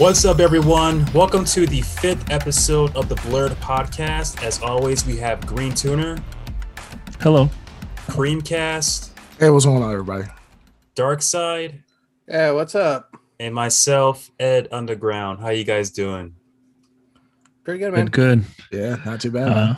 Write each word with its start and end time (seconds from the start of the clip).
What's 0.00 0.24
up, 0.24 0.40
everyone? 0.40 1.04
Welcome 1.12 1.44
to 1.44 1.66
the 1.66 1.82
fifth 1.82 2.30
episode 2.30 2.96
of 2.96 3.10
the 3.10 3.16
Blurred 3.16 3.52
Podcast. 3.60 4.42
As 4.42 4.58
always, 4.62 5.04
we 5.04 5.18
have 5.18 5.44
Green 5.46 5.74
Tuner, 5.74 6.16
Hello. 7.20 7.50
Creamcast, 8.06 9.10
Hey, 9.38 9.50
what's 9.50 9.66
going 9.66 9.82
on, 9.82 9.92
everybody? 9.92 10.24
Dark 10.94 11.20
Side, 11.20 11.82
Yeah, 12.26 12.52
what's 12.52 12.74
up? 12.74 13.14
and 13.38 13.54
myself, 13.54 14.30
Ed 14.40 14.68
Underground. 14.72 15.40
How 15.40 15.50
you 15.50 15.64
guys 15.64 15.90
doing? 15.90 16.34
Pretty 17.64 17.80
good, 17.80 17.92
man. 17.92 18.06
Good, 18.06 18.44
good. 18.70 18.78
Yeah, 18.80 18.96
not 19.04 19.20
too 19.20 19.30
bad. 19.30 19.48
Uh, 19.48 19.74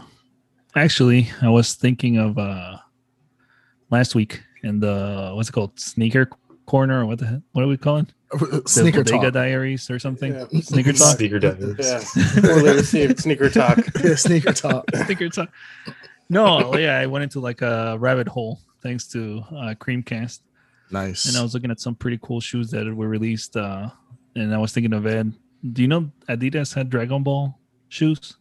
actually, 0.76 1.30
I 1.42 1.48
was 1.48 1.74
thinking 1.74 2.18
of 2.18 2.38
uh 2.38 2.76
last 3.90 4.14
week 4.14 4.40
in 4.62 4.78
the 4.78 5.32
what's 5.34 5.48
it 5.48 5.52
called? 5.52 5.78
Sneaker 5.80 6.30
corner 6.66 7.02
or 7.02 7.06
what 7.06 7.18
the 7.18 7.26
heck? 7.26 7.40
What 7.52 7.64
are 7.64 7.68
we 7.68 7.76
calling? 7.76 8.08
The 8.32 8.62
Sneaker 8.66 9.04
Bodega 9.04 9.24
talk. 9.24 9.32
Diaries 9.34 9.90
or 9.90 9.98
something? 9.98 10.32
Yeah. 10.32 10.60
Sneaker 10.62 10.92
talk. 10.92 11.16
Sneaker 11.16 11.38
Divers. 11.38 11.76
Yeah, 11.78 12.40
poorly 12.40 12.72
received 12.76 13.20
sneaker 13.20 13.50
talk. 13.50 13.78
Yeah, 14.02 14.14
sneaker 14.14 14.52
talk. 14.52 14.84
Sneaker 15.04 15.28
talk. 15.28 15.50
No, 16.30 16.74
yeah, 16.76 16.98
I 16.98 17.06
went 17.06 17.24
into 17.24 17.40
like 17.40 17.60
a 17.60 17.96
rabbit 17.98 18.28
hole 18.28 18.60
thanks 18.82 19.06
to 19.08 19.44
uh 19.50 19.74
Creamcast. 19.74 20.40
Nice. 20.90 21.26
And 21.26 21.36
I 21.36 21.42
was 21.42 21.52
looking 21.54 21.70
at 21.70 21.80
some 21.80 21.94
pretty 21.94 22.18
cool 22.22 22.40
shoes 22.40 22.70
that 22.70 22.86
were 22.94 23.08
released 23.08 23.56
uh 23.56 23.90
and 24.34 24.54
I 24.54 24.58
was 24.58 24.72
thinking 24.72 24.94
of 24.94 25.06
Ed. 25.06 25.32
Do 25.72 25.82
you 25.82 25.88
know 25.88 26.10
Adidas 26.28 26.74
had 26.74 26.88
Dragon 26.88 27.22
Ball 27.22 27.58
shoes? 27.88 28.36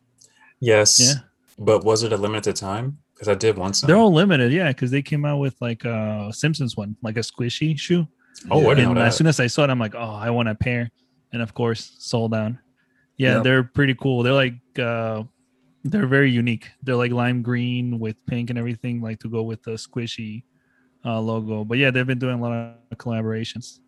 Yes. 0.62 1.00
Yeah. 1.00 1.14
But 1.60 1.84
was 1.84 2.04
it 2.04 2.14
a 2.14 2.18
limited 2.18 2.56
time? 2.56 3.00
Because 3.22 3.36
I 3.36 3.36
did 3.36 3.56
want 3.56 3.76
some. 3.76 3.86
They're 3.88 3.98
all 3.98 4.12
limited, 4.12 4.52
yeah, 4.52 4.70
because 4.70 4.90
they 4.90 5.04
came 5.04 5.26
out 5.26 5.38
with 5.38 5.56
like 5.62 5.86
a 5.86 6.32
Simpsons 6.34 6.76
one, 6.76 6.96
like 7.04 7.18
a 7.18 7.20
squishy 7.20 7.78
shoe. 7.78 8.08
oh, 8.50 8.66
I 8.66 8.74
didn't 8.74 8.86
and 8.88 8.96
know 8.96 9.02
as 9.06 9.16
soon 9.16 9.28
as 9.28 9.40
I 9.40 9.46
saw 9.46 9.64
it, 9.66 9.70
I'm 9.70 9.78
like, 9.78 9.94
oh, 9.94 10.16
I 10.16 10.32
want 10.32 10.50
a 10.50 10.56
pair. 10.56 10.90
And 11.32 11.40
of 11.44 11.54
course, 11.54 11.96
sold 12.00 12.32
down. 12.32 12.58
Yeah, 13.18 13.36
Yep. 13.36 13.44
they're 13.44 13.64
pretty 13.64 13.94
cool. 13.94 14.24
They're 14.24 14.34
like 14.34 14.56
uh 14.80 15.22
they're 15.84 16.08
very 16.08 16.32
unique. 16.32 16.68
They're 16.82 16.96
like 16.96 17.12
lime 17.12 17.44
green 17.44 18.00
with 18.00 18.16
pink 18.26 18.50
and 18.50 18.58
everything, 18.58 19.02
like 19.02 19.20
to 19.20 19.30
go 19.30 19.44
with 19.44 19.62
the 19.62 19.72
squishy 19.78 20.44
uh 21.06 21.20
logo. 21.22 21.64
But 21.64 21.78
yeah, 21.78 21.92
they've 21.92 22.08
been 22.08 22.18
doing 22.18 22.40
a 22.40 22.42
lot 22.42 22.54
of 22.92 22.98
collaborations. 22.98 23.82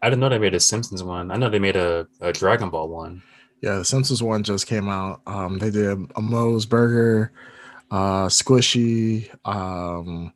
I 0.00 0.08
didn't 0.08 0.20
know 0.20 0.30
they 0.30 0.38
made 0.38 0.54
a 0.54 0.60
Simpsons 0.60 1.02
one. 1.02 1.30
I 1.30 1.36
know 1.36 1.50
they 1.50 1.58
made 1.58 1.76
a, 1.76 2.06
a 2.22 2.32
Dragon 2.32 2.70
Ball 2.70 2.88
one. 2.88 3.22
yeah, 3.60 3.76
the 3.76 3.84
Simpsons 3.84 4.22
one 4.22 4.42
just 4.42 4.66
came 4.66 4.88
out. 4.88 5.20
Um, 5.26 5.58
they 5.58 5.70
did 5.70 5.86
a 6.16 6.20
Moe's 6.22 6.64
Burger, 6.64 7.32
uh, 7.90 8.26
Squishy, 8.26 9.28
um, 9.44 10.32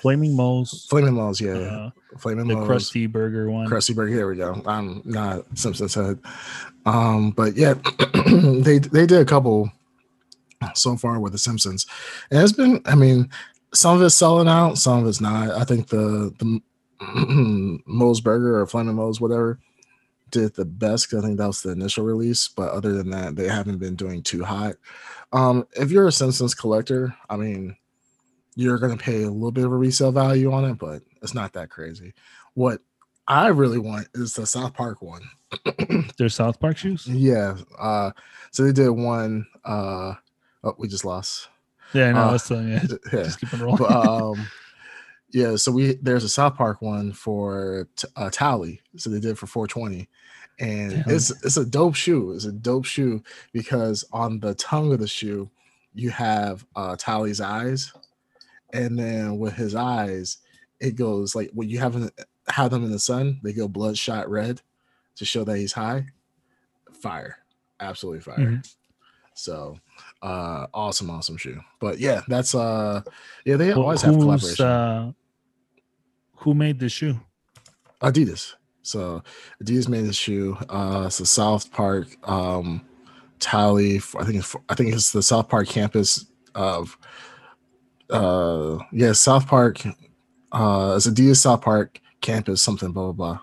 Flaming 0.00 0.34
Moles, 0.34 0.86
Flaming 0.88 1.14
Moles, 1.14 1.40
Yeah, 1.40 1.52
uh, 1.52 1.90
Flaming 2.18 2.48
the 2.48 2.54
Moe's. 2.56 2.68
Krusty 2.68 3.10
Burger 3.10 3.50
one. 3.50 3.68
Krusty 3.68 3.94
Burger. 3.94 4.14
Here 4.14 4.28
we 4.28 4.36
go. 4.36 4.62
I'm 4.66 5.02
not 5.04 5.44
Simpsons 5.58 5.94
head. 5.94 6.18
Um, 6.86 7.30
but 7.32 7.56
yeah, 7.56 7.74
they 8.26 8.78
they 8.78 9.06
did 9.06 9.20
a 9.20 9.24
couple 9.24 9.70
so 10.74 10.96
far 10.96 11.20
with 11.20 11.32
the 11.32 11.38
Simpsons, 11.38 11.86
and 12.30 12.42
it's 12.42 12.52
been. 12.52 12.80
I 12.86 12.94
mean, 12.94 13.28
some 13.74 13.96
of 13.96 14.02
it's 14.02 14.14
selling 14.14 14.48
out, 14.48 14.78
some 14.78 15.00
of 15.02 15.06
it's 15.08 15.20
not. 15.20 15.50
I 15.50 15.64
think 15.64 15.88
the 15.88 16.32
the 16.38 16.62
Moe's 17.86 18.20
Burger 18.20 18.60
or 18.60 18.66
Flaming 18.66 18.94
Moe's, 18.94 19.20
whatever, 19.20 19.58
did 20.34 20.54
the 20.54 20.64
best. 20.66 21.08
'cause 21.10 21.22
I 21.24 21.26
think 21.26 21.38
that 21.38 21.46
was 21.46 21.62
the 21.62 21.70
initial 21.70 22.04
release, 22.04 22.48
but 22.48 22.70
other 22.72 22.92
than 22.92 23.10
that, 23.10 23.36
they 23.36 23.48
haven't 23.48 23.78
been 23.78 23.94
doing 23.96 24.22
too 24.22 24.44
hot. 24.44 24.74
Um, 25.32 25.66
if 25.76 25.90
you're 25.90 26.06
a 26.08 26.12
Simpsons 26.12 26.54
collector, 26.54 27.14
I 27.30 27.36
mean, 27.36 27.76
you're 28.56 28.78
gonna 28.78 28.96
pay 28.96 29.22
a 29.22 29.30
little 29.30 29.50
bit 29.52 29.64
of 29.64 29.72
a 29.72 29.76
resale 29.76 30.12
value 30.12 30.52
on 30.52 30.64
it, 30.64 30.74
but 30.78 31.02
it's 31.22 31.34
not 31.34 31.52
that 31.54 31.70
crazy. 31.70 32.12
What 32.54 32.80
I 33.26 33.48
really 33.48 33.78
want 33.78 34.08
is 34.14 34.34
the 34.34 34.46
South 34.46 34.74
Park 34.74 35.00
one. 35.00 35.22
They're 36.18 36.28
South 36.28 36.60
Park 36.60 36.76
shoes. 36.76 37.06
Yeah. 37.06 37.56
Uh 37.78 38.10
so 38.50 38.62
they 38.64 38.72
did 38.72 38.90
one 38.90 39.46
uh 39.64 40.14
oh 40.62 40.74
we 40.78 40.88
just 40.88 41.04
lost. 41.04 41.48
Yeah, 41.94 42.08
I 42.08 42.12
know. 42.12 42.18
Uh, 42.20 42.30
that's 42.32 42.48
the, 42.48 42.56
yeah. 42.56 42.96
Yeah. 43.18 43.24
Just 43.24 43.40
keep 43.40 43.52
it 43.54 43.60
rolling. 43.60 43.78
But, 43.78 43.90
um 43.92 44.46
yeah, 45.32 45.56
so 45.56 45.72
we 45.72 45.94
there's 45.94 46.22
a 46.22 46.28
South 46.28 46.54
Park 46.54 46.80
one 46.80 47.12
for 47.12 47.88
t- 47.96 48.06
uh 48.14 48.30
Towelie. 48.30 48.78
So 48.96 49.10
they 49.10 49.18
did 49.20 49.36
for 49.38 49.46
420. 49.48 50.08
And 50.60 50.90
Damn. 50.92 51.04
it's 51.08 51.30
it's 51.44 51.56
a 51.56 51.64
dope 51.64 51.94
shoe. 51.96 52.32
It's 52.32 52.44
a 52.44 52.52
dope 52.52 52.84
shoe 52.84 53.22
because 53.52 54.04
on 54.12 54.38
the 54.40 54.54
tongue 54.54 54.92
of 54.92 55.00
the 55.00 55.08
shoe 55.08 55.50
you 55.94 56.10
have 56.10 56.64
uh 56.76 56.96
Towelie's 56.96 57.40
eyes. 57.40 57.92
And 58.72 58.98
then 58.98 59.38
with 59.38 59.54
his 59.54 59.74
eyes, 59.74 60.38
it 60.80 60.96
goes 60.96 61.34
like 61.34 61.50
when 61.54 61.68
you 61.68 61.78
haven't 61.78 62.12
have 62.48 62.70
them 62.70 62.84
in 62.84 62.90
the 62.92 62.98
sun, 62.98 63.40
they 63.42 63.52
go 63.52 63.66
bloodshot 63.68 64.28
red 64.28 64.60
to 65.16 65.24
show 65.24 65.44
that 65.44 65.56
he's 65.56 65.72
high. 65.72 66.06
Fire. 66.92 67.38
Absolutely 67.80 68.20
fire. 68.20 68.38
Mhm. 68.38 68.74
So 69.34 69.78
uh 70.22 70.66
awesome, 70.72 71.10
awesome 71.10 71.36
shoe. 71.36 71.60
But 71.80 71.98
yeah, 71.98 72.22
that's 72.28 72.54
uh 72.54 73.02
yeah, 73.44 73.56
they 73.56 73.72
always 73.72 74.02
have 74.02 74.14
collaboration. 74.14 74.64
uh, 74.66 75.12
who 76.36 76.54
made 76.54 76.78
the 76.78 76.88
shoe? 76.88 77.18
Adidas. 78.02 78.54
So 78.84 79.22
Adidas 79.62 79.88
made 79.88 80.04
the 80.06 80.12
shoe. 80.12 80.56
Uh 80.68 81.04
it's 81.06 81.18
the 81.18 81.26
South 81.26 81.72
Park 81.72 82.08
um 82.28 82.84
Towelie. 83.40 84.02
I 84.20 84.24
think 84.24 84.36
it's 84.36 84.56
I 84.68 84.74
think 84.74 84.92
it's 84.94 85.12
the 85.12 85.22
South 85.22 85.48
Park 85.48 85.68
campus 85.68 86.26
of 86.54 86.96
uh 88.10 88.78
yeah, 88.92 89.12
South 89.12 89.46
Park 89.46 89.84
uh 90.52 90.94
it's 90.96 91.06
Adidas 91.08 91.38
South 91.38 91.62
Park 91.62 92.00
campus, 92.20 92.62
something 92.62 92.92
blah 92.92 93.12
blah 93.12 93.12
blah. 93.12 93.40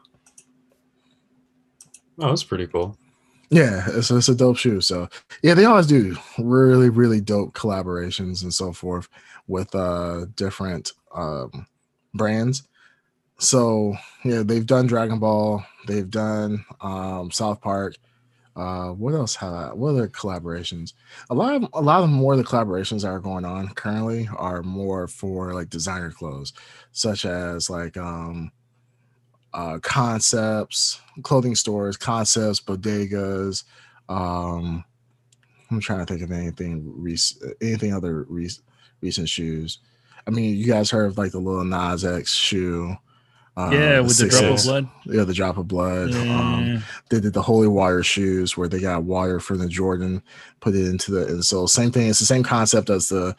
Oh, 2.19 2.29
that's 2.29 2.43
pretty 2.43 2.67
cool. 2.67 2.97
Yeah, 3.49 3.83
it's, 3.87 4.09
it's 4.11 4.29
a 4.29 4.35
dope 4.35 4.57
shoe. 4.57 4.79
So 4.79 5.09
yeah, 5.43 5.55
they 5.55 5.65
always 5.65 5.87
do 5.87 6.15
really, 6.39 6.89
really 6.89 7.19
dope 7.19 7.53
collaborations 7.53 8.43
and 8.43 8.53
so 8.53 8.71
forth 8.71 9.09
with 9.47 9.73
uh 9.75 10.25
different 10.35 10.93
um 11.13 11.65
brands. 12.13 12.63
So 13.41 13.95
yeah, 14.23 14.43
they've 14.43 14.65
done 14.67 14.85
Dragon 14.85 15.17
Ball, 15.17 15.65
they've 15.87 16.09
done 16.09 16.63
um 16.79 17.31
South 17.31 17.59
Park. 17.59 17.95
Uh 18.55 18.89
what 18.89 19.15
else 19.15 19.33
have 19.35 19.73
what 19.73 19.89
other 19.89 20.07
collaborations? 20.07 20.93
A 21.31 21.33
lot 21.33 21.55
of 21.55 21.67
a 21.73 21.81
lot 21.81 22.03
of 22.03 22.09
more 22.11 22.33
of 22.33 22.37
the 22.37 22.45
collaborations 22.45 23.01
that 23.01 23.07
are 23.07 23.19
going 23.19 23.43
on 23.43 23.69
currently 23.69 24.29
are 24.37 24.61
more 24.61 25.07
for 25.07 25.55
like 25.55 25.71
designer 25.71 26.11
clothes, 26.11 26.53
such 26.91 27.25
as 27.25 27.67
like 27.67 27.97
um 27.97 28.51
uh 29.55 29.79
concepts 29.79 31.01
clothing 31.23 31.55
stores 31.55 31.97
concepts 31.97 32.61
bodegas 32.61 33.65
um 34.07 34.85
i'm 35.69 35.81
trying 35.81 35.99
to 35.99 36.05
think 36.05 36.21
of 36.21 36.31
anything 36.31 36.93
recent, 36.95 37.53
anything 37.61 37.93
other 37.93 38.25
rec- 38.29 38.63
recent 39.01 39.27
shoes 39.27 39.79
i 40.25 40.29
mean 40.29 40.55
you 40.55 40.65
guys 40.65 40.89
heard 40.89 41.05
of 41.07 41.17
like 41.17 41.33
the 41.33 41.37
Lil 41.37 41.65
Nas 41.65 42.05
X 42.05 42.33
shoe 42.33 42.95
uh, 43.57 43.69
yeah, 43.73 43.99
with 43.99 44.17
the 44.17 44.27
drop 44.29 44.43
of 44.43 44.55
6X. 44.59 44.63
blood. 44.65 44.87
yeah 45.05 45.23
the 45.23 45.33
drop 45.33 45.57
of 45.57 45.67
blood. 45.67 46.13
Um 46.15 46.83
they 47.09 47.19
did 47.19 47.33
the 47.33 47.41
holy 47.41 47.67
water 47.67 48.01
shoes 48.03 48.55
where 48.55 48.67
they 48.69 48.79
got 48.79 49.03
water 49.03 49.39
from 49.39 49.57
the 49.59 49.67
jordan 49.67 50.21
put 50.61 50.73
it 50.75 50.87
into 50.87 51.11
the 51.11 51.25
insole 51.25 51.67
same 51.69 51.91
thing 51.91 52.07
it's 52.09 52.19
the 52.19 52.25
same 52.25 52.43
concept 52.43 52.89
as 52.89 53.09
the 53.09 53.35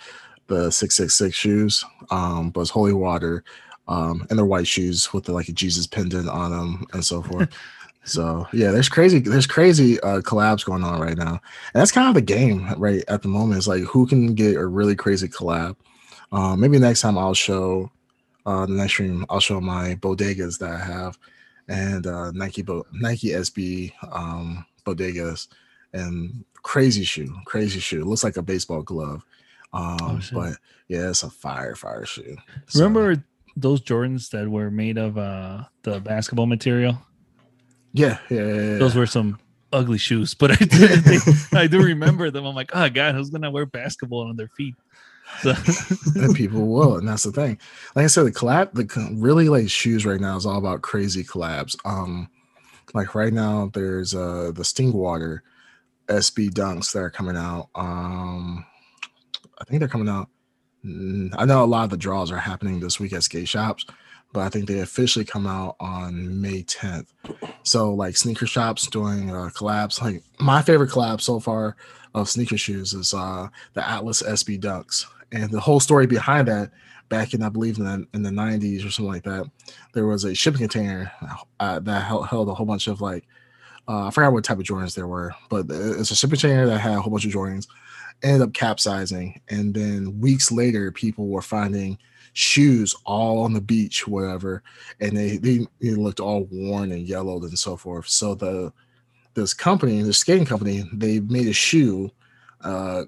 the 0.49 0.71
666 0.71 1.34
shoes 1.34 1.84
um 2.11 2.50
but 2.50 2.61
it's 2.61 2.71
holy 2.71 2.93
water 2.93 3.43
um 3.89 4.27
and 4.28 4.39
they're 4.39 4.45
white 4.45 4.67
shoes 4.67 5.12
with 5.15 5.25
the 5.25 5.33
like 5.33 5.49
a 5.49 5.53
jesus 5.53 5.87
pendant 5.87 6.29
on 6.29 6.50
them 6.50 6.84
and 6.93 7.05
so 7.05 7.23
forth. 7.23 7.49
So 8.05 8.49
yeah 8.53 8.73
there's 8.73 8.89
crazy 8.89 9.21
there's 9.21 9.47
crazy 9.47 10.00
uh 10.00 10.21
collabs 10.23 10.65
going 10.65 10.83
on 10.83 10.99
right 11.00 11.17
now. 11.17 11.31
And 11.73 11.81
that's 11.81 11.93
kind 11.93 12.09
of 12.09 12.15
the 12.15 12.21
game 12.21 12.69
right 12.77 13.05
at 13.06 13.23
the 13.23 13.29
moment 13.29 13.59
is 13.59 13.69
like 13.69 13.83
who 13.84 14.09
can 14.09 14.34
get 14.34 14.56
a 14.56 14.67
really 14.67 14.97
crazy 14.97 15.29
collab. 15.29 15.77
Um 16.33 16.59
maybe 16.59 16.81
next 16.81 17.00
time 17.03 17.17
i'll 17.17 17.33
show 17.33 17.93
uh 18.47 18.66
the 18.66 18.72
next 18.72 18.92
stream 18.92 19.25
i'll 19.30 19.41
show 19.41 19.60
my 19.60 19.94
bodegas 19.97 20.58
that 20.58 20.70
i 20.70 20.78
have 20.78 21.19
and 21.69 22.06
uh 22.06 22.30
nike 22.32 22.62
Bo- 22.62 22.86
nike 22.92 23.28
sb 23.28 23.92
um 24.10 24.64
bodegas 24.84 25.49
and 25.93 26.44
crazy 26.62 27.05
shoe 27.05 27.32
crazy 27.44 27.81
shoe 27.81 28.05
looks 28.05 28.25
like 28.25 28.37
a 28.37 28.43
baseball 28.43 28.82
glove 28.82 29.25
um 29.72 29.96
Oh, 30.02 30.20
but 30.32 30.56
yeah 30.88 31.08
it's 31.11 31.22
a 31.22 31.31
fire 31.31 31.75
fire 31.75 32.05
shoe 32.06 32.37
So- 32.67 32.81
Remember 32.84 33.22
those 33.56 33.81
Jordans 33.82 34.31
that 34.31 34.49
were 34.49 34.70
made 34.70 34.96
of 34.99 35.19
uh 35.19 35.64
the 35.82 36.00
basketball 36.00 36.46
material? 36.46 36.99
yeah 37.93 38.19
yeah, 38.31 38.38
yeah, 38.46 38.55
yeah. 38.55 38.78
Those 38.78 38.94
were 38.94 39.06
some 39.06 39.38
ugly 39.72 39.99
shoes, 39.99 40.34
but 40.34 40.50
I 40.52 41.62
I 41.62 41.67
do 41.67 41.82
remember 41.93 42.31
them. 42.31 42.44
I'm 42.46 42.55
like, 42.55 42.70
oh 42.75 42.88
god, 42.90 43.14
who's 43.14 43.31
gonna 43.31 43.50
wear 43.50 43.67
basketball 43.67 44.28
on 44.28 44.37
their 44.37 44.49
feet? 44.56 44.75
So, 45.40 45.55
and 46.14 46.34
people 46.34 46.67
will, 46.73 46.96
and 46.99 47.08
that's 47.08 47.25
the 47.25 47.32
thing. 47.32 47.58
Like 47.94 48.05
I 48.05 48.08
said, 48.08 48.26
the 48.26 48.32
collab, 48.32 48.73
the 48.73 49.17
really 49.20 49.49
like 49.49 49.69
shoes 49.69 50.05
right 50.06 50.20
now 50.20 50.37
is 50.37 50.46
all 50.46 50.58
about 50.58 50.82
crazy 50.82 51.25
collabs. 51.25 51.76
Um, 51.84 52.29
like 52.94 53.14
right 53.14 53.32
now, 53.32 53.70
there's 53.73 54.14
uh 54.14 54.52
the 54.55 54.64
Stingwater 54.64 55.40
SB 56.08 56.50
Dunks 56.50 56.93
that 56.93 57.00
are 57.00 57.11
coming 57.11 57.37
out. 57.37 57.69
Um, 57.75 58.64
I 59.58 59.64
think 59.64 59.81
they're 59.81 59.88
coming 59.88 60.08
out. 60.08 60.29
mm, 60.84 61.31
I 61.37 61.44
know 61.44 61.64
a 61.64 61.67
lot 61.67 61.84
of 61.84 61.90
the 61.90 61.96
draws 61.96 62.31
are 62.31 62.38
happening 62.38 62.81
this 62.81 62.99
week 63.00 63.12
at 63.12 63.23
skate 63.23 63.49
shops, 63.49 63.87
but 64.32 64.40
I 64.40 64.49
think 64.49 64.67
they 64.67 64.81
officially 64.81 65.25
come 65.25 65.46
out 65.46 65.76
on 65.81 66.40
May 66.40 66.62
10th. 66.62 67.08
So 67.62 67.94
like 67.94 68.17
sneaker 68.17 68.46
shops 68.46 68.87
doing 68.88 69.31
uh, 69.31 69.50
collabs. 69.55 70.02
Like 70.02 70.23
my 70.40 70.62
favorite 70.62 70.90
collab 70.90 71.20
so 71.20 71.38
far 71.40 71.76
of 72.14 72.29
sneaker 72.29 72.58
shoes 72.58 72.93
is 72.93 73.14
uh 73.14 73.49
the 73.75 73.88
Atlas 73.88 74.23
SB 74.23 74.61
Dunks, 74.61 75.06
and 75.32 75.50
the 75.50 75.61
whole 75.61 75.81
story 75.81 76.06
behind 76.06 76.49
that. 76.49 76.70
Back 77.08 77.34
in 77.34 77.43
I 77.43 77.50
believe 77.50 77.76
in 77.76 77.84
the, 77.84 78.06
in 78.14 78.23
the 78.23 78.31
90s 78.31 78.87
or 78.87 78.90
something 78.90 79.12
like 79.12 79.25
that, 79.25 79.44
there 79.93 80.06
was 80.06 80.25
a 80.25 80.34
shipping 80.34 80.61
container 80.61 81.12
uh, 81.61 81.79
that 81.81 82.05
held, 82.05 82.26
held 82.29 82.49
a 82.49 82.55
whole 82.55 82.64
bunch 82.64 82.87
of 82.87 83.02
like 83.02 83.26
uh, 83.88 84.06
I 84.06 84.11
forgot 84.11 84.32
what 84.32 84.44
type 84.44 84.58
of 84.58 84.64
Jordans 84.64 84.94
there 84.94 85.06
were, 85.06 85.34
but 85.49 85.67
it's 85.69 86.11
a 86.11 86.14
shipping 86.14 86.38
container 86.38 86.67
that 86.67 86.79
had 86.79 86.94
a 86.94 87.00
whole 87.00 87.11
bunch 87.11 87.25
of 87.25 87.32
Jordans. 87.32 87.67
Ended 88.23 88.43
up 88.43 88.55
capsizing, 88.55 89.40
and 89.49 89.75
then 89.75 90.20
weeks 90.20 90.52
later, 90.52 90.93
people 90.93 91.26
were 91.26 91.43
finding 91.43 91.99
shoes 92.34 92.94
all 93.05 93.43
on 93.43 93.52
the 93.52 93.61
beach, 93.61 94.06
whatever, 94.06 94.62
and 95.00 95.17
they, 95.17 95.38
they 95.38 95.67
they 95.81 95.90
looked 95.90 96.20
all 96.20 96.46
worn 96.52 96.93
and 96.93 97.08
yellowed 97.08 97.43
and 97.43 97.58
so 97.58 97.76
forth. 97.76 98.08
So 98.08 98.37
the 98.37 98.73
this 99.34 99.52
company, 99.52 100.00
the 100.02 100.12
skating 100.12 100.46
company, 100.46 100.84
they 100.93 101.19
made 101.19 101.49
a 101.49 101.52
shoe 101.52 102.12
uh, 102.61 103.05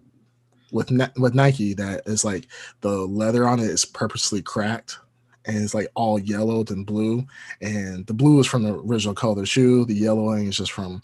with 0.75 0.91
with 1.17 1.35
Nike 1.35 1.73
that 1.75 2.03
is 2.07 2.25
like 2.25 2.49
the 2.83 2.91
leather 2.91 3.47
on 3.49 3.61
it 3.61 3.71
is 3.71 3.85
purposely 3.87 4.43
cracked 4.43 4.99
and 5.47 5.57
it's 5.59 5.75
like 5.75 5.89
all 5.95 6.19
yellowed 6.19 6.71
and 6.71 6.85
blue. 6.87 7.27
And 7.61 8.07
the 8.07 8.15
blue 8.15 8.41
is 8.41 8.47
from 8.47 8.63
the 8.65 8.75
original 8.75 9.15
color 9.15 9.33
of 9.33 9.39
the 9.39 9.47
shoe. 9.47 9.85
The 9.85 9.95
yellowing 9.95 10.49
is 10.49 10.57
just 10.57 10.73
from 10.73 11.01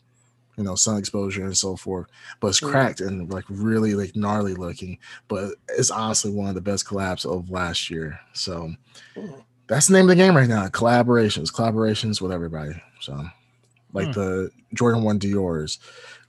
you 0.56 0.64
know 0.64 0.75
sun 0.75 0.99
exposure 0.99 1.44
and 1.44 1.56
so 1.56 1.76
forth. 1.76 2.08
But 2.40 2.49
it's 2.49 2.61
cracked 2.61 3.00
and 3.00 3.32
like 3.32 3.44
really 3.49 3.94
like 3.94 4.17
gnarly 4.17 4.55
looking. 4.55 4.99
But 5.28 5.55
it's 5.69 5.90
honestly 5.90 6.32
one 6.32 6.49
of 6.49 6.55
the 6.55 6.61
best 6.61 6.84
collabs 6.87 7.25
of 7.25 7.50
last 7.50 7.90
year. 7.90 8.19
So 8.32 8.72
that's 9.69 9.87
the 9.87 9.93
name 9.94 10.05
of 10.05 10.08
the 10.08 10.17
game 10.17 10.37
right 10.37 10.49
now. 10.49 10.67
Collaborations, 10.69 11.52
collaborations 11.52 12.20
with 12.20 12.32
everybody. 12.32 12.72
So 13.00 13.25
like 13.93 14.06
Hmm. 14.06 14.12
the 14.12 14.50
Jordan 14.75 15.02
One 15.02 15.19
Dior's. 15.19 15.78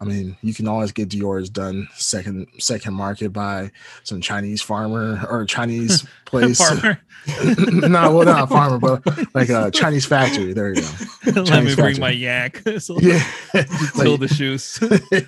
I 0.01 0.03
mean, 0.03 0.35
you 0.41 0.51
can 0.51 0.67
always 0.67 0.91
get 0.91 1.09
Dior's 1.09 1.47
done 1.47 1.87
second 1.93 2.47
second 2.57 2.95
market 2.95 3.29
by 3.31 3.69
some 4.03 4.19
Chinese 4.19 4.59
farmer 4.59 5.23
or 5.29 5.45
Chinese 5.45 6.07
place. 6.25 6.57
Farmer, 6.57 6.99
no, 7.87 8.15
well, 8.15 8.25
not 8.25 8.45
a 8.45 8.47
farmer, 8.47 8.79
but 8.79 9.35
like 9.35 9.49
a 9.49 9.69
Chinese 9.69 10.07
factory. 10.07 10.53
There 10.53 10.69
you 10.73 10.81
go. 10.81 10.87
let 11.27 11.35
me 11.35 11.45
Chinese 11.45 11.75
bring 11.75 11.87
factory. 11.95 11.99
my 11.99 12.09
yak. 12.09 12.63
so 12.79 12.97
Yeah, 12.99 13.23
Like- 13.53 14.19
the 14.19 14.27
shoes. 14.27 14.79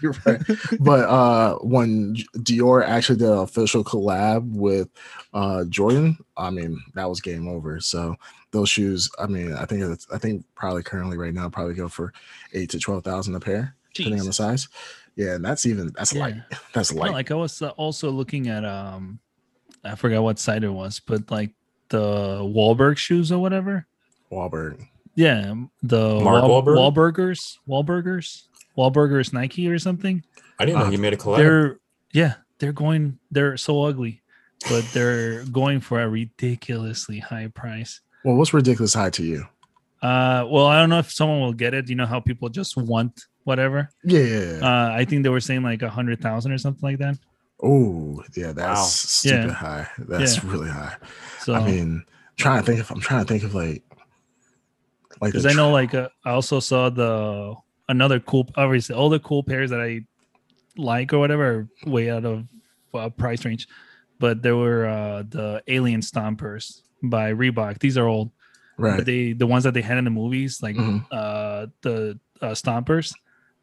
You're 0.02 0.16
right. 0.26 0.42
But 0.80 1.02
uh, 1.08 1.56
when 1.60 2.16
Dior 2.38 2.84
actually 2.84 3.20
did 3.20 3.30
an 3.30 3.38
official 3.38 3.84
collab 3.84 4.56
with 4.56 4.90
uh, 5.36 5.66
Jordan, 5.66 6.18
I 6.36 6.50
mean 6.50 6.82
that 6.96 7.08
was 7.08 7.22
game 7.22 7.48
over. 7.48 7.80
So 7.80 8.16
those 8.50 8.70
shoes, 8.70 9.08
I 9.20 9.28
mean, 9.28 9.54
I 9.54 9.66
think 9.66 9.84
it's, 9.84 10.08
I 10.12 10.18
think 10.18 10.46
probably 10.56 10.82
currently 10.82 11.18
right 11.18 11.34
now 11.34 11.48
probably 11.50 11.76
go 11.76 11.88
for 11.90 12.12
eight 12.54 12.72
to 12.72 12.80
twelve 12.80 13.04
thousand 13.04 13.36
a 13.36 13.40
pair, 13.40 13.76
depending 13.94 14.20
on 14.22 14.26
the 14.28 14.34
size. 14.34 14.68
Yeah, 15.16 15.36
and 15.36 15.46
that's 15.46 15.66
even 15.66 15.92
that's 15.96 16.14
Yeah. 16.14 16.22
light. 16.22 16.36
That's 16.74 16.92
light. 16.94 17.12
like 17.12 17.30
I 17.32 17.36
was 17.36 17.62
uh, 17.62 17.70
also 17.70 18.10
looking 18.10 18.48
at 18.48 18.66
um, 18.66 19.20
I 19.84 19.96
forgot 19.96 20.24
what 20.24 20.40
site 20.40 20.64
it 20.64 20.70
was, 20.70 21.00
but 21.00 21.30
like 21.30 21.52
the 21.90 22.00
Wahlberg 22.40 22.98
shoes 22.98 23.32
or 23.32 23.38
whatever. 23.40 23.86
Wahlberg. 24.32 24.88
Yeah, 25.16 25.52
um, 25.52 25.70
the 25.84 26.20
Mark 26.20 26.44
Wahl- 26.44 26.64
Wahlberg? 26.64 26.78
Wahlburgers, 27.14 27.58
Wahlburgers, 27.70 28.44
Wahlburgers 28.76 29.32
Nike 29.34 29.68
or 29.70 29.78
something. 29.78 30.24
I 30.60 30.66
didn't 30.66 30.80
know 30.80 30.86
Uh, 30.86 30.90
he 30.92 30.98
made 30.98 31.14
a 31.14 31.18
collab. 31.18 31.38
They're 31.38 31.80
yeah, 32.12 32.34
they're 32.58 32.74
going. 32.74 33.20
They're 33.30 33.56
so 33.58 33.84
ugly, 33.84 34.24
but 34.70 34.84
they're 34.94 35.44
going 35.52 35.80
for 35.82 36.02
a 36.02 36.10
ridiculously 36.10 37.20
high 37.20 37.48
price. 37.54 38.02
Well, 38.26 38.36
what's 38.36 38.54
ridiculous 38.54 38.96
high 38.96 39.12
to 39.12 39.24
you? 39.24 39.46
Uh, 40.04 40.46
well, 40.50 40.68
I 40.68 40.78
don't 40.80 40.90
know 40.90 41.00
if 41.00 41.12
someone 41.12 41.40
will 41.40 41.54
get 41.54 41.74
it. 41.74 41.88
You 41.90 41.96
know 41.96 42.06
how 42.06 42.20
people 42.20 42.50
just 42.50 42.76
want 42.76 43.26
whatever. 43.46 43.90
Yeah, 44.04 44.20
yeah, 44.20 44.40
yeah. 44.58 44.60
Uh, 44.62 44.90
I 44.94 45.06
think 45.06 45.24
they 45.24 45.30
were 45.30 45.40
saying 45.40 45.64
like 45.64 45.82
a 45.82 45.90
hundred 45.90 46.20
thousand 46.22 46.52
or 46.52 46.58
something 46.58 46.84
like 46.88 47.00
that. 47.00 47.18
oh, 47.66 48.22
yeah, 48.36 48.52
that's 48.52 48.80
Wow. 48.80 48.84
stupid 48.86 49.46
Yeah. 49.48 49.54
high. 49.54 49.88
That's 49.98 50.36
Yeah. 50.44 50.52
really 50.52 50.70
high. 50.70 50.96
So 51.40 51.54
I 51.54 51.66
mean, 51.66 52.04
trying 52.36 52.60
to 52.62 52.66
think 52.66 52.80
if 52.82 52.92
I'm 52.92 53.00
trying 53.00 53.24
to 53.26 53.28
think 53.32 53.44
of 53.44 53.56
like, 53.56 53.84
like 55.22 55.32
because 55.32 55.44
the 55.44 55.50
I 55.52 55.54
know 55.54 55.72
like 55.72 55.94
uh, 55.94 56.10
I 56.26 56.32
also 56.32 56.60
saw 56.60 56.90
the 56.90 57.56
another 57.88 58.20
cool 58.20 58.50
obviously 58.58 58.96
all 58.96 59.10
the 59.10 59.20
cool 59.20 59.44
pairs 59.44 59.70
that 59.70 59.80
I 59.80 60.02
like 60.76 61.14
or 61.14 61.20
whatever 61.20 61.46
are 61.86 61.90
way 61.90 62.10
out 62.10 62.26
of 62.26 62.46
uh, 62.94 63.10
price 63.10 63.46
range, 63.46 63.68
but 64.20 64.42
there 64.42 64.58
were 64.58 64.86
uh, 64.86 65.24
the 65.30 65.64
Alien 65.68 66.02
Stompers 66.02 66.82
by 67.04 67.32
Reebok. 67.32 67.80
These 67.80 67.98
are 67.98 68.08
old, 68.08 68.32
right. 68.78 68.98
but 68.98 69.06
they 69.06 69.34
the 69.34 69.48
ones 69.48 69.64
that 69.64 69.74
they 69.74 69.82
had 69.82 69.98
in 69.98 70.04
the 70.06 70.10
movies 70.10 70.62
like 70.62 70.76
Mhm. 70.76 71.06
uh 71.12 71.68
the 71.82 72.20
uh, 72.42 72.48
Stompers, 72.52 73.14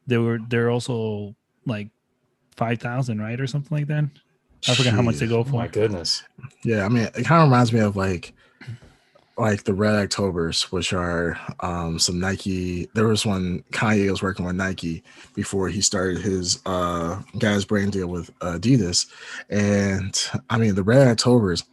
they 0.07 0.17
were 0.19 0.39
they're 0.49 0.71
also 0.71 1.35
like 1.67 1.89
five 2.57 2.79
thousand 2.81 3.21
right 3.21 3.41
or 3.41 3.47
something 3.47 3.77
like 3.77 3.87
that. 3.89 4.05
I 4.69 4.75
forgot 4.75 4.93
how 4.95 5.03
much 5.03 5.17
they 5.17 5.27
Jeez. 5.27 5.31
go 5.31 5.41
oh 5.47 5.57
my 5.57 5.69
goodness. 5.69 6.23
Yeah, 6.65 6.85
I 6.85 6.89
mean, 6.89 7.05
it 7.05 7.25
kind 7.25 7.43
of 7.43 7.49
reminds 7.49 7.73
me 7.73 7.81
of 7.81 7.97
like, 7.97 8.35
like 9.39 9.65
the 9.65 9.73
Red 9.73 9.95
Octobers, 9.97 10.71
which 10.71 10.93
are 10.93 11.39
um 11.61 11.99
some 11.99 12.21
Nike. 12.21 12.89
There 12.95 13.07
was 13.09 13.25
one 13.25 13.65
Kanye 13.73 14.11
was 14.11 14.23
working 14.23 14.45
with 14.45 14.57
Nike 14.57 15.03
before 15.35 15.69
he 15.69 15.81
started 15.81 16.19
his 16.19 16.61
uh 16.67 17.23
guys 17.39 17.65
brand 17.65 17.93
deal 17.93 18.09
with 18.09 18.31
Adidas, 18.41 19.07
and 19.49 20.19
I 20.51 20.59
mean 20.59 20.75
the 20.75 20.83
Red 20.83 21.09
Octobers. 21.09 21.65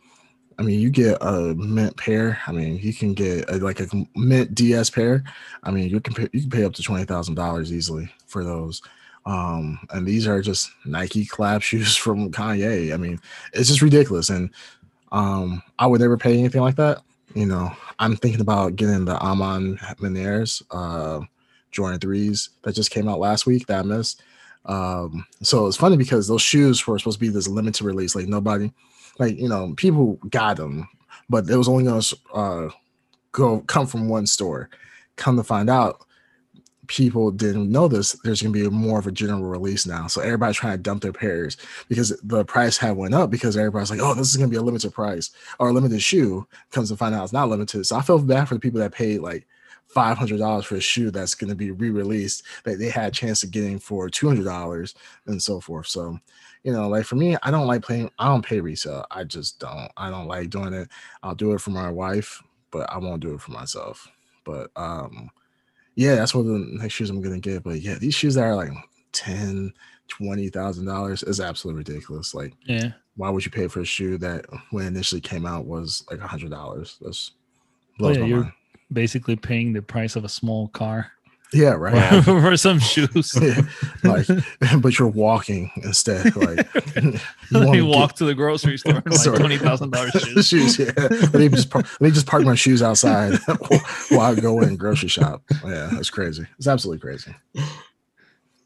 I 0.60 0.64
mean, 0.64 0.80
you 0.80 0.90
get 0.90 1.18
a 1.22 1.54
mint 1.56 1.96
pair. 1.98 2.40
I 2.48 2.52
mean, 2.52 2.78
you 2.78 2.94
can 2.94 3.14
get 3.14 3.50
a, 3.50 3.58
like 3.58 3.80
a 3.80 3.88
mint 4.16 4.56
DS 4.56 4.90
pair. 4.90 5.24
I 5.64 5.72
mean, 5.72 5.90
you 5.90 6.00
can 6.00 6.16
pay, 6.16 6.28
you 6.34 6.42
can 6.42 6.50
pay 6.50 6.64
up 6.64 6.74
to 6.74 6.84
twenty 6.84 7.06
thousand 7.06 7.36
dollars 7.36 7.72
easily 7.72 8.12
for 8.26 8.44
those. 8.44 8.82
Um, 9.26 9.78
and 9.92 10.08
these 10.08 10.26
are 10.26 10.42
just 10.42 10.72
Nike 10.86 11.26
collab 11.26 11.62
shoes 11.64 11.96
from 11.96 12.32
Kanye. 12.32 12.94
I 12.94 12.98
mean, 12.98 13.20
it's 13.54 13.68
just 13.68 13.82
ridiculous. 13.82 14.30
And 14.30 14.50
um, 15.12 15.62
I 15.78 15.86
would 15.86 16.02
never 16.02 16.18
pay 16.18 16.38
anything 16.38 16.62
like 16.62 16.78
that. 16.78 17.02
You 17.36 17.46
know, 17.46 17.72
I'm 18.00 18.16
thinking 18.16 18.42
about 18.42 18.78
getting 18.78 19.06
the 19.06 19.18
Amon 19.18 19.78
Menares 20.00 20.64
uh, 20.72 21.24
Jordan 21.72 22.00
threes 22.00 22.50
that 22.64 22.74
just 22.74 22.90
came 22.90 23.08
out 23.08 23.20
last 23.20 23.46
week 23.46 23.68
that 23.68 23.80
I 23.80 23.84
missed. 23.84 24.24
Um, 24.66 25.26
so 25.42 25.68
it's 25.68 25.78
funny 25.78 25.98
because 25.98 26.28
those 26.28 26.42
shoes 26.42 26.86
were 26.88 26.98
supposed 26.98 27.20
to 27.20 27.26
be 27.26 27.30
this 27.30 27.48
limited 27.48 27.86
release. 27.86 28.16
Like 28.16 28.28
nobody, 28.28 28.72
like 29.20 29.38
you 29.38 29.50
know, 29.50 29.74
people 29.78 30.16
got 30.30 30.58
them, 30.58 30.88
but 31.30 31.50
it 31.50 31.58
was 31.58 31.68
only 31.68 31.84
going 31.84 32.02
to 32.02 32.18
uh, 32.34 32.70
go 33.32 33.62
come 33.62 33.88
from 33.88 34.10
one 34.10 34.28
store. 34.28 34.70
Come 35.16 35.36
to 35.38 35.44
find 35.44 35.70
out, 35.70 36.06
people 36.88 37.32
didn't 37.32 37.72
know 37.72 37.88
this. 37.88 38.14
There's 38.24 38.42
going 38.42 38.54
to 38.54 38.70
be 38.70 38.70
more 38.70 39.00
of 39.00 39.08
a 39.08 39.12
general 39.12 39.44
release 39.44 39.86
now, 39.86 40.08
so 40.08 40.22
everybody's 40.22 40.58
trying 40.58 40.78
to 40.78 40.84
dump 40.84 41.02
their 41.02 41.14
pairs 41.14 41.58
because 41.90 42.18
the 42.24 42.46
price 42.46 42.78
had 42.78 42.96
went 42.96 43.14
up 43.14 43.30
because 43.30 43.58
everybody's 43.58 43.90
like, 43.90 44.00
oh, 44.02 44.14
this 44.14 44.30
is 44.30 44.38
going 44.38 44.50
to 44.50 44.54
be 44.54 44.58
a 44.58 44.62
limited 44.62 44.94
price 44.94 45.32
or 45.60 45.70
a 45.70 45.74
limited 45.74 46.02
shoe. 46.02 46.48
Comes 46.72 46.90
to 46.90 46.98
find 46.98 47.16
out 47.16 47.24
it's 47.24 47.34
not 47.34 47.50
limited. 47.50 47.86
So 47.86 47.96
I 47.96 48.02
feel 48.02 48.20
bad 48.20 48.48
for 48.48 48.54
the 48.54 48.60
people 48.60 48.80
that 48.80 48.92
paid 48.92 49.22
like 49.22 49.48
five 49.88 50.18
hundred 50.18 50.38
dollars 50.40 50.66
for 50.66 50.76
a 50.76 50.82
shoe 50.82 51.12
that's 51.12 51.34
going 51.34 51.50
to 51.50 51.56
be 51.56 51.72
re-released 51.72 52.44
that 52.66 52.78
they 52.78 52.90
had 52.90 53.08
a 53.08 53.12
chance 53.12 53.42
of 53.44 53.52
getting 53.52 53.80
for 53.80 54.10
two 54.10 54.28
hundred 54.28 54.46
dollars 54.46 54.96
and 55.26 55.42
so 55.42 55.60
forth. 55.60 55.88
So, 55.88 56.20
you 56.64 56.72
know, 56.74 56.88
like 56.90 57.06
for 57.06 57.16
me, 57.16 57.38
I 57.44 57.52
don't 57.52 57.68
like 57.68 57.82
playing. 57.82 58.10
I 58.20 58.28
don't 58.28 58.46
pay 58.46 58.60
resale. 58.60 59.06
I 59.12 59.24
just 59.24 59.60
don't. 59.60 59.90
I 59.98 60.10
don't 60.10 60.28
like 60.28 60.50
doing 60.50 60.74
it. 60.74 60.90
I'll 61.24 61.36
do 61.36 61.54
it 61.54 61.62
for 61.62 61.70
my 61.72 61.90
wife, 61.90 62.42
but 62.72 62.90
I 62.92 62.98
won't 62.98 63.22
do 63.22 63.34
it 63.34 63.42
for 63.42 63.52
myself. 63.52 64.08
But 64.44 64.72
um, 64.76 65.30
yeah, 65.96 66.16
that's 66.16 66.34
one 66.36 66.46
of 66.46 66.52
the 66.52 66.68
next 66.80 66.94
shoes 66.94 67.10
I'm 67.10 67.22
gonna 67.22 67.40
get. 67.40 67.64
But 67.64 67.82
yeah, 67.82 67.96
these 67.96 68.16
shoes 68.16 68.36
that 68.36 68.44
are 68.44 68.56
like 68.56 68.72
ten, 69.14 69.74
twenty 70.08 70.50
thousand 70.50 70.86
dollars 70.86 71.24
is 71.24 71.40
absolutely 71.40 71.80
ridiculous. 71.80 72.34
Like, 72.34 72.54
Yeah, 72.66 72.92
why 73.16 73.30
would 73.30 73.46
you 73.46 73.52
pay 73.52 73.68
for 73.68 73.82
a 73.82 73.86
shoe 73.86 74.18
that 74.20 74.46
when 74.72 74.86
it 74.86 74.90
initially 74.90 75.22
came 75.22 75.46
out 75.46 75.66
was 75.66 76.04
like 76.12 76.20
a 76.20 76.28
hundred 76.28 76.52
dollars? 76.52 76.98
That's 77.02 77.32
blows 77.98 78.12
Oh, 78.12 78.14
blows 78.14 78.16
yeah, 78.18 78.22
my 78.22 78.28
you're- 78.28 78.42
mind. 78.44 78.54
basically 78.94 79.36
paying 79.36 79.74
the 79.74 79.82
price 79.82 80.16
of 80.16 80.24
a 80.24 80.30
small 80.30 80.68
car 80.70 81.12
Yeah, 81.54 81.70
right. 81.76 81.94
Wow. 81.94 82.22
for 82.22 82.58
some 82.58 82.80
shoes. 82.80 83.34
Yeah, 83.42 83.62
like, 84.04 84.28
but 84.82 85.00
you're 85.00 85.08
walking 85.08 85.72
instead. 85.78 86.36
Like, 86.36 86.68
you 87.02 87.14
Let 87.52 87.66
wanna 87.66 87.72
me 87.72 87.78
get- 87.78 87.86
walk 87.86 88.16
to 88.18 88.26
the 88.26 88.36
grocery 88.36 88.78
store 88.78 88.96
and 88.96 89.04
buy 89.06 89.16
Sorry. 89.16 89.38
twenty 89.38 89.58
thousand 89.58 89.92
dollars 89.92 90.12
shoes. 90.12 90.48
shoes. 90.48 90.80
Yeah, 90.80 90.92
let 90.98 91.34
me 91.36 91.50
just 91.50 91.70
park, 91.70 91.86
let 92.02 92.08
me 92.10 92.12
just 92.12 92.28
park 92.28 92.44
my 92.44 92.56
shoes 92.56 92.82
outside 92.82 93.40
while 94.10 94.22
I 94.32 94.36
go 94.36 94.60
in 94.62 94.76
grocery 94.76 95.08
shop. 95.10 95.42
Yeah, 95.66 95.90
that's 95.94 96.10
crazy. 96.10 96.46
It's 96.58 96.68
absolutely 96.68 97.00
crazy. 97.00 97.34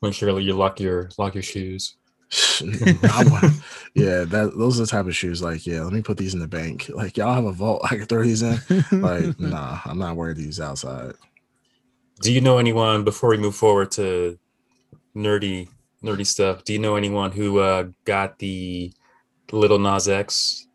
Make 0.02 0.14
sure 0.16 0.40
you 0.40 0.54
lock 0.54 0.80
your 0.80 1.10
lock 1.20 1.36
your 1.36 1.44
shoes. 1.44 1.96
Yeah, 3.94 4.24
that 4.24 4.54
those 4.58 4.80
are 4.80 4.84
the 4.86 4.88
type 4.90 5.06
of 5.06 5.16
shoes. 5.16 5.42
Like, 5.44 5.68
yeah, 5.68 5.82
let 5.82 5.94
me 5.94 6.02
put 6.02 6.18
these 6.18 6.34
in 6.34 6.40
the 6.40 6.48
bank. 6.48 6.90
Like, 6.90 7.18
y'all 7.18 7.34
have 7.36 7.46
a 7.46 7.52
vault. 7.52 7.82
I 7.84 7.98
can 7.98 8.06
throw 8.06 8.24
these 8.24 8.42
in. 8.42 8.58
Like, 8.92 9.40
nah, 9.40 9.80
I'm 9.86 10.00
not 10.00 10.16
wearing 10.16 10.38
these 10.38 10.60
outside. 10.60 11.14
Do 12.22 12.32
you 12.32 12.42
know 12.42 12.58
anyone 12.58 13.04
before 13.04 13.30
we 13.30 13.38
move 13.38 13.56
forward 13.56 13.92
to 13.92 14.38
nerdy 15.16 15.70
nerdy 16.04 16.26
stuff? 16.26 16.64
Do 16.64 16.74
you 16.74 16.80
know 16.80 16.96
anyone 16.96 17.32
who 17.32 17.60
uh, 17.60 17.86
got 18.06 18.40
the 18.40 18.92
Lil 19.52 19.80
Nas 19.80 20.08
X 20.08 20.68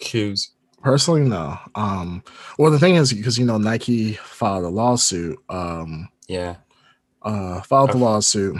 shoes? 0.00 0.52
Personally, 0.82 1.22
no. 1.22 1.58
Um, 1.74 2.22
well, 2.58 2.70
the 2.70 2.78
thing 2.78 2.94
is, 2.94 3.12
because 3.12 3.38
you 3.38 3.44
know, 3.44 3.58
Nike 3.58 4.12
filed 4.14 4.64
a 4.64 4.68
lawsuit. 4.68 5.38
Um, 5.48 6.08
Yeah. 6.28 6.56
uh, 7.22 7.60
filed 7.62 7.90
the 7.90 7.98
lawsuit, 7.98 8.56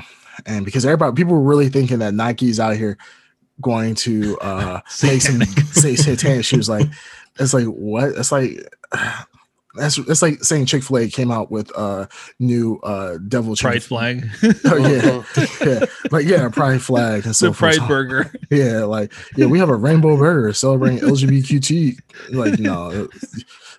and 0.47 0.65
because 0.65 0.85
everybody, 0.85 1.15
people 1.15 1.35
were 1.35 1.43
really 1.43 1.69
thinking 1.69 2.01
that 2.01 2.15
Nike's 2.15 2.59
out 2.59 2.77
here 2.77 2.99
going 3.61 3.95
to 3.95 4.37
uh 4.41 4.81
make 5.03 5.23
some 5.23 5.41
say 5.73 5.95
satanic 5.95 6.45
shoes. 6.45 6.69
Like, 6.69 6.89
it's 7.39 7.55
like 7.55 7.67
what? 7.67 8.09
It's 8.11 8.33
like. 8.33 8.67
That's 9.77 9.99
it's 9.99 10.23
like 10.23 10.43
saying 10.43 10.67
Chick 10.67 10.83
Fil 10.83 10.99
A 10.99 11.09
came 11.09 11.31
out 11.31 11.51
with 11.51 11.71
uh 11.77 12.07
new 12.39 12.79
uh 12.83 13.19
devil 13.29 13.55
Pride 13.57 13.83
chicken- 13.83 13.89
flag. 13.89 14.29
Oh 14.65 14.77
yeah, 14.77 15.23
yeah, 15.65 15.85
like 16.11 16.27
yeah, 16.27 16.49
pride 16.49 16.83
flag 16.83 17.25
and 17.27 17.37
so 17.37 17.49
the 17.49 17.53
forth. 17.55 17.77
Pride 17.77 17.89
burger. 17.89 18.33
Yeah, 18.51 18.85
like 18.85 19.13
yeah, 19.37 19.47
we 19.47 19.59
have 19.59 19.69
a 19.69 19.75
rainbow 19.77 20.17
burger 20.17 20.53
celebrating 20.53 20.99
LGBTQ. 21.01 21.99
Like 22.31 22.59
no, 22.59 23.09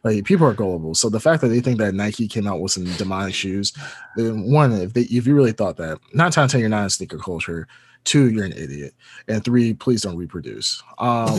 like 0.03 0.23
people 0.25 0.45
are 0.47 0.53
gullible. 0.53 0.93
So 0.95 1.09
the 1.09 1.19
fact 1.19 1.41
that 1.41 1.47
they 1.49 1.59
think 1.61 1.77
that 1.79 1.93
Nike 1.93 2.27
came 2.27 2.47
out 2.47 2.59
with 2.61 2.71
some 2.71 2.85
demonic 2.95 3.33
shoes, 3.33 3.73
then 4.15 4.51
one, 4.51 4.71
if 4.73 4.93
they 4.93 5.01
if 5.03 5.25
you 5.27 5.35
really 5.35 5.51
thought 5.53 5.77
that, 5.77 5.99
nine 6.13 6.31
times 6.31 6.51
ten 6.51 6.61
you're 6.61 6.69
not 6.69 6.83
in 6.83 6.89
sneaker 6.89 7.17
culture. 7.17 7.67
Two, 8.03 8.29
you're 8.29 8.45
an 8.45 8.53
idiot, 8.53 8.93
and 9.27 9.43
three, 9.43 9.73
please 9.73 10.01
don't 10.01 10.15
reproduce. 10.15 10.81
Um, 10.97 11.29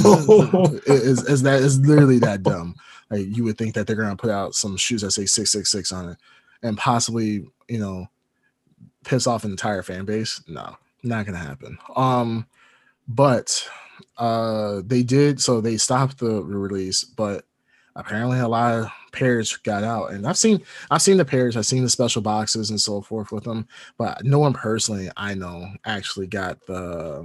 is 0.87 1.25
is 1.25 1.43
that 1.43 1.61
is 1.63 1.81
literally 1.81 2.19
that 2.19 2.43
dumb? 2.43 2.75
Like 3.11 3.27
you 3.37 3.45
would 3.45 3.59
think 3.59 3.75
that 3.75 3.87
they're 3.87 3.97
gonna 3.97 4.17
put 4.17 4.31
out 4.31 4.55
some 4.55 4.77
shoes 4.77 5.03
that 5.03 5.13
say 5.13 5.27
six 5.27 5.51
six 5.51 5.71
six 5.71 5.93
on 5.93 6.11
it, 6.11 6.19
and 6.63 6.77
possibly 6.77 7.47
you 7.69 7.79
know 7.79 8.07
piss 9.05 9.27
off 9.27 9.45
an 9.45 9.51
entire 9.51 9.83
fan 9.83 10.05
base. 10.05 10.43
No, 10.47 10.77
not 11.03 11.27
gonna 11.27 11.39
happen. 11.39 11.79
Um, 11.97 12.47
but 13.07 13.67
uh, 14.19 14.83
they 14.85 15.03
did. 15.03 15.41
So 15.41 15.61
they 15.61 15.77
stopped 15.77 16.19
the 16.19 16.43
release, 16.43 17.05
but 17.05 17.45
apparently 17.97 18.39
a 18.39 18.49
lot 18.49 18.75
of 18.75 18.91
pairs 19.13 19.57
got 19.57 19.85
out, 19.85 20.13
and 20.13 20.27
I've 20.27 20.39
seen 20.39 20.63
I've 20.91 21.03
seen 21.03 21.17
the 21.17 21.25
pairs, 21.25 21.57
I've 21.57 21.67
seen 21.67 21.83
the 21.83 21.91
special 21.91 22.23
boxes 22.23 22.71
and 22.71 22.81
so 22.81 23.01
forth 23.01 23.33
with 23.33 23.45
them, 23.45 23.67
but 23.97 24.25
no 24.25 24.39
one 24.39 24.53
personally 24.53 25.11
I 25.17 25.35
know 25.35 25.67
actually 25.85 26.27
got 26.27 26.65
the 26.67 27.25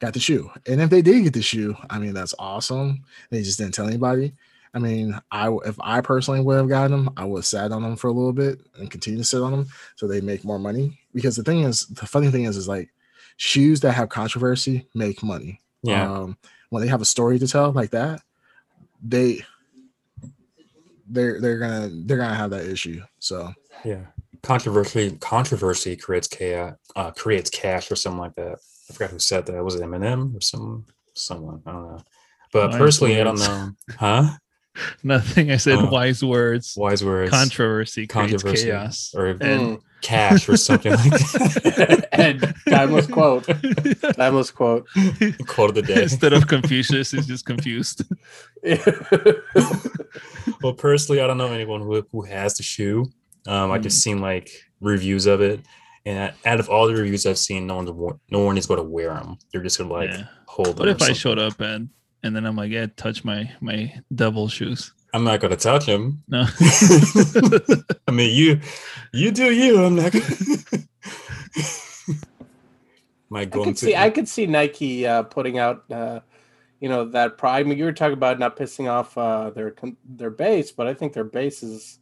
got 0.00 0.14
the 0.14 0.20
shoe. 0.20 0.50
And 0.66 0.80
if 0.80 0.90
they 0.90 1.02
did 1.02 1.24
get 1.24 1.32
the 1.34 1.42
shoe, 1.42 1.76
I 1.90 1.98
mean 1.98 2.14
that's 2.14 2.34
awesome. 2.38 3.04
They 3.30 3.42
just 3.42 3.58
didn't 3.58 3.74
tell 3.74 3.86
anybody. 3.86 4.32
I 4.74 4.80
mean, 4.80 5.18
I 5.30 5.50
if 5.64 5.76
I 5.80 6.00
personally 6.00 6.40
would 6.40 6.56
have 6.56 6.68
gotten 6.68 6.90
them, 6.90 7.14
I 7.16 7.24
would 7.24 7.38
have 7.38 7.46
sat 7.46 7.70
on 7.70 7.82
them 7.82 7.96
for 7.96 8.08
a 8.08 8.12
little 8.12 8.32
bit 8.32 8.60
and 8.76 8.90
continue 8.90 9.18
to 9.18 9.24
sit 9.24 9.40
on 9.40 9.52
them 9.52 9.66
so 9.94 10.06
they 10.06 10.20
make 10.20 10.44
more 10.44 10.58
money. 10.58 10.98
Because 11.14 11.36
the 11.36 11.44
thing 11.44 11.60
is, 11.60 11.86
the 11.86 12.06
funny 12.06 12.30
thing 12.30 12.44
is, 12.44 12.56
is 12.56 12.66
like 12.66 12.90
shoes 13.36 13.80
that 13.80 13.92
have 13.92 14.08
controversy 14.08 14.88
make 14.94 15.22
money. 15.22 15.60
Yeah. 15.82 16.10
Um, 16.10 16.36
when 16.70 16.82
they 16.82 16.88
have 16.88 17.02
a 17.02 17.06
story 17.06 17.38
to 17.38 17.46
tell 17.46 17.70
like 17.70 17.90
that, 17.90 18.22
they 19.00 19.44
they're 21.06 21.40
they're 21.40 21.58
gonna 21.58 21.90
they're 21.92 22.18
gonna 22.18 22.34
have 22.34 22.50
that 22.50 22.66
issue. 22.66 23.00
So 23.20 23.52
Yeah. 23.84 24.06
Controversy 24.42 25.16
controversy 25.20 25.96
creates 25.96 26.26
chaos 26.28 26.74
uh 26.96 27.12
creates 27.12 27.48
cash 27.48 27.90
or 27.90 27.96
something 27.96 28.18
like 28.18 28.34
that. 28.34 28.58
I 28.90 28.92
forgot 28.92 29.10
who 29.10 29.18
said 29.18 29.46
that. 29.46 29.64
Was 29.64 29.76
it 29.76 29.82
Eminem 29.82 30.36
or 30.36 30.40
some 30.40 30.84
someone? 31.14 31.62
I 31.64 31.72
don't 31.72 31.92
know. 31.92 32.02
But 32.52 32.72
personally, 32.72 33.20
I 33.20 33.24
don't 33.24 33.38
know. 33.38 33.70
Huh? 33.98 34.30
Nothing. 35.02 35.50
I 35.50 35.56
said 35.56 35.78
Uh, 35.78 35.88
wise 35.90 36.24
words. 36.24 36.74
Wise 36.76 37.04
words. 37.04 37.30
Controversy 37.30 38.06
Controversy. 38.06 38.64
chaos. 38.66 39.12
or 39.16 39.26
And 39.26 39.40
Mm. 39.40 39.80
cash 40.02 40.48
or 40.48 40.56
something 40.56 40.92
like 40.92 41.10
that. 41.10 42.08
and 42.12 42.54
timeless 42.68 43.06
quote. 43.06 43.46
Timeless 44.16 44.50
quote. 44.50 44.86
Quote 45.46 45.70
of 45.70 45.74
the 45.76 45.82
day. 45.82 46.02
Instead 46.02 46.32
of 46.32 46.46
Confucius, 46.48 47.14
is 47.14 47.26
just 47.26 47.46
confused. 47.46 48.02
well, 50.62 50.72
personally, 50.74 51.20
I 51.20 51.26
don't 51.26 51.38
know 51.38 51.52
anyone 51.52 51.80
who, 51.80 52.06
who 52.12 52.22
has 52.22 52.56
the 52.56 52.62
shoe. 52.62 53.10
Um, 53.46 53.70
I 53.70 53.78
Mm. 53.78 53.82
just 53.82 54.02
seen 54.02 54.20
like 54.20 54.50
reviews 54.80 55.26
of 55.26 55.40
it, 55.40 55.60
and 56.06 56.32
out 56.44 56.60
of 56.60 56.68
all 56.68 56.86
the 56.86 56.94
reviews 56.94 57.26
I've 57.26 57.38
seen, 57.38 57.66
no 57.66 57.76
one's 57.76 57.90
no 58.30 58.38
one 58.40 58.56
is 58.58 58.66
going 58.66 58.78
to 58.78 58.84
wear 58.84 59.14
them. 59.14 59.38
They're 59.52 59.62
just 59.62 59.78
gonna 59.78 59.92
like 59.92 60.10
Yeah. 60.10 60.24
hold 60.46 60.68
them. 60.68 60.76
What 60.78 60.88
or 60.88 60.92
if 60.92 61.02
I 61.02 61.12
showed 61.12 61.38
up 61.38 61.60
and 61.60 61.90
and 62.24 62.34
then 62.34 62.44
I'm 62.46 62.56
like, 62.56 62.72
yeah, 62.72 62.86
touch 62.96 63.22
my 63.24 63.52
my 63.60 63.94
devil 64.12 64.48
shoes. 64.48 64.92
I'm 65.12 65.22
not 65.22 65.40
gonna 65.40 65.56
touch 65.56 65.86
them. 65.86 66.22
No. 66.26 66.46
I 68.08 68.10
mean, 68.10 68.34
you 68.34 68.60
you 69.12 69.30
do 69.30 69.52
you. 69.52 69.84
I'm 69.84 69.94
not. 69.94 70.10
Gonna... 70.10 70.26
Might 73.28 73.48
I 73.48 73.50
could 73.50 73.66
into 73.68 73.84
see 73.84 73.94
I 73.94 74.10
could 74.10 74.26
see 74.26 74.46
Nike 74.46 75.06
uh, 75.06 75.22
putting 75.24 75.58
out 75.58 75.84
uh, 75.90 76.20
you 76.80 76.88
know 76.88 77.04
that 77.10 77.36
pride. 77.36 77.60
I 77.60 77.68
mean, 77.68 77.78
you 77.78 77.84
were 77.84 77.92
talking 77.92 78.14
about 78.14 78.38
not 78.38 78.56
pissing 78.56 78.90
off 78.90 79.16
uh, 79.18 79.50
their 79.50 79.74
their 80.04 80.30
base, 80.30 80.72
but 80.72 80.86
I 80.86 80.94
think 80.94 81.12
their 81.12 81.24
base 81.24 81.62
is 81.62 81.98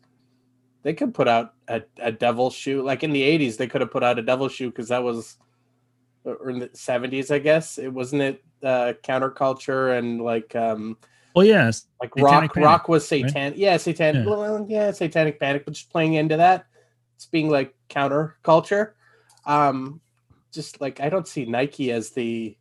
they 0.83 0.95
could 0.95 1.15
put 1.15 1.27
out 1.29 1.55
a, 1.69 1.83
a 1.99 2.13
devil 2.13 2.51
shoe. 2.51 2.83
Like 2.83 3.03
in 3.03 3.13
the 3.13 3.23
'80s, 3.23 3.57
they 3.57 3.67
could 3.67 3.81
have 3.81 3.91
put 3.91 4.05
out 4.05 4.19
a 4.19 4.23
devil 4.23 4.49
shoe 4.49 4.71
because 4.71 4.89
that 4.89 5.03
was 5.03 5.37
or 6.25 6.51
in 6.51 6.59
the 6.59 6.69
'70s, 6.69 7.31
I 7.31 7.39
guess. 7.39 7.79
It 7.79 7.93
wasn't 7.93 8.23
it 8.23 8.45
uh, 8.63 8.95
counterculture 9.03 9.99
and 9.99 10.21
like 10.21 10.55
um 10.55 10.97
well, 11.35 11.47
yes. 11.47 11.87
like 12.01 12.11
Satanic 12.11 12.33
rock 12.33 12.55
Panic, 12.55 12.67
rock 12.67 12.89
was 12.89 13.09
satanic. 13.09 13.59
Yeah, 13.59 13.77
satanic. 13.79 14.27
Yeah. 14.27 14.31
Well, 14.31 14.67
yeah, 14.69 14.91
satanic 14.91 15.41
panic, 15.41 15.65
but 15.65 15.75
just 15.75 15.91
playing 15.91 16.15
into 16.15 16.37
that, 16.37 16.67
it's 17.17 17.27
being 17.27 17.49
like 17.49 17.75
counterculture. 17.89 18.93
Um, 19.47 20.01
just 20.53 20.81
like 20.81 21.01
I 21.01 21.09
don't 21.09 21.27
see 21.27 21.45
Nike 21.45 21.91
as 21.93 22.11
the. 22.11 22.57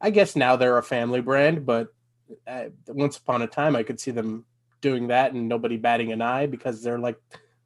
I 0.00 0.08
guess 0.08 0.34
now 0.34 0.56
they're 0.56 0.78
a 0.78 0.82
family 0.82 1.20
brand, 1.20 1.66
but 1.66 1.88
uh, 2.46 2.66
once 2.88 3.18
upon 3.18 3.42
a 3.42 3.46
time, 3.46 3.76
I 3.76 3.82
could 3.82 4.00
see 4.00 4.12
them 4.12 4.46
doing 4.80 5.08
that 5.08 5.34
and 5.34 5.46
nobody 5.46 5.76
batting 5.76 6.10
an 6.10 6.22
eye 6.22 6.46
because 6.46 6.82
they're 6.82 6.98
like 6.98 7.20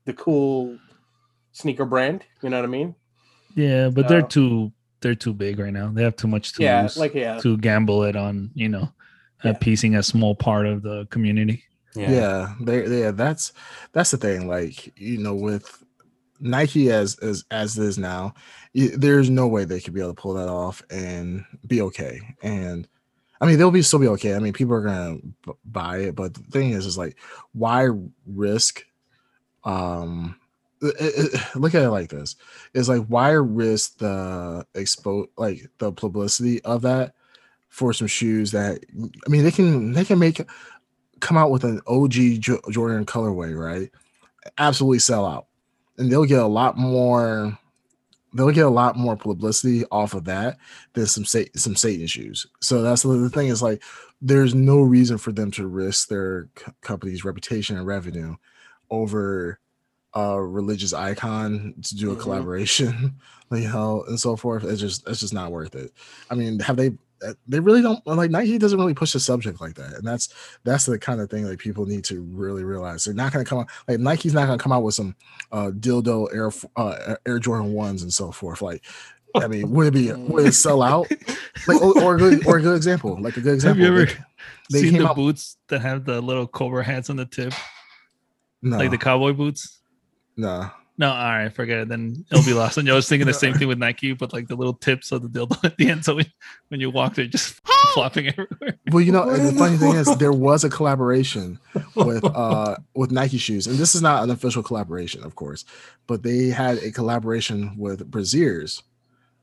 the 0.04 0.12
cool 0.14 0.76
sneaker 1.52 1.84
brand. 1.84 2.24
You 2.42 2.50
know 2.50 2.56
what 2.56 2.64
I 2.64 2.68
mean? 2.68 2.96
Yeah, 3.54 3.90
but 3.90 4.08
they're 4.08 4.22
too 4.22 4.72
they're 5.04 5.14
too 5.14 5.34
big 5.34 5.58
right 5.60 5.72
now. 5.72 5.90
They 5.92 6.02
have 6.02 6.16
too 6.16 6.26
much 6.26 6.54
to 6.54 6.62
yeah, 6.64 6.82
lose 6.82 6.96
like 6.96 7.14
yeah, 7.14 7.38
to 7.42 7.56
gamble 7.58 8.02
it 8.04 8.16
on, 8.16 8.50
you 8.54 8.68
know, 8.68 8.88
Yeah. 9.44 9.50
appeasing 9.52 9.94
a 9.94 10.02
small 10.02 10.34
part 10.34 10.66
of 10.66 10.82
the 10.82 11.06
community. 11.10 11.62
yeah. 11.94 12.10
yeah, 12.10 12.54
they 12.60 13.00
yeah, 13.00 13.10
that's 13.12 13.52
that's 13.92 14.10
the 14.10 14.16
thing. 14.16 14.48
Like, 14.48 14.92
you 14.98 15.18
know, 15.18 15.34
with 15.34 15.84
Nike 16.40 16.90
as 16.90 17.18
as 17.20 17.44
as 17.50 17.76
it 17.78 17.84
is 17.84 17.98
now, 17.98 18.34
y- 18.74 18.90
there's 18.96 19.28
no 19.30 19.46
way 19.46 19.64
they 19.64 19.80
could 19.80 19.94
be 19.94 20.00
able 20.00 20.14
to 20.14 20.20
pull 20.20 20.34
that 20.34 20.48
off 20.48 20.82
and 20.90 21.44
be 21.66 21.82
okay. 21.82 22.20
And 22.42 22.88
I 23.40 23.46
mean, 23.46 23.58
they'll 23.58 23.70
be 23.70 23.82
still 23.82 23.98
be 24.00 24.08
okay. 24.08 24.34
I 24.34 24.38
mean, 24.38 24.52
people 24.54 24.74
are 24.74 24.82
gonna 24.82 25.18
b- 25.46 25.52
buy 25.64 25.98
it, 25.98 26.14
but 26.16 26.32
the 26.34 26.42
thing 26.50 26.70
is, 26.70 26.86
is 26.86 26.96
like, 26.98 27.16
why 27.52 27.88
risk? 28.26 28.82
Um, 29.64 30.36
it- 30.84 30.96
it- 31.00 31.34
it- 31.34 31.56
look 31.56 31.74
at 31.74 31.82
it 31.82 31.90
like 31.90 32.10
this: 32.10 32.36
is 32.74 32.88
like 32.88 33.06
why 33.06 33.30
risk 33.30 33.98
the 33.98 34.66
expo 34.74 35.26
like 35.36 35.68
the 35.78 35.92
publicity 35.92 36.60
of 36.62 36.82
that 36.82 37.14
for 37.68 37.92
some 37.92 38.06
shoes 38.06 38.52
that 38.52 38.80
I 39.26 39.28
mean 39.30 39.42
they 39.44 39.50
can 39.50 39.92
they 39.92 40.04
can 40.04 40.18
make 40.18 40.40
come 41.20 41.36
out 41.36 41.50
with 41.50 41.64
an 41.64 41.80
OG 41.86 42.38
Jo- 42.38 42.60
Jordan 42.70 43.06
colorway, 43.06 43.56
right? 43.58 43.90
Absolutely 44.58 44.98
sell 44.98 45.24
out, 45.26 45.46
and 45.98 46.10
they'll 46.10 46.24
get 46.24 46.40
a 46.40 46.46
lot 46.46 46.76
more. 46.76 47.58
They'll 48.34 48.50
get 48.50 48.66
a 48.66 48.70
lot 48.70 48.96
more 48.96 49.16
publicity 49.16 49.84
off 49.92 50.12
of 50.14 50.24
that 50.24 50.58
than 50.94 51.06
some 51.06 51.24
some 51.24 51.76
Satan 51.76 52.06
shoes. 52.08 52.46
So 52.60 52.82
that's 52.82 53.02
the 53.02 53.30
thing 53.30 53.46
is 53.48 53.62
like, 53.62 53.82
there's 54.20 54.54
no 54.54 54.80
reason 54.80 55.18
for 55.18 55.30
them 55.32 55.50
to 55.52 55.66
risk 55.68 56.08
their 56.08 56.48
company's 56.80 57.24
reputation 57.24 57.76
and 57.76 57.86
revenue 57.86 58.34
over 58.90 59.60
a 60.14 60.40
religious 60.40 60.92
icon 60.92 61.74
to 61.82 61.96
do 61.96 62.12
a 62.12 62.16
Mhm. 62.16 62.20
collaboration, 62.20 63.14
you 63.52 63.68
know, 63.68 64.04
and 64.08 64.18
so 64.20 64.36
forth. 64.36 64.64
It's 64.64 64.80
just 64.80 65.06
it's 65.08 65.20
just 65.20 65.34
not 65.34 65.50
worth 65.52 65.74
it. 65.74 65.92
I 66.30 66.34
mean, 66.34 66.58
have 66.60 66.76
they? 66.76 66.88
uh, 67.26 67.32
They 67.48 67.58
really 67.60 67.82
don't 67.82 68.04
like 68.06 68.30
Nike 68.30 68.58
doesn't 68.58 68.78
really 68.78 68.94
push 68.94 69.12
the 69.12 69.20
subject 69.20 69.60
like 69.60 69.74
that, 69.74 69.94
and 69.94 70.06
that's 70.06 70.28
that's 70.64 70.86
the 70.86 70.98
kind 70.98 71.20
of 71.20 71.30
thing 71.30 71.46
like 71.46 71.58
people 71.58 71.86
need 71.86 72.04
to 72.04 72.20
really 72.22 72.64
realize. 72.64 73.04
They're 73.04 73.14
not 73.14 73.32
going 73.32 73.44
to 73.44 73.48
come 73.48 73.58
out 73.60 73.68
like 73.88 73.98
Nike's 74.00 74.34
not 74.34 74.46
going 74.46 74.58
to 74.58 74.62
come 74.62 74.72
out 74.72 74.82
with 74.82 74.94
some 74.94 75.14
uh 75.52 75.70
dildo 75.72 76.28
Air 76.34 76.50
uh, 76.76 77.16
Air 77.26 77.38
Jordan 77.38 77.72
ones 77.72 78.02
and 78.02 78.12
so 78.12 78.30
forth. 78.30 78.60
Like, 78.62 78.84
I 79.34 79.46
mean, 79.48 79.70
would 79.70 79.88
it 79.88 79.94
be 79.94 80.12
would 80.12 80.46
it 80.46 80.52
sell 80.54 80.82
out? 80.82 81.10
Like, 81.66 81.80
or, 81.80 82.02
or 82.02 82.14
a 82.16 82.18
good 82.18 82.46
or 82.46 82.58
a 82.58 82.60
good 82.60 82.76
example, 82.76 83.16
like 83.22 83.36
a 83.38 83.40
good 83.40 83.62
Have 83.62 83.78
example. 83.78 83.82
you 83.86 83.88
ever 84.02 84.04
they, 84.70 84.80
they 84.82 84.90
seen 84.90 84.98
the 84.98 85.08
out- 85.08 85.16
boots 85.16 85.56
that 85.68 85.80
have 85.80 86.04
the 86.04 86.20
little 86.20 86.46
cobra 86.46 86.84
hats 86.84 87.08
on 87.08 87.16
the 87.16 87.24
tip, 87.24 87.54
no, 88.60 88.76
like 88.76 88.90
the 88.90 88.98
cowboy 88.98 89.32
boots? 89.32 89.80
No. 90.36 90.70
No, 90.96 91.10
all 91.10 91.16
right, 91.16 91.52
forget 91.52 91.80
it. 91.80 91.88
Then 91.88 92.24
it'll 92.30 92.44
be 92.44 92.52
lost. 92.52 92.78
And 92.78 92.88
I 92.88 92.94
was 92.94 93.08
thinking 93.08 93.26
the 93.26 93.34
same 93.34 93.54
thing 93.54 93.66
with 93.66 93.78
Nike, 93.78 94.12
but 94.12 94.32
like 94.32 94.46
the 94.46 94.54
little 94.54 94.74
tips 94.74 95.10
of 95.10 95.22
the 95.22 95.28
dildo 95.28 95.64
at 95.64 95.76
the 95.76 95.90
end. 95.90 96.04
So 96.04 96.14
when, 96.14 96.26
when 96.68 96.78
you 96.78 96.88
walk, 96.88 97.16
they're 97.16 97.26
just 97.26 97.60
flopping 97.94 98.28
everywhere. 98.28 98.78
Well, 98.92 99.00
you 99.00 99.10
know, 99.10 99.28
and 99.28 99.48
the 99.48 99.52
funny 99.52 99.76
thing 99.76 99.94
is, 99.94 100.14
there 100.18 100.32
was 100.32 100.62
a 100.62 100.70
collaboration 100.70 101.58
with 101.96 102.24
uh 102.34 102.76
with 102.94 103.10
Nike 103.10 103.38
shoes, 103.38 103.66
and 103.66 103.76
this 103.76 103.96
is 103.96 104.02
not 104.02 104.22
an 104.22 104.30
official 104.30 104.62
collaboration, 104.62 105.24
of 105.24 105.34
course, 105.34 105.64
but 106.06 106.22
they 106.22 106.46
had 106.46 106.78
a 106.78 106.92
collaboration 106.92 107.76
with 107.76 108.08
Braziers 108.08 108.82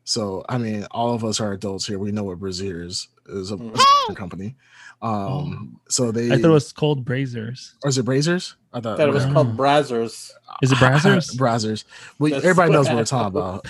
So 0.04 0.44
I 0.50 0.58
mean, 0.58 0.86
all 0.92 1.14
of 1.14 1.24
us 1.24 1.40
are 1.40 1.52
adults 1.54 1.86
here. 1.88 2.00
We 2.00 2.12
know 2.12 2.24
what 2.24 2.40
Braziers 2.40 3.08
is 3.28 3.52
a, 3.52 3.56
Mhm. 3.58 4.16
company. 4.16 4.56
Um, 5.02 5.80
so 5.90 6.12
they 6.12 6.28
I 6.32 6.38
thought 6.38 6.50
it 6.50 6.50
was 6.50 6.72
called 6.72 7.06
Brazers. 7.06 7.74
or 7.84 7.90
is 7.90 7.98
it 7.98 8.06
Brazers? 8.06 8.54
I 8.74 8.80
thought, 8.82 8.98
That 8.98 9.10
it 9.10 9.14
was 9.14 9.26
Oh. 9.26 9.34
called 9.34 9.58
Brazzers. 9.58 10.32
Is 10.62 10.72
it 10.72 10.78
Brazzers? 10.78 11.36
Brazzers. 11.38 11.84
We, 12.20 12.32
That's 12.32 12.46
everybody 12.46 12.72
knows 12.72 12.88
what 12.88 12.98
we're 12.98 13.06
talking 13.06 13.28
about. 13.38 13.66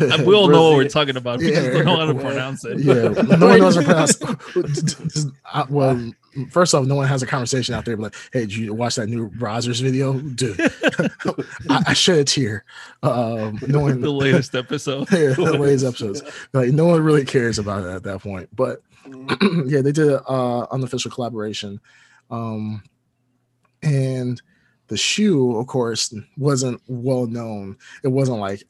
we 0.26 0.34
all 0.34 0.48
know 0.48 0.70
what 0.70 0.76
we're 0.76 0.88
talking 0.88 1.16
about. 1.16 1.38
Because 1.38 1.58
we 1.58 1.64
Yeah. 1.66 1.72
just 1.72 1.84
don't 1.84 1.98
know 1.98 2.06
how 2.06 2.12
to 2.12 2.18
pronounce 2.18 2.64
it. 2.64 2.78
Yeah, 2.80 2.94
no 3.38 3.46
one 3.46 3.60
knows 3.60 3.76
how 3.76 4.06
to 4.06 4.36
pronounce. 4.36 5.26
Uh, 5.52 5.66
well, 5.70 6.12
first 6.50 6.74
off, 6.74 6.86
no 6.86 6.94
one 6.94 7.06
has 7.08 7.22
a 7.22 7.26
conversation 7.26 7.74
out 7.74 7.84
there. 7.84 7.96
Like, 7.96 8.14
hey, 8.32 8.40
did 8.40 8.54
you 8.54 8.74
watch 8.74 8.96
that 8.96 9.08
new 9.08 9.30
Brazzers 9.30 9.82
video, 9.82 10.14
dude? 10.14 10.58
I, 11.70 11.82
I 11.88 11.92
shed 11.92 12.18
a 12.18 12.24
tear. 12.24 12.64
Um, 13.02 13.58
no 13.66 13.80
one, 13.80 14.00
the 14.02 14.10
latest 14.10 14.54
episode. 14.54 15.08
yeah, 15.12 15.34
the 15.34 15.56
latest 15.58 15.84
episodes. 15.84 16.22
Like, 16.52 16.70
no 16.70 16.86
one 16.86 17.02
really 17.02 17.24
cares 17.24 17.58
about 17.58 17.84
it 17.84 17.90
at 17.90 18.02
that 18.04 18.20
point. 18.20 18.48
But 18.54 18.80
yeah, 19.66 19.80
they 19.80 19.92
did 19.92 20.08
an 20.08 20.20
uh, 20.28 20.66
unofficial 20.70 21.10
collaboration. 21.10 21.80
Um, 22.30 22.82
and 23.82 24.40
the 24.88 24.96
shoe, 24.96 25.56
of 25.56 25.66
course, 25.66 26.14
wasn't 26.36 26.80
well 26.86 27.26
known. 27.26 27.76
It 28.04 28.08
wasn't 28.08 28.38
like 28.38 28.64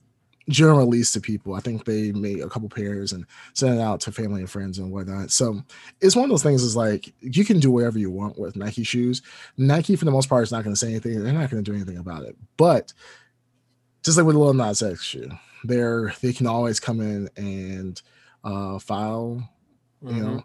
general 0.48 0.78
release 0.78 1.12
to 1.12 1.20
people. 1.20 1.54
I 1.54 1.60
think 1.60 1.84
they 1.84 2.12
made 2.12 2.40
a 2.40 2.48
couple 2.48 2.68
pairs 2.68 3.12
and 3.12 3.24
sent 3.54 3.78
it 3.78 3.80
out 3.80 4.00
to 4.00 4.12
family 4.12 4.40
and 4.40 4.50
friends 4.50 4.78
and 4.78 4.90
whatnot. 4.90 5.30
So 5.30 5.62
it's 6.00 6.16
one 6.16 6.24
of 6.24 6.30
those 6.30 6.42
things 6.42 6.62
is 6.62 6.76
like 6.76 7.12
you 7.20 7.44
can 7.44 7.60
do 7.60 7.70
whatever 7.70 7.98
you 7.98 8.10
want 8.10 8.38
with 8.38 8.56
Nike 8.56 8.82
shoes. 8.84 9.22
Nike, 9.56 9.96
for 9.96 10.04
the 10.04 10.10
most 10.10 10.28
part, 10.28 10.42
is 10.42 10.52
not 10.52 10.64
going 10.64 10.74
to 10.74 10.78
say 10.78 10.88
anything. 10.90 11.22
They're 11.22 11.32
not 11.32 11.50
going 11.50 11.62
to 11.62 11.70
do 11.70 11.76
anything 11.76 11.98
about 11.98 12.24
it. 12.24 12.36
But 12.56 12.92
just 14.02 14.16
like 14.18 14.26
with 14.26 14.36
a 14.36 14.38
Lil 14.38 14.54
Nas 14.54 14.82
X 14.82 15.02
shoe, 15.02 15.30
they're 15.64 16.12
they 16.22 16.32
can 16.32 16.46
always 16.48 16.80
come 16.80 17.00
in 17.00 17.28
and 17.36 18.00
uh 18.44 18.78
file 18.80 19.48
you 20.02 20.08
Mhm. 20.14 20.18
know, 20.20 20.44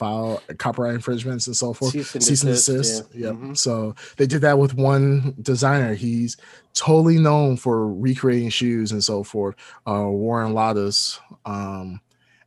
file 0.00 0.42
copyright 0.58 0.94
infringements 0.94 1.46
and 1.46 1.54
so 1.54 1.72
forth. 1.74 1.92
Cease 1.92 2.14
and 2.14 2.24
Cease 2.24 2.42
and 2.42 2.52
desist, 2.52 3.04
yeah. 3.14 3.26
Yep. 3.28 3.34
Mhm. 3.36 3.56
So 3.58 3.94
they 4.16 4.26
did 4.26 4.40
that 4.40 4.58
with 4.58 4.74
one 4.74 5.34
designer. 5.42 5.94
He's 5.94 6.36
totally 6.74 7.18
known 7.18 7.56
for 7.56 7.92
recreating 7.92 8.48
shoes 8.48 8.92
and 8.92 9.04
so 9.04 9.22
forth. 9.22 9.54
Uh, 9.86 10.06
Warren 10.08 10.54
Lotus, 10.54 11.20
um, 11.44 12.00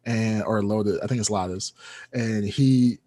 and 0.05 0.43
or 0.43 0.63
Lotus, 0.63 0.99
I 1.03 1.07
think 1.07 1.19
it's 1.21 1.29
Lotus, 1.29 1.73
and 2.11 2.43
he 2.43 2.97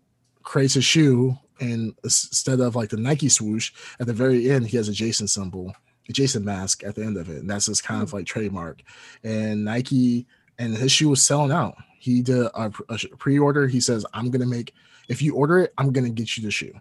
creates 0.45 0.77
a 0.77 0.81
shoe 0.83 1.37
and 1.61 1.95
instead 2.05 2.61
of 2.61 2.77
like 2.77 2.91
the 2.91 2.97
Nike 2.99 3.29
swoosh 3.29 3.73
at 3.99 4.07
the 4.07 4.13
very 4.13 4.51
end, 4.51 4.67
he 4.69 4.77
has 4.77 4.89
a 4.89 4.93
Jason 4.93 5.27
symbol, 5.27 5.73
a 6.09 6.13
Jason 6.13 6.45
mask 6.45 6.85
at 6.85 6.95
the 6.95 7.05
end 7.05 7.17
of 7.17 7.29
it, 7.31 7.39
and 7.39 7.51
that's 7.51 7.67
his 7.67 7.81
kind 7.81 8.03
of 8.03 8.13
like 8.13 8.27
trademark. 8.27 8.83
And 9.25 9.65
Nike 9.65 10.27
and 10.59 10.77
his 10.77 10.93
shoe 10.93 11.09
was 11.09 11.23
selling 11.23 11.53
out. 11.53 11.75
He 12.07 12.23
did 12.23 12.39
a, 12.39 12.73
a 12.89 12.99
pre-order. 13.19 13.67
He 13.67 13.81
says, 13.81 14.07
"I'm 14.15 14.31
gonna 14.31 14.47
make 14.47 14.73
if 15.09 15.21
you 15.21 15.35
order 15.35 15.59
it, 15.59 15.75
I'm 15.77 15.93
gonna 15.93 16.11
get 16.11 16.37
you 16.37 16.45
the 16.45 16.53
shoe. 16.53 16.73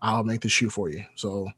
I'll 0.00 0.24
make 0.24 0.40
the 0.40 0.48
shoe 0.48 0.70
for 0.70 0.90
you." 0.90 1.04
So 1.14 1.48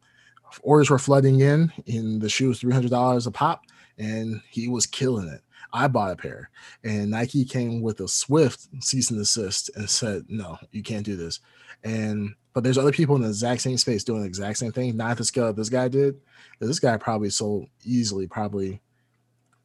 orders 0.63 0.91
were 0.91 0.99
flooding 0.99 1.41
in, 1.41 1.73
and 1.87 2.21
the 2.21 2.29
shoe 2.29 2.49
was 2.49 2.61
three 2.61 2.75
hundred 2.75 2.91
dollars 2.91 3.27
a 3.27 3.31
pop, 3.31 3.63
and 3.97 4.43
he 4.51 4.69
was 4.69 4.85
killing 4.85 5.29
it. 5.29 5.41
I 5.73 5.89
bought 5.89 6.13
a 6.13 6.17
pair, 6.17 6.51
and 6.85 7.11
Nike 7.11 7.47
came 7.47 7.81
with 7.81 7.99
a 8.01 8.09
swift 8.09 8.69
cease 8.81 9.11
and 9.11 9.19
desist 9.19 9.71
and 9.75 9.89
said, 9.89 10.25
"No, 10.29 10.59
you 10.71 10.83
can't 10.83 11.07
do 11.07 11.17
this." 11.17 11.41
And 11.83 12.35
but 12.53 12.63
there's 12.63 12.79
other 12.79 12.93
people 12.93 13.17
in 13.17 13.23
the 13.23 13.29
exact 13.29 13.63
same 13.63 13.79
space 13.79 14.05
doing 14.05 14.21
the 14.21 14.29
exact 14.29 14.59
same 14.59 14.71
thing, 14.71 14.99
not 14.99 15.17
the 15.17 15.25
scale 15.25 15.47
that 15.47 15.57
this 15.57 15.71
guy 15.71 15.89
did. 15.89 16.21
This 16.61 16.79
guy 16.79 16.99
probably 16.99 17.31
sold 17.31 17.69
easily, 17.85 18.27
probably 18.27 18.83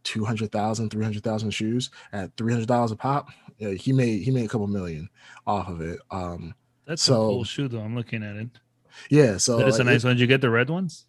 200,000, 0.10 0.90
300,000 0.90 1.52
shoes 1.52 1.92
at 2.12 2.36
$300 2.36 2.92
a 2.92 2.96
pop. 2.96 3.30
Yeah, 3.60 3.70
he 3.72 3.94
made 3.94 4.24
he 4.24 4.32
made 4.32 4.46
a 4.46 4.48
couple 4.48 4.66
million 4.68 5.08
off 5.46 5.70
of 5.70 5.82
it. 5.82 6.00
Um 6.10 6.56
That's 6.86 7.04
So- 7.04 7.14
a 7.14 7.28
cool 7.30 7.44
shoe, 7.44 7.68
though. 7.68 7.82
I'm 7.82 7.96
looking 7.96 8.24
at 8.24 8.36
it. 8.36 8.50
yeah, 9.12 9.38
so 9.38 9.58
that 9.58 9.68
is 9.68 9.76
a 9.76 9.80
like, 9.84 9.94
nice 9.94 10.04
one. 10.04 10.16
Did 10.16 10.22
you 10.22 10.28
get 10.28 10.42
the 10.42 10.50
red 10.50 10.70
ones? 10.70 11.06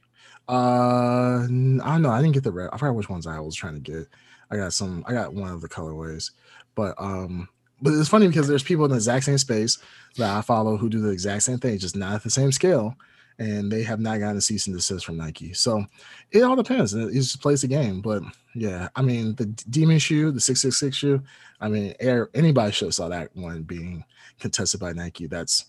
Uh, 0.48 1.44
I 1.44 1.46
don't 1.46 2.02
know. 2.02 2.10
I 2.10 2.20
didn't 2.20 2.34
get 2.34 2.42
the 2.44 2.52
red. 2.52 2.70
I 2.72 2.76
forgot 2.76 2.94
which 2.94 3.08
ones 3.08 3.26
I 3.26 3.38
was 3.40 3.54
trying 3.54 3.74
to 3.74 3.80
get. 3.80 4.08
I 4.50 4.56
got 4.56 4.72
some. 4.72 5.04
I 5.06 5.12
got 5.12 5.32
one 5.32 5.50
of 5.52 5.60
the 5.60 5.68
colorways, 5.68 6.32
but 6.74 6.94
um, 6.98 7.48
but 7.80 7.94
it's 7.94 8.08
funny 8.08 8.26
because 8.26 8.48
there's 8.48 8.62
people 8.64 8.84
in 8.84 8.90
the 8.90 8.96
exact 8.96 9.24
same 9.24 9.38
space 9.38 9.78
that 10.16 10.36
I 10.36 10.40
follow 10.42 10.76
who 10.76 10.88
do 10.90 11.00
the 11.00 11.10
exact 11.10 11.44
same 11.44 11.58
thing, 11.58 11.78
just 11.78 11.94
not 11.96 12.14
at 12.16 12.22
the 12.24 12.30
same 12.30 12.50
scale, 12.52 12.96
and 13.40 13.72
they 13.72 13.82
have 13.82 13.98
not 13.98 14.20
gotten 14.20 14.36
a 14.36 14.40
cease 14.40 14.66
and 14.66 14.76
desist 14.76 15.04
from 15.04 15.16
Nike. 15.16 15.52
So 15.54 15.84
it 16.30 16.42
all 16.42 16.54
depends. 16.54 16.94
It 16.94 17.08
it 17.08 17.14
just 17.14 17.40
plays 17.42 17.62
the 17.62 17.66
game. 17.68 18.00
But 18.00 18.22
yeah, 18.54 18.88
I 18.94 19.02
mean 19.02 19.34
the 19.34 19.46
demon 19.46 19.98
shoe, 19.98 20.30
the 20.30 20.40
six 20.40 20.60
six 20.60 20.78
six 20.78 20.96
shoe. 20.96 21.22
I 21.60 21.68
mean, 21.68 21.94
air, 21.98 22.28
anybody 22.34 22.70
should 22.70 22.86
have 22.86 22.94
saw 22.94 23.08
that 23.08 23.34
one 23.34 23.62
being 23.62 24.04
contested 24.38 24.78
by 24.78 24.92
Nike. 24.92 25.26
That's 25.26 25.64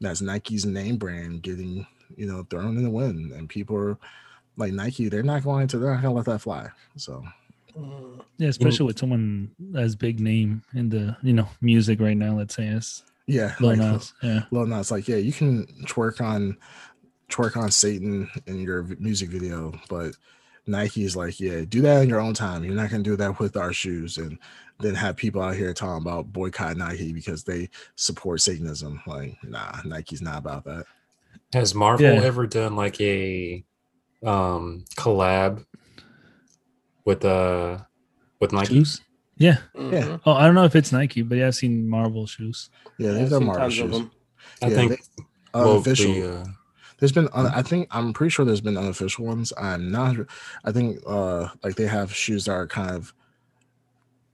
that's 0.00 0.20
Nike's 0.20 0.66
name 0.66 0.96
brand 0.96 1.42
getting 1.42 1.86
you 2.16 2.26
know 2.26 2.42
thrown 2.50 2.76
in 2.76 2.82
the 2.82 2.90
wind, 2.90 3.32
and 3.32 3.48
people 3.48 3.76
are 3.76 3.98
like 4.56 4.72
Nike. 4.72 5.08
They're 5.08 5.22
not 5.22 5.44
going 5.44 5.68
to. 5.68 5.78
They're 5.78 5.94
not 5.94 6.02
going 6.02 6.12
to 6.12 6.16
let 6.18 6.26
that 6.26 6.40
fly. 6.40 6.68
So 6.96 7.24
Mhm. 7.78 8.20
Yeah, 8.38 8.48
especially 8.48 8.86
with 8.86 8.98
someone 8.98 9.50
as 9.76 9.94
big 9.94 10.18
name 10.18 10.62
in 10.74 10.88
the 10.88 11.16
you 11.22 11.32
know 11.32 11.48
music 11.60 12.00
right 12.00 12.16
now. 12.16 12.36
Let's 12.36 12.56
say 12.56 12.66
is 12.66 13.04
yeah, 13.28 13.54
Lil 13.60 13.70
like, 13.70 13.78
Nas. 13.78 14.12
Yeah, 14.22 14.42
Lil 14.50 14.66
Nas, 14.66 14.90
like 14.90 15.06
yeah, 15.06 15.16
you 15.16 15.32
can 15.32 15.66
twerk 15.84 16.20
on 16.20 16.56
twerk 17.30 17.56
on 17.56 17.70
Satan 17.70 18.28
in 18.46 18.60
your 18.60 18.84
music 18.98 19.28
video, 19.28 19.78
but 19.88 20.16
Nike 20.66 21.04
is 21.04 21.14
like, 21.16 21.38
yeah, 21.38 21.64
do 21.68 21.80
that 21.82 22.02
in 22.02 22.08
your 22.08 22.20
own 22.20 22.34
time. 22.34 22.64
You're 22.64 22.74
not 22.74 22.90
gonna 22.90 23.02
do 23.02 23.16
that 23.16 23.38
with 23.38 23.56
our 23.56 23.72
shoes, 23.72 24.16
and 24.18 24.38
then 24.80 24.94
have 24.94 25.16
people 25.16 25.42
out 25.42 25.56
here 25.56 25.72
talking 25.74 26.02
about 26.02 26.32
boycott 26.32 26.76
Nike 26.76 27.12
because 27.12 27.44
they 27.44 27.68
support 27.96 28.40
Satanism. 28.40 29.00
Like, 29.06 29.36
nah, 29.44 29.80
Nike's 29.84 30.22
not 30.22 30.38
about 30.38 30.64
that. 30.64 30.86
Has 31.52 31.74
Marvel 31.74 32.06
Yeah. 32.06 32.22
ever 32.22 32.46
done 32.46 32.76
like 32.76 33.00
a 33.00 33.64
um 34.24 34.84
collab 34.96 35.64
with 37.04 37.24
uh 37.24 37.78
with 38.40 38.52
Nike? 38.52 38.74
shoes. 38.76 39.00
Yeah. 39.38 39.58
Mhm. 39.76 40.20
Oh, 40.26 40.32
I 40.32 40.46
don't 40.46 40.54
know 40.54 40.64
if 40.64 40.74
it's 40.76 40.92
Nike, 40.92 41.22
but 41.22 41.38
yeah, 41.38 41.46
I've 41.46 41.54
seen 41.54 41.88
Marvel 41.88 42.26
shoes. 42.26 42.70
Yeah, 42.98 43.12
they've 43.12 43.22
I've 43.24 43.30
done 43.30 43.44
Marvel 43.44 43.62
tons 43.62 43.78
of 43.78 43.90
shoes. 43.90 43.98
them. 43.98 44.10
I 44.62 44.66
Yeah, 44.68 44.74
think 44.74 44.90
they- 44.90 45.24
well, 45.54 45.72
Unofficial. 45.74 46.12
the, 46.12 46.34
uh, 46.40 46.44
There's 46.98 47.12
been, 47.12 47.28
un- 47.32 47.46
I 47.54 47.62
think, 47.62 47.86
I'm 47.92 48.12
pretty 48.12 48.30
sure 48.30 48.44
there's 48.44 48.60
been 48.60 48.76
unofficial 48.76 49.24
ones. 49.24 49.52
I'm 49.56 49.90
not. 49.92 50.16
I 50.64 50.72
think, 50.72 50.98
uh, 51.06 51.48
like 51.62 51.76
they 51.76 51.86
have 51.86 52.12
shoes 52.12 52.46
that 52.46 52.52
are 52.52 52.66
kind 52.66 52.90
of, 52.90 53.14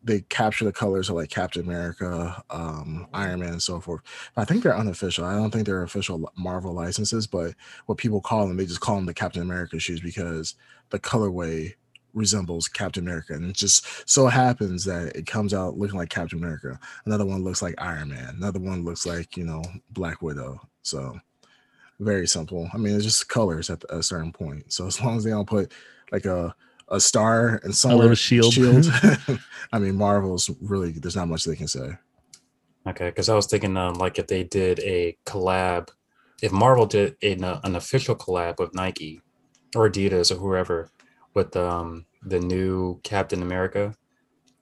they 0.03 0.21
capture 0.23 0.64
the 0.64 0.73
colors 0.73 1.09
of 1.11 1.17
like 1.17 1.29
Captain 1.31 1.62
America, 1.62 2.43
um, 2.51 3.07
Iron 3.12 3.40
Man, 3.40 3.51
and 3.51 3.62
so 3.62 3.81
forth. 3.81 4.03
But 4.35 4.43
I 4.43 4.45
think 4.47 4.62
they're 4.62 4.77
unofficial. 4.77 5.25
I 5.27 5.35
don't 5.35 5.51
think 5.51 5.67
they're 5.67 5.83
official 5.83 6.31
Marvel 6.37 6.73
licenses. 6.73 7.27
But 7.27 7.55
what 7.87 7.99
people 7.99 8.21
call 8.21 8.47
them, 8.47 8.57
they 8.57 8.67
just 8.67 8.81
call 8.81 8.97
them 8.97 9.07
the 9.07 9.14
Captain 9.14 9.43
America 9.43 9.79
shoes 9.79 10.01
because 10.01 10.55
the 10.90 10.99
colorway 10.99 11.75
resembles 12.14 12.68
Captain 12.68 13.05
America, 13.05 13.35
and 13.35 13.50
it 13.50 13.57
just 13.57 14.09
so 14.09 14.27
happens 14.27 14.85
that 14.85 15.14
it 15.16 15.27
comes 15.27 15.53
out 15.53 15.77
looking 15.77 15.98
like 15.98 16.09
Captain 16.09 16.38
America. 16.38 16.79
Another 17.05 17.27
one 17.27 17.44
looks 17.44 17.61
like 17.62 17.74
Iron 17.79 18.09
Man. 18.09 18.35
Another 18.37 18.61
one 18.61 18.85
looks 18.85 19.05
like 19.05 19.37
you 19.37 19.44
know 19.44 19.62
Black 19.90 20.22
Widow. 20.22 20.61
So 20.83 21.18
very 22.00 22.27
simple. 22.27 22.68
I 22.72 22.79
mean, 22.79 22.94
it's 22.94 23.05
just 23.05 23.29
colors 23.29 23.70
at 23.70 23.85
a 23.90 24.03
certain 24.03 24.33
point. 24.33 24.72
So 24.72 24.87
as 24.87 25.00
long 25.00 25.16
as 25.16 25.24
they 25.24 25.31
don't 25.31 25.48
put 25.48 25.72
like 26.12 26.24
a 26.27 26.55
a 26.88 27.00
star 27.00 27.61
and 27.62 27.72
A 27.72 27.77
somewhere 27.77 28.00
little 28.00 28.14
shield. 28.14 28.53
shield. 28.53 28.87
I 29.72 29.79
mean, 29.79 29.96
Marvel's 29.96 30.50
really 30.61 30.92
there's 30.92 31.16
not 31.16 31.29
much 31.29 31.44
they 31.44 31.57
can 31.57 31.68
say. 31.68 31.96
Okay, 32.87 33.09
because 33.09 33.29
I 33.29 33.35
was 33.35 33.46
thinking, 33.46 33.77
um, 33.79 33.94
like 33.94 34.18
if 34.18 34.27
they 34.27 34.44
did 34.44 34.79
a 34.81 35.16
collab, 35.24 35.88
if 36.42 36.53
Marvel 36.53 36.85
did 36.85 37.16
an, 37.22 37.42
uh, 37.42 37.61
an 37.64 37.77
official 37.77 38.14
collab 38.14 38.59
with 38.59 38.74
Nike 38.74 39.22
or 39.74 39.88
Adidas 39.88 40.31
or 40.31 40.35
whoever 40.35 40.90
with 41.35 41.57
um 41.57 42.07
the 42.23 42.40
new 42.40 43.01
Captain 43.03 43.42
America, 43.42 43.94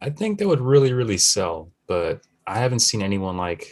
I 0.01 0.11
think 0.11 0.39
that 0.39 0.49
would 0.49 0.61
really 0.61 0.93
really 0.93 1.19
sell. 1.19 1.71
But 1.87 2.23
I 2.47 2.59
haven't 2.59 2.81
seen 2.81 3.03
anyone 3.03 3.37
like 3.37 3.67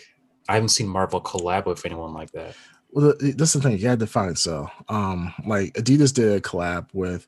I 0.49 0.55
haven't 0.55 0.71
seen 0.71 0.89
Marvel 0.89 1.21
collab 1.21 1.67
with 1.67 1.87
anyone 1.87 2.13
like 2.13 2.33
that. 2.33 2.55
Well, 2.93 3.15
that's 3.21 3.53
the 3.53 3.61
thing. 3.61 3.79
You 3.79 3.89
had 3.89 4.01
to 4.01 4.07
find 4.07 4.37
so. 4.37 4.69
Um, 4.89 5.33
like 5.47 5.75
Adidas 5.75 6.13
did 6.13 6.33
a 6.33 6.41
collab 6.41 6.89
with 6.93 7.27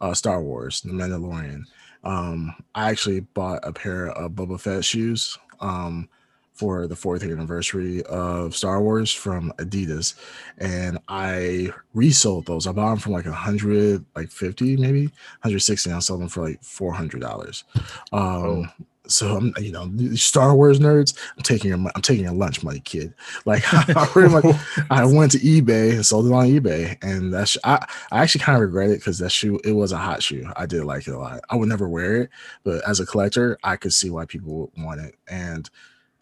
uh 0.00 0.14
Star 0.14 0.42
Wars, 0.42 0.80
The 0.82 0.92
Mandalorian. 0.92 1.62
Um, 2.02 2.54
I 2.74 2.90
actually 2.90 3.20
bought 3.20 3.60
a 3.62 3.72
pair 3.72 4.08
of 4.10 4.32
Boba 4.32 4.60
Fett 4.60 4.84
shoes. 4.84 5.38
Um, 5.60 6.08
for 6.54 6.86
the 6.86 6.96
fourth 6.96 7.22
anniversary 7.22 8.02
of 8.04 8.56
Star 8.56 8.80
Wars 8.80 9.12
from 9.12 9.52
Adidas, 9.58 10.14
and 10.58 10.98
I 11.08 11.70
resold 11.92 12.46
those. 12.46 12.66
I 12.66 12.72
bought 12.72 12.90
them 12.90 12.98
from 12.98 13.12
like 13.12 13.26
a 13.26 13.32
hundred, 13.32 14.04
like 14.14 14.30
fifty, 14.30 14.76
maybe 14.76 15.10
hundred 15.42 15.60
sixty. 15.60 15.90
I 15.90 15.98
sold 15.98 16.20
them 16.20 16.28
for 16.28 16.48
like 16.48 16.62
four 16.62 16.92
hundred 16.92 17.20
dollars. 17.20 17.64
Um, 18.12 18.70
so 19.06 19.36
I'm, 19.36 19.54
you 19.58 19.70
know, 19.70 19.90
Star 20.14 20.54
Wars 20.54 20.78
nerds. 20.78 21.16
I'm 21.36 21.42
taking 21.42 21.68
your, 21.68 21.78
I'm 21.94 22.02
taking 22.02 22.24
your 22.24 22.32
lunch 22.32 22.62
money, 22.62 22.80
kid. 22.80 23.12
Like 23.46 23.62
I 23.74 24.06
pretty 24.06 24.30
much, 24.30 24.44
I 24.90 25.04
went 25.04 25.32
to 25.32 25.38
eBay 25.38 25.92
and 25.92 26.06
sold 26.06 26.26
it 26.26 26.32
on 26.32 26.46
eBay, 26.46 26.96
and 27.02 27.32
that's 27.32 27.58
I, 27.64 27.84
I 28.10 28.22
actually 28.22 28.42
kind 28.42 28.56
of 28.56 28.62
regret 28.62 28.90
it 28.90 29.00
because 29.00 29.18
that 29.18 29.30
shoe, 29.30 29.60
it 29.64 29.72
was 29.72 29.92
a 29.92 29.98
hot 29.98 30.22
shoe. 30.22 30.50
I 30.56 30.64
did 30.66 30.84
like 30.84 31.06
it 31.06 31.14
a 31.14 31.18
lot. 31.18 31.40
I 31.50 31.56
would 31.56 31.68
never 31.68 31.88
wear 31.88 32.22
it, 32.22 32.30
but 32.62 32.86
as 32.88 33.00
a 33.00 33.06
collector, 33.06 33.58
I 33.62 33.76
could 33.76 33.92
see 33.92 34.08
why 34.08 34.24
people 34.24 34.54
would 34.60 34.84
want 34.84 35.00
it. 35.00 35.16
And 35.28 35.68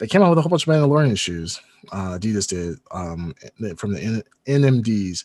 they 0.03 0.09
came 0.09 0.21
out 0.21 0.31
with 0.31 0.39
a 0.39 0.43
whole 0.43 0.51
bunch 0.51 0.67
of 0.67 0.75
Mandalorian 0.75 1.17
shoes. 1.17 1.61
Uh, 1.93 2.19
Adidas 2.19 2.49
did 2.49 2.81
um, 2.91 3.35
from 3.77 3.93
the 3.93 4.01
N- 4.01 4.23
NMDs. 4.47 5.23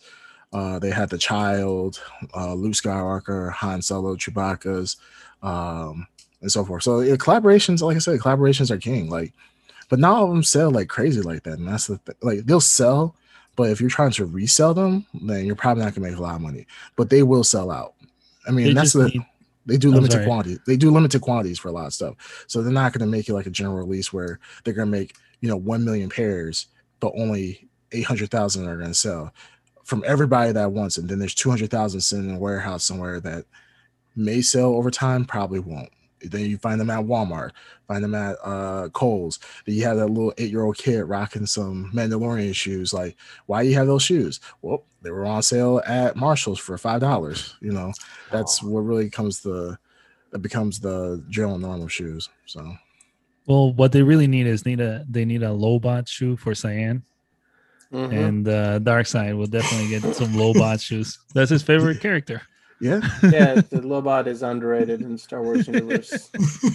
Uh, 0.53 0.77
they 0.77 0.91
had 0.91 1.09
the 1.09 1.17
child, 1.17 1.99
uh, 2.35 2.53
Luke 2.53 2.73
Skywalker, 2.73 3.51
Han 3.53 3.81
Solo, 3.81 4.15
Chewbacca's. 4.15 4.97
Um, 5.41 6.05
and 6.41 6.51
so 6.51 6.63
forth. 6.63 6.83
So 6.83 6.99
yeah, 6.99 7.15
collaborations, 7.15 7.81
like 7.81 7.95
I 7.95 7.99
said, 7.99 8.19
collaborations 8.19 8.69
are 8.69 8.77
king. 8.77 9.09
Like, 9.09 9.33
but 9.89 9.97
not 9.97 10.17
all 10.17 10.25
of 10.25 10.29
them 10.29 10.43
sell 10.43 10.69
like 10.69 10.89
crazy 10.89 11.21
like 11.21 11.41
that. 11.43 11.57
And 11.57 11.67
that's 11.67 11.87
the 11.87 11.97
th- 11.97 12.17
like 12.21 12.45
they'll 12.45 12.61
sell, 12.61 13.15
but 13.55 13.71
if 13.71 13.81
you're 13.81 13.89
trying 13.89 14.11
to 14.11 14.25
resell 14.25 14.75
them, 14.75 15.07
then 15.23 15.45
you're 15.47 15.55
probably 15.55 15.83
not 15.83 15.95
gonna 15.95 16.07
make 16.07 16.17
a 16.19 16.21
lot 16.21 16.35
of 16.35 16.41
money. 16.41 16.67
But 16.95 17.09
they 17.09 17.23
will 17.23 17.43
sell 17.43 17.71
out. 17.71 17.95
I 18.47 18.51
mean, 18.51 18.67
They 18.67 18.73
that's 18.73 18.93
the 18.93 19.07
need- 19.09 19.25
they 19.67 19.77
do 19.77 19.91
limited 19.91 20.25
quantity. 20.25 20.59
They 20.65 20.77
do 20.77 20.91
limited 20.91 21.21
quantities 21.21 21.59
for 21.59 21.67
a 21.67 21.71
lot 21.71 21.87
of 21.87 21.93
stuff. 21.93 22.45
So 22.47 22.61
they're 22.61 22.71
not 22.71 22.93
gonna 22.93 23.09
make 23.09 23.29
it 23.29 23.33
like 23.33 23.45
a 23.45 23.51
general 23.51 23.77
release 23.77 24.11
where 24.11 24.39
they're 24.63 24.73
gonna 24.73 24.89
make 24.89 25.15
you 25.41 25.49
know 25.49 25.57
one 25.57 25.85
million 25.85 26.09
pairs, 26.09 26.67
but 26.99 27.11
only 27.15 27.67
eight 27.91 28.05
hundred 28.05 28.31
thousand 28.31 28.67
are 28.67 28.77
gonna 28.77 28.93
sell 28.93 29.33
from 29.83 30.03
everybody 30.05 30.51
that 30.51 30.71
wants 30.71 30.97
it. 30.97 31.07
Then 31.07 31.19
there's 31.19 31.35
two 31.35 31.49
hundred 31.49 31.69
thousand 31.69 32.01
sitting 32.01 32.29
in 32.29 32.35
a 32.35 32.39
warehouse 32.39 32.83
somewhere 32.83 33.19
that 33.19 33.45
may 34.15 34.41
sell 34.41 34.73
over 34.73 34.89
time, 34.89 35.25
probably 35.25 35.59
won't. 35.59 35.89
Then 36.21 36.49
you 36.49 36.57
find 36.57 36.79
them 36.81 36.89
at 36.89 37.05
Walmart, 37.05 37.51
find 37.87 38.03
them 38.03 38.15
at 38.15 38.37
uh 38.43 38.89
Kohl's. 38.89 39.39
Then 39.65 39.75
you 39.75 39.83
have 39.83 39.97
that 39.97 40.07
little 40.07 40.33
eight-year-old 40.37 40.77
kid 40.77 41.03
rocking 41.03 41.45
some 41.45 41.91
Mandalorian 41.93 42.55
shoes. 42.55 42.93
Like, 42.93 43.15
why 43.45 43.63
do 43.63 43.69
you 43.69 43.75
have 43.75 43.87
those 43.87 44.03
shoes? 44.03 44.39
Well, 44.61 44.83
they 45.03 45.11
were 45.11 45.25
on 45.25 45.43
sale 45.43 45.81
at 45.85 46.15
Marshalls 46.15 46.59
for 46.59 46.77
five 46.77 47.01
dollars. 47.01 47.55
You 47.61 47.71
know, 47.71 47.93
that's 48.31 48.63
what 48.63 48.81
really 48.81 49.09
comes 49.09 49.41
the 49.41 49.77
that 50.31 50.39
becomes 50.39 50.79
the 50.79 51.23
general 51.29 51.57
norm 51.59 51.81
of 51.83 51.91
shoes. 51.93 52.29
So 52.47 52.75
Well, 53.45 53.71
what 53.73 53.91
they 53.91 54.01
really 54.01 54.27
need 54.27 54.47
is 54.47 54.65
need 54.65 54.81
a 54.81 55.05
they 55.09 55.23
need 55.23 55.43
a 55.43 55.49
Lobot 55.49 56.07
shoe 56.07 56.35
for 56.35 56.53
Cyan, 56.55 57.03
Mhm. 57.93 58.11
and 58.11 58.47
uh, 58.47 58.79
Dark 58.79 59.07
Side 59.07 59.35
will 59.35 59.47
definitely 59.47 59.87
get 59.87 60.15
some 60.15 60.33
Lobot 60.33 60.81
shoes. 60.81 61.19
That's 61.33 61.49
his 61.51 61.63
favorite 61.63 62.01
character. 62.01 62.41
Yeah, 62.79 62.99
yeah, 63.23 63.55
the 63.69 63.81
Lobot 63.83 64.27
is 64.27 64.43
underrated 64.43 65.01
in 65.01 65.17
Star 65.17 65.41
Wars 65.41 65.67
universe. 65.67 66.29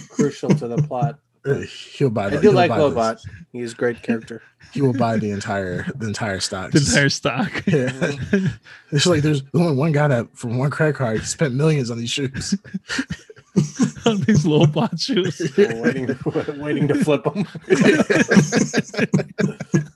Crucial 0.09 0.49
to 0.49 0.67
the 0.67 0.77
plot. 0.83 1.19
Uh, 1.45 1.55
he'll 1.95 2.09
buy. 2.09 2.27
I 2.27 2.29
the- 2.29 2.35
do 2.37 2.41
he'll 2.43 2.53
like 2.53 2.71
Lobot. 2.71 3.15
this. 3.21 3.27
He's 3.51 3.73
a 3.73 3.75
great 3.75 4.01
character. 4.01 4.41
He 4.71 4.81
will 4.81 4.93
buy 4.93 5.17
the 5.17 5.29
entire 5.31 5.85
the 5.95 6.07
entire 6.07 6.39
stock. 6.39 6.71
The 6.71 6.79
entire 6.79 7.09
stock. 7.09 7.51
Yeah. 7.67 7.89
Mm-hmm. 7.89 8.47
It's 8.95 9.05
like 9.05 9.21
there's 9.23 9.43
only 9.53 9.75
one 9.75 9.91
guy 9.91 10.07
that 10.07 10.35
from 10.37 10.57
one 10.57 10.69
credit 10.71 10.95
card 10.95 11.23
spent 11.25 11.53
millions 11.53 11.91
on 11.91 11.97
these 11.97 12.09
shoes. 12.11 12.53
on 14.05 14.21
these 14.21 14.45
Lobot 14.45 14.99
shoes. 14.99 15.39
waiting, 15.83 16.07
to, 16.07 16.55
waiting 16.59 16.87
to 16.87 16.95
flip 16.95 17.23
them. 17.25 17.45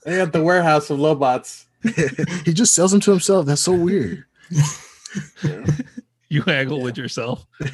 they 0.04 0.16
got 0.18 0.32
the 0.32 0.42
warehouse 0.42 0.90
of 0.90 0.98
Lobots. 1.00 1.66
he 2.44 2.52
just 2.52 2.74
sells 2.74 2.90
them 2.92 3.00
to 3.00 3.10
himself. 3.10 3.46
That's 3.46 3.62
so 3.62 3.72
weird. 3.74 4.24
You 6.28 6.42
haggle 6.42 6.82
with 6.82 6.98
yourself. 6.98 7.46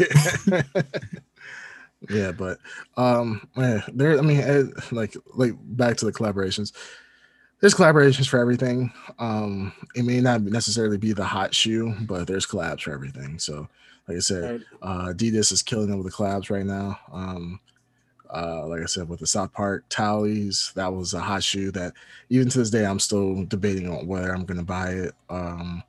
yeah, 2.11 2.33
but 2.33 2.59
um, 2.97 3.49
yeah, 3.57 3.81
there. 3.93 4.19
I 4.19 4.23
mean, 4.23 4.41
eh, 4.41 4.65
like 4.93 5.17
like 5.35 5.53
back 5.61 5.97
to 5.99 6.05
the 6.05 6.13
collaborations. 6.13 6.73
There's 7.61 7.75
collaborations 7.75 8.29
for 8.29 8.39
everything. 8.39 8.93
Um, 9.19 9.73
it 9.95 10.05
may 10.05 10.21
not 10.21 10.43
necessarily 10.43 10.99
be 10.99 11.13
the 11.13 11.25
hot 11.25 11.55
shoe, 11.55 11.95
but 12.03 12.27
there's 12.27 12.47
collabs 12.47 12.83
for 12.83 12.93
everything. 12.93 13.39
So, 13.39 13.69
like 14.07 14.19
I 14.19 14.21
said, 14.21 14.51
Right. 14.51 14.61
uh, 14.83 15.13
Adidas 15.15 15.51
is 15.51 15.63
killing 15.63 15.91
it 15.91 15.97
with 15.97 16.07
the 16.07 16.13
collabs 16.13 16.51
right 16.51 16.67
now. 16.67 16.99
Um, 17.11 17.61
uh, 18.35 18.67
like 18.67 18.83
I 18.83 18.87
said, 18.87 19.09
with 19.09 19.21
the 19.21 19.27
South 19.27 19.53
Park 19.53 19.89
Towelies, 19.89 20.75
that 20.75 20.93
was 20.93 21.15
a 21.15 21.21
hot 21.21 21.43
shoe 21.43 21.71
that 21.71 21.95
even 22.29 22.51
to 22.51 22.59
this 22.59 22.71
day 22.71 22.85
I'm 22.85 22.99
still 22.99 23.45
debating 23.45 23.89
on 23.89 24.07
whether 24.07 24.35
I'm 24.35 24.45
going 24.45 24.59
to 24.59 24.65
buy 24.65 24.91
it. 24.91 25.13
Um, 25.31 25.83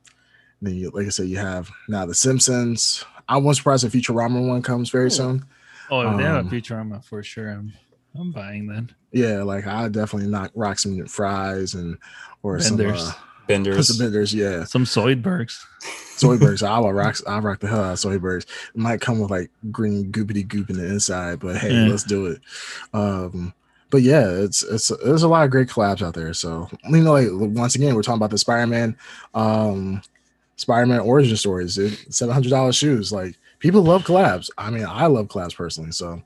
then, 0.62 0.74
you, 0.74 0.90
like 0.90 1.06
I 1.06 1.10
said, 1.10 1.28
you 1.28 1.38
have 1.38 1.70
now 1.88 2.06
the 2.06 2.14
Simpsons. 2.14 3.04
I 3.28 3.36
wasn't 3.36 3.56
surprised 3.58 3.84
if 3.84 3.92
Futurama 3.92 4.46
one 4.48 4.62
comes 4.62 4.90
very 4.90 5.10
soon. 5.10 5.44
Oh, 5.90 6.00
if 6.10 6.16
they 6.16 6.22
have 6.24 6.36
Um, 6.38 6.46
a 6.46 6.50
Futurama 6.50 7.04
for 7.04 7.22
sure. 7.22 7.50
I'm 7.50 7.72
I'm 8.18 8.32
buying 8.32 8.66
that. 8.68 8.88
Yeah, 9.12 9.42
like 9.42 9.66
I 9.66 9.88
definitely 9.88 10.28
not 10.30 10.50
rock 10.54 10.78
some 10.78 10.96
Frys 11.06 11.74
and 11.74 11.98
or 12.42 12.58
Benders. 12.58 13.00
some 13.02 13.08
uh, 13.10 13.12
Benders. 13.46 13.88
some 13.88 13.98
benders. 14.04 14.32
Yeah, 14.34 14.64
Some 14.64 14.84
Zoidbergs. 14.84 15.62
Zoidbergs. 16.16 16.62
I 16.66 16.78
will 16.80 16.92
rock. 16.92 17.16
I 17.26 17.38
rock 17.38 17.60
the 17.60 17.68
hell 17.68 17.82
out 17.84 17.92
of 17.92 17.98
Zoidbergs. 17.98 18.44
It 18.74 18.76
might 18.76 19.00
come 19.00 19.20
with 19.20 19.30
like 19.30 19.50
green 19.70 20.10
goopity 20.12 20.46
goop 20.48 20.70
in 20.70 20.76
the 20.78 20.86
inside, 20.86 21.40
but 21.40 21.56
hey, 21.56 21.72
Yeah. 21.74 21.88
let's 21.90 22.04
do 22.04 22.26
it. 22.26 22.40
Um, 22.94 23.52
but 23.90 24.02
yeah, 24.02 24.28
it's 24.28 24.62
it's 24.64 24.90
there's 25.04 25.22
a 25.22 25.28
lot 25.28 25.44
of 25.44 25.50
great 25.50 25.68
collabs 25.68 26.02
out 26.02 26.14
there. 26.14 26.32
So 26.34 26.68
you 26.88 27.02
know, 27.02 27.12
like 27.12 27.28
once 27.30 27.74
again, 27.74 27.94
we're 27.94 28.02
talking 28.02 28.16
about 28.18 28.30
the 28.30 28.38
Spider-Man, 28.38 28.96
um, 29.34 30.02
Spider-Man 30.56 31.00
origin 31.00 31.36
stories. 31.36 31.74
Seven 32.14 32.34
hundred 32.34 32.50
dollars 32.50 32.76
shoes. 32.76 33.12
Like 33.12 33.36
people 33.58 33.82
love 33.82 34.04
collabs. 34.04 34.50
I 34.58 34.70
mean, 34.70 34.86
I 34.86 35.06
love 35.06 35.28
collabs 35.28 35.54
personally. 35.54 35.92
So 35.92 36.22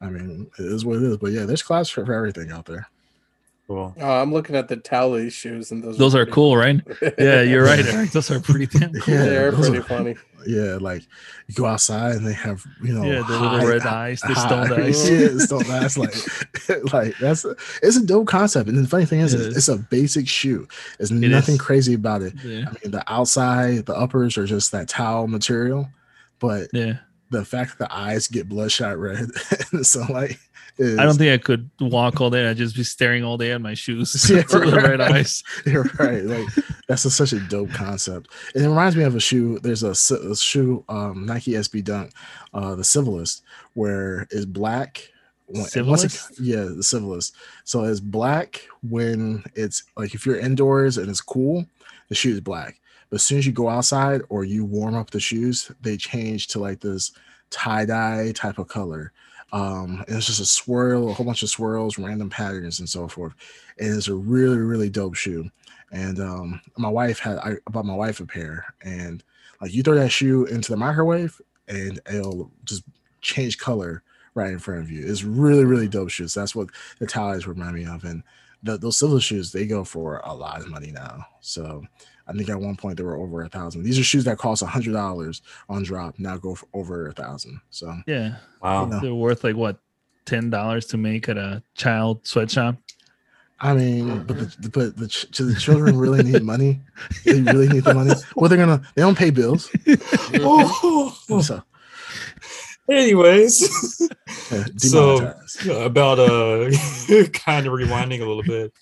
I 0.00 0.08
mean, 0.08 0.50
it 0.58 0.64
is 0.64 0.84
what 0.84 0.96
it 0.96 1.02
is. 1.02 1.16
But 1.16 1.32
yeah, 1.32 1.44
there's 1.44 1.62
collabs 1.62 1.90
for, 1.90 2.04
for 2.04 2.12
everything 2.12 2.50
out 2.50 2.66
there. 2.66 2.88
Cool. 3.68 3.94
Oh, 4.00 4.10
I'm 4.22 4.32
looking 4.32 4.56
at 4.56 4.68
the 4.68 4.78
Towelie 4.78 5.30
shoes, 5.30 5.70
and 5.72 5.84
those 5.84 5.98
Those 5.98 6.14
are 6.14 6.24
pretty- 6.24 6.32
cool, 6.32 6.56
right? 6.56 6.80
Yeah, 7.18 7.42
you're 7.42 7.62
right, 7.64 7.84
Eric. 7.86 8.12
Those 8.12 8.30
are 8.30 8.40
pretty 8.40 8.64
damn 8.66 8.94
cool. 8.94 9.14
Yeah, 9.14 9.24
They're 9.26 9.52
pretty 9.52 9.78
are- 9.78 9.82
funny. 9.82 10.16
Yeah, 10.46 10.78
like 10.80 11.02
you 11.48 11.54
go 11.56 11.66
outside 11.66 12.12
and 12.14 12.24
they 12.26 12.32
have 12.32 12.64
you 12.80 12.94
know 12.94 13.02
Yeah, 13.02 13.22
the 13.26 13.32
little 13.38 13.48
high- 13.58 13.64
red 13.66 13.82
eyes, 13.82 14.20
the 14.20 14.28
high- 14.28 14.46
stoned 14.46 14.72
eyes. 14.72 15.10
yeah, 15.10 15.28
the 15.28 15.40
stoned 15.40 15.66
eyes. 15.70 15.98
Like, 15.98 16.92
like 16.94 17.18
that's 17.18 17.44
it's 17.82 17.96
a 17.96 18.06
dope 18.06 18.28
concept. 18.28 18.68
And 18.68 18.78
the 18.82 18.88
funny 18.88 19.04
thing 19.04 19.20
is, 19.20 19.34
it's, 19.34 19.56
it's 19.56 19.68
a 19.68 19.76
basic 19.76 20.28
shoe. 20.28 20.66
There's 20.96 21.10
nothing 21.10 21.56
is. 21.56 21.60
crazy 21.60 21.92
about 21.94 22.22
it. 22.22 22.34
Yeah. 22.42 22.66
I 22.68 22.70
mean, 22.70 22.92
the 22.92 23.02
outside, 23.08 23.84
the 23.86 23.96
uppers 23.96 24.38
are 24.38 24.46
just 24.46 24.70
that 24.72 24.88
towel 24.88 25.26
material, 25.26 25.90
but 26.38 26.68
Yeah. 26.72 26.98
the 27.30 27.44
fact 27.44 27.76
that 27.78 27.88
the 27.88 27.94
eyes 27.94 28.28
get 28.28 28.48
bloodshot 28.48 28.96
red 28.96 29.18
in 29.18 29.78
the 29.78 29.84
sunlight 29.84 30.38
is 30.78 30.98
I 30.98 31.04
don't 31.04 31.16
think 31.16 31.32
I 31.32 31.42
could 31.44 31.68
walk 31.80 32.20
all 32.20 32.30
day. 32.30 32.48
I'd 32.48 32.56
just 32.56 32.76
be 32.76 32.84
staring 32.84 33.24
all 33.24 33.36
day 33.36 33.52
at 33.52 33.60
my 33.60 33.74
shoes. 33.74 34.14
Yeah, 34.30 34.42
to 34.42 34.58
the 34.60 34.76
red 34.76 35.00
eyes. 35.00 35.42
You're 35.66 35.90
right. 35.98 36.22
Like 36.24 36.48
that's 36.86 37.04
a, 37.04 37.10
such 37.10 37.32
a 37.32 37.40
dope 37.40 37.70
concept. 37.70 38.30
And 38.54 38.64
it 38.64 38.68
reminds 38.68 38.96
me 38.96 39.04
of 39.04 39.14
a 39.16 39.20
shoe. 39.20 39.58
There's 39.58 39.82
a, 39.82 39.90
a 40.30 40.36
shoe, 40.36 40.84
um, 40.88 41.26
Nike 41.26 41.52
SB 41.52 41.84
Dunk, 41.84 42.12
uh, 42.54 42.74
the 42.74 42.84
Civilist, 42.84 43.42
where 43.74 44.26
it's 44.30 44.44
black. 44.44 45.02
once 45.48 45.68
it- 45.68 45.70
Civilist? 45.72 46.40
yeah, 46.40 46.64
the 46.64 46.82
Civilist. 46.82 47.34
So 47.64 47.84
it's 47.84 48.00
black 48.00 48.62
when 48.82 49.42
it's 49.54 49.84
like 49.96 50.14
if 50.14 50.24
you're 50.26 50.38
indoors 50.38 50.98
and 50.98 51.08
it's 51.10 51.20
cool, 51.20 51.64
the 52.08 52.14
shoe 52.14 52.30
is 52.34 52.40
black. 52.40 52.80
But 53.10 53.16
as 53.16 53.22
soon 53.22 53.38
as 53.38 53.46
you 53.46 53.52
go 53.52 53.68
outside 53.70 54.20
or 54.28 54.44
you 54.44 54.64
warm 54.64 54.94
up 54.94 55.10
the 55.10 55.20
shoes, 55.20 55.70
they 55.80 55.96
change 55.96 56.48
to 56.48 56.58
like 56.58 56.80
this 56.80 57.12
tie 57.50 57.86
dye 57.86 58.32
type 58.34 58.58
of 58.58 58.68
color. 58.68 59.12
Um, 59.52 60.04
it's 60.08 60.26
just 60.26 60.40
a 60.40 60.46
swirl, 60.46 61.08
a 61.08 61.14
whole 61.14 61.26
bunch 61.26 61.42
of 61.42 61.50
swirls, 61.50 61.98
random 61.98 62.30
patterns, 62.30 62.80
and 62.80 62.88
so 62.88 63.08
forth. 63.08 63.34
And 63.78 63.96
it's 63.96 64.08
a 64.08 64.14
really, 64.14 64.58
really 64.58 64.90
dope 64.90 65.14
shoe. 65.14 65.48
And 65.90 66.20
um, 66.20 66.60
my 66.76 66.88
wife 66.90 67.18
had 67.18 67.38
I 67.38 67.56
bought 67.70 67.86
my 67.86 67.94
wife 67.94 68.20
a 68.20 68.26
pair, 68.26 68.66
and 68.82 69.24
like 69.60 69.72
you 69.72 69.82
throw 69.82 69.94
that 69.94 70.10
shoe 70.10 70.44
into 70.44 70.70
the 70.70 70.76
microwave, 70.76 71.40
and 71.66 71.98
it'll 72.12 72.50
just 72.64 72.84
change 73.22 73.58
color 73.58 74.02
right 74.34 74.52
in 74.52 74.58
front 74.58 74.82
of 74.82 74.90
you. 74.90 75.06
It's 75.06 75.24
really, 75.24 75.64
really 75.64 75.88
dope 75.88 76.10
shoes. 76.10 76.34
That's 76.34 76.54
what 76.54 76.68
the 76.98 77.06
towels 77.06 77.46
remind 77.46 77.74
me 77.74 77.86
of. 77.86 78.04
And 78.04 78.22
the, 78.62 78.76
those 78.76 78.98
silver 78.98 79.20
shoes, 79.20 79.50
they 79.50 79.66
go 79.66 79.84
for 79.84 80.20
a 80.24 80.34
lot 80.34 80.60
of 80.60 80.68
money 80.68 80.90
now. 80.90 81.24
So 81.40 81.84
I 82.28 82.32
think 82.34 82.48
at 82.50 82.60
one 82.60 82.76
point 82.76 82.98
they 82.98 83.02
were 83.04 83.16
over 83.16 83.42
a 83.42 83.48
thousand. 83.48 83.82
These 83.84 83.98
are 83.98 84.04
shoes 84.04 84.24
that 84.24 84.36
cost 84.38 84.60
a 84.62 84.66
hundred 84.66 84.92
dollars 84.92 85.40
on 85.68 85.82
drop, 85.82 86.18
now 86.18 86.36
go 86.36 86.54
for 86.54 86.66
over 86.74 87.08
a 87.08 87.12
thousand. 87.12 87.60
So 87.70 87.94
Yeah. 88.06 88.36
Wow. 88.62 88.84
No. 88.86 89.00
They're 89.00 89.14
worth 89.14 89.44
like 89.44 89.56
what, 89.56 89.78
ten 90.26 90.50
dollars 90.50 90.84
to 90.86 90.96
make 90.98 91.28
at 91.28 91.38
a 91.38 91.62
child 91.74 92.26
sweatshop. 92.26 92.76
I 93.60 93.74
mean, 93.74 94.22
but 94.24 94.38
the, 94.38 94.68
but 94.68 94.96
the, 94.96 95.08
ch- 95.08 95.26
the 95.36 95.56
children 95.58 95.96
really 95.98 96.22
need 96.22 96.42
money? 96.44 96.80
They 97.24 97.40
really 97.40 97.66
need 97.68 97.82
the 97.84 97.94
money. 97.94 98.12
Well, 98.36 98.48
they're 98.48 98.58
gonna 98.58 98.82
they 98.94 99.02
don't 99.02 99.18
pay 99.18 99.30
bills. 99.30 99.70
So 101.42 101.62
Anyways, 102.90 104.08
yeah, 104.50 104.64
So- 104.76 105.34
about 105.84 106.18
uh, 106.18 106.70
kind 107.32 107.66
of 107.66 107.72
rewinding 107.74 108.20
a 108.22 108.26
little 108.26 108.42
bit 108.42 108.72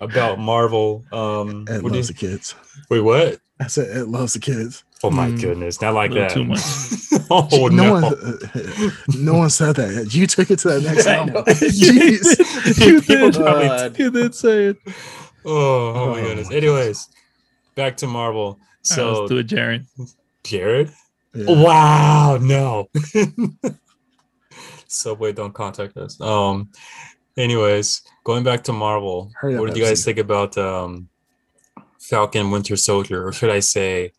about 0.00 0.38
Marvel. 0.38 1.04
Um, 1.12 1.66
Ed 1.68 1.82
what 1.82 1.92
loves 1.92 2.08
you, 2.08 2.14
the 2.14 2.18
kids. 2.20 2.54
wait, 2.90 3.00
what? 3.00 3.38
I 3.60 3.66
said 3.68 3.96
Ed 3.96 4.08
loves 4.08 4.32
the 4.34 4.40
kids. 4.40 4.82
Oh 5.02 5.10
my 5.10 5.28
Mm, 5.28 5.40
goodness, 5.40 5.80
not 5.82 5.92
like 5.94 6.10
little 6.12 6.28
that. 6.28 6.34
too 6.34 6.44
much. 6.44 7.26
oh 7.30 7.68
no, 7.68 8.00
no. 8.00 8.10
one, 8.10 8.92
no 9.24 9.34
one 9.34 9.50
said 9.50 9.76
that. 9.76 10.14
You 10.14 10.26
took 10.26 10.50
it 10.50 10.58
to 10.60 10.68
that 10.68 10.82
next 10.82 11.06
level. 11.06 11.42
Jeez. 11.44 12.84
You 12.86 13.00
did. 13.02 13.34
probably- 13.34 13.66
Uh, 13.68 13.90
You 13.96 14.10
did 14.10 14.34
say 14.34 14.64
it. 14.66 14.76
oh, 15.44 15.52
oh 15.94 16.10
my 16.12 16.20
Oh 16.20 16.22
goodness. 16.22 16.48
my 16.50 16.56
Anyways, 16.56 17.08
back 17.74 17.96
to 17.98 18.06
Marvel. 18.06 18.58
So 18.82 18.94
So 18.94 19.12
let's 19.20 19.30
do 19.30 19.38
it, 19.38 19.44
Jared. 19.44 19.86
Jared. 20.42 20.90
Yeah. 21.34 21.62
Wow, 21.62 22.38
no. 22.40 22.88
Subway, 24.86 25.32
don't 25.32 25.52
contact 25.52 25.96
us. 25.96 26.20
Um, 26.20 26.70
anyways, 27.36 28.02
going 28.24 28.42
back 28.44 28.64
to 28.64 28.72
Marvel, 28.72 29.30
Hurry 29.36 29.58
what 29.58 29.66
did 29.68 29.76
you 29.76 29.84
guys 29.84 30.04
think 30.04 30.18
about 30.18 30.56
um 30.58 31.08
Falcon 32.00 32.50
Winter 32.50 32.76
Soldier, 32.76 33.26
or 33.26 33.32
should 33.32 33.50
I 33.50 33.60
say, 33.60 34.12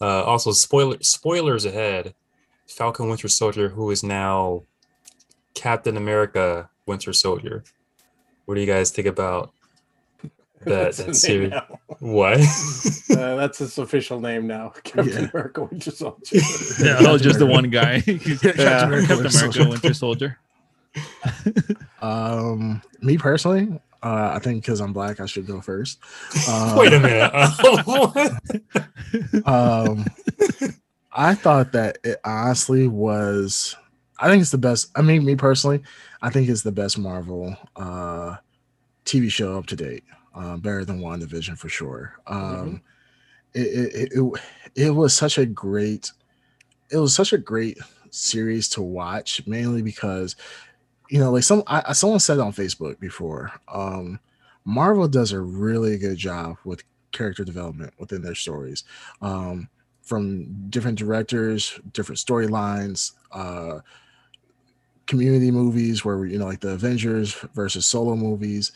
uh, 0.00 0.24
also 0.24 0.52
spoiler 0.52 0.96
spoilers 1.00 1.64
ahead, 1.64 2.14
Falcon 2.66 3.08
Winter 3.08 3.28
Soldier, 3.28 3.68
who 3.70 3.90
is 3.90 4.02
now 4.02 4.64
Captain 5.54 5.96
America 5.96 6.68
Winter 6.86 7.12
Soldier. 7.12 7.64
What 8.44 8.56
do 8.56 8.60
you 8.60 8.66
guys 8.66 8.90
think 8.90 9.06
about 9.06 9.52
that, 10.22 10.30
that's 10.64 10.96
his 10.98 11.06
that 11.06 11.14
series? 11.14 11.52
What? 12.00 12.40
Uh, 13.10 13.36
that's 13.36 13.58
his 13.58 13.78
official 13.78 14.20
name 14.20 14.46
now. 14.46 14.70
Captain 14.84 15.08
Yeah. 15.08 15.30
America 15.32 15.64
Winter 15.64 15.90
Soldier. 15.90 16.36
Yeah, 16.82 16.96
oh, 17.00 17.16
just 17.16 17.38
the 17.38 17.46
one 17.46 17.70
guy. 17.70 18.00
He's 18.00 18.42
Yeah, 18.42 18.52
Captain 18.52 18.58
Yeah. 18.66 18.84
America, 18.86 19.06
Captain 19.08 19.26
America, 19.36 19.68
Winter 19.68 19.94
Soldier. 19.94 20.38
Um, 22.02 22.80
me 23.02 23.18
personally, 23.18 23.68
uh, 24.02 24.32
I 24.34 24.38
think 24.38 24.62
because 24.64 24.80
I'm 24.80 24.92
black, 24.94 25.20
I 25.20 25.26
should 25.26 25.46
go 25.46 25.60
first. 25.60 25.98
Um, 26.48 26.76
Wait 26.78 26.92
a 26.92 27.00
minute. 27.00 27.30
Um, 29.46 30.06
I 31.12 31.34
thought 31.34 31.72
that 31.72 31.98
it 32.04 32.20
honestly 32.24 32.86
was. 32.86 33.76
I 34.18 34.28
think 34.28 34.40
it's 34.40 34.52
the 34.52 34.58
best. 34.58 34.90
I 34.96 35.02
mean, 35.02 35.24
me 35.24 35.34
personally, 35.36 35.82
I 36.22 36.30
think 36.30 36.48
it's 36.48 36.62
the 36.62 36.72
best 36.72 36.96
Marvel 36.98 37.56
uh, 37.76 38.36
TV 39.04 39.30
show 39.30 39.58
up 39.58 39.66
to 39.66 39.76
date. 39.76 40.04
Uh, 40.34 40.56
better 40.56 40.84
than 40.84 41.00
WandaVision 41.00 41.58
for 41.58 41.68
sure. 41.68 42.14
Um, 42.28 42.82
it, 43.52 43.60
it, 43.60 43.94
it, 43.94 44.12
it 44.12 44.40
it 44.76 44.90
was 44.90 45.12
such 45.12 45.38
a 45.38 45.46
great. 45.46 46.12
It 46.90 46.98
was 46.98 47.14
such 47.14 47.32
a 47.32 47.38
great 47.38 47.78
series 48.10 48.68
to 48.70 48.82
watch, 48.82 49.46
mainly 49.46 49.82
because, 49.82 50.36
you 51.10 51.18
know, 51.18 51.32
like 51.32 51.42
some 51.42 51.62
I, 51.66 51.92
someone 51.92 52.20
said 52.20 52.38
on 52.38 52.52
Facebook 52.52 52.98
before, 53.00 53.52
um, 53.68 54.20
Marvel 54.64 55.08
does 55.08 55.32
a 55.32 55.40
really 55.40 55.98
good 55.98 56.16
job 56.16 56.56
with 56.64 56.84
character 57.10 57.44
development 57.44 57.92
within 57.98 58.22
their 58.22 58.36
stories 58.36 58.84
um, 59.20 59.68
from 60.02 60.68
different 60.70 60.96
directors, 60.96 61.80
different 61.92 62.20
storylines, 62.20 63.12
uh, 63.32 63.80
community 65.06 65.50
movies 65.50 66.04
where 66.04 66.24
you 66.26 66.38
know 66.38 66.46
like 66.46 66.60
the 66.60 66.70
Avengers 66.70 67.34
versus 67.54 67.86
solo 67.86 68.14
movies. 68.14 68.70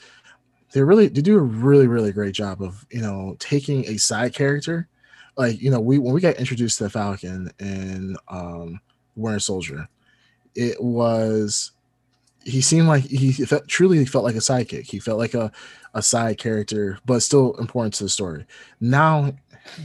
They 0.72 0.82
really 0.82 1.06
they 1.06 1.22
do 1.22 1.38
a 1.38 1.42
really 1.42 1.86
really 1.86 2.10
great 2.10 2.34
job 2.34 2.60
of 2.60 2.84
you 2.90 3.00
know 3.00 3.36
taking 3.38 3.84
a 3.86 3.96
side 3.96 4.34
character, 4.34 4.88
like 5.36 5.62
you 5.62 5.70
know 5.70 5.80
we 5.80 5.98
when 5.98 6.12
we 6.12 6.20
got 6.20 6.34
introduced 6.34 6.78
to 6.78 6.84
the 6.84 6.90
Falcon 6.90 7.52
and 7.60 8.18
um, 8.26 8.80
Winter 9.14 9.38
Soldier, 9.38 9.88
it 10.56 10.82
was 10.82 11.70
he 12.44 12.60
seemed 12.60 12.88
like 12.88 13.04
he 13.04 13.32
felt, 13.32 13.66
truly 13.68 14.04
felt 14.04 14.24
like 14.24 14.34
a 14.34 14.38
sidekick. 14.38 14.84
He 14.84 14.98
felt 15.00 15.18
like 15.18 15.34
a 15.34 15.50
a 15.94 16.02
side 16.02 16.38
character, 16.38 16.98
but 17.04 17.20
still 17.20 17.54
important 17.54 17.94
to 17.94 18.04
the 18.04 18.08
story. 18.08 18.44
Now, 18.80 19.32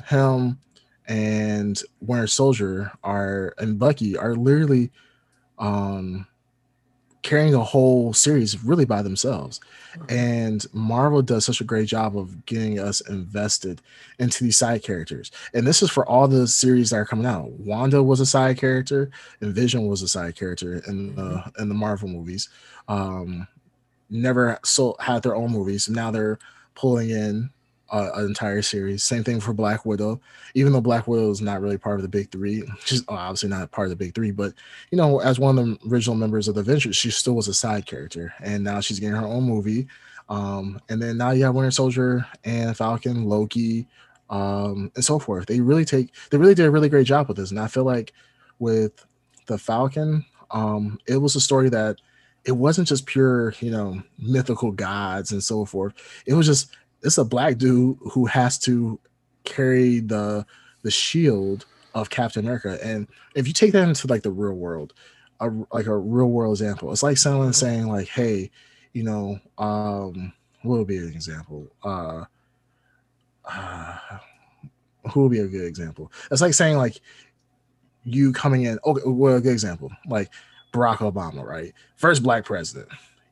him 0.08 0.60
and 1.08 1.82
Winter 2.02 2.28
Soldier 2.28 2.92
are 3.04 3.54
and 3.58 3.80
Bucky 3.80 4.18
are 4.18 4.36
literally 4.36 4.92
um 5.58 6.28
carrying 7.22 7.54
a 7.54 7.64
whole 7.64 8.14
series 8.14 8.64
really 8.64 8.86
by 8.86 9.02
themselves. 9.02 9.60
And 10.08 10.66
Marvel 10.74 11.22
does 11.22 11.46
such 11.46 11.62
a 11.62 11.66
great 11.66 11.88
job 11.88 12.18
of 12.18 12.46
getting 12.46 12.80
us 12.80 13.02
invested 13.02 13.82
into 14.20 14.44
these 14.44 14.58
side 14.58 14.84
characters. 14.84 15.32
And 15.54 15.68
this 15.68 15.82
is 15.82 15.90
for 15.90 16.08
all 16.08 16.28
the 16.28 16.48
series 16.48 16.92
that 16.92 16.98
are 16.98 17.06
coming 17.06 17.26
out. 17.26 17.52
Wanda 17.52 18.02
was 18.02 18.20
a 18.20 18.26
side 18.26 18.58
character, 18.58 19.10
and 19.42 19.54
Vision 19.54 19.88
was 19.88 20.02
a 20.02 20.08
side 20.08 20.36
character 20.36 20.82
in 20.88 21.16
the 21.16 21.44
in 21.60 21.70
the 21.70 21.76
Marvel 21.76 22.08
movies. 22.08 22.50
Um 22.88 23.48
never 24.10 24.60
so 24.64 24.96
had 25.00 25.24
their 25.24 25.36
own 25.36 25.52
movies. 25.52 25.90
Now 25.90 26.12
they're 26.12 26.40
pulling 26.76 27.10
in 27.10 27.50
uh, 27.92 28.12
an 28.16 28.26
entire 28.26 28.62
series. 28.62 29.04
Same 29.04 29.24
thing 29.24 29.40
for 29.40 29.54
Black 29.54 29.86
Widow. 29.86 30.20
Even 30.54 30.74
though 30.74 30.82
Black 30.82 31.08
Widow 31.08 31.30
is 31.32 31.42
not 31.42 31.62
really 31.62 31.78
part 31.78 31.98
of 31.98 32.02
the 32.02 32.08
big 32.08 32.32
three, 32.32 32.64
she's 32.86 33.04
obviously 33.08 33.50
not 33.50 33.72
part 33.72 33.88
of 33.88 33.90
the 33.90 33.96
big 33.96 34.16
three, 34.16 34.32
but 34.32 34.54
you 34.92 34.98
know, 34.98 35.20
as 35.20 35.40
one 35.40 35.58
of 35.58 35.66
the 35.66 35.90
original 35.90 36.16
members 36.16 36.48
of 36.48 36.56
the 36.56 36.62
Avengers, 36.62 36.96
she 36.96 37.12
still 37.12 37.34
was 37.36 37.48
a 37.48 37.54
side 37.54 37.86
character, 37.86 38.34
and 38.44 38.64
now 38.64 38.80
she's 38.80 39.00
getting 39.00 39.16
her 39.16 39.26
own 39.26 39.44
movie. 39.44 39.88
Um, 40.30 40.80
and 40.90 41.02
then 41.02 41.18
now 41.18 41.32
you 41.32 41.44
have 41.46 41.56
Winter 41.56 41.72
Soldier 41.72 42.26
and 42.44 42.78
Falcon, 42.78 43.26
Loki, 43.26 43.88
um, 44.30 44.92
and 44.96 45.04
so 45.04 45.18
forth. 45.18 45.48
They 45.48 45.60
really 45.60 45.86
take 45.86 46.14
they 46.30 46.38
really 46.38 46.56
did 46.56 46.66
a 46.66 46.72
really 46.72 46.90
great 46.90 47.08
job 47.08 47.28
with 47.28 47.38
this, 47.38 47.52
and 47.52 47.60
I 47.60 47.68
feel 47.68 47.84
like 47.84 48.14
with 48.60 49.06
the 49.48 49.58
Falcon, 49.58 50.26
um, 50.52 51.00
it 51.08 51.18
was 51.18 51.36
a 51.36 51.42
story 51.42 51.70
that 51.70 51.98
it 52.46 52.52
wasn't 52.54 52.88
just 52.88 53.06
pure, 53.06 53.54
you 53.60 53.72
know, 53.72 54.02
mythical 54.18 54.72
gods 54.72 55.32
and 55.32 55.44
so 55.44 55.66
forth. 55.66 55.94
It 56.26 56.34
was 56.34 56.46
just 56.46 56.76
it's 57.02 57.18
a 57.18 57.26
black 57.26 57.58
dude 57.58 57.98
who 58.12 58.26
has 58.26 58.58
to 58.60 59.00
carry 59.44 60.00
the 60.00 60.46
the 60.84 60.92
shield 60.92 61.66
of 61.94 62.10
Captain 62.10 62.46
America. 62.46 62.78
And 62.84 63.08
if 63.36 63.48
you 63.48 63.54
take 63.54 63.72
that 63.74 63.88
into 63.88 64.08
like 64.08 64.24
the 64.24 64.32
real 64.32 64.54
world, 64.54 64.94
a, 65.40 65.50
like 65.72 65.88
a 65.88 65.98
real 65.98 66.30
world 66.30 66.54
example, 66.54 66.92
it's 66.92 67.04
like 67.04 67.18
someone 67.18 67.54
saying 67.54 67.88
like, 67.88 68.08
"Hey, 68.08 68.52
you 68.94 69.04
know, 69.04 69.40
um, 69.58 70.34
what 70.64 70.78
would 70.80 70.88
be 70.88 70.98
an 70.98 71.10
example? 71.10 71.68
Uh, 71.84 72.26
uh, 73.46 73.98
who 75.12 75.24
would 75.24 75.32
be 75.32 75.40
a 75.40 75.48
good 75.48 75.66
example? 75.66 76.12
It's 76.32 76.42
like 76.42 76.54
saying 76.54 76.78
like 76.78 77.02
you 78.04 78.32
coming 78.34 78.64
in. 78.64 78.80
Okay, 78.86 79.02
well, 79.06 79.38
a 79.38 79.42
good 79.42 79.54
example 79.54 79.92
like 80.08 80.30
Barack 80.74 80.98
Obama, 80.98 81.44
right? 81.44 81.74
First 81.96 82.24
black 82.24 82.46
president, 82.46 82.90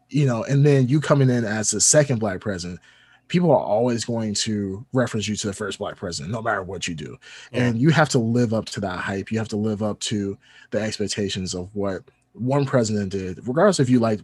you 0.10 0.25
know, 0.25 0.43
and 0.43 0.65
then 0.65 0.88
you 0.88 0.99
coming 0.99 1.30
in 1.30 1.45
as 1.45 1.71
the 1.71 1.82
second 1.82 2.19
black 2.19 2.41
president. 2.41 2.80
People 3.28 3.52
are 3.52 3.60
always 3.60 4.06
going 4.06 4.34
to 4.36 4.86
reference 4.94 5.28
you 5.28 5.36
to 5.36 5.48
the 5.48 5.54
first 5.54 5.80
black 5.80 5.98
president, 5.98 6.34
no 6.34 6.42
matter 6.42 6.63
what 6.63 6.88
you 6.88 6.96
do. 6.96 7.18
Yeah. 7.52 7.63
And 7.63 7.80
you 7.80 7.90
have 7.90 8.10
to 8.10 8.20
live 8.20 8.54
up 8.54 8.66
to 8.66 8.80
that 8.82 9.00
hype. 9.00 9.32
You 9.32 9.38
have 9.38 9.50
to 9.50 9.58
live 9.58 9.84
up 9.84 10.00
to 10.02 10.38
the 10.72 10.80
expectations 10.80 11.54
of 11.54 11.70
what 11.74 12.04
one 12.34 12.66
president 12.66 13.12
did, 13.12 13.46
regardless 13.48 13.80
if 13.80 13.90
you 13.90 14.00
like 14.00 14.22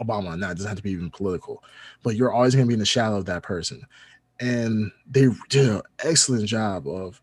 Obama 0.00 0.34
or 0.34 0.36
not. 0.36 0.52
It 0.52 0.54
doesn't 0.56 0.68
have 0.68 0.76
to 0.78 0.82
be 0.82 0.92
even 0.92 1.10
political, 1.10 1.62
but 2.02 2.16
you're 2.16 2.32
always 2.32 2.54
going 2.54 2.66
to 2.66 2.68
be 2.68 2.74
in 2.74 2.80
the 2.80 2.86
shadow 2.86 3.16
of 3.16 3.26
that 3.26 3.42
person. 3.42 3.82
And 4.40 4.90
they 5.08 5.28
did 5.48 5.68
an 5.68 5.82
excellent 6.00 6.46
job 6.46 6.88
of 6.88 7.20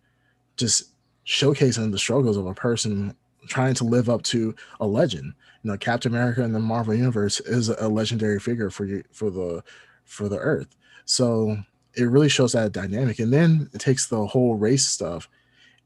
just 0.57 0.89
showcasing 1.25 1.91
the 1.91 1.99
struggles 1.99 2.37
of 2.37 2.45
a 2.45 2.53
person 2.53 3.15
trying 3.47 3.73
to 3.75 3.83
live 3.83 4.09
up 4.09 4.23
to 4.23 4.55
a 4.79 4.87
legend. 4.87 5.33
You 5.63 5.71
know, 5.71 5.77
Captain 5.77 6.11
America 6.11 6.43
in 6.43 6.53
the 6.53 6.59
Marvel 6.59 6.93
universe 6.93 7.39
is 7.41 7.69
a 7.69 7.87
legendary 7.87 8.39
figure 8.39 8.69
for 8.69 8.85
you 8.85 9.03
for 9.11 9.29
the 9.29 9.63
for 10.05 10.29
the 10.29 10.37
Earth. 10.37 10.75
So 11.05 11.57
it 11.95 12.05
really 12.05 12.29
shows 12.29 12.53
that 12.53 12.71
dynamic, 12.71 13.19
and 13.19 13.33
then 13.33 13.69
it 13.73 13.79
takes 13.79 14.07
the 14.07 14.25
whole 14.25 14.55
race 14.55 14.87
stuff, 14.87 15.27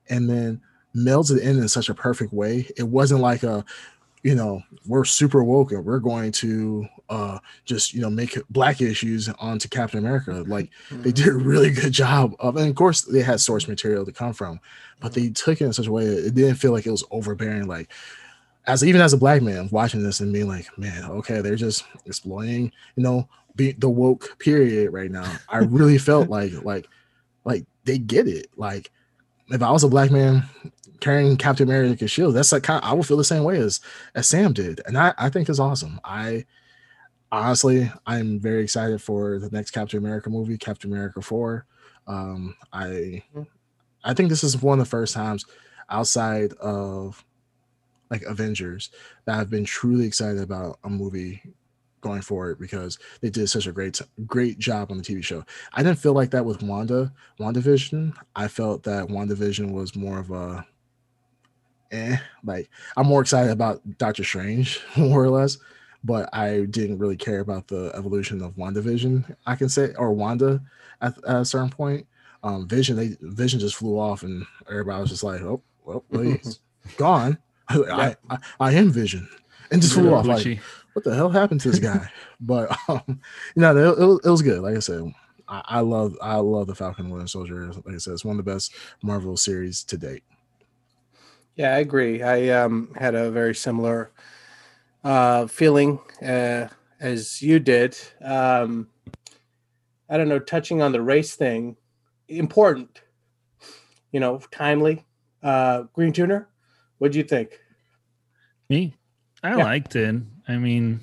and 0.09 0.29
then 0.29 0.61
melds 0.95 1.35
it 1.35 1.43
in 1.43 1.57
in 1.57 1.67
such 1.67 1.89
a 1.89 1.93
perfect 1.93 2.33
way. 2.33 2.69
It 2.77 2.83
wasn't 2.83 3.21
like 3.21 3.43
a, 3.43 3.65
you 4.23 4.35
know, 4.35 4.61
we're 4.87 5.05
super 5.05 5.43
woke 5.43 5.71
and 5.71 5.83
we're 5.83 5.99
going 5.99 6.31
to 6.31 6.87
uh 7.09 7.37
just 7.65 7.93
you 7.93 8.01
know 8.01 8.09
make 8.09 8.35
black 8.49 8.81
issues 8.81 9.29
onto 9.29 9.67
Captain 9.67 9.99
America. 9.99 10.43
Like 10.47 10.71
they 10.91 11.11
did 11.11 11.27
a 11.27 11.33
really 11.33 11.71
good 11.71 11.91
job 11.91 12.35
of, 12.39 12.55
and 12.57 12.69
of 12.69 12.75
course 12.75 13.01
they 13.01 13.21
had 13.21 13.39
source 13.39 13.67
material 13.67 14.05
to 14.05 14.11
come 14.11 14.33
from, 14.33 14.59
but 14.99 15.13
they 15.13 15.29
took 15.29 15.61
it 15.61 15.65
in 15.65 15.73
such 15.73 15.87
a 15.87 15.91
way 15.91 16.07
that 16.07 16.25
it 16.25 16.35
didn't 16.35 16.55
feel 16.55 16.71
like 16.71 16.85
it 16.85 16.91
was 16.91 17.03
overbearing. 17.11 17.67
Like 17.67 17.91
as 18.67 18.83
even 18.83 19.01
as 19.01 19.13
a 19.13 19.17
black 19.17 19.41
man 19.41 19.69
watching 19.71 20.03
this 20.03 20.19
and 20.19 20.33
being 20.33 20.47
like, 20.47 20.75
man, 20.77 21.05
okay, 21.05 21.41
they're 21.41 21.55
just 21.55 21.85
exploiting, 22.05 22.71
you 22.95 23.03
know, 23.03 23.27
be 23.55 23.71
the 23.73 23.89
woke 23.89 24.37
period 24.39 24.91
right 24.91 25.11
now. 25.11 25.31
I 25.49 25.59
really 25.59 25.97
felt 25.97 26.29
like 26.29 26.51
like 26.63 26.87
like 27.43 27.65
they 27.83 27.97
get 27.97 28.27
it. 28.27 28.47
Like 28.55 28.91
if 29.49 29.61
I 29.61 29.71
was 29.71 29.83
a 29.83 29.89
black 29.89 30.11
man 30.11 30.43
carrying 30.99 31.37
Captain 31.37 31.67
America's 31.67 32.11
shield, 32.11 32.35
that's 32.35 32.51
like 32.51 32.63
kind 32.63 32.83
of, 32.83 32.89
I 32.89 32.93
would 32.93 33.05
feel 33.05 33.17
the 33.17 33.23
same 33.23 33.43
way 33.43 33.57
as 33.57 33.79
as 34.15 34.27
Sam 34.27 34.53
did, 34.53 34.81
and 34.85 34.97
I 34.97 35.13
I 35.17 35.29
think 35.29 35.49
it's 35.49 35.59
awesome. 35.59 35.99
I 36.03 36.45
honestly 37.31 37.91
I'm 38.05 38.39
very 38.39 38.63
excited 38.63 39.01
for 39.01 39.39
the 39.39 39.49
next 39.49 39.71
Captain 39.71 39.99
America 39.99 40.29
movie, 40.29 40.57
Captain 40.57 40.91
America 40.91 41.21
Four. 41.21 41.65
Um, 42.07 42.55
I 42.73 43.23
I 44.03 44.13
think 44.13 44.29
this 44.29 44.43
is 44.43 44.61
one 44.61 44.79
of 44.79 44.85
the 44.85 44.89
first 44.89 45.13
times 45.13 45.45
outside 45.89 46.53
of 46.53 47.23
like 48.09 48.23
Avengers 48.23 48.91
that 49.25 49.39
I've 49.39 49.49
been 49.49 49.65
truly 49.65 50.05
excited 50.05 50.41
about 50.41 50.79
a 50.83 50.89
movie 50.89 51.41
going 52.05 52.21
forward 52.21 52.59
because 52.59 52.99
they 53.21 53.31
did 53.31 53.49
such 53.49 53.65
a 53.65 53.71
great 53.71 53.99
great 54.27 54.59
job 54.59 54.91
on 54.91 54.97
the 54.97 55.03
TV 55.03 55.23
show. 55.23 55.43
I 55.73 55.81
didn't 55.81 55.97
feel 55.97 56.13
like 56.13 56.29
that 56.31 56.45
with 56.45 56.61
Wanda, 56.61 57.11
WandaVision. 57.39 58.15
I 58.35 58.47
felt 58.47 58.83
that 58.83 59.07
WandaVision 59.07 59.71
was 59.71 59.95
more 59.95 60.19
of 60.19 60.29
a 60.29 60.65
eh, 61.91 62.17
like 62.43 62.69
I'm 62.95 63.07
more 63.07 63.21
excited 63.21 63.51
about 63.51 63.81
Doctor 63.97 64.23
Strange, 64.23 64.79
more 64.95 65.23
or 65.23 65.29
less, 65.29 65.57
but 66.03 66.29
I 66.31 66.67
didn't 66.69 66.99
really 66.99 67.17
care 67.17 67.39
about 67.39 67.67
the 67.67 67.91
evolution 67.95 68.39
of 68.43 68.55
WandaVision, 68.55 69.35
I 69.47 69.55
can 69.55 69.67
say, 69.67 69.95
or 69.97 70.13
Wanda 70.13 70.61
at, 71.01 71.17
at 71.25 71.37
a 71.37 71.45
certain 71.45 71.71
point. 71.71 72.05
Um, 72.43 72.67
Vision, 72.67 72.95
they 72.95 73.17
Vision 73.19 73.59
just 73.59 73.77
flew 73.77 73.97
off, 73.99 74.21
and 74.21 74.45
everybody 74.69 75.01
was 75.01 75.09
just 75.09 75.23
like, 75.23 75.41
"Oh, 75.41 75.63
well, 75.83 76.03
he's 76.11 76.59
gone." 76.97 77.39
I, 77.67 78.15
I, 78.29 78.37
I 78.59 78.73
am 78.73 78.91
Vision, 78.91 79.27
and 79.71 79.81
just 79.81 79.95
flew 79.95 80.13
off. 80.13 80.27
Like. 80.27 80.59
What 80.95 81.03
the 81.03 81.13
hell 81.13 81.29
happened 81.29 81.59
to 81.61 81.71
this 81.71 81.79
guy? 81.79 82.09
but 82.39 82.75
um, 82.87 83.01
you 83.07 83.61
know, 83.61 83.75
it, 83.75 83.99
it, 84.01 84.05
was- 84.05 84.21
it 84.23 84.29
was 84.29 84.41
good. 84.41 84.61
Like 84.61 84.77
I 84.77 84.79
said, 84.79 85.03
I, 85.47 85.61
I 85.65 85.79
love 85.81 86.15
I 86.21 86.37
love 86.37 86.67
the 86.67 86.75
Falcon 86.75 87.05
and 87.05 87.13
Winter 87.13 87.27
Soldier. 87.27 87.67
Like 87.85 87.95
I 87.95 87.97
said, 87.97 88.13
it's 88.13 88.23
one 88.23 88.39
of 88.39 88.45
the 88.45 88.49
best 88.51 88.73
Marvel 89.03 89.35
series 89.35 89.83
to 89.83 89.97
date. 89.97 90.23
Yeah, 91.55 91.75
I 91.75 91.79
agree. 91.79 92.23
I 92.23 92.49
um, 92.49 92.93
had 92.97 93.13
a 93.13 93.29
very 93.29 93.53
similar 93.53 94.11
uh, 95.03 95.47
feeling 95.47 95.99
uh, 96.21 96.67
as 97.01 97.41
you 97.41 97.59
did. 97.59 97.97
Um, 98.23 98.87
I 100.09 100.15
don't 100.17 100.29
know, 100.29 100.39
touching 100.39 100.81
on 100.81 100.91
the 100.91 101.01
race 101.01 101.35
thing, 101.35 101.75
important, 102.29 103.01
you 104.11 104.19
know, 104.19 104.39
timely. 104.51 105.05
Uh, 105.43 105.83
Green 105.93 106.13
Tuner, 106.13 106.47
what 106.99 107.11
do 107.11 107.17
you 107.17 107.23
think? 107.23 107.59
Me, 108.69 108.95
I 109.43 109.49
Yeah. 109.55 109.63
liked 109.63 109.95
it. 109.95 110.15
I 110.47 110.57
mean, 110.57 111.01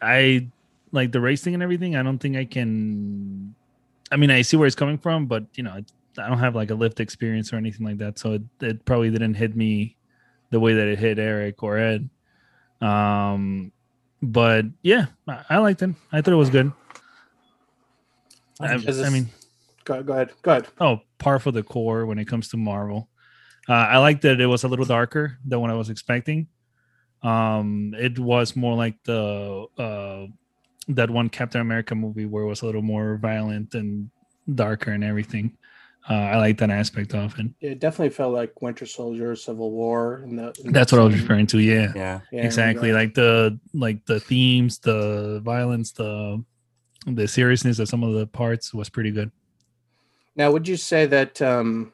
I 0.00 0.48
like 0.92 1.12
the 1.12 1.20
racing 1.20 1.54
and 1.54 1.62
everything. 1.62 1.96
I 1.96 2.02
don't 2.02 2.18
think 2.18 2.36
I 2.36 2.44
can. 2.44 3.54
I 4.10 4.16
mean, 4.16 4.30
I 4.30 4.42
see 4.42 4.56
where 4.56 4.66
it's 4.66 4.76
coming 4.76 4.98
from, 4.98 5.26
but 5.26 5.44
you 5.54 5.62
know, 5.62 5.72
I 6.18 6.28
don't 6.28 6.38
have 6.38 6.54
like 6.54 6.70
a 6.70 6.74
lift 6.74 7.00
experience 7.00 7.52
or 7.52 7.56
anything 7.56 7.86
like 7.86 7.98
that, 7.98 8.18
so 8.18 8.34
it, 8.34 8.42
it 8.60 8.84
probably 8.84 9.10
didn't 9.10 9.34
hit 9.34 9.56
me 9.56 9.96
the 10.50 10.60
way 10.60 10.74
that 10.74 10.86
it 10.86 10.98
hit 10.98 11.18
Eric 11.18 11.62
or 11.62 11.78
Ed. 11.78 12.10
Um, 12.80 13.72
but 14.20 14.66
yeah, 14.82 15.06
I, 15.26 15.44
I 15.50 15.58
liked 15.58 15.82
it. 15.82 15.90
I 16.12 16.20
thought 16.20 16.34
it 16.34 16.36
was 16.36 16.50
good. 16.50 16.72
I, 18.60 18.74
I 18.74 19.10
mean, 19.10 19.28
Go, 19.84 20.02
go 20.02 20.12
ahead. 20.12 20.30
Go 20.42 20.50
ahead. 20.52 20.68
oh, 20.80 21.00
par 21.18 21.38
for 21.38 21.50
the 21.50 21.62
core 21.62 22.06
when 22.06 22.18
it 22.18 22.26
comes 22.26 22.48
to 22.48 22.56
Marvel. 22.56 23.08
Uh, 23.68 23.72
I 23.72 23.98
like 23.98 24.20
that 24.22 24.40
it 24.40 24.46
was 24.46 24.64
a 24.64 24.68
little 24.68 24.84
darker 24.84 25.38
than 25.44 25.60
what 25.60 25.70
I 25.70 25.74
was 25.74 25.90
expecting. 25.90 26.48
Um, 27.22 27.94
it 27.98 28.18
was 28.18 28.56
more 28.56 28.74
like 28.74 29.02
the 29.04 29.66
uh, 29.78 30.26
that 30.88 31.10
one 31.10 31.28
Captain 31.28 31.60
America 31.60 31.94
movie 31.94 32.26
where 32.26 32.42
it 32.42 32.48
was 32.48 32.62
a 32.62 32.66
little 32.66 32.82
more 32.82 33.16
violent 33.16 33.74
and 33.74 34.10
darker 34.54 34.90
and 34.90 35.04
everything. 35.04 35.56
Uh, 36.10 36.14
I 36.14 36.36
like 36.38 36.58
that 36.58 36.70
aspect 36.70 37.14
of 37.14 37.38
it. 37.38 37.46
It 37.60 37.78
definitely 37.78 38.10
felt 38.10 38.34
like 38.34 38.60
Winter 38.60 38.86
Soldier, 38.86 39.36
Civil 39.36 39.70
War. 39.70 40.24
In 40.24 40.34
the, 40.34 40.52
That's 40.64 40.90
what 40.90 41.00
I 41.00 41.04
was 41.04 41.14
referring 41.20 41.46
to. 41.48 41.60
Yeah, 41.60 41.92
Yeah. 41.94 42.20
yeah, 42.32 42.44
exactly. 42.44 42.92
Like 42.92 43.14
the 43.14 43.58
like 43.72 44.04
the 44.06 44.18
themes, 44.18 44.78
the 44.78 45.40
violence, 45.44 45.92
the 45.92 46.42
the 47.06 47.28
seriousness 47.28 47.78
of 47.78 47.88
some 47.88 48.02
of 48.02 48.14
the 48.14 48.26
parts 48.26 48.74
was 48.74 48.88
pretty 48.88 49.12
good. 49.12 49.30
Now, 50.34 50.50
would 50.50 50.66
you 50.66 50.76
say 50.76 51.06
that, 51.06 51.42
um, 51.42 51.92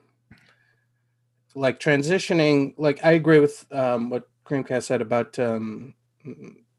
like 1.55 1.81
transitioning, 1.81 2.75
like 2.79 3.05
I 3.05 3.13
agree 3.13 3.41
with 3.41 3.67
um, 3.73 4.11
what 4.11 4.29
Creamcast 4.49 4.85
said 4.85 5.03
about 5.03 5.39
um, 5.39 5.95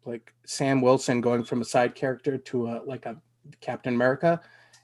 like 0.05 0.33
Sam 0.45 0.81
Wilson 0.81 1.21
going 1.21 1.43
from 1.43 1.61
a 1.61 1.65
side 1.65 1.95
character 1.95 2.37
to 2.37 2.67
a 2.67 2.81
like 2.85 3.05
a 3.05 3.17
Captain 3.61 3.93
America, 3.93 4.41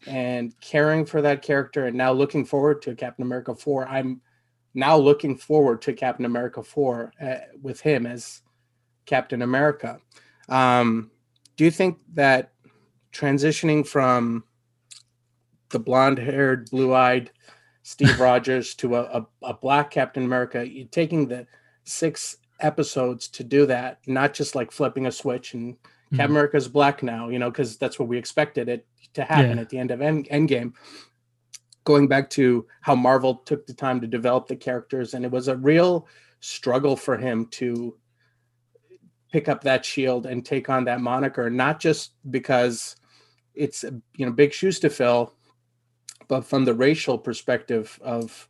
and 0.07 0.59
caring 0.61 1.05
for 1.05 1.21
that 1.21 1.41
character, 1.41 1.87
and 1.87 1.97
now 1.97 2.11
looking 2.11 2.45
forward 2.45 2.81
to 2.83 2.95
Captain 2.95 3.25
America 3.25 3.55
four. 3.55 3.87
I'm 3.87 4.21
now 4.73 4.97
looking 4.97 5.37
forward 5.37 5.81
to 5.83 5.93
Captain 5.93 6.25
America 6.25 6.61
four 6.61 7.11
uh, 7.21 7.37
with 7.61 7.81
him 7.81 8.05
as 8.05 8.41
Captain 9.05 9.41
America. 9.41 9.99
Um, 10.49 11.11
do 11.57 11.63
you 11.63 11.71
think 11.71 11.99
that 12.13 12.51
transitioning 13.13 13.87
from 13.87 14.43
the 15.69 15.79
blonde 15.79 16.19
haired, 16.19 16.69
blue 16.69 16.93
eyed 16.93 17.31
Steve 17.83 18.19
Rogers 18.19 18.75
to 18.75 18.95
a, 18.95 19.01
a, 19.03 19.27
a 19.43 19.53
black 19.53 19.91
Captain 19.91 20.23
America, 20.23 20.67
taking 20.91 21.27
the 21.27 21.47
six 21.83 22.37
episodes 22.59 23.27
to 23.29 23.43
do 23.43 23.65
that, 23.65 23.99
not 24.07 24.33
just 24.33 24.55
like 24.55 24.71
flipping 24.71 25.05
a 25.07 25.11
switch 25.11 25.53
and 25.53 25.75
Captain 26.11 26.19
Mhm. 26.27 26.29
America's 26.29 26.67
black 26.67 27.03
now, 27.03 27.29
you 27.29 27.39
know, 27.39 27.49
because 27.49 27.77
that's 27.77 27.99
what 27.99 28.07
we 28.07 28.17
expected 28.17 28.69
it 28.69 28.85
to 29.13 29.23
happen 29.23 29.57
Yeah. 29.57 29.61
at 29.61 29.69
the 29.69 29.77
end 29.77 29.91
of 29.91 30.01
End, 30.01 30.27
Endgame. 30.29 30.73
Going 31.83 32.07
back 32.07 32.29
to 32.31 32.65
how 32.81 32.95
Marvel 32.95 33.35
took 33.35 33.65
the 33.67 33.73
time 33.73 33.99
to 34.01 34.07
develop 34.07 34.47
the 34.47 34.55
characters, 34.55 35.13
and 35.13 35.25
it 35.25 35.31
was 35.31 35.47
a 35.47 35.57
real 35.57 36.07
struggle 36.39 36.95
for 36.95 37.17
him 37.17 37.47
to 37.47 37.97
pick 39.31 39.49
up 39.49 39.61
that 39.63 39.83
shield 39.83 40.25
and 40.25 40.45
take 40.45 40.69
on 40.69 40.85
that 40.85 41.01
moniker, 41.01 41.49
not 41.49 41.79
just 41.79 42.13
because 42.31 42.95
it's 43.53 43.83
you 44.15 44.25
know 44.25 44.31
big 44.31 44.53
shoes 44.53 44.79
to 44.79 44.89
fill, 44.89 45.33
but 46.27 46.45
from 46.45 46.65
the 46.65 46.73
racial 46.73 47.17
perspective 47.17 47.99
of 48.01 48.47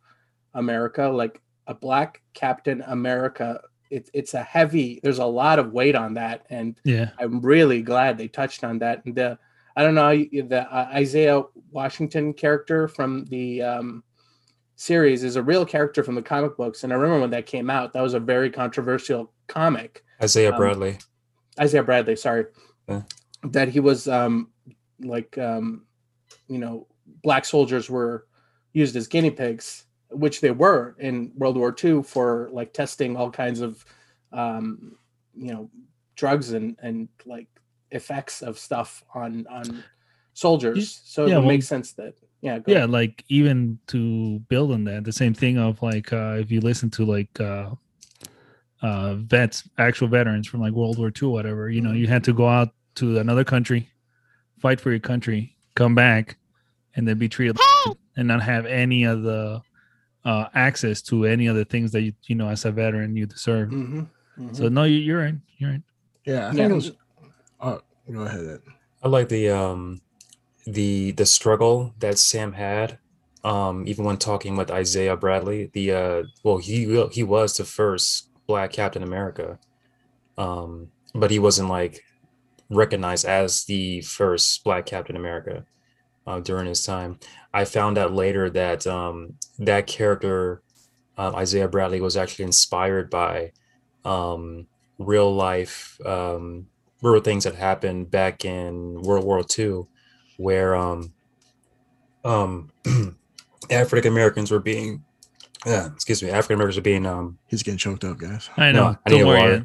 America, 0.54 1.08
like 1.08 1.40
a 1.66 1.74
black 1.74 2.22
Captain 2.34 2.82
America, 2.86 3.60
it, 3.90 4.10
it's 4.12 4.34
a 4.34 4.42
heavy. 4.42 5.00
There's 5.02 5.18
a 5.18 5.24
lot 5.26 5.58
of 5.58 5.72
weight 5.72 5.94
on 5.94 6.14
that, 6.14 6.46
and 6.50 6.78
Yeah, 6.84 7.10
I'm 7.18 7.40
really 7.40 7.82
glad 7.82 8.18
they 8.18 8.28
touched 8.28 8.64
on 8.64 8.78
that. 8.80 9.04
And 9.04 9.14
the 9.14 9.38
I 9.76 9.82
don't 9.82 9.94
know 9.94 10.10
the 10.16 10.66
uh, 10.70 10.88
Isaiah 10.94 11.42
Washington 11.70 12.32
character 12.32 12.88
from 12.88 13.24
the 13.26 13.62
um, 13.62 14.02
series 14.76 15.22
is 15.24 15.36
a 15.36 15.42
real 15.42 15.64
character 15.64 16.02
from 16.02 16.14
the 16.14 16.22
comic 16.22 16.56
books, 16.56 16.84
and 16.84 16.92
I 16.92 16.96
remember 16.96 17.20
when 17.20 17.30
that 17.30 17.46
came 17.46 17.70
out, 17.70 17.92
that 17.92 18.02
was 18.02 18.14
a 18.14 18.20
very 18.20 18.50
controversial 18.50 19.32
comic. 19.48 20.04
Isaiah 20.22 20.50
Um, 20.52 20.56
Bradley. 20.56 20.98
Isaiah 21.58 21.82
Bradley, 21.82 22.16
sorry, 22.16 22.46
Yeah. 22.88 23.02
that 23.44 23.68
he 23.68 23.80
was 23.80 24.08
um, 24.08 24.50
like 25.00 25.36
um, 25.38 25.86
you 26.48 26.58
know 26.58 26.86
black 27.22 27.44
soldiers 27.44 27.88
were 27.88 28.26
used 28.72 28.94
as 28.96 29.06
guinea 29.08 29.30
pigs, 29.30 29.85
which 30.10 30.40
they 30.40 30.50
were 30.50 30.96
in 30.98 31.32
World 31.36 31.56
War 31.56 31.74
II 31.82 32.02
for 32.02 32.48
like 32.52 32.72
testing 32.72 33.16
all 33.16 33.30
kinds 33.30 33.60
of 33.60 33.84
um, 34.32 34.96
you 35.34 35.52
know 35.52 35.70
drugs 36.14 36.52
and 36.52 36.76
and 36.82 37.08
like 37.24 37.48
effects 37.90 38.42
of 38.42 38.58
stuff 38.58 39.02
on 39.14 39.46
on 39.48 39.84
soldiers. 40.34 41.00
So 41.04 41.24
it 41.24 41.30
yeah, 41.30 41.36
would 41.36 41.40
well- 41.42 41.48
make 41.48 41.62
sense 41.62 41.92
that 41.92 42.14
yeah 42.42 42.58
go 42.58 42.70
yeah 42.70 42.84
like 42.84 43.24
even 43.28 43.78
to 43.88 44.38
build 44.48 44.70
on 44.70 44.84
that 44.84 45.04
the 45.04 45.12
same 45.12 45.32
thing 45.32 45.58
of 45.58 45.82
like 45.82 46.12
uh 46.12 46.36
if 46.38 46.50
you 46.50 46.60
listen 46.60 46.90
to 46.90 47.04
like 47.04 47.40
uh 47.40 47.70
uh 48.82 49.14
vets 49.14 49.68
actual 49.78 50.06
veterans 50.06 50.46
from 50.46 50.60
like 50.60 50.72
world 50.74 50.98
war 50.98 51.10
ii 51.22 51.28
whatever 51.28 51.70
you 51.70 51.80
know 51.80 51.92
you 51.92 52.06
had 52.06 52.22
to 52.22 52.34
go 52.34 52.46
out 52.46 52.68
to 52.94 53.18
another 53.18 53.42
country 53.42 53.88
fight 54.60 54.80
for 54.80 54.90
your 54.90 55.00
country 55.00 55.56
come 55.74 55.94
back 55.94 56.36
and 56.94 57.08
then 57.08 57.18
be 57.18 57.28
treated 57.28 57.56
and 58.16 58.28
not 58.28 58.42
have 58.42 58.66
any 58.66 59.04
of 59.04 59.22
the 59.22 59.60
uh 60.26 60.46
access 60.54 61.00
to 61.08 61.24
any 61.24 61.46
of 61.46 61.56
the 61.56 61.64
things 61.64 61.88
that 61.92 62.02
you 62.02 62.12
you 62.28 62.34
know 62.36 62.48
as 62.48 62.64
a 62.66 62.72
veteran 62.72 63.16
you 63.16 63.26
deserve 63.26 63.70
Mhm, 63.70 64.06
so 64.52 64.64
mhm. 64.68 64.72
no 64.72 64.82
you, 64.84 64.98
you're 65.06 65.22
right 65.24 65.38
you're 65.58 65.70
right 65.72 65.84
Yeah, 66.26 66.48
I 66.48 66.50
think 66.50 66.60
Yeah. 66.68 66.74
it 66.74 66.78
was. 66.80 66.92
Oh, 67.60 67.78
go 68.12 68.22
ahead. 68.28 68.44
Ed. 68.54 68.60
I 69.04 69.08
like 69.08 69.28
the 69.30 69.44
um 69.50 70.00
the 70.66 71.12
the 71.12 71.26
struggle 71.26 71.94
that 72.02 72.18
Sam 72.18 72.52
had. 72.52 72.98
Um, 73.44 73.84
even 73.86 74.04
when 74.04 74.18
talking 74.18 74.56
with 74.58 74.70
Isaiah 74.82 75.16
Bradley, 75.16 75.70
the 75.72 75.86
uh 76.02 76.22
well 76.44 76.58
he 76.58 76.78
he 77.12 77.22
was 77.22 77.56
the 77.56 77.64
first 77.64 78.28
black 78.48 78.72
Captain 78.72 79.04
America. 79.04 79.58
Um, 80.36 80.90
but 81.14 81.30
he 81.30 81.38
wasn't 81.38 81.70
like 81.70 82.02
recognized 82.70 83.24
as 83.24 83.64
the 83.64 84.00
first 84.02 84.64
black 84.64 84.84
Captain 84.86 85.16
America 85.16 85.64
uh, 86.26 86.40
during 86.40 86.66
his 86.66 86.84
time. 86.84 87.18
I 87.52 87.64
found 87.64 87.98
out 87.98 88.12
later 88.12 88.50
that 88.50 88.86
um 88.86 89.34
that 89.58 89.86
character 89.86 90.62
uh, 91.18 91.32
Isaiah 91.34 91.68
Bradley 91.68 92.00
was 92.00 92.16
actually 92.16 92.44
inspired 92.44 93.10
by 93.10 93.52
um 94.04 94.66
real 94.98 95.34
life 95.34 95.98
um 96.04 96.66
real 97.02 97.20
things 97.20 97.44
that 97.44 97.54
happened 97.54 98.10
back 98.10 98.44
in 98.44 99.00
World 99.02 99.24
War 99.24 99.42
II, 99.58 99.82
where 100.36 100.74
um 100.74 101.12
um 102.24 102.70
African 103.70 104.12
Americans 104.12 104.50
were 104.50 104.60
being 104.60 105.04
yeah, 105.66 105.86
excuse 105.92 106.22
me, 106.22 106.30
African 106.30 106.54
Americans 106.54 106.76
were 106.76 106.82
being 106.82 107.04
um 107.06 107.38
He's 107.48 107.62
getting 107.62 107.78
choked 107.78 108.04
up, 108.04 108.18
guys. 108.18 108.48
i 108.56 108.72
know 108.72 108.90
no, 108.92 108.98
I 109.06 109.10
need 109.10 109.18
don't 109.18 109.26
worry 109.28 109.62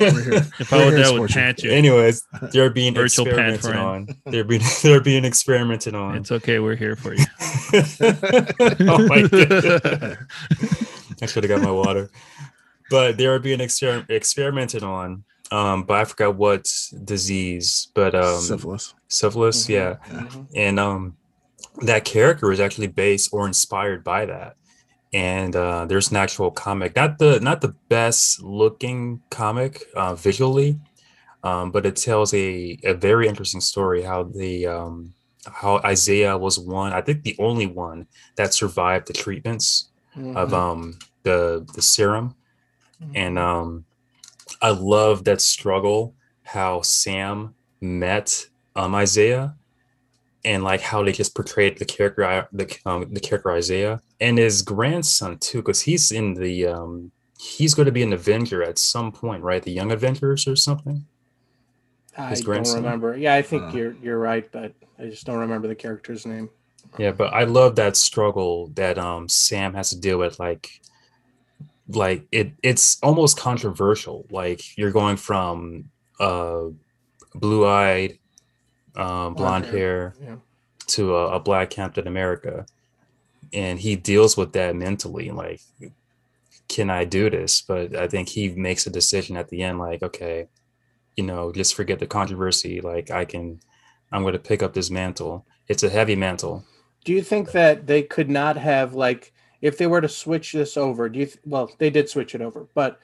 We're 0.00 0.10
here. 0.30 0.50
if 0.58 0.72
i 0.72 0.76
We're 0.78 0.84
were 0.86 0.90
here 0.90 0.96
there 0.96 1.06
i 1.06 1.12
to 1.12 1.20
would 1.20 1.30
support 1.30 1.30
you. 1.30 1.34
pat 1.34 1.62
you 1.62 1.70
Anyways, 1.70 2.22
they're 2.52 2.70
being 2.70 2.94
Virtual 2.94 3.26
experimented 3.26 3.76
on. 3.76 4.08
They're 4.26 4.44
being 4.44 4.62
they're 4.82 5.00
being 5.00 5.24
experimented 5.24 5.94
on. 5.94 6.16
it's 6.16 6.32
okay 6.32 6.58
we're 6.58 6.76
here 6.76 6.96
for 6.96 7.14
you 7.14 7.24
oh 8.88 9.06
my 9.08 9.22
god. 9.28 10.18
I 11.22 11.26
should 11.26 11.44
have 11.44 11.48
got 11.48 11.62
my 11.62 11.70
water. 11.70 12.10
But 12.90 13.16
they 13.16 13.26
are 13.26 13.38
being 13.38 13.60
exper- 13.60 14.08
experimented 14.10 14.82
on 14.82 15.24
um, 15.50 15.84
but 15.84 16.00
I 16.00 16.04
forgot 16.04 16.36
what 16.36 16.66
disease, 17.04 17.88
but 17.94 18.14
um, 18.14 18.40
Syphilis. 18.40 18.94
syphilis, 19.08 19.66
Mhm, 19.66 19.68
yeah, 19.68 19.96
mhm. 20.08 20.46
and 20.56 20.80
um, 20.80 21.16
that 21.82 22.04
character 22.04 22.48
was 22.48 22.60
actually 22.60 22.86
based 22.88 23.28
or 23.32 23.46
inspired 23.46 24.02
by 24.02 24.24
that. 24.26 24.56
And 25.14 25.56
uh, 25.56 25.86
there's 25.86 26.10
an 26.10 26.18
actual 26.18 26.50
comic, 26.52 26.96
not 26.96 27.18
the 27.18 27.40
not 27.40 27.62
the 27.62 27.74
best 27.88 28.42
looking 28.42 29.22
comic 29.30 29.84
uh, 29.96 30.14
visually, 30.16 30.80
um, 31.44 31.70
but 31.72 31.86
it 31.86 31.96
tells 31.96 32.34
a, 32.34 32.78
a 32.84 32.94
very 32.94 33.28
interesting 33.28 33.62
story 33.62 34.02
how 34.02 34.24
the 34.24 34.66
um, 34.66 35.14
how 35.46 35.78
Isaiah 35.84 36.36
was 36.38 36.58
one, 36.58 36.92
I 36.92 37.02
think 37.02 37.22
the 37.24 37.36
only 37.38 37.66
one 37.66 38.08
that 38.36 38.54
survived 38.54 39.08
the 39.08 39.14
treatments 39.14 39.92
of 40.34 40.52
Mhm. 40.52 40.54
um, 40.54 40.98
the 41.24 41.66
the 41.74 41.82
serum 41.82 42.36
and 43.14 43.38
Mm-hmm. 43.38 43.38
um 43.38 43.84
i 44.62 44.70
love 44.70 45.24
that 45.24 45.40
struggle 45.40 46.14
how 46.44 46.82
sam 46.82 47.54
met 47.80 48.46
um 48.76 48.94
isaiah 48.94 49.56
and 50.44 50.64
like 50.64 50.80
how 50.80 51.02
they 51.04 51.12
just 51.12 51.34
portrayed 51.34 51.78
the 51.78 51.84
character 51.84 52.48
the, 52.52 52.78
um, 52.86 53.12
the 53.14 53.20
character 53.20 53.52
isaiah 53.52 54.00
and 54.20 54.38
his 54.38 54.62
grandson 54.62 55.38
too 55.38 55.58
because 55.58 55.82
he's 55.82 56.12
in 56.12 56.34
the 56.34 56.66
um 56.66 57.10
he's 57.38 57.74
going 57.74 57.86
to 57.86 57.92
be 57.92 58.02
an 58.02 58.12
avenger 58.12 58.62
at 58.62 58.78
some 58.78 59.10
point 59.12 59.42
right 59.42 59.62
the 59.64 59.72
young 59.72 59.90
avengers 59.92 60.46
or 60.46 60.56
something 60.56 61.04
I 62.16 62.28
his 62.30 62.42
don't 62.42 62.72
remember. 62.74 63.16
Yeah, 63.16 63.34
I 63.34 63.42
think 63.42 63.62
Uh. 63.64 63.76
you're 63.76 63.94
you're 64.02 64.18
right, 64.20 64.50
but 64.52 64.72
I 65.00 65.06
just 65.06 65.26
don't 65.26 65.40
remember 65.40 65.66
the 65.66 65.74
character's 65.74 66.24
name. 66.26 66.48
yeah 66.98 67.10
but 67.10 67.32
i 67.34 67.42
love 67.44 67.74
that 67.74 67.96
struggle 67.96 68.68
that 68.74 68.98
um 68.98 69.28
sam 69.28 69.74
has 69.74 69.90
to 69.90 69.98
deal 69.98 70.16
with 70.18 70.38
like 70.38 70.80
like 71.88 72.26
it 72.30 72.52
it's 72.62 72.98
almost 73.02 73.36
controversial 73.38 74.26
like 74.30 74.60
you're 74.78 74.92
going 74.92 75.16
from 75.16 75.84
uh 76.20 76.66
blue-eyed 77.34 78.18
um 78.96 79.34
blonde 79.34 79.66
hair 79.66 80.14
Yeah. 80.22 80.36
to 80.94 81.16
a, 81.16 81.22
a 81.36 81.40
black 81.40 81.70
captain 81.70 82.06
america 82.06 82.64
and 83.54 83.78
he 83.78 83.96
deals 83.96 84.36
with 84.36 84.52
that 84.52 84.76
mentally 84.76 85.30
like 85.30 85.60
can 86.68 86.90
i 86.90 87.04
do 87.04 87.30
this 87.30 87.62
but 87.62 87.94
i 87.94 88.08
think 88.08 88.28
he 88.28 88.48
makes 88.50 88.86
a 88.86 88.90
decision 88.90 89.36
at 89.36 89.48
the 89.48 89.62
end 89.62 89.78
like 89.78 90.02
okay 90.02 90.48
you 91.16 91.24
know 91.24 91.52
just 91.52 91.74
forget 91.74 91.98
the 91.98 92.06
controversy 92.06 92.80
like 92.80 93.10
i 93.10 93.24
can 93.24 93.60
i'm 94.12 94.22
going 94.22 94.32
to 94.32 94.38
pick 94.38 94.62
up 94.62 94.74
this 94.74 94.90
mantle 94.90 95.46
it's 95.68 95.82
a 95.82 95.88
heavy 95.88 96.16
mantle 96.16 96.64
Do 97.04 97.12
you 97.12 97.22
think 97.22 97.52
that 97.52 97.86
they 97.86 98.02
could 98.02 98.30
not 98.30 98.56
have 98.56 98.94
like 98.94 99.32
if 99.60 99.78
they 99.78 99.86
were 99.86 100.00
to 100.00 100.08
switch 100.08 100.52
this 100.52 100.76
over? 100.76 101.08
Do 101.08 101.20
you 101.20 101.26
th- 101.26 101.38
well 101.44 101.70
they 101.78 101.90
did 101.90 102.08
switch 102.08 102.34
it 102.34 102.42
over, 102.42 102.66
but 102.74 102.98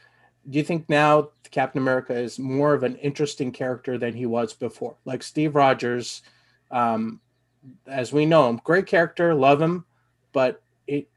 do 0.48 0.58
you 0.58 0.64
think 0.64 0.88
now 0.88 1.30
Captain 1.50 1.80
America 1.80 2.14
is 2.14 2.38
more 2.38 2.74
of 2.74 2.82
an 2.82 2.96
interesting 2.96 3.52
character 3.52 3.98
than 3.98 4.14
he 4.14 4.26
was 4.26 4.52
before? 4.52 4.96
Like 5.04 5.22
Steve 5.22 5.54
Rogers, 5.54 6.22
um, 6.70 7.20
as 7.86 8.12
we 8.12 8.26
know 8.26 8.48
him, 8.48 8.60
great 8.64 8.86
character, 8.86 9.34
love 9.34 9.60
him, 9.60 9.84
but 10.32 10.62
it, 10.86 11.08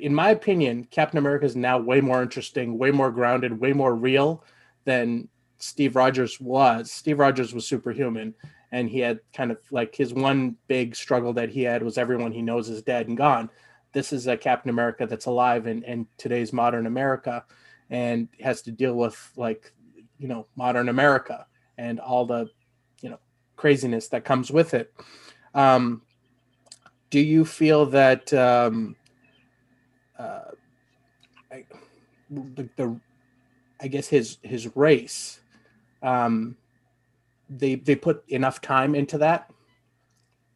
in 0.00 0.14
my 0.14 0.30
opinion, 0.30 0.84
Captain 0.84 1.18
America 1.18 1.46
is 1.46 1.56
now 1.56 1.78
way 1.78 2.00
more 2.00 2.22
interesting, 2.22 2.78
way 2.78 2.90
more 2.90 3.10
grounded, 3.10 3.60
way 3.60 3.72
more 3.72 3.94
real 3.94 4.44
than 4.84 5.28
Steve 5.58 5.96
Rogers 5.96 6.40
was. 6.40 6.90
Steve 6.90 7.18
Rogers 7.18 7.54
was 7.54 7.66
superhuman, 7.66 8.34
and 8.72 8.88
he 8.88 9.00
had 9.00 9.20
kind 9.32 9.50
of 9.50 9.58
like 9.70 9.94
his 9.94 10.12
one 10.12 10.56
big 10.68 10.96
struggle 10.96 11.32
that 11.34 11.50
he 11.50 11.62
had 11.62 11.82
was 11.82 11.98
everyone 11.98 12.32
he 12.32 12.42
knows 12.42 12.68
is 12.68 12.82
dead 12.82 13.08
and 13.08 13.16
gone. 13.16 13.50
This 13.92 14.12
is 14.12 14.26
a 14.26 14.36
Captain 14.36 14.70
America 14.70 15.06
that's 15.06 15.26
alive 15.26 15.66
in, 15.66 15.82
in 15.84 16.06
today's 16.16 16.52
modern 16.52 16.86
America 16.86 17.44
and 17.90 18.28
has 18.40 18.62
to 18.62 18.70
deal 18.70 18.94
with 18.94 19.32
like 19.36 19.72
you 20.18 20.28
know 20.28 20.46
modern 20.54 20.88
America 20.88 21.46
and 21.76 21.98
all 21.98 22.24
the 22.24 22.48
you 23.02 23.10
know 23.10 23.18
craziness 23.56 24.08
that 24.08 24.24
comes 24.24 24.50
with 24.50 24.74
it. 24.74 24.92
Um, 25.54 26.02
do 27.10 27.20
you 27.20 27.44
feel 27.44 27.86
that 27.86 28.32
um, 28.32 28.96
uh, 30.18 30.40
I, 31.52 31.64
the, 32.30 32.68
the 32.76 33.00
I 33.80 33.88
guess 33.88 34.08
his 34.08 34.38
his 34.42 34.74
race 34.76 35.40
um, 36.02 36.56
they 37.48 37.74
they 37.74 37.96
put 37.96 38.22
enough 38.28 38.60
time 38.60 38.94
into 38.94 39.18
that? 39.18 39.50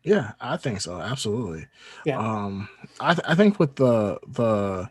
Yeah, 0.03 0.33
I 0.41 0.57
think 0.57 0.81
so. 0.81 1.01
Absolutely. 1.01 1.67
Yeah. 2.05 2.19
Um, 2.19 2.69
I 3.01 3.15
th- 3.15 3.27
I 3.27 3.35
think 3.35 3.59
with 3.59 3.77
the 3.77 4.19
the 4.29 4.89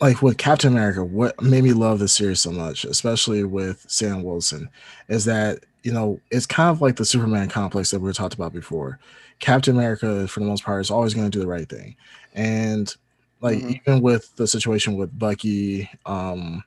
like 0.00 0.22
with 0.22 0.38
Captain 0.38 0.72
America, 0.72 1.04
what 1.04 1.40
made 1.42 1.64
me 1.64 1.72
love 1.72 1.98
this 1.98 2.12
series 2.12 2.40
so 2.40 2.50
much, 2.50 2.84
especially 2.84 3.44
with 3.44 3.84
Sam 3.88 4.22
Wilson, 4.22 4.68
is 5.08 5.24
that 5.26 5.64
you 5.82 5.92
know 5.92 6.20
it's 6.30 6.46
kind 6.46 6.70
of 6.70 6.80
like 6.80 6.96
the 6.96 7.04
Superman 7.04 7.48
complex 7.48 7.90
that 7.90 8.00
we 8.00 8.06
were 8.06 8.12
talked 8.12 8.34
about 8.34 8.52
before. 8.52 8.98
Captain 9.42 9.74
America, 9.76 10.26
for 10.28 10.40
the 10.40 10.46
most 10.46 10.64
part, 10.64 10.80
is 10.80 10.90
always 10.90 11.14
going 11.14 11.30
to 11.30 11.36
do 11.36 11.40
the 11.42 11.48
right 11.50 11.68
thing, 11.68 11.96
and 12.32 12.94
like 13.42 13.58
Mhm. 13.58 13.80
even 13.82 14.00
with 14.00 14.34
the 14.36 14.46
situation 14.46 14.96
with 14.96 15.18
Bucky, 15.18 15.90
um, 16.06 16.64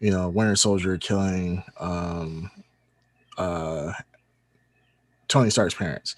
you 0.00 0.10
know, 0.10 0.28
Winter 0.28 0.56
Soldier 0.56 0.98
killing 0.98 1.62
um, 1.78 2.50
uh, 3.38 3.92
Tony 5.28 5.50
Stark's 5.50 5.74
parents. 5.74 6.16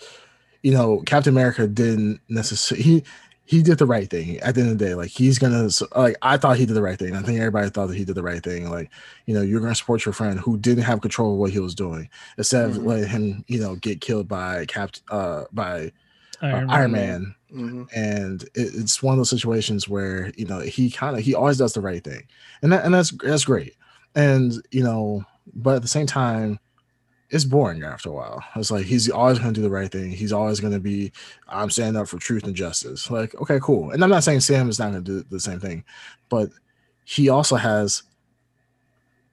You 0.62 0.72
know, 0.72 1.03
Captain 1.05 1.32
America 1.34 1.66
didn't 1.66 2.20
necessarily 2.28 2.82
he 2.82 3.05
he 3.45 3.62
did 3.62 3.78
the 3.78 3.86
right 3.86 4.09
thing 4.09 4.38
at 4.40 4.55
the 4.55 4.61
end 4.62 4.70
of 4.70 4.78
the 4.78 4.84
day. 4.84 4.95
Like 4.95 5.11
he's 5.11 5.38
gonna 5.38 5.68
like 5.97 6.16
I 6.22 6.36
thought 6.36 6.57
he 6.57 6.66
did 6.66 6.74
the 6.74 6.82
right 6.82 6.99
thing. 6.99 7.14
I 7.16 7.22
think 7.22 7.38
everybody 7.38 7.68
thought 7.70 7.88
that 7.88 7.97
he 7.97 8.05
did 8.05 8.14
the 8.14 8.22
right 8.22 8.43
thing. 8.43 8.70
Like, 8.70 8.90
you 9.26 9.34
know, 9.34 9.43
you're 9.43 9.61
gonna 9.61 9.74
support 9.74 10.05
your 10.05 10.12
friend 10.12 10.38
who 10.38 10.57
didn't 10.59 10.84
have 10.84 11.01
control 11.01 11.32
of 11.32 11.38
what 11.38 11.51
he 11.51 11.59
was 11.59 11.74
doing 11.74 12.09
instead 12.38 12.64
of 12.70 12.76
Mhm. 12.76 12.86
letting 12.86 13.09
him, 13.09 13.45
you 13.49 13.59
know, 13.61 13.74
get 13.76 14.01
killed 14.01 14.28
by 14.28 14.64
Cap 14.66 14.90
uh 15.11 15.45
by 15.53 15.93
uh, 16.40 16.47
Iron 16.47 16.70
Iron, 16.70 16.93
Man. 16.93 17.34
Man. 17.51 17.86
Mhm. 17.86 17.88
And 17.95 18.43
it, 18.55 18.74
it's 18.74 19.03
one 19.03 19.12
of 19.14 19.18
those 19.18 19.30
situations 19.30 19.88
where, 19.88 20.32
you 20.36 20.47
know, 20.47 20.61
he 20.61 20.90
kind 20.90 21.16
of 21.16 21.22
he 21.22 21.34
always 21.34 21.59
does 21.59 21.72
the 21.74 21.80
right 21.80 22.03
thing. 22.03 22.22
And 22.62 22.72
that 22.72 22.84
and 22.84 22.95
that's 22.95 23.11
that's 23.11 23.45
great. 23.45 23.74
And 24.14 24.53
you 24.70 24.82
know, 24.84 25.24
but 25.55 25.76
at 25.76 25.82
the 25.82 25.88
same 25.88 26.07
time, 26.07 26.59
it's 27.32 27.44
boring 27.44 27.82
after 27.82 28.10
a 28.10 28.12
while. 28.12 28.44
It's 28.56 28.70
like 28.70 28.84
he's 28.84 29.10
always 29.10 29.38
going 29.38 29.54
to 29.54 29.58
do 29.58 29.62
the 29.62 29.70
right 29.70 29.90
thing. 29.90 30.10
He's 30.10 30.32
always 30.32 30.60
going 30.60 30.74
to 30.74 30.78
be, 30.78 31.12
I'm 31.48 31.70
standing 31.70 32.00
up 32.00 32.06
for 32.06 32.18
truth 32.18 32.44
and 32.44 32.54
justice. 32.54 33.10
Like, 33.10 33.34
okay, 33.40 33.58
cool. 33.60 33.90
And 33.90 34.04
I'm 34.04 34.10
not 34.10 34.22
saying 34.22 34.40
Sam 34.40 34.68
is 34.68 34.78
not 34.78 34.92
going 34.92 35.02
to 35.02 35.22
do 35.22 35.26
the 35.30 35.40
same 35.40 35.58
thing, 35.58 35.82
but 36.28 36.50
he 37.04 37.30
also 37.30 37.56
has, 37.56 38.02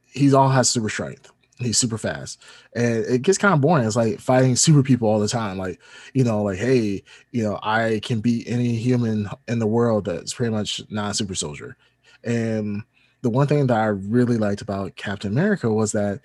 he's 0.06 0.34
all 0.34 0.50
has 0.50 0.70
super 0.70 0.90
strength. 0.90 1.30
He's 1.58 1.78
super 1.78 1.98
fast, 1.98 2.42
and 2.74 3.04
it 3.04 3.22
gets 3.22 3.38
kind 3.38 3.54
of 3.54 3.60
boring. 3.60 3.86
It's 3.86 3.98
like 3.98 4.22
fighting 4.22 4.56
super 4.56 4.82
people 4.82 5.10
all 5.10 5.20
the 5.20 5.28
time. 5.28 5.58
Like, 5.58 5.82
you 6.14 6.24
know, 6.24 6.42
like, 6.42 6.58
hey, 6.58 7.04
you 7.34 7.44
know, 7.44 7.60
I 7.62 8.00
can 8.02 8.22
beat 8.22 8.48
any 8.48 8.78
human 8.78 9.28
in 9.50 9.60
the 9.60 9.68
world 9.68 10.06
that's 10.06 10.34
pretty 10.34 10.54
much 10.54 10.82
not 10.90 11.12
a 11.12 11.14
super 11.16 11.36
soldier. 11.36 11.76
And 12.24 12.84
the 13.24 13.30
one 13.30 13.46
thing 13.46 13.68
that 13.68 13.78
I 13.78 13.88
really 13.88 14.38
liked 14.38 14.62
about 14.62 14.96
Captain 14.96 15.34
America 15.34 15.70
was 15.70 15.92
that 15.92 16.22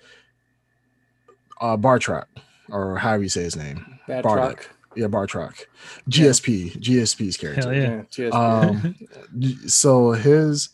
uh 1.61 1.77
Batroc, 1.77 2.25
or 2.69 2.97
however 2.97 3.23
you 3.23 3.29
say 3.29 3.43
his 3.43 3.55
name. 3.55 3.99
Bad 4.07 4.23
Bardock. 4.23 4.35
truck. 4.57 4.69
Yeah, 4.95 5.07
Batroc. 5.07 5.65
GSP, 6.09 6.77
GSP's 6.79 7.37
character. 7.37 7.61
Hell 7.63 7.73
yeah. 7.73 8.03
Yeah, 8.17 8.29
Um 8.29 8.95
so 9.67 10.11
his 10.11 10.69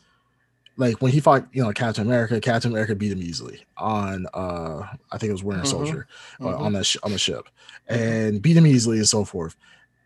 like 0.78 1.02
when 1.02 1.12
he 1.12 1.20
fought, 1.20 1.48
you 1.52 1.64
know, 1.64 1.72
Captain 1.74 2.06
America, 2.06 2.40
Captain 2.40 2.72
America 2.72 2.96
beat 2.96 3.12
him 3.12 3.22
easily 3.22 3.62
on 3.78 4.26
uh 4.34 4.88
I 5.12 5.18
think 5.18 5.30
it 5.30 5.34
was 5.34 5.44
Winter 5.44 5.64
Mhm. 5.64 5.68
Soldier 5.68 6.08
uh, 6.40 6.46
Mhm. 6.46 6.60
on 6.60 6.74
the 6.74 6.84
sh- 6.84 6.98
on 7.04 7.12
the 7.12 7.18
ship 7.18 7.48
and 7.88 8.42
beat 8.42 8.56
him 8.58 8.68
easily 8.68 8.98
and 8.98 9.08
so 9.10 9.26
forth. 9.26 9.56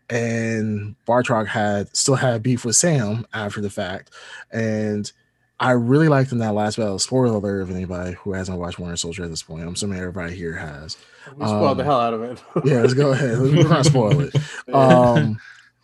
And 0.08 0.94
Batroc 1.06 1.46
had 1.48 1.94
still 1.96 2.14
had 2.14 2.42
beef 2.42 2.64
with 2.64 2.76
Sam 2.76 3.26
after 3.34 3.60
the 3.60 3.70
fact. 3.70 4.10
And 4.52 5.10
I 5.58 5.70
really 5.72 6.08
liked 6.08 6.32
in 6.32 6.38
that 6.38 6.52
last 6.54 6.76
battle. 6.76 6.98
Spoiler 6.98 7.34
alert 7.36 7.62
if 7.62 7.70
anybody 7.74 8.12
who 8.12 8.32
hasn't 8.34 8.58
watched 8.58 8.78
Winter 8.78 8.96
Soldier 8.96 9.24
at 9.24 9.30
this 9.30 9.42
point. 9.42 9.62
I'm 9.62 9.72
assuming 9.74 9.98
everybody 9.98 10.34
here 10.36 10.54
has. 10.54 10.98
we 11.34 11.46
spoiled 11.46 11.78
the 11.78 11.82
um, 11.82 11.86
hell 11.86 12.00
out 12.00 12.14
of 12.14 12.22
it. 12.22 12.42
Yeah, 12.64 12.80
let's 12.82 12.92
go 12.94 13.12
ahead. 13.12 13.38
We're 13.38 13.62
gonna 13.64 13.82
spoil 13.84 14.20
it. 14.20 14.36
Um, 14.74 15.38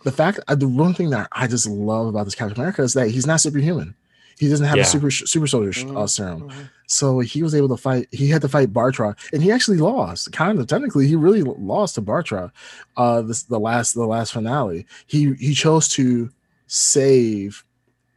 the 0.05 0.12
fact, 0.12 0.41
uh, 0.49 0.55
the 0.57 0.68
one 0.68 0.93
thing 0.95 1.11
that 1.11 1.29
I 1.33 1.47
just 1.47 1.66
love 1.66 2.09
about 2.09 2.25
this 2.25 2.35
Captain 2.35 2.59
America 2.59 2.83
is 2.83 2.93
that 2.95 3.09
he's 3.09 3.27
not 3.27 3.41
superhuman. 3.41 3.95
He 4.39 4.49
doesn't 4.49 4.66
have 4.66 4.77
Yeah. 4.77 4.83
a 4.83 4.87
super 4.87 5.11
super 5.11 5.47
soldier 5.47 5.70
uh, 5.70 5.93
Mhm. 6.05 6.09
serum, 6.11 6.41
Mhm. 6.51 6.68
so 6.89 7.20
he 7.20 7.43
was 7.43 7.55
able 7.55 7.68
to 7.68 7.77
fight. 7.77 8.09
He 8.11 8.29
had 8.29 8.43
to 8.43 8.49
fight 8.49 8.73
Bartra, 8.73 9.14
and 9.33 9.43
he 9.43 9.53
actually 9.53 9.77
lost. 9.79 10.33
Kind 10.33 10.59
of 10.59 10.66
technically, 10.66 11.07
he 11.07 11.14
really 11.16 11.43
lost 11.43 11.95
to 11.95 12.03
Bartra. 12.03 12.51
Uh, 12.97 13.23
this 13.23 13.45
the 13.45 13.61
last 13.61 13.95
the 13.95 14.05
last 14.07 14.33
finale. 14.33 14.85
He 15.07 15.33
he 15.35 15.55
chose 15.55 15.89
to 15.91 16.31
save 16.66 17.64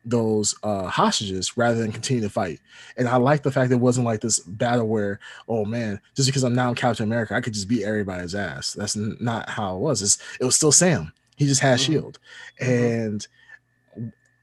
those 0.06 0.54
uh 0.64 0.86
hostages 0.88 1.58
rather 1.58 1.80
than 1.80 1.92
continue 1.92 2.22
to 2.22 2.30
fight. 2.30 2.60
And 2.98 3.08
I 3.08 3.18
like 3.18 3.42
the 3.44 3.52
fact 3.52 3.70
that 3.70 3.76
it 3.78 3.82
wasn't 3.82 4.06
like 4.06 4.22
this 4.22 4.40
battle 4.40 4.88
where, 4.88 5.20
oh 5.48 5.66
man, 5.66 6.00
just 6.16 6.30
because 6.30 6.44
I'm 6.44 6.54
now 6.56 6.74
Captain 6.74 7.04
America, 7.06 7.34
I 7.36 7.42
could 7.42 7.54
just 7.54 7.68
beat 7.68 7.84
everybody's 7.84 8.36
ass. 8.36 8.74
That's 8.74 8.96
n- 8.96 9.18
not 9.20 9.50
how 9.50 9.76
it 9.76 9.80
was. 9.80 10.02
It's, 10.02 10.18
it 10.40 10.46
was 10.46 10.56
still 10.56 10.72
Sam. 10.72 11.12
He 11.38 11.46
just 11.48 11.62
had 11.62 11.74
a 11.80 11.82
Mhm. 11.82 11.86
shield, 11.86 12.20
Mhm. 12.62 13.02
and 13.04 13.28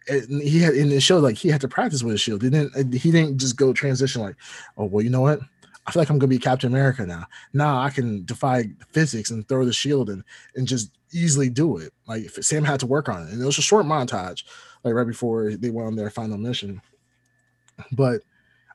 it, 0.09 0.29
he 0.43 0.59
had 0.61 0.75
in 0.75 0.89
the 0.89 1.01
show 1.01 1.19
like 1.19 1.37
he 1.37 1.49
had 1.49 1.61
to 1.61 1.69
practice 1.69 2.03
with 2.03 2.15
a 2.15 2.19
shield. 2.19 2.43
He 2.43 2.51
didn't. 2.51 2.93
He 2.95 3.11
didn't 3.11 3.39
just 3.39 3.57
go 3.57 3.73
transition 3.73 4.21
like, 4.23 4.37
oh 4.77 4.87
well, 4.87 5.03
you 5.05 5.11
know 5.11 5.21
what? 5.21 5.41
I 5.87 5.91
feel 5.93 6.01
like 6.01 6.11
I'm 6.11 6.19
gonna 6.19 6.29
be 6.29 6.39
Captain 6.39 6.71
America 6.71 7.07
now. 7.07 7.27
Now 7.53 7.79
I 7.81 7.91
can 7.91 8.25
defy 8.25 8.65
physics 8.93 9.31
and 9.31 9.47
throw 9.49 9.65
the 9.65 9.73
shield 9.73 10.11
and 10.11 10.23
and 10.55 10.67
just 10.67 10.91
easily 11.13 11.51
do 11.51 11.77
it. 11.79 11.93
Like 12.07 12.31
Sam 12.31 12.65
had 12.65 12.81
to 12.81 12.87
work 12.87 13.09
on 13.09 13.27
it, 13.27 13.33
and 13.33 13.41
it 13.43 13.47
was 13.47 13.59
a 13.59 13.63
short 13.63 13.87
montage, 13.87 14.45
like 14.85 14.95
right 14.95 15.07
before 15.07 15.53
they 15.55 15.71
went 15.71 15.87
on 15.89 15.97
their 15.97 16.11
final 16.11 16.39
mission. 16.39 16.81
But 17.93 18.23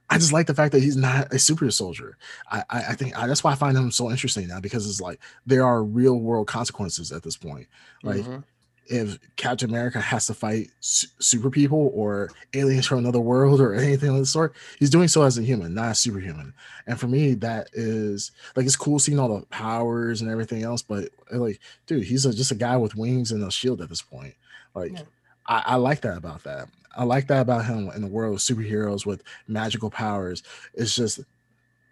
I 0.09 0.17
just 0.17 0.31
like 0.33 0.47
the 0.47 0.53
fact 0.53 0.71
that 0.71 0.81
he's 0.81 0.95
not 0.97 1.33
a 1.33 1.39
super 1.39 1.69
soldier. 1.71 2.17
I 2.49 2.63
I, 2.69 2.77
I 2.89 2.93
think 2.93 3.17
I, 3.17 3.27
that's 3.27 3.43
why 3.43 3.51
I 3.51 3.55
find 3.55 3.77
him 3.77 3.91
so 3.91 4.09
interesting 4.09 4.47
now 4.47 4.59
because 4.59 4.87
it's 4.89 5.01
like 5.01 5.19
there 5.45 5.65
are 5.65 5.83
real 5.83 6.19
world 6.19 6.47
consequences 6.47 7.11
at 7.11 7.23
this 7.23 7.35
point. 7.37 7.67
Like 8.03 8.23
Mhm. 8.23 8.43
if 8.87 9.19
Captain 9.35 9.69
America 9.69 9.99
has 9.99 10.27
to 10.27 10.33
fight 10.33 10.71
su- 10.79 11.07
super 11.19 11.49
people 11.49 11.91
or 11.93 12.29
aliens 12.53 12.85
from 12.85 12.99
another 12.99 13.19
world 13.19 13.59
or 13.59 13.73
anything 13.73 14.09
of 14.09 14.15
the 14.17 14.25
sort, 14.25 14.55
he's 14.79 14.89
doing 14.89 15.09
so 15.09 15.23
as 15.23 15.37
a 15.37 15.43
human, 15.43 15.73
not 15.73 15.91
a 15.91 15.95
superhuman. 15.95 16.53
And 16.87 16.97
for 16.97 17.07
me, 17.07 17.33
that 17.35 17.67
is 17.73 18.31
like 18.55 18.65
it's 18.65 18.77
cool 18.77 18.99
seeing 18.99 19.19
all 19.19 19.39
the 19.39 19.45
powers 19.47 20.21
and 20.21 20.31
everything 20.31 20.63
else, 20.63 20.81
but 20.81 21.09
like, 21.31 21.59
dude, 21.85 22.05
he's 22.05 22.25
a, 22.25 22.33
just 22.33 22.51
a 22.51 22.55
guy 22.55 22.77
with 22.77 22.95
wings 22.95 23.33
and 23.33 23.43
a 23.43 23.51
shield 23.51 23.81
at 23.81 23.89
this 23.89 24.01
point. 24.01 24.35
Like, 24.73 24.93
Yeah. 24.93 25.01
I, 25.47 25.63
I 25.65 25.75
like 25.75 26.01
that 26.01 26.17
about 26.17 26.43
that. 26.43 26.69
I 26.95 27.03
like 27.03 27.27
that 27.27 27.41
about 27.41 27.65
him 27.65 27.89
in 27.95 28.01
the 28.01 28.07
world 28.07 28.35
of 28.35 28.39
superheroes 28.39 29.05
with 29.05 29.23
magical 29.47 29.89
powers. 29.89 30.43
It's 30.73 30.95
just, 30.95 31.19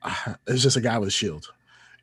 it's 0.47 0.63
just 0.63 0.77
a 0.77 0.81
guy 0.81 0.97
with 0.97 1.09
a 1.09 1.11
shield, 1.11 1.51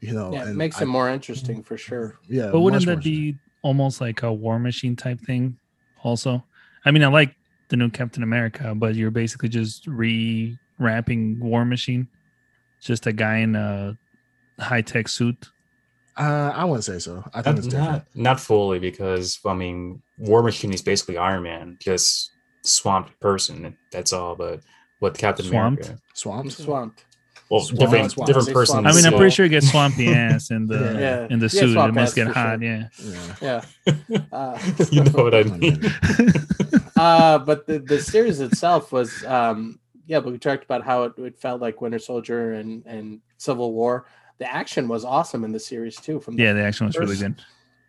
you 0.00 0.12
know. 0.12 0.32
yeah, 0.32 0.48
it 0.48 0.54
makes 0.54 0.76
I- 0.76 0.82
him 0.82 0.88
more 0.88 1.08
interesting 1.08 1.62
for 1.62 1.74
mm-hmm. 1.74 1.88
sure. 1.88 2.18
Yeah, 2.28 2.50
But 2.52 2.60
wouldn't 2.60 2.86
that 2.86 3.02
be 3.02 3.36
almost 3.62 4.00
like 4.00 4.22
a 4.22 4.32
War 4.32 4.58
Machine 4.58 4.96
type 4.96 5.20
thing? 5.20 5.58
Also, 6.02 6.44
I 6.84 6.90
mean, 6.90 7.04
I 7.04 7.08
like 7.08 7.34
the 7.68 7.76
new 7.76 7.90
Captain 7.90 8.22
America, 8.22 8.74
but 8.74 8.94
you're 8.94 9.10
basically 9.10 9.48
just 9.48 9.86
re-wrapping 9.86 11.40
War 11.40 11.64
Machine, 11.64 12.08
just 12.80 13.06
a 13.06 13.12
guy 13.12 13.38
in 13.38 13.54
a 13.56 13.96
high-tech 14.58 15.08
suit. 15.08 15.50
Uh, 16.16 16.52
I 16.54 16.64
wouldn't 16.64 16.84
say 16.84 16.98
so. 16.98 17.24
I 17.32 17.40
think 17.42 17.56
Not, 17.56 17.58
it's 17.58 17.66
different. 17.68 17.90
not, 17.92 18.06
not 18.14 18.40
fully 18.40 18.78
because 18.78 19.38
I 19.46 19.54
mean, 19.54 20.02
War 20.18 20.42
Machine 20.42 20.72
is 20.72 20.82
basically 20.82 21.16
Iron 21.16 21.42
Man, 21.44 21.78
just 21.80 22.30
swamped 22.62 23.18
person. 23.20 23.76
That's 23.90 24.12
all. 24.12 24.34
But 24.36 24.60
with 25.00 25.16
Captain 25.16 25.46
Swamped? 25.46 25.84
America, 25.86 26.02
Swamped. 26.14 26.52
Swamped. 26.52 27.04
well, 27.50 27.60
Swamp, 27.60 27.80
different 27.80 28.10
swamp. 28.12 28.26
different 28.26 28.46
Say 28.48 28.52
person. 28.52 28.86
I 28.86 28.92
mean, 28.92 29.06
I'm 29.06 29.14
pretty 29.14 29.34
sure 29.34 29.46
it 29.46 29.48
gets 29.48 29.70
swampy 29.70 30.08
ass 30.12 30.50
in 30.50 30.66
the 30.66 30.96
Yeah. 31.00 31.26
in 31.30 31.38
the 31.38 31.46
Yeah, 31.46 31.60
suit. 31.60 31.76
It 31.78 31.94
must 31.94 32.14
get 32.14 32.28
hot. 32.28 32.60
sure. 32.60 32.68
Yeah. 32.68 32.88
Yeah. 33.40 33.64
Yeah. 34.08 34.18
Uh, 34.30 34.58
you 34.90 35.04
know 35.04 35.24
what 35.24 35.34
I 35.34 35.42
mean. 35.44 35.82
uh, 36.96 37.38
but 37.38 37.66
the, 37.66 37.78
the 37.78 38.00
series 38.00 38.40
itself 38.40 38.92
was, 38.92 39.24
um, 39.24 39.78
yeah, 40.06 40.20
but 40.20 40.32
we 40.32 40.38
talked 40.38 40.64
about 40.64 40.84
how 40.84 41.04
it, 41.04 41.12
it 41.18 41.40
felt 41.40 41.60
like 41.60 41.80
Winter 41.80 41.98
Soldier 41.98 42.52
and, 42.52 42.84
and 42.86 43.20
Civil 43.38 43.72
War. 43.72 44.06
The 44.38 44.52
action 44.52 44.88
was 44.88 45.04
awesome 45.04 45.44
in 45.44 45.52
the 45.52 45.60
series 45.60 45.96
too. 45.96 46.20
From 46.20 46.36
the 46.36 46.42
Yeah, 46.42 46.52
the 46.52 46.62
action 46.62 46.86
was 46.86 46.96
really 46.96 47.16
good. 47.16 47.36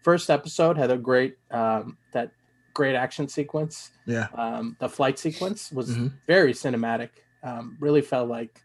first 0.04 0.30
episode, 0.30 0.78
had 0.78 0.92
a 0.92 0.98
great 0.98 1.38
um, 1.52 1.98
that 2.12 2.32
great 2.74 2.96
action 2.96 3.28
sequence. 3.28 3.92
Yeah. 4.06 4.28
Um, 4.36 4.76
the 4.80 4.90
flight 4.90 5.18
sequence 5.20 5.72
was 5.72 5.96
Mhm. 5.96 6.14
very 6.28 6.54
cinematic. 6.54 7.10
Um, 7.44 7.78
really 7.80 8.02
felt 8.02 8.30
like 8.30 8.62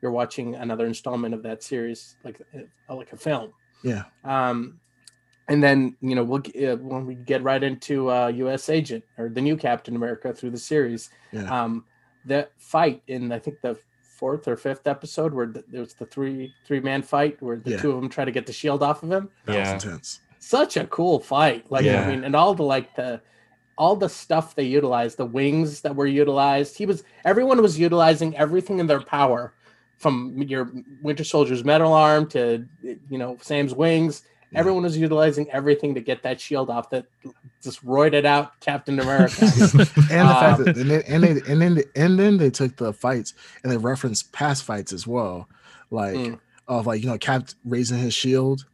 you're 0.00 0.10
watching 0.12 0.54
another 0.54 0.86
installment 0.86 1.34
of 1.34 1.42
that 1.42 1.62
series, 1.62 2.16
like 2.24 2.40
uh, 2.88 2.94
like 2.94 3.12
a 3.12 3.16
film. 3.16 3.52
Yeah. 3.84 4.04
Um, 4.24 4.80
and 5.48 5.62
then 5.62 5.96
you 6.00 6.14
know 6.14 6.24
we'll 6.24 6.38
g- 6.40 6.66
uh, 6.66 6.76
when 6.76 7.06
we 7.06 7.14
get 7.16 7.42
right 7.42 7.62
into 7.62 8.10
uh, 8.10 8.28
U.S. 8.28 8.68
Agent 8.68 9.04
or 9.18 9.28
the 9.28 9.40
new 9.40 9.56
Captain 9.56 9.96
America 9.96 10.32
through 10.32 10.50
the 10.50 10.58
series. 10.58 11.10
Yeah. 11.32 11.48
Um, 11.62 11.84
the 12.24 12.48
fight 12.58 13.02
in 13.08 13.32
I 13.32 13.38
think 13.38 13.60
the 13.62 13.76
fourth 14.20 14.46
or 14.46 14.56
fifth 14.56 14.86
episode 14.86 15.32
where 15.34 15.46
th- 15.46 15.64
there 15.68 15.80
was 15.80 15.94
the 15.94 16.06
three 16.06 16.54
three 16.66 16.78
man 16.80 17.02
fight 17.02 17.40
where 17.40 17.56
the 17.56 17.70
Yeah. 17.72 17.76
two 17.78 17.90
of 17.90 17.96
them 17.96 18.08
try 18.10 18.24
to 18.24 18.30
get 18.30 18.46
the 18.46 18.52
shield 18.52 18.82
off 18.82 19.02
of 19.02 19.10
him. 19.10 19.30
That 19.46 19.54
Yeah. 19.54 19.74
was 19.74 19.84
intense. 19.84 20.20
Such 20.38 20.76
a 20.76 20.86
cool 20.86 21.18
fight. 21.20 21.64
Like 21.70 21.84
Yeah. 21.86 22.04
I 22.04 22.10
mean, 22.10 22.22
and 22.24 22.36
all 22.36 22.54
the 22.54 22.62
like 22.62 22.94
the 22.94 23.20
all 23.78 23.96
the 23.96 24.08
stuff 24.10 24.54
they 24.54 24.64
utilized, 24.64 25.16
the 25.16 25.24
wings 25.24 25.80
that 25.80 25.96
were 25.96 26.06
utilized. 26.06 26.76
He 26.76 26.84
was 26.86 27.02
everyone 27.24 27.60
was 27.62 27.78
utilizing 27.78 28.36
everything 28.36 28.78
in 28.78 28.86
their 28.86 29.00
power, 29.00 29.54
from 29.96 30.40
your 30.42 30.70
Winter 31.02 31.24
Soldier's 31.24 31.64
metal 31.64 31.92
arm 31.94 32.26
to 32.28 32.66
you 32.82 33.18
know 33.18 33.38
Sam's 33.40 33.74
wings. 33.74 34.22
Yeah. 34.52 34.58
Everyone 34.60 34.82
was 34.82 34.96
utilizing 34.96 35.48
everything 35.50 35.94
to 35.94 36.00
get 36.00 36.22
that 36.24 36.40
shield 36.40 36.70
off 36.70 36.90
that 36.90 37.06
just 37.62 37.84
roided 37.84 38.24
out 38.24 38.58
Captain 38.60 38.98
America. 38.98 39.34
And 39.40 39.78
the 39.78 39.86
fact 39.86 40.58
Um, 40.58 40.64
that 40.64 40.76
and, 40.76 40.90
they, 40.90 41.02
and 41.04 41.22
they 41.22 41.30
and 41.52 41.60
then 41.62 41.74
they, 41.76 41.84
and 41.94 42.18
then 42.18 42.36
they 42.38 42.50
took 42.50 42.76
the 42.76 42.92
fights 42.92 43.34
and 43.62 43.70
they 43.70 43.76
referenced 43.76 44.32
past 44.32 44.64
fights 44.64 44.92
as 44.92 45.06
well, 45.06 45.48
like 45.90 46.16
Mm. 46.16 46.40
of 46.68 46.86
like 46.86 47.02
you 47.02 47.08
know 47.08 47.18
Cap 47.18 47.48
raising 47.64 47.98
his 47.98 48.12
shield 48.14 48.64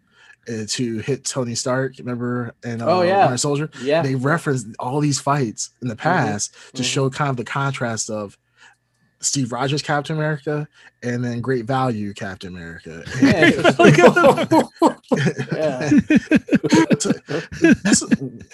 uh, 0.49 0.65
to 0.69 0.99
hit 0.99 1.25
Tony 1.25 1.55
Stark. 1.55 1.95
Remember? 1.99 2.55
And 2.65 2.81
uh, 2.81 2.87
Oh, 2.99 3.03
yeah. 3.03 3.25
Winter 3.25 3.37
Soldier. 3.37 3.71
yeah, 3.83 4.01
They 4.03 4.15
referenced 4.15 4.69
all 4.79 5.01
these 5.01 5.19
fights 5.21 5.71
in 5.83 5.89
the 5.89 5.97
past 5.97 6.55
to 6.75 6.83
mhm. 6.83 6.87
show 6.87 7.11
kind 7.11 7.31
of 7.31 7.37
the 7.37 7.45
contrast 7.45 8.09
of 8.11 8.39
Steve 9.21 9.51
Rogers 9.53 9.83
Captain 9.83 10.15
America 10.17 10.69
and 11.03 11.25
then 11.25 11.41
Great 11.41 11.65
Value 11.65 12.13
Captain 12.15 12.55
America. 12.55 13.03
Yeah, 13.21 13.47
it's- 13.49 13.77
yeah. 15.53 15.91
That's, 17.83 18.03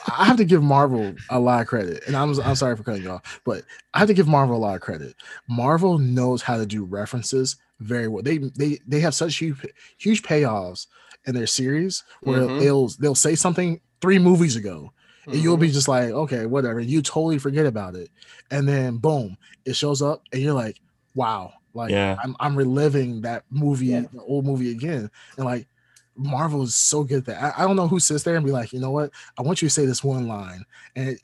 I 0.08 0.24
have 0.24 0.36
to 0.36 0.44
give 0.44 0.62
Marvel 0.62 1.14
a 1.30 1.38
lot 1.40 1.60
of 1.62 1.66
credit, 1.66 2.04
and 2.06 2.16
I'm 2.16 2.38
I'm 2.40 2.54
sorry 2.54 2.76
for 2.76 2.82
cutting 2.82 3.02
you 3.02 3.10
off, 3.10 3.40
but 3.44 3.64
I 3.94 3.98
have 3.98 4.08
to 4.08 4.14
give 4.14 4.28
Marvel 4.28 4.56
a 4.56 4.58
lot 4.58 4.74
of 4.74 4.80
credit. 4.80 5.14
Marvel 5.48 5.98
knows 5.98 6.42
how 6.42 6.56
to 6.56 6.66
do 6.66 6.84
references 6.84 7.56
very 7.80 8.08
well. 8.08 8.22
They 8.22 8.38
they 8.38 8.78
they 8.86 9.00
have 9.00 9.14
such 9.14 9.36
huge 9.36 9.64
huge 9.98 10.22
payoffs 10.22 10.86
in 11.26 11.34
their 11.34 11.46
series 11.46 12.02
where 12.22 12.40
Mhm. 12.42 12.60
they'll 12.60 12.88
they'll 13.00 13.14
say 13.14 13.34
something 13.34 13.80
three 14.00 14.18
movies 14.18 14.56
ago, 14.56 14.92
and 15.26 15.36
you'll 15.36 15.56
be 15.56 15.70
just 15.70 15.88
like, 15.88 16.10
okay, 16.10 16.46
whatever. 16.46 16.80
You 16.80 17.02
totally 17.02 17.38
forget 17.38 17.66
about 17.66 17.94
it, 17.94 18.10
and 18.50 18.68
then 18.68 18.96
boom, 18.96 19.36
it 19.64 19.76
shows 19.76 20.02
up, 20.02 20.22
and 20.32 20.42
you're 20.42 20.54
like, 20.54 20.80
wow, 21.14 21.52
like 21.74 21.90
Yeah. 21.90 22.16
I'm 22.22 22.34
I'm 22.40 22.56
reliving 22.56 23.20
that 23.22 23.44
movie, 23.50 23.86
Yeah. 23.86 24.04
the 24.12 24.22
old 24.22 24.44
movie 24.46 24.70
again, 24.70 25.10
and 25.36 25.46
like 25.46 25.66
Marvel 26.16 26.62
is 26.62 26.74
so 26.74 27.04
good 27.04 27.24
that. 27.26 27.42
I, 27.42 27.62
I 27.62 27.66
don't 27.66 27.76
know 27.76 27.88
who 27.88 27.98
sits 28.00 28.22
there 28.24 28.36
and 28.36 28.44
be 28.44 28.52
like, 28.52 28.72
you 28.72 28.80
know 28.80 28.90
what, 28.90 29.10
I 29.38 29.42
want 29.42 29.62
you 29.62 29.68
to 29.68 29.74
say 29.74 29.86
this 29.86 30.04
one 30.04 30.28
line, 30.28 30.64
and 30.96 31.08
it, 31.10 31.20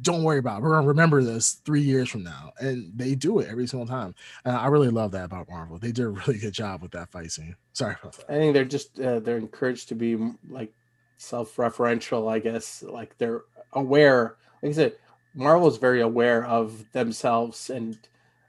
don't 0.00 0.22
worry 0.22 0.38
about 0.38 0.58
it. 0.58 0.62
We're 0.62 0.74
gonna 0.74 0.86
remember 0.86 1.22
this 1.22 1.54
three 1.64 1.82
years 1.82 2.08
from 2.08 2.22
now, 2.22 2.52
and 2.60 2.90
they 2.96 3.14
do 3.14 3.40
it 3.40 3.48
every 3.50 3.66
single 3.66 3.86
time. 3.86 4.14
And 4.44 4.56
I 4.56 4.68
really 4.68 4.88
love 4.88 5.10
that 5.12 5.24
about 5.24 5.50
Marvel. 5.50 5.78
They 5.78 5.92
did 5.92 6.04
a 6.04 6.08
really 6.08 6.38
good 6.38 6.54
job 6.54 6.80
with 6.82 6.92
that 6.92 7.10
fight 7.10 7.30
scene. 7.32 7.56
Sorry 7.72 7.96
about 8.00 8.14
that. 8.16 8.30
I 8.30 8.38
think 8.38 8.54
they're 8.54 8.64
just 8.64 8.98
uh, 9.00 9.20
they're 9.20 9.36
encouraged 9.36 9.88
to 9.88 9.94
be 9.94 10.16
like 10.48 10.72
self-referential. 11.16 12.30
I 12.30 12.38
guess 12.38 12.82
like 12.82 13.16
they're 13.18 13.42
aware. 13.72 14.36
Like 14.62 14.70
I 14.70 14.74
said, 14.74 14.96
Marvel 15.34 15.68
is 15.68 15.76
very 15.76 16.00
aware 16.00 16.44
of 16.46 16.90
themselves 16.92 17.70
and 17.70 17.96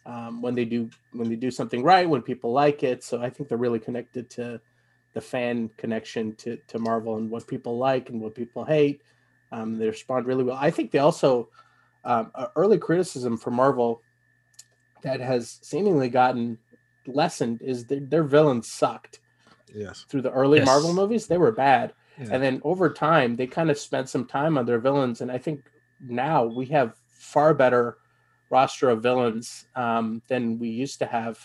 um, 0.05 0.41
when 0.41 0.53
they 0.53 0.65
do 0.65 0.89
when 1.13 1.29
they 1.29 1.35
do 1.35 1.49
something 1.49 1.83
right, 1.83 2.07
when 2.07 2.21
people 2.21 2.51
like 2.51 2.83
it. 2.83 3.03
So 3.03 3.21
I 3.21 3.29
think 3.29 3.49
they're 3.49 3.57
really 3.57 3.79
connected 3.79 4.29
to 4.31 4.61
the 5.13 5.21
fan 5.21 5.69
connection 5.77 6.35
to 6.35 6.57
to 6.67 6.79
Marvel 6.79 7.17
and 7.17 7.29
what 7.29 7.47
people 7.47 7.77
like 7.77 8.09
and 8.09 8.21
what 8.21 8.35
people 8.35 8.63
hate. 8.65 9.01
Um, 9.51 9.77
they 9.77 9.87
respond 9.87 10.27
really 10.27 10.43
well. 10.43 10.57
I 10.59 10.69
think 10.69 10.91
they 10.91 10.99
also 10.99 11.49
um, 12.03 12.31
a 12.35 12.49
early 12.55 12.77
criticism 12.77 13.37
for 13.37 13.49
Marvel 13.51 14.01
that 15.01 15.19
has 15.19 15.59
seemingly 15.61 16.09
gotten 16.09 16.57
lessened 17.07 17.61
is 17.61 17.85
their, 17.85 17.99
their 17.99 18.23
villains 18.23 18.71
sucked 18.71 19.19
Yes. 19.73 20.05
through 20.07 20.21
the 20.21 20.31
early 20.31 20.59
Yes. 20.59 20.65
Marvel 20.65 20.93
movies, 20.93 21.27
they 21.27 21.37
were 21.37 21.51
bad. 21.51 21.93
Yeah. 22.19 22.27
And 22.31 22.43
then 22.43 22.61
over 22.63 22.89
time, 22.89 23.35
they 23.35 23.47
kind 23.47 23.69
of 23.69 23.77
spent 23.77 24.09
some 24.09 24.25
time 24.25 24.57
on 24.57 24.65
their 24.65 24.79
villains. 24.79 25.21
And 25.21 25.31
I 25.31 25.37
think 25.37 25.61
now 25.99 26.45
we 26.45 26.65
have 26.67 26.95
far 27.09 27.53
better 27.53 27.97
roster 28.49 28.89
of 28.89 29.01
villains 29.03 29.65
um, 29.75 30.21
than 30.27 30.59
we 30.59 30.69
used 30.69 30.99
to 30.99 31.05
have 31.05 31.39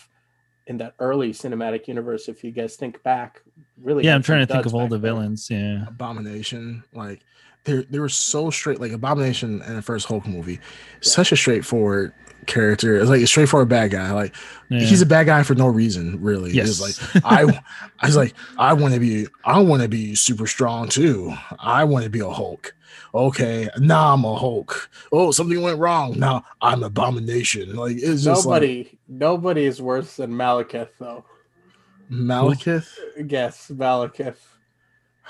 in 0.67 0.77
that 0.77 0.93
early 0.99 1.31
cinematic 1.31 1.87
universe. 1.87 2.29
If 2.29 2.43
you 2.43 2.51
guys 2.51 2.75
think 2.75 3.01
back, 3.03 3.41
really, 3.81 4.05
Yeah, 4.05 4.15
I'm 4.15 4.21
trying 4.23 4.45
to 4.45 4.51
think 4.53 4.65
of 4.65 4.73
all 4.73 4.81
back 4.81 4.89
the 4.91 4.97
then. 4.97 5.01
villains. 5.01 5.49
Yeah. 5.49 5.87
Abomination, 5.87 6.83
like 6.93 7.21
they 7.63 7.83
they 7.89 7.99
were 7.99 8.09
so 8.09 8.49
straight. 8.49 8.79
Like 8.79 8.91
Abomination 8.91 9.61
in 9.63 9.75
the 9.75 9.81
first 9.81 10.05
Hulk 10.07 10.25
movie, 10.27 10.59
such 11.01 11.31
a 11.31 11.35
straightforward 11.35 12.13
character. 12.47 12.97
It's 12.97 13.09
like 13.09 13.21
a 13.21 13.27
straightforward 13.27 13.69
bad 13.69 13.91
guy. 13.91 14.11
Like 14.11 14.35
yeah. 14.69 14.79
he's 14.79 15.01
a 15.01 15.05
bad 15.05 15.25
guy 15.25 15.43
for 15.43 15.55
no 15.55 15.67
reason, 15.67 16.21
really. 16.21 16.51
yes. 16.51 16.81
It's 16.81 17.13
like 17.13 17.23
I 17.25 17.61
I 17.99 18.05
was 18.07 18.15
like, 18.15 18.33
I 18.57 18.73
want 18.73 18.93
to 18.93 18.99
be 18.99 19.27
I 19.45 19.59
want 19.59 19.81
to 19.81 19.87
be 19.87 20.15
super 20.15 20.47
strong 20.47 20.89
too. 20.89 21.33
I 21.59 21.83
want 21.83 22.03
to 22.03 22.09
be 22.09 22.19
a 22.19 22.29
Hulk. 22.29 22.73
Okay, 23.13 23.67
now 23.77 24.13
I'm 24.13 24.23
a 24.23 24.35
Hulk. 24.35 24.89
Oh, 25.11 25.31
something 25.31 25.61
went 25.61 25.79
wrong. 25.79 26.17
Now 26.17 26.45
I'm 26.61 26.83
abomination. 26.83 27.75
Like 27.75 27.97
it's 27.97 28.23
just 28.23 28.45
Nobody, 28.45 28.99
nobody 29.07 29.65
is 29.65 29.81
worse 29.81 30.15
than 30.15 30.31
Malekith, 30.31 30.89
though. 30.97 31.25
like 32.09 32.19
Malekith. 32.19 32.87
Yes, 33.27 33.69
Malekith. 33.73 34.37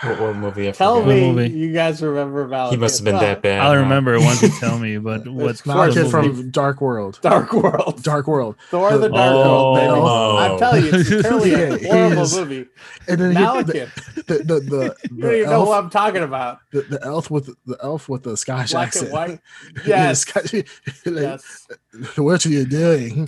What, 0.03 0.19
what 0.19 0.35
movie? 0.35 0.67
I 0.67 0.71
Tell 0.71 0.95
forgot. 1.01 1.09
me, 1.09 1.31
movie? 1.31 1.49
you 1.57 1.71
guys 1.73 2.01
remember 2.01 2.47
Malekith? 2.47 2.71
He 2.71 2.77
must 2.77 2.97
have 2.99 3.05
been 3.05 3.17
that 3.17 3.41
bad. 3.43 3.59
I'll 3.61 3.73
huh? 3.73 3.79
remember 3.81 4.15
it 4.15 4.21
once 4.21 4.41
you 4.41 4.49
tell 4.59 4.79
me. 4.79 4.97
But 4.97 5.27
what's 5.27 5.61
Malekith 5.61 5.93
the 5.93 6.09
from 6.09 6.49
Dark 6.49 6.81
World. 6.81 7.19
Dark 7.21 7.53
World. 7.53 8.01
Dark 8.01 8.25
World. 8.27 8.55
Thor 8.69 8.97
the 8.97 9.09
Dark 9.09 9.31
Oh. 9.35 9.73
World, 9.73 9.77
baby. 9.77 10.01
Oh. 10.01 10.37
I'm 10.37 10.59
telling 10.59 10.83
you, 10.85 10.91
it's 10.93 11.09
totally 11.29 11.53
a 11.53 11.69
Yeah, 11.71 11.77
he 11.77 11.87
horrible 11.87 12.21
is- 12.23 12.35
movie. 12.37 12.65
And 13.07 13.21
then 13.21 13.31
he, 13.31 13.37
the, 13.37 13.39
Malekith. 13.41 14.25
the, 14.25 14.33
the, 14.43 14.59
the, 14.59 14.95
You 15.11 15.21
don't 15.21 15.33
even 15.35 15.49
know 15.51 15.65
who 15.65 15.71
I'm 15.71 15.89
talking 15.91 16.23
about. 16.23 16.59
the, 16.71 16.81
the 16.81 16.99
elf 17.03 17.29
with 17.29 17.53
the 17.65 17.77
elf 17.83 18.09
with 18.09 18.23
the 18.23 18.35
Scottish 18.37 18.71
Black 18.71 18.87
accent. 18.87 19.05
and 19.05 19.13
white. 19.13 19.39
Yes. 19.85 20.25
Like, 20.35 20.67
Yes. 21.05 21.67
What 22.15 22.45
are 22.45 22.49
you 22.49 22.65
doing? 22.65 23.27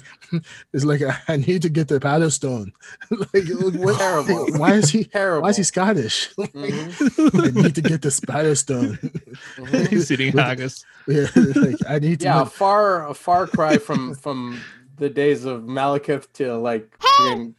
It's 0.74 0.86
like 0.86 1.01
I, 1.03 1.17
I 1.28 1.38
need 1.38 1.61
to 1.63 1.69
get 1.69 1.88
the 1.89 1.99
powder 1.99 2.30
stone. 2.32 2.71
like 3.11 3.43
what, 3.76 3.97
Terrible. 3.99 4.47
Why 4.57 4.74
is 4.74 4.89
he? 4.89 5.03
Terrible. 5.03 5.43
Why 5.43 5.49
is 5.49 5.57
he 5.57 5.63
Scottish? 5.63 6.30
I 7.34 7.51
need 7.61 7.76
to 7.76 7.82
get 7.82 8.01
the 8.01 8.11
spider 8.11 8.55
stone. 8.55 8.97
mhm. 9.57 9.88
He's 9.89 10.11
eating 10.11 10.32
haggis. 10.38 10.86
yeah, 11.07 11.28
like 11.36 11.76
I 11.88 11.99
need 11.99 12.20
to. 12.22 12.26
Yeah, 12.26 12.41
a 12.41 12.43
get- 12.45 12.53
far 12.53 13.07
a 13.09 13.14
far 13.14 13.47
cry 13.47 13.78
from 13.78 14.16
from 14.16 14.59
the 14.97 15.09
days 15.09 15.45
of 15.45 15.64
Malekith 15.64 16.32
to 16.34 16.55
like 16.57 16.97
freaking 16.99 17.53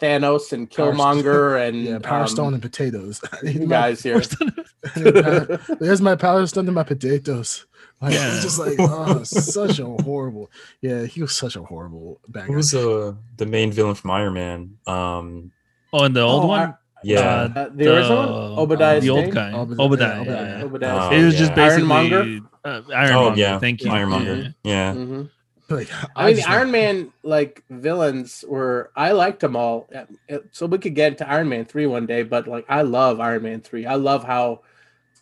Thanos 0.00 0.52
and 0.52 0.70
Power 0.70 0.92
Killmonger 0.92 1.68
and 1.68 1.76
yeah, 1.84 1.98
power 1.98 2.22
um, 2.22 2.28
stone 2.28 2.54
and 2.54 2.62
potatoes. 2.62 3.20
I 3.32 3.44
need 3.44 3.54
you 3.56 3.60
my- 3.66 3.66
guys 3.66 4.02
here. 4.02 4.22
I 4.96 5.00
need 5.00 5.14
power- 5.24 5.60
There's 5.80 6.00
my 6.00 6.16
power 6.16 6.46
stone 6.46 6.66
and 6.68 6.74
my 6.74 6.84
potatoes. 6.84 7.66
Like, 8.00 8.14
Yeah. 8.14 8.32
It's 8.32 8.42
just 8.42 8.58
like 8.58 8.76
oh, 8.78 9.22
such 9.24 9.78
a 9.78 9.84
horrible. 9.84 10.50
Yeah, 10.80 11.04
he 11.04 11.20
was 11.20 11.32
such 11.36 11.54
a 11.56 11.62
horrible 11.62 12.18
bad 12.28 12.48
guy. 12.48 12.54
Who's 12.54 12.74
uh, 12.74 13.12
the 13.36 13.44
main 13.44 13.72
villain 13.72 13.94
from 13.94 14.10
Iron 14.12 14.32
Man? 14.32 14.78
Um, 14.86 15.52
Oh, 15.92 16.04
and 16.04 16.14
the 16.16 16.20
old 16.22 16.44
Oh, 16.44 16.46
one. 16.46 16.60
I- 16.70 16.74
yeah. 17.02 17.18
Uh, 17.20 17.60
Uh, 17.60 17.68
the 17.74 17.94
original 17.96 18.16
one? 18.18 18.58
Obadiah 18.58 19.00
the 19.00 19.10
old 19.10 19.30
guy, 19.32 19.52
Obadiah- 19.52 19.80
Obadiah. 19.80 20.08
yeah, 20.08 20.24
yeah, 20.24 20.24
Obadiah. 20.24 20.58
yeah. 20.58 20.64
Obadiah 20.64 20.98
Oh, 21.00 21.10
It 21.10 21.24
was 21.24 21.34
just 21.36 21.50
yeah. 21.50 21.54
basically 21.56 21.90
Ironmonger? 21.92 22.40
Uh, 22.64 22.82
Ironmonger. 22.94 23.32
oh 23.32 23.34
yeah, 23.36 23.58
Thank 23.58 23.82
you. 23.82 23.90
Ironmonger. 23.90 24.54
Yeah. 24.64 24.94
Mhm. 24.94 25.30
Like, 25.70 25.86
I 26.16 26.26
mean, 26.26 26.34
just 26.34 26.46
the 26.48 26.50
like- 26.50 26.58
Iron 26.58 26.70
Man 26.72 27.12
like 27.22 27.62
villains 27.70 28.44
were 28.48 28.90
I 28.96 29.12
liked 29.12 29.38
them 29.38 29.54
all. 29.54 29.88
Uh, 29.94 30.02
uh, 30.28 30.38
So 30.50 30.66
we 30.66 30.78
could 30.78 30.96
get 30.96 31.12
into 31.12 31.30
Iron 31.30 31.48
Man 31.48 31.64
three 31.64 31.86
one 31.86 32.06
day, 32.06 32.24
but 32.24 32.48
like 32.48 32.66
I 32.68 32.82
love 32.82 33.20
Iron 33.20 33.44
Man 33.44 33.60
three. 33.60 33.86
I 33.86 33.94
love 33.94 34.24
how 34.24 34.62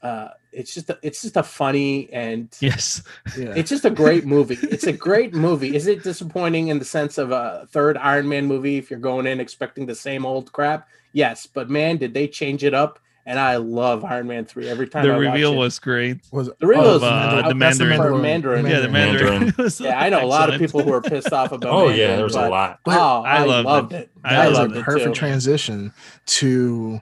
uh, 0.03 0.29
it's 0.51 0.73
just 0.73 0.89
a, 0.89 0.99
it's 1.03 1.21
just 1.21 1.37
a 1.37 1.43
funny 1.43 2.09
and 2.15 2.49
Yes. 2.61 3.03
Yeah. 3.37 3.53
it's 3.57 3.69
just 3.69 3.85
a 3.85 3.91
great 3.91 4.25
movie. 4.25 4.57
It's 4.63 4.87
a 4.87 4.93
great 4.93 5.35
movie. 5.35 5.77
Is 5.77 5.87
it 5.87 6.03
disappointing 6.03 6.69
in 6.69 6.79
the 6.79 6.85
sense 6.87 7.19
of 7.19 7.31
a 7.31 7.69
third 7.71 7.99
Iron 7.99 8.27
Man 8.27 8.47
movie 8.47 8.79
if 8.79 8.89
you're 8.91 9.01
going 9.01 9.27
in 9.27 9.41
expecting 9.41 9.85
the 9.85 9.95
same 9.95 10.25
old 10.25 10.51
crap? 10.53 10.89
Yes, 11.19 11.47
but 11.47 11.69
man, 11.69 11.97
did 11.97 12.15
they 12.15 12.29
change 12.29 12.63
it 12.63 12.75
up? 12.75 13.01
And 13.27 13.39
I 13.39 13.57
love 13.57 14.05
Iron 14.05 14.27
Man 14.29 14.47
three 14.47 14.69
every 14.69 14.89
time. 14.89 15.05
The 15.05 15.13
I 15.13 15.17
watch 15.19 15.27
reveal 15.35 15.53
it. 15.53 15.57
was 15.57 15.79
great. 15.79 16.19
was? 16.33 16.49
The 16.61 16.67
reveal 16.67 16.85
oh, 16.87 16.93
was- 16.95 17.03
uh, 17.03 17.37
the 17.49 17.55
that's 17.59 17.79
Mandarin. 17.79 18.01
for 18.01 18.17
Mandarin. 18.19 18.67
Yeah, 18.67 18.81
the 18.81 18.89
Mandarin. 18.89 19.41
Mandarin. 19.57 19.71
Yeah, 19.81 20.01
I 20.01 20.09
know 20.09 20.25
a 20.25 20.27
lot 20.27 20.49
of 20.53 20.59
people 20.59 20.81
who 20.83 20.93
are 20.95 21.03
pissed 21.03 21.33
off 21.33 21.53
about. 21.53 21.71
Oh 21.71 21.89
yeah, 21.89 22.07
Mandarin, 22.07 22.17
there 22.17 22.25
was 22.25 22.35
a 22.37 22.49
lot. 22.49 22.81
But 22.87 22.99
oh, 22.99 23.23
I, 23.27 23.37
I 23.39 23.45
loved 23.45 23.67
loved, 23.67 23.93
it. 23.93 23.97
it. 24.03 24.11
I 24.25 24.31
that 24.35 24.41
I 24.41 24.51
is 24.51 24.57
a 24.57 24.61
loved 24.63 24.77
it 24.77 24.85
perfect 24.85 25.07
too. 25.09 25.13
transition 25.19 25.93
to 26.27 27.01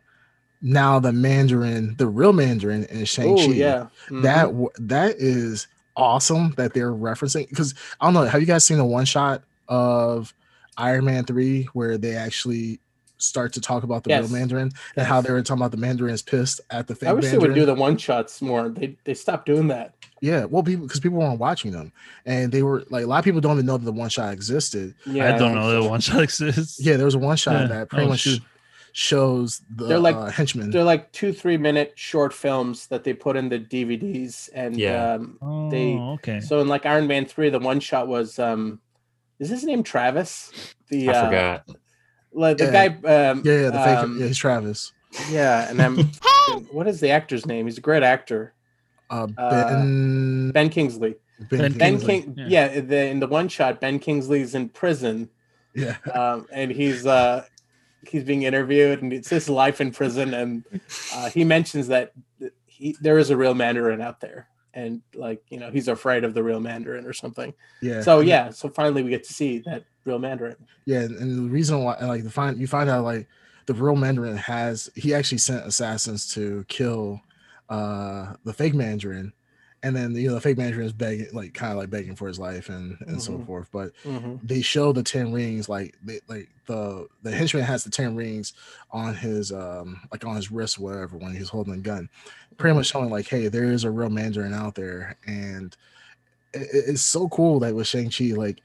now 0.62 0.98
the 0.98 1.12
Mandarin, 1.12 1.94
the 1.96 2.08
real 2.08 2.32
Mandarin 2.32 2.84
in 2.86 3.04
Shang 3.04 3.28
Oh 3.28 3.36
Chi. 3.36 3.52
yeah, 3.52 3.86
Mhm. 4.08 4.22
That 4.22 4.50
that 4.88 5.16
is 5.18 5.68
awesome 5.96 6.54
that 6.56 6.74
they're 6.74 6.92
referencing 6.92 7.48
because 7.48 7.72
I 8.00 8.06
don't 8.06 8.14
know. 8.14 8.24
Have 8.24 8.40
you 8.40 8.46
guys 8.48 8.64
seen 8.64 8.78
the 8.78 8.84
one 8.84 9.04
shot 9.04 9.42
of 9.68 10.34
Iron 10.76 11.04
Man 11.04 11.24
three 11.24 11.64
where 11.72 11.98
they 11.98 12.16
actually 12.16 12.80
start 13.18 13.52
to 13.54 13.60
talk 13.60 13.82
about 13.82 14.04
the 14.04 14.10
Yes. 14.10 14.22
real 14.30 14.38
Mandarin 14.38 14.70
and 14.96 15.06
how 15.06 15.20
they 15.20 15.30
were 15.32 15.42
talking 15.42 15.62
about 15.62 15.70
the 15.70 15.76
Mandarin 15.78 16.12
is 16.14 16.22
pissed 16.22 16.60
at 16.70 16.86
the 16.86 16.94
fake 16.94 17.08
I 17.08 17.12
wish 17.12 17.24
Mandarin? 17.24 17.40
they 17.42 17.48
would 17.48 17.54
do 17.54 17.66
the 17.66 17.74
one 17.74 17.96
shots 17.96 18.42
more. 18.42 18.68
They 18.68 18.96
they 19.04 19.14
stopped 19.14 19.46
doing 19.46 19.68
that. 19.68 19.94
yeah, 20.20 20.44
well, 20.44 20.62
people 20.62 20.86
because 20.86 21.00
people 21.00 21.18
weren't 21.18 21.38
watching 21.40 21.70
them 21.72 21.92
and 22.26 22.50
they 22.52 22.62
were 22.62 22.84
like 22.90 23.04
a 23.04 23.06
lot 23.06 23.18
of 23.18 23.24
people 23.24 23.40
don't 23.40 23.52
even 23.56 23.66
know 23.66 23.76
that 23.76 23.84
the 23.84 23.92
one 23.92 24.08
shot 24.08 24.32
existed. 24.32 24.94
Yeah, 25.06 25.34
I 25.34 25.38
don't 25.38 25.54
know 25.54 25.82
that 25.82 25.88
one 25.88 26.00
shot 26.00 26.22
exists. 26.22 26.80
Yeah, 26.80 26.96
there 26.96 27.06
was 27.06 27.14
a 27.14 27.18
one 27.18 27.36
shot 27.36 27.60
Yeah. 27.62 27.66
that 27.68 27.88
pretty 27.90 28.06
Oh, 28.06 28.10
much 28.10 28.20
shoot. 28.20 28.42
shows 28.92 29.60
the 29.74 29.86
They're 29.86 29.98
like- 29.98 30.16
uh, 30.16 30.26
henchman. 30.30 30.70
They're 30.70 30.84
like 30.84 31.12
two 31.12 31.32
three 31.32 31.56
minute 31.58 31.92
short 31.96 32.32
films 32.32 32.86
that 32.88 33.04
they 33.04 33.12
put 33.12 33.36
in 33.36 33.48
the 33.48 33.58
DVDs, 33.58 34.48
and 34.54 34.76
Yeah. 34.76 35.14
um, 35.14 35.38
Oh, 35.42 35.70
They- 35.70 35.94
okay. 35.96 36.40
so 36.40 36.60
in 36.60 36.68
like 36.68 36.86
Iron 36.86 37.06
Man 37.06 37.26
three, 37.26 37.50
the 37.50 37.58
one 37.58 37.80
shot 37.80 38.08
was 38.08 38.38
um, 38.38 38.80
is 39.38 39.50
his 39.50 39.64
name 39.64 39.82
Travis? 39.82 40.50
The 40.88 41.10
I 41.10 41.12
uh, 41.12 41.24
forgot. 41.26 41.76
Like 42.36 42.58
the 42.58 42.64
Yeah. 42.66 42.88
guy. 42.88 43.28
Um, 43.30 43.42
Yeah, 43.44 43.52
yeah, 43.62 43.70
the 43.70 43.78
fake. 43.78 43.98
um, 43.98 44.20
yeah, 44.20 44.26
he's 44.26 44.38
Travis. 44.38 44.92
yeah, 45.30 45.68
and 45.70 45.80
I'm. 45.82 45.96
what 46.70 46.86
is 46.86 47.00
the 47.00 47.10
actor's 47.10 47.46
name? 47.46 47.66
He's 47.66 47.78
a 47.78 47.82
great 47.82 48.02
actor. 48.02 48.52
Uh, 49.10 49.26
uh, 49.38 49.50
Ben. 49.80 50.50
Ben 50.52 50.68
Kingsley. 50.68 51.16
ben, 51.50 51.58
Ben 51.60 51.72
Ben 51.72 51.90
Kingsley. 51.98 52.20
King. 52.22 52.34
yeah. 52.36 52.72
Yeah, 52.74 52.80
the, 52.80 53.06
in 53.06 53.20
the 53.20 53.26
one 53.26 53.48
shot, 53.48 53.80
Ben 53.80 53.98
Kingsley's 53.98 54.54
in 54.54 54.68
prison. 54.68 55.28
Yeah, 55.74 55.96
um, 56.14 56.46
and 56.52 56.70
he's 56.70 57.06
uh, 57.06 57.44
he's 58.08 58.24
being 58.24 58.42
interviewed, 58.42 59.02
and 59.02 59.12
it's 59.12 59.28
his 59.28 59.48
life 59.48 59.80
in 59.80 59.90
prison, 59.92 60.32
and 60.34 60.64
uh, 61.14 61.28
he 61.30 61.44
mentions 61.44 61.88
that 61.88 62.12
he, 62.66 62.96
there 63.00 63.18
is 63.18 63.30
a 63.30 63.36
real 63.36 63.54
Mandarin 63.54 64.00
out 64.00 64.20
there, 64.20 64.48
and 64.76 65.00
like 65.14 65.42
you 65.48 65.58
know 65.58 65.70
he's 65.70 65.88
afraid 65.88 66.22
of 66.22 66.34
the 66.34 66.42
real 66.42 66.60
Mandarin 66.60 67.06
or 67.06 67.12
something. 67.12 67.52
yeah. 67.82 68.02
So 68.02 68.20
yeah, 68.20 68.50
so 68.50 68.68
finally 68.68 69.02
we 69.02 69.10
get 69.10 69.24
to 69.24 69.32
see 69.32 69.58
that 69.60 69.82
real 70.04 70.20
Mandarin. 70.20 70.56
yeah, 70.84 71.00
and 71.00 71.48
the 71.48 71.50
reason 71.50 71.82
why, 71.82 71.94
and, 71.94 72.08
like, 72.08 72.22
the 72.22 72.30
find 72.30 72.60
you 72.60 72.68
find 72.68 72.88
out 72.88 73.02
like 73.02 73.26
the 73.64 73.74
real 73.74 73.96
Mandarin 73.96 74.36
has 74.36 74.88
he 74.94 75.14
actually 75.14 75.38
sent 75.38 75.66
assassins 75.66 76.32
to 76.34 76.64
kill 76.68 77.20
uh 77.70 78.34
the 78.44 78.52
fake 78.52 78.74
Mandarin, 78.74 79.32
and 79.86 79.96
then 79.96 80.14
you 80.14 80.28
know 80.28 80.34
the 80.34 80.40
fake 80.40 80.58
Mandarin 80.58 80.86
is 80.86 80.92
begging, 80.92 81.28
like, 81.32 81.54
kind 81.54 81.72
of 81.72 81.78
like 81.78 81.90
begging 81.90 82.16
for 82.16 82.28
his 82.28 82.38
life 82.38 82.68
and 82.68 82.96
and 83.06 83.20
so 83.22 83.32
Mhm. 83.32 83.46
forth. 83.46 83.68
But 83.72 83.92
Mhm. 84.04 84.40
they 84.42 84.60
show 84.62 84.92
the 84.92 85.02
10 85.02 85.32
rings 85.32 85.68
like 85.68 85.94
they 86.04 86.20
like 86.28 86.48
the 86.66 87.06
the 87.22 87.30
henchman 87.30 87.62
has 87.64 87.84
the 87.84 87.90
10 87.90 88.16
rings 88.16 88.52
on 88.90 89.14
his 89.14 89.52
um 89.52 90.00
like 90.12 90.24
on 90.26 90.36
his 90.36 90.50
wrist 90.50 90.78
whatever 90.78 91.16
when 91.16 91.34
he's 91.34 91.48
holding 91.48 91.74
a 91.74 91.78
gun 91.78 92.08
pretty 92.58 92.74
much 92.76 92.86
showing 92.86 93.08
like 93.10 93.28
hey 93.28 93.48
there 93.48 93.64
is 93.72 93.84
a 93.84 93.90
real 93.90 94.10
mandarin 94.10 94.52
out 94.52 94.74
there 94.74 95.16
and 95.26 95.76
it, 96.54 96.62
it- 96.62 96.84
it's 96.88 97.02
so 97.02 97.28
cool 97.28 97.60
that 97.60 97.74
with 97.74 97.86
shang-chi 97.86 98.32
like 98.34 98.62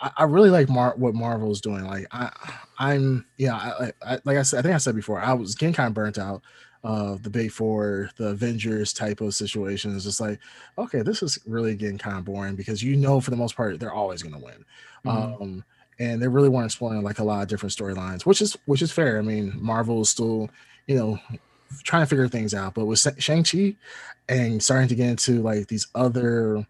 I, 0.00 0.10
I 0.18 0.24
really 0.24 0.50
like 0.50 0.68
Mar- 0.68 0.94
what 0.96 1.14
Marvel's 1.14 1.60
doing. 1.60 1.84
Like 1.84 2.06
I, 2.12 2.30
I'm 2.78 3.24
yeah, 3.38 3.54
I, 3.54 3.92
I, 4.04 4.18
like 4.24 4.36
I 4.36 4.42
said, 4.42 4.58
I 4.58 4.62
think 4.62 4.74
I 4.74 4.78
said 4.78 4.96
before, 4.96 5.20
I 5.20 5.32
was 5.32 5.54
getting 5.54 5.74
kind 5.74 5.88
of 5.88 5.94
burnt 5.94 6.18
out 6.18 6.42
of 6.84 7.22
the 7.22 7.30
Big 7.30 7.50
Four, 7.52 8.10
the 8.16 8.28
Avengers 8.28 8.92
type 8.92 9.20
of 9.20 9.34
situation. 9.34 9.94
It's 9.94 10.04
just 10.04 10.20
like, 10.20 10.40
okay, 10.78 11.02
this 11.02 11.22
is 11.22 11.38
really 11.46 11.74
getting 11.76 11.98
kind 11.98 12.18
of 12.18 12.24
boring 12.24 12.56
because 12.56 12.82
you 12.82 12.96
know 12.96 13.20
for 13.20 13.30
the 13.30 13.36
most 13.36 13.56
part 13.56 13.78
they're 13.78 13.92
always 13.92 14.22
going 14.22 14.34
to 14.34 14.44
win. 14.44 14.64
Mhm. 15.04 15.40
Um, 15.42 15.64
and 15.98 16.20
they 16.20 16.26
really 16.28 16.48
weren't 16.48 16.66
exploring 16.66 17.02
like 17.02 17.18
a 17.20 17.24
lot 17.24 17.42
of 17.42 17.48
different 17.48 17.72
storylines, 17.74 18.26
which 18.26 18.42
is 18.42 18.56
which 18.66 18.82
is 18.82 18.90
fair. 18.90 19.18
I 19.18 19.22
mean, 19.22 19.52
Marvel 19.60 20.00
is 20.00 20.10
still, 20.10 20.50
you 20.86 20.96
know, 20.96 21.18
trying 21.84 22.02
to 22.02 22.06
figure 22.06 22.28
things 22.28 22.54
out. 22.54 22.74
But 22.74 22.86
with 22.86 22.98
Shang 23.22 23.44
Chi 23.44 23.76
and 24.28 24.62
starting 24.62 24.88
to 24.88 24.94
get 24.94 25.08
into 25.08 25.42
like 25.42 25.68
these 25.68 25.86
other 25.94 26.66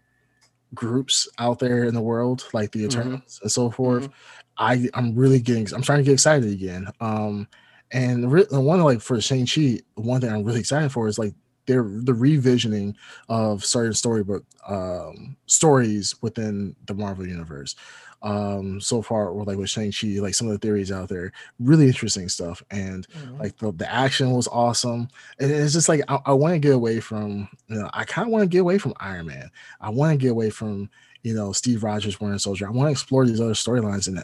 groups 0.75 1.27
out 1.39 1.59
there 1.59 1.83
in 1.85 1.93
the 1.93 2.01
world, 2.01 2.45
like 2.53 2.71
the 2.71 2.81
Mhm. 2.83 2.85
Eternals 2.85 3.39
and 3.41 3.51
so 3.51 3.69
forth, 3.71 4.09
I 4.57 4.89
I'm 4.93 5.15
really 5.15 5.39
getting 5.39 5.67
I'm 5.73 5.83
starting 5.83 6.03
to 6.05 6.09
get 6.09 6.13
excited 6.13 6.51
again. 6.51 6.87
Um, 6.99 7.47
and 7.93 8.31
re- 8.31 8.47
the 8.49 8.59
one 8.59 8.81
like 8.81 9.01
for 9.01 9.21
Shang 9.21 9.45
Chi, 9.45 9.79
one 9.95 10.19
thing 10.19 10.31
I'm 10.31 10.43
really 10.43 10.59
excited 10.59 10.91
for 10.91 11.07
is 11.07 11.19
like 11.19 11.33
they're 11.65 11.83
the 11.83 12.11
revisioning 12.11 12.95
of 13.29 13.63
certain 13.63 13.93
storybook 13.93 14.43
um 14.67 15.37
stories 15.45 16.15
within 16.21 16.75
the 16.87 16.93
Marvel 16.93 17.27
universe. 17.27 17.75
Um, 18.21 18.79
so 18.79 19.01
far, 19.01 19.33
with 19.33 19.47
like 19.49 19.57
with 19.57 19.69
Shang 19.69 19.91
Chi, 19.91 20.19
like 20.21 20.33
some 20.33 20.47
of 20.47 20.53
the 20.53 20.59
theories 20.59 20.93
out 20.93 21.09
there, 21.09 21.33
really 21.59 21.87
interesting 21.87 22.29
stuff, 22.29 22.63
and 22.71 23.05
like 23.37 23.57
the, 23.57 23.71
the 23.73 23.91
action 23.91 24.31
was 24.31 24.47
awesome. 24.47 25.09
And 25.39 25.51
it's 25.51 25.73
just 25.73 25.89
like 25.89 26.01
i, 26.07 26.19
I 26.25 26.33
want 26.33 26.53
to 26.53 26.59
get 26.59 26.73
away 26.73 26.99
from 26.99 27.49
you 27.67 27.79
know 27.79 27.89
i 27.93 28.05
kind 28.05 28.27
of 28.27 28.31
want 28.31 28.43
to 28.43 28.47
get 28.47 28.61
away 28.61 28.77
from 28.77 28.93
iron 28.99 29.27
man. 29.27 29.49
I 29.81 29.89
want 29.89 30.13
to 30.13 30.17
get 30.17 30.31
away 30.31 30.49
from 30.49 30.89
you 31.21 31.33
know 31.33 31.51
steve 31.51 31.83
rogers 31.83 32.19
wearing 32.19 32.39
soldier. 32.39 32.67
I 32.67 32.71
want 32.71 32.87
to 32.87 32.91
explore 32.91 33.25
these 33.25 33.41
other 33.41 33.53
storylines 33.53 34.07
and 34.07 34.23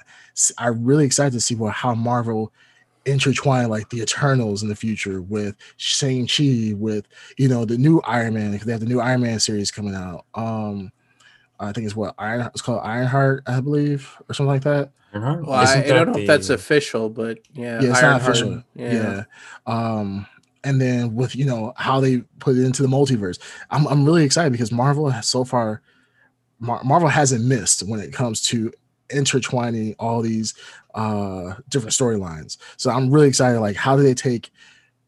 I'm 0.58 0.84
really 0.84 1.06
excited 1.06 1.34
to 1.34 1.42
see 1.42 1.56
what 1.56 1.74
how 1.74 1.94
marvel 1.94 2.54
intertwine 3.12 3.70
like 3.70 3.90
the 3.90 4.02
eternals 4.02 4.64
in 4.64 4.70
the 4.70 4.76
future 4.76 5.22
with 5.22 5.56
shang-chi 5.78 6.74
with 6.76 7.08
you 7.38 7.48
know 7.48 7.66
the 7.66 7.78
new 7.78 8.02
iron 8.02 8.34
man 8.34 8.52
because 8.52 8.66
they 8.66 8.72
have 8.72 8.82
the 8.82 8.88
new 8.88 9.00
iron 9.00 9.22
man 9.22 9.40
series 9.40 9.72
coming 9.72 9.96
out 9.96 10.26
um 10.36 10.92
i 11.60 11.72
think 11.72 11.86
it's 11.86 11.96
what 11.96 12.14
iron 12.18 12.42
it's 12.42 12.62
called 12.62 12.82
ironheart 12.84 13.44
i 13.48 13.60
believe 13.60 14.16
or 14.28 14.34
something 14.34 14.52
like 14.52 14.64
that 14.64 14.92
Ironheart? 15.14 15.46
Well, 15.46 15.56
I, 15.56 15.64
Isn't 15.64 15.78
I 15.78 15.88
don't 15.88 15.98
that 15.98 16.12
know 16.14 16.20
if 16.20 16.28
that's 16.28 16.50
official, 16.50 17.10
but 17.10 17.40
yeah, 17.54 17.82
yeah, 17.82 17.90
it's 17.90 18.02
not 18.02 18.04
Ironheart, 18.04 18.22
official. 18.22 18.64
Yeah. 18.76 19.24
Um, 19.66 20.28
and 20.64 20.80
then 20.80 21.16
with 21.16 21.36
you 21.36 21.46
know 21.46 21.74
how 21.78 22.00
they 22.00 22.20
put 22.40 22.58
it 22.58 22.64
into 22.64 22.84
the 22.84 22.88
multiverse, 22.88 23.40
I'm 23.72 23.88
I'm 23.88 24.06
really 24.06 24.24
excited 24.24 24.52
because 24.52 24.72
Marvel 24.72 25.10
has 25.10 25.26
so 25.28 25.44
far, 25.44 25.82
Mar- 26.60 26.84
Marvel 26.84 27.10
hasn't 27.10 27.46
missed 27.46 27.82
when 27.84 28.00
it 28.00 28.14
comes 28.14 28.42
to 28.50 28.72
intertwining 29.12 29.96
all 30.00 30.22
these 30.22 30.54
uh 30.96 31.54
different 31.70 31.94
storylines. 31.94 32.58
So 32.78 32.90
I'm 32.92 33.10
really 33.12 33.28
excited. 33.28 33.60
Like, 33.60 33.76
how 33.76 33.96
do 33.96 34.04
they 34.04 34.14
take 34.14 34.52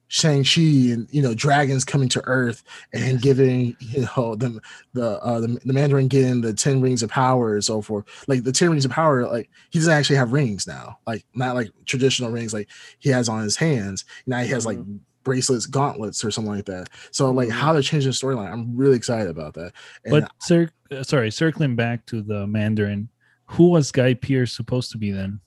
Shang 0.07 0.43
Chi 0.43 0.61
and 0.91 1.07
you 1.11 1.21
know 1.21 1.33
dragons 1.33 1.85
coming 1.85 2.09
to 2.09 2.21
Earth 2.25 2.63
and 2.91 3.21
giving 3.21 3.77
you 3.79 4.05
know 4.17 4.35
them 4.35 4.59
the 4.93 5.17
uh 5.23 5.39
the, 5.39 5.47
the 5.63 5.71
Mandarin 5.73 6.09
getting 6.09 6.41
the 6.41 6.53
ten 6.53 6.81
rings 6.81 7.01
of 7.01 7.09
power 7.09 7.53
and 7.53 7.63
so 7.63 7.81
forth. 7.81 8.05
Like 8.27 8.43
the 8.43 8.51
ten 8.51 8.69
rings 8.71 8.83
of 8.83 8.91
power, 8.91 9.25
like 9.25 9.49
he 9.69 9.79
doesn't 9.79 9.93
actually 9.93 10.17
have 10.17 10.33
rings 10.33 10.67
now, 10.67 10.99
like 11.07 11.23
not 11.33 11.55
like 11.55 11.71
traditional 11.85 12.29
rings 12.29 12.53
like 12.53 12.67
he 12.99 13.09
has 13.09 13.29
on 13.29 13.41
his 13.41 13.55
hands. 13.55 14.03
Now 14.27 14.41
he 14.41 14.49
has 14.49 14.65
like 14.65 14.79
bracelets, 15.23 15.65
gauntlets, 15.65 16.25
or 16.25 16.31
something 16.31 16.53
like 16.55 16.65
that. 16.65 16.89
So 17.11 17.31
like 17.31 17.47
Mhm. 17.47 17.51
how 17.53 17.71
they're 17.71 17.81
changing 17.81 18.09
the 18.09 18.13
storyline, 18.15 18.51
I'm 18.51 18.75
really 18.75 18.97
excited 18.97 19.29
about 19.29 19.53
that. 19.53 19.71
And 20.03 20.11
But 20.11 20.31
cir- 20.39 20.71
sorry, 21.03 21.31
circling 21.31 21.77
back 21.77 22.05
to 22.07 22.21
the 22.21 22.47
Mandarin, 22.47 23.07
who 23.51 23.69
was 23.69 23.91
Guy 23.91 24.13
Pearce 24.13 24.53
supposed 24.53 24.91
to 24.91 24.97
be 24.97 25.11
then 25.11 25.39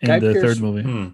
in 0.00 0.08
Guy 0.08 0.18
the 0.18 0.32
Pearce- 0.32 0.42
third 0.42 0.60
movie? 0.60 0.82
Hmm. 0.82 1.08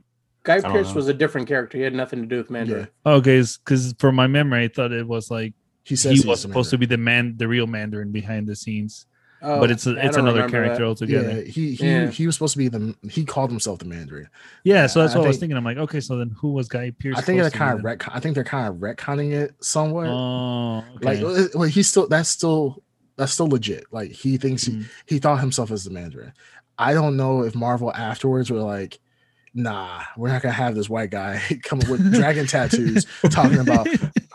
Guy 0.45 0.61
don't 0.61 0.73
Pearce 0.73 0.95
was 0.95 1.09
a 1.09 1.15
different 1.15 1.47
character. 1.49 1.77
He 1.77 1.85
had 1.85 1.93
nothing 1.95 2.21
to 2.23 2.27
do 2.27 2.39
with 2.39 2.49
Mandarin. 2.51 2.89
Okay, 3.05 3.43
because 3.65 3.95
from 3.99 4.15
my 4.15 4.27
memory, 4.27 4.65
I 4.65 4.69
thought 4.69 4.93
it 4.93 5.07
was 5.07 5.31
like 5.31 5.53
he 5.85 5.97
says 5.97 6.21
he 6.23 6.27
was 6.29 6.43
the 6.43 6.49
supposed 6.49 6.71
to 6.71 6.79
be 6.79 6.87
the 6.87 6.97
man, 6.97 7.35
the 7.37 7.47
real 7.49 7.67
Mandarin 7.67 8.13
behind 8.13 8.47
the 8.47 8.57
scenes, 8.57 9.07
Oh, 9.43 9.61
but 9.61 9.71
it's 9.71 9.87
a, 9.87 9.91
I 9.91 10.07
it's 10.07 10.17
another 10.17 10.49
character 10.49 10.79
that. 10.79 10.89
altogether. 10.89 11.31
Yeah, 11.37 11.43
he 11.43 11.75
he 11.75 11.87
Yeah. 11.87 12.07
he 12.11 12.25
was 12.27 12.37
supposed 12.37 12.55
to 12.55 12.59
be 12.59 12.69
the 12.69 12.95
he 13.11 13.25
called 13.27 13.51
himself 13.51 13.79
the 13.81 13.85
Mandarin. 13.85 14.29
Yeah, 14.65 14.87
so 14.87 15.01
that's 15.03 15.15
I 15.15 15.19
what 15.19 15.25
I 15.25 15.29
was 15.29 15.37
think- 15.37 15.41
thinking. 15.41 15.57
I'm 15.59 15.65
like, 15.65 15.77
okay, 15.77 16.01
so 16.01 16.17
then 16.17 16.31
who 16.31 16.53
was 16.53 16.69
Guy 16.69 16.93
Pearce? 16.99 17.17
I 17.19 17.21
think 17.21 17.41
they're 17.41 17.51
supposed 17.51 17.53
to 17.53 17.59
be 17.59 17.59
kind 17.59 17.77
of 17.79 17.83
then? 17.85 17.99
retcon. 17.99 18.17
I 18.17 18.21
think 18.21 18.35
they're 18.35 18.45
kind 18.45 18.69
of 18.69 18.77
retconning 18.77 19.33
it 19.33 19.55
somewhat. 19.63 20.07
Oh, 20.07 20.85
Like, 21.03 21.19
okay. 21.19 21.43
uh, 21.45 21.49
well, 21.55 21.69
he's 21.69 21.89
still 21.89 22.09
that's 22.09 22.31
still 22.31 22.83
that's 23.19 23.33
still 23.33 23.49
legit. 23.49 23.85
Like 23.91 24.13
he 24.13 24.39
thinks 24.39 24.65
he, 24.65 24.73
Mhm. 24.73 24.85
he 25.07 25.19
thought 25.19 25.41
himself 25.41 25.71
as 25.71 25.85
the 25.85 25.91
Mandarin. 25.91 26.33
I 26.79 26.95
don't 26.95 27.17
know 27.19 27.43
if 27.43 27.55
Marvel 27.55 27.93
afterwards 27.93 28.51
were 28.51 28.61
like, 28.63 28.99
nah, 29.53 30.01
we're 30.17 30.29
not 30.29 30.41
gonna 30.43 30.55
have 30.55 30.75
this 30.77 30.89
white 30.89 31.11
guy 31.11 31.43
coming 31.65 31.89
with 31.91 32.15
dragon 32.15 32.47
tattoos 32.55 33.05
talking 33.31 33.59
about 33.59 33.87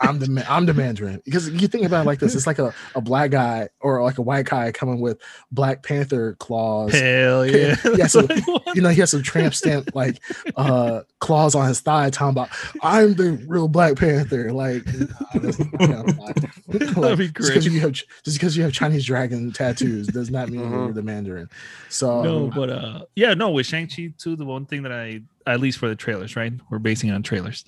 I'm 0.08 0.18
the 0.18 0.28
Ma- 0.28 0.42
I'm 0.48 0.66
the 0.66 0.74
Mandarin 0.74 1.20
because 1.24 1.48
you 1.50 1.66
think 1.68 1.84
about 1.86 2.02
it 2.02 2.06
like 2.06 2.18
this. 2.18 2.34
It's 2.34 2.46
like 2.46 2.58
a, 2.58 2.74
a 2.94 3.00
black 3.00 3.30
guy 3.30 3.68
or 3.80 4.02
like 4.02 4.18
a 4.18 4.22
white 4.22 4.46
guy 4.46 4.70
coming 4.72 5.00
with 5.00 5.18
Black 5.50 5.82
Panther 5.82 6.34
claws. 6.38 6.92
Hell 6.92 7.46
yeah! 7.46 7.76
Yeah, 7.96 8.06
so, 8.06 8.26
You 8.74 8.82
know, 8.82 8.88
he 8.90 9.00
has 9.00 9.10
some 9.10 9.22
tramp 9.22 9.54
stamp 9.54 9.90
like 9.94 10.20
uh 10.56 11.00
claws 11.20 11.54
on 11.54 11.66
his 11.68 11.80
thigh 11.80 12.10
talking 12.10 12.30
about 12.30 12.48
I'm 12.82 13.14
the 13.14 13.32
real 13.46 13.68
Black 13.68 13.96
Panther. 13.96 14.52
Like, 14.52 14.84
nah, 14.86 15.06
that's 15.34 15.56
kind 15.56 16.18
like, 16.18 16.34
That'd 16.68 17.18
be 17.18 17.28
Just 17.28 17.48
because 17.48 17.66
you 17.66 17.80
have 17.80 17.92
just 17.92 18.06
because 18.24 18.56
you 18.56 18.62
have 18.64 18.72
Chinese 18.72 19.04
dragon 19.04 19.52
tattoos 19.52 20.06
does 20.08 20.30
not 20.30 20.48
mean 20.48 20.60
Mhm. 20.62 20.70
you're 20.70 20.92
the 20.92 21.02
Mandarin. 21.02 21.48
So 21.88 22.22
no, 22.22 22.50
but 22.54 22.70
uh, 22.70 23.04
yeah, 23.14 23.34
no, 23.34 23.50
with 23.50 23.66
Shang 23.66 23.86
Chi 23.88 24.12
too. 24.18 24.36
The 24.36 24.44
one 24.44 24.66
thing 24.66 24.82
that 24.82 24.92
I, 24.92 25.20
at 25.46 25.60
least 25.60 25.78
for 25.78 25.88
the 25.88 25.94
trailers, 25.94 26.36
right? 26.36 26.52
We're 26.70 26.78
basing 26.78 27.10
it 27.10 27.12
on 27.12 27.22
trailers. 27.22 27.64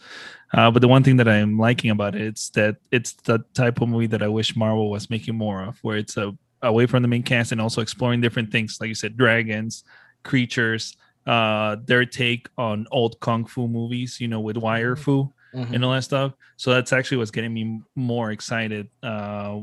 Uh, 0.52 0.70
but 0.70 0.80
the 0.80 0.88
one 0.88 1.02
thing 1.02 1.16
that 1.16 1.28
I'm 1.28 1.58
liking 1.58 1.90
about 1.90 2.14
it, 2.14 2.22
it's 2.22 2.50
that 2.50 2.76
it's 2.90 3.12
the 3.12 3.40
type 3.54 3.80
of 3.80 3.88
movie 3.88 4.06
that 4.08 4.22
I 4.22 4.28
wish 4.28 4.56
Marvel 4.56 4.90
was 4.90 5.10
making 5.10 5.34
more 5.34 5.62
of, 5.62 5.78
where 5.82 5.96
it's 5.96 6.16
a 6.16 6.36
away 6.62 6.86
from 6.86 7.02
the 7.02 7.08
main 7.08 7.22
cast 7.22 7.52
and 7.52 7.60
also 7.60 7.80
exploring 7.80 8.20
different 8.20 8.50
things, 8.50 8.78
like 8.80 8.88
you 8.88 8.94
said, 8.94 9.16
dragons, 9.16 9.84
creatures, 10.22 10.96
uh, 11.26 11.76
their 11.84 12.04
take 12.04 12.48
on 12.56 12.86
old 12.90 13.18
kung 13.20 13.44
fu 13.44 13.68
movies, 13.68 14.20
you 14.20 14.28
know, 14.28 14.40
with 14.40 14.56
wire 14.56 14.96
fu 14.96 15.32
mhm. 15.54 15.72
and 15.72 15.84
all 15.84 15.92
that 15.92 16.04
stuff. 16.04 16.32
So 16.56 16.72
that's 16.72 16.92
actually 16.92 17.18
what's 17.18 17.30
getting 17.30 17.52
me 17.52 17.80
more 17.94 18.30
excited 18.30 18.88
uh, 19.02 19.60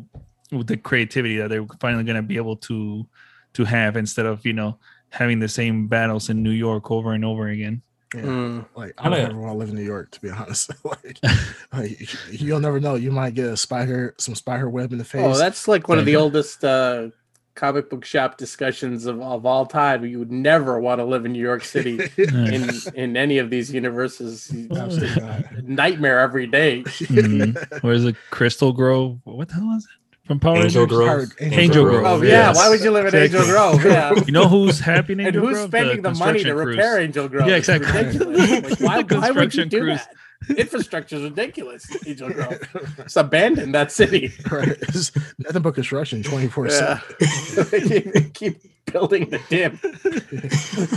with 0.52 0.68
the 0.68 0.78
creativity 0.78 1.38
that 1.38 1.50
they're 1.50 1.66
finally 1.80 2.04
going 2.04 2.18
to 2.18 2.22
be 2.22 2.38
able 2.38 2.58
to 2.58 3.08
to 3.54 3.64
have 3.64 3.98
instead 3.98 4.26
of 4.26 4.46
you 4.46 4.54
know 4.54 4.80
having 5.10 5.40
the 5.40 5.48
same 5.48 5.88
battles 5.88 6.30
in 6.30 6.42
New 6.42 6.52
York 6.52 6.92
over 6.92 7.14
and 7.14 7.24
over 7.24 7.48
again. 7.48 7.82
Yeah. 8.14 8.22
Mm. 8.22 8.66
Like 8.76 8.94
I 8.98 9.10
don't 9.10 9.20
ever 9.20 9.40
want 9.40 9.54
to 9.54 9.58
live 9.58 9.70
in 9.70 9.76
New 9.76 9.84
York, 9.84 10.12
to 10.12 10.22
be 10.22 10.30
honest. 10.32 10.72
like, 10.84 11.20
like, 11.74 12.32
you'll 12.32 12.60
never 12.60 12.80
know. 12.80 12.96
You 12.96 13.12
might 13.12 13.34
get 13.34 13.46
a 13.48 13.58
spider, 13.58 14.16
some 14.18 14.36
spider 14.36 14.70
web 14.70 14.92
in 14.92 14.98
the 14.98 15.06
face. 15.06 15.24
Oh, 15.24 15.38
that's 15.38 15.68
like 15.68 15.88
one 15.88 16.00
of 16.00 16.06
the 16.06 16.16
oldest 16.16 16.64
uh, 16.64 17.10
comic 17.56 17.90
book 17.90 18.04
shop 18.06 18.38
discussions 18.38 19.06
of, 19.06 19.22
of 19.22 19.46
all 19.46 19.66
time. 19.66 20.06
You 20.06 20.20
would 20.20 20.32
never 20.32 20.80
want 20.80 21.00
to 21.00 21.06
live 21.06 21.26
in 21.26 21.34
New 21.34 21.42
York 21.42 21.64
City 21.64 22.00
in 22.18 22.70
in 22.96 23.18
any 23.18 23.38
of 23.38 23.50
these 23.50 23.74
universes. 23.74 24.54
Absolutely. 24.76 25.62
Nightmare 25.64 26.20
every 26.20 26.48
day. 26.48 26.84
Mhm. 26.84 27.84
Where's 27.84 28.04
the 28.04 28.16
Crystal 28.32 28.74
Grove? 28.74 29.20
What 29.24 29.50
the 29.50 29.56
hell 29.56 29.76
is 29.78 29.86
it 29.86 30.03
from 30.26 30.40
Power 30.40 30.58
Angel 30.58 30.84
Rangers? 30.84 30.98
Grove. 30.98 31.08
Hard- 31.08 31.32
Angel 31.54 31.84
Grove. 31.84 32.06
Oh 32.06 32.22
Yes. 32.24 32.32
yeah, 32.56 32.62
why 32.64 32.70
would 32.70 32.82
you 32.82 32.92
live 32.92 33.06
in 33.08 33.16
Angel 33.16 33.44
Grove? 33.44 33.84
Yeah. 33.86 34.14
You 34.26 34.32
know 34.32 34.48
who's 34.48 34.80
happy 34.80 35.14
in 35.14 35.20
And 35.20 35.36
who's 35.36 35.54
Grove? 35.58 35.68
spending 35.70 36.02
the, 36.02 36.12
money 36.12 36.40
to 36.44 36.46
construction 36.50 36.56
crews. 36.56 36.78
repair 36.78 37.00
Angel 37.02 37.28
Grove? 37.30 37.48
Yeah, 37.48 37.56
exactly. 37.56 37.92
ridiculous. 37.92 38.80
Like, 38.82 39.12
why, 39.12 39.18
why 39.20 39.32
would 39.32 39.54
you 39.54 39.64
construction 39.64 39.70
do 39.70 39.80
crews. 39.82 39.98
that? 40.00 40.16
Infrastructure 40.58 41.16
is 41.18 41.24
ridiculous. 41.24 41.86
Angel 42.08 42.30
Grove. 42.30 42.60
Just 42.98 43.18
abandon 43.18 43.72
that 43.74 43.92
city. 43.92 44.34
right. 44.52 44.70
It's 44.82 45.12
nothing 45.40 45.62
but 45.62 45.76
construction 45.76 46.24
24 46.24 46.68
Yeah. 46.68 47.00
7. 47.20 48.32
keep, 48.34 48.62
building 48.92 49.30
the 49.30 49.40
dip. 49.50 49.74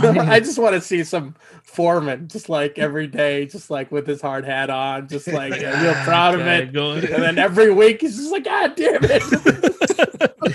I 0.03 0.11
mean- 0.11 0.19
I 0.29 0.39
just 0.39 0.59
want 0.59 0.75
to 0.75 0.81
see 0.81 1.03
some 1.03 1.33
foreman, 1.63 2.27
just 2.27 2.47
like 2.49 2.77
every 2.77 3.07
day, 3.07 3.45
just 3.47 3.69
like 3.71 3.91
with 3.91 4.05
his 4.05 4.21
hard 4.21 4.45
hat 4.45 4.69
on, 4.69 5.07
just 5.07 5.27
like 5.27 5.53
real 5.61 5.93
proud 6.03 6.35
of 6.39 6.41
it. 6.45 6.73
going- 6.73 7.03
And 7.05 7.23
then 7.23 7.37
every 7.39 7.73
week 7.73 8.01
he's 8.01 8.17
just 8.17 8.31
like, 8.31 8.43
God 8.43 8.75
damn 8.75 8.99
it. 9.03 9.86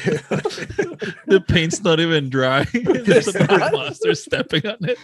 the 1.27 1.45
paint's 1.47 1.83
not 1.83 2.01
even 2.01 2.29
dry. 2.29 2.65
There's 2.73 3.29
another 3.29 3.71
monster 3.77 4.15
stepping 4.15 4.67
on 4.67 4.77
it. 4.81 4.99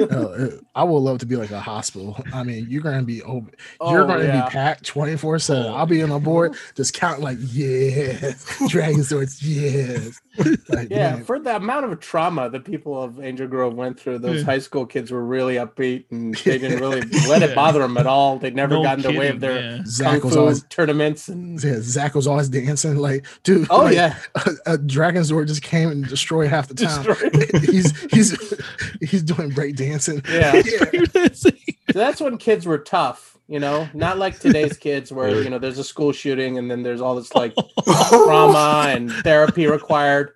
Uh, 0.00 0.56
I 0.74 0.84
would 0.84 0.98
love 0.98 1.18
to 1.18 1.26
be 1.26 1.36
like 1.36 1.50
a 1.50 1.60
hospital. 1.60 2.22
I 2.32 2.42
mean, 2.42 2.66
you're 2.68 2.82
gonna 2.82 3.02
be 3.02 3.22
over. 3.22 3.50
Oh, 3.80 3.92
you're 3.92 4.06
gonna 4.06 4.24
yeah. 4.24 4.44
be 4.44 4.50
packed 4.50 4.84
24 4.84 5.38
7. 5.38 5.66
Oh. 5.66 5.74
I'll 5.74 5.86
be 5.86 6.02
on 6.02 6.10
the 6.10 6.18
board 6.18 6.54
just 6.74 6.94
counting 6.94 7.22
like, 7.24 7.38
yes, 7.40 8.44
Dragonzords, 8.70 9.38
yes. 9.40 10.20
Like, 10.68 10.90
Yeah, 10.90 11.14
man, 11.14 11.24
for 11.24 11.38
the 11.38 11.56
amount 11.56 11.86
of 11.86 12.00
trauma 12.00 12.48
the 12.50 12.60
people 12.60 13.02
of 13.02 13.20
Angel 13.20 13.46
Grove 13.46 13.74
went 13.74 13.98
through, 13.98 14.18
those 14.18 14.40
Yeah. 14.40 14.44
high 14.44 14.58
school 14.58 14.86
kids 14.86 15.10
were 15.10 15.24
really 15.24 15.54
upbeat 15.56 16.04
and 16.10 16.34
they 16.34 16.58
didn't 16.58 16.80
really 16.80 17.02
let 17.28 17.42
it 17.42 17.54
bother 17.54 17.80
them 17.80 17.96
at 17.96 18.06
all. 18.06 18.38
They 18.38 18.50
never 18.50 18.74
No 18.74 18.82
got 18.82 18.98
in 18.98 19.12
the 19.12 19.18
way 19.18 19.28
of 19.28 19.40
their 19.40 19.60
yeah. 19.60 19.82
kung 20.00 20.20
was 20.20 20.34
fu 20.34 20.40
always 20.40 20.64
tournaments 20.64 21.28
and 21.28 21.62
yeah, 21.62 21.78
Zach 21.80 22.14
was 22.14 22.26
always 22.26 22.48
dancing. 22.48 22.96
Like, 22.96 23.26
dude, 23.42 23.66
oh 23.70 23.84
like, 23.84 23.94
yeah, 24.00 24.16
a, 24.34 24.74
a 24.74 24.78
Dragonzord 24.78 25.46
just 25.46 25.62
came 25.62 25.90
and 25.90 26.06
destroyed 26.06 26.48
half 26.48 26.68
the 26.68 26.74
town. 26.74 27.04
He's 27.64 27.98
he's 28.12 28.54
he's 29.00 29.22
doing 29.22 29.50
break 29.50 29.76
dancing. 29.76 30.22
yeah. 30.30 30.62
So 31.34 31.50
So 31.92 31.98
that's 31.98 32.20
when 32.20 32.38
kids 32.38 32.66
were 32.66 32.78
tough, 32.78 33.36
you 33.48 33.58
know, 33.58 33.88
not 33.94 34.16
like 34.18 34.38
today's 34.38 34.76
kids 34.76 35.12
where 35.12 35.42
you 35.42 35.50
know 35.50 35.58
there's 35.58 35.78
a 35.78 35.84
school 35.84 36.12
shooting 36.12 36.56
and 36.58 36.70
then 36.70 36.82
there's 36.82 37.00
all 37.00 37.14
this 37.16 37.34
like 37.34 37.54
trauma 38.08 38.84
and 38.88 39.10
therapy 39.10 39.66
required. 39.66 40.32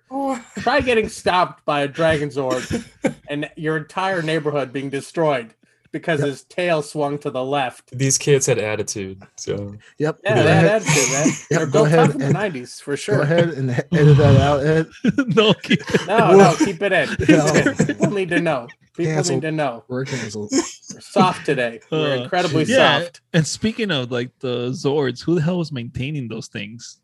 Try 0.59 0.81
getting 0.81 1.09
stopped 1.09 1.63
by 1.65 1.81
a 1.81 1.87
Dragonzord 1.87 2.85
and 3.29 3.49
your 3.55 3.77
entire 3.77 4.21
neighborhood 4.21 4.73
being 4.73 4.89
destroyed 4.89 5.53
because 5.95 6.19
his 6.19 6.43
tail 6.43 6.81
swung 6.81 7.17
to 7.19 7.29
the 7.29 7.43
left. 7.43 7.89
These 7.97 8.17
kids 8.17 8.45
had 8.47 8.59
attitude. 8.59 9.23
So 9.37 9.77
Yep. 9.97 10.19
Yeah, 10.23 10.35
go 10.35 10.43
they 10.43 10.53
had 10.53 10.65
ahead, 10.65 10.81
attitude, 10.81 11.11
man. 11.13 11.27
Yep, 11.27 11.47
They're 11.49 11.65
go 11.67 11.71
built 11.71 11.87
ahead 11.87 12.05
tough 12.11 12.15
in 12.15 12.19
the 12.19 12.33
'90s 12.39 12.81
for 12.81 12.97
sure. 12.97 13.15
Go 13.17 13.21
ahead 13.23 13.49
and 13.51 13.69
edit 13.71 14.17
that 14.17 14.41
out, 14.49 14.65
Ed. 14.65 14.87
no, 15.35 15.53
keep 15.53 15.79
it. 15.81 16.07
No, 16.07 16.35
no, 16.37 16.55
keep 16.57 16.81
it 16.81 16.91
in. 16.91 17.07
Keep 17.15 17.29
No. 17.29 17.45
it 17.47 17.79
in. 17.79 17.85
People 17.95 18.11
need 18.11 18.29
to 18.29 18.41
know. 18.41 18.67
People 18.97 19.13
Cancel. 19.13 19.35
need 19.35 19.41
to 19.43 19.51
know. 19.51 19.83
We're 19.87 20.05
canceled. 20.05 20.51
We're 20.51 20.99
soft 21.01 21.45
today. 21.45 21.79
We're 21.91 22.17
Uh, 22.19 22.23
incredibly 22.23 22.63
yeah. 22.65 22.99
soft. 23.03 23.21
And 23.33 23.47
speaking 23.47 23.89
of 23.91 24.11
like 24.11 24.31
the 24.39 24.69
Zords, 24.71 25.21
who 25.23 25.35
the 25.35 25.41
hell 25.41 25.57
was 25.59 25.71
maintaining 25.71 26.27
those 26.27 26.47
things? 26.47 26.97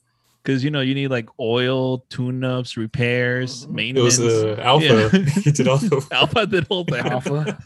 Because 0.43 0.63
you 0.63 0.71
know 0.71 0.81
you 0.81 0.95
need 0.95 1.09
like 1.09 1.29
oil, 1.39 1.99
tune-ups, 2.09 2.75
repairs, 2.75 3.65
Mhm. 3.65 3.69
it 3.69 3.71
maintenance. 3.73 4.17
was 4.17 4.43
uh, 4.43 4.55
Alpha. 4.59 5.09
Yeah. 5.13 5.19
he 5.43 5.51
did 5.51 5.67
all 5.67 5.77
the 5.77 6.07
Alpha 6.11 6.47
did 6.47 6.65
all 6.69 6.83
that. 6.85 7.05
Alpha. 7.05 7.57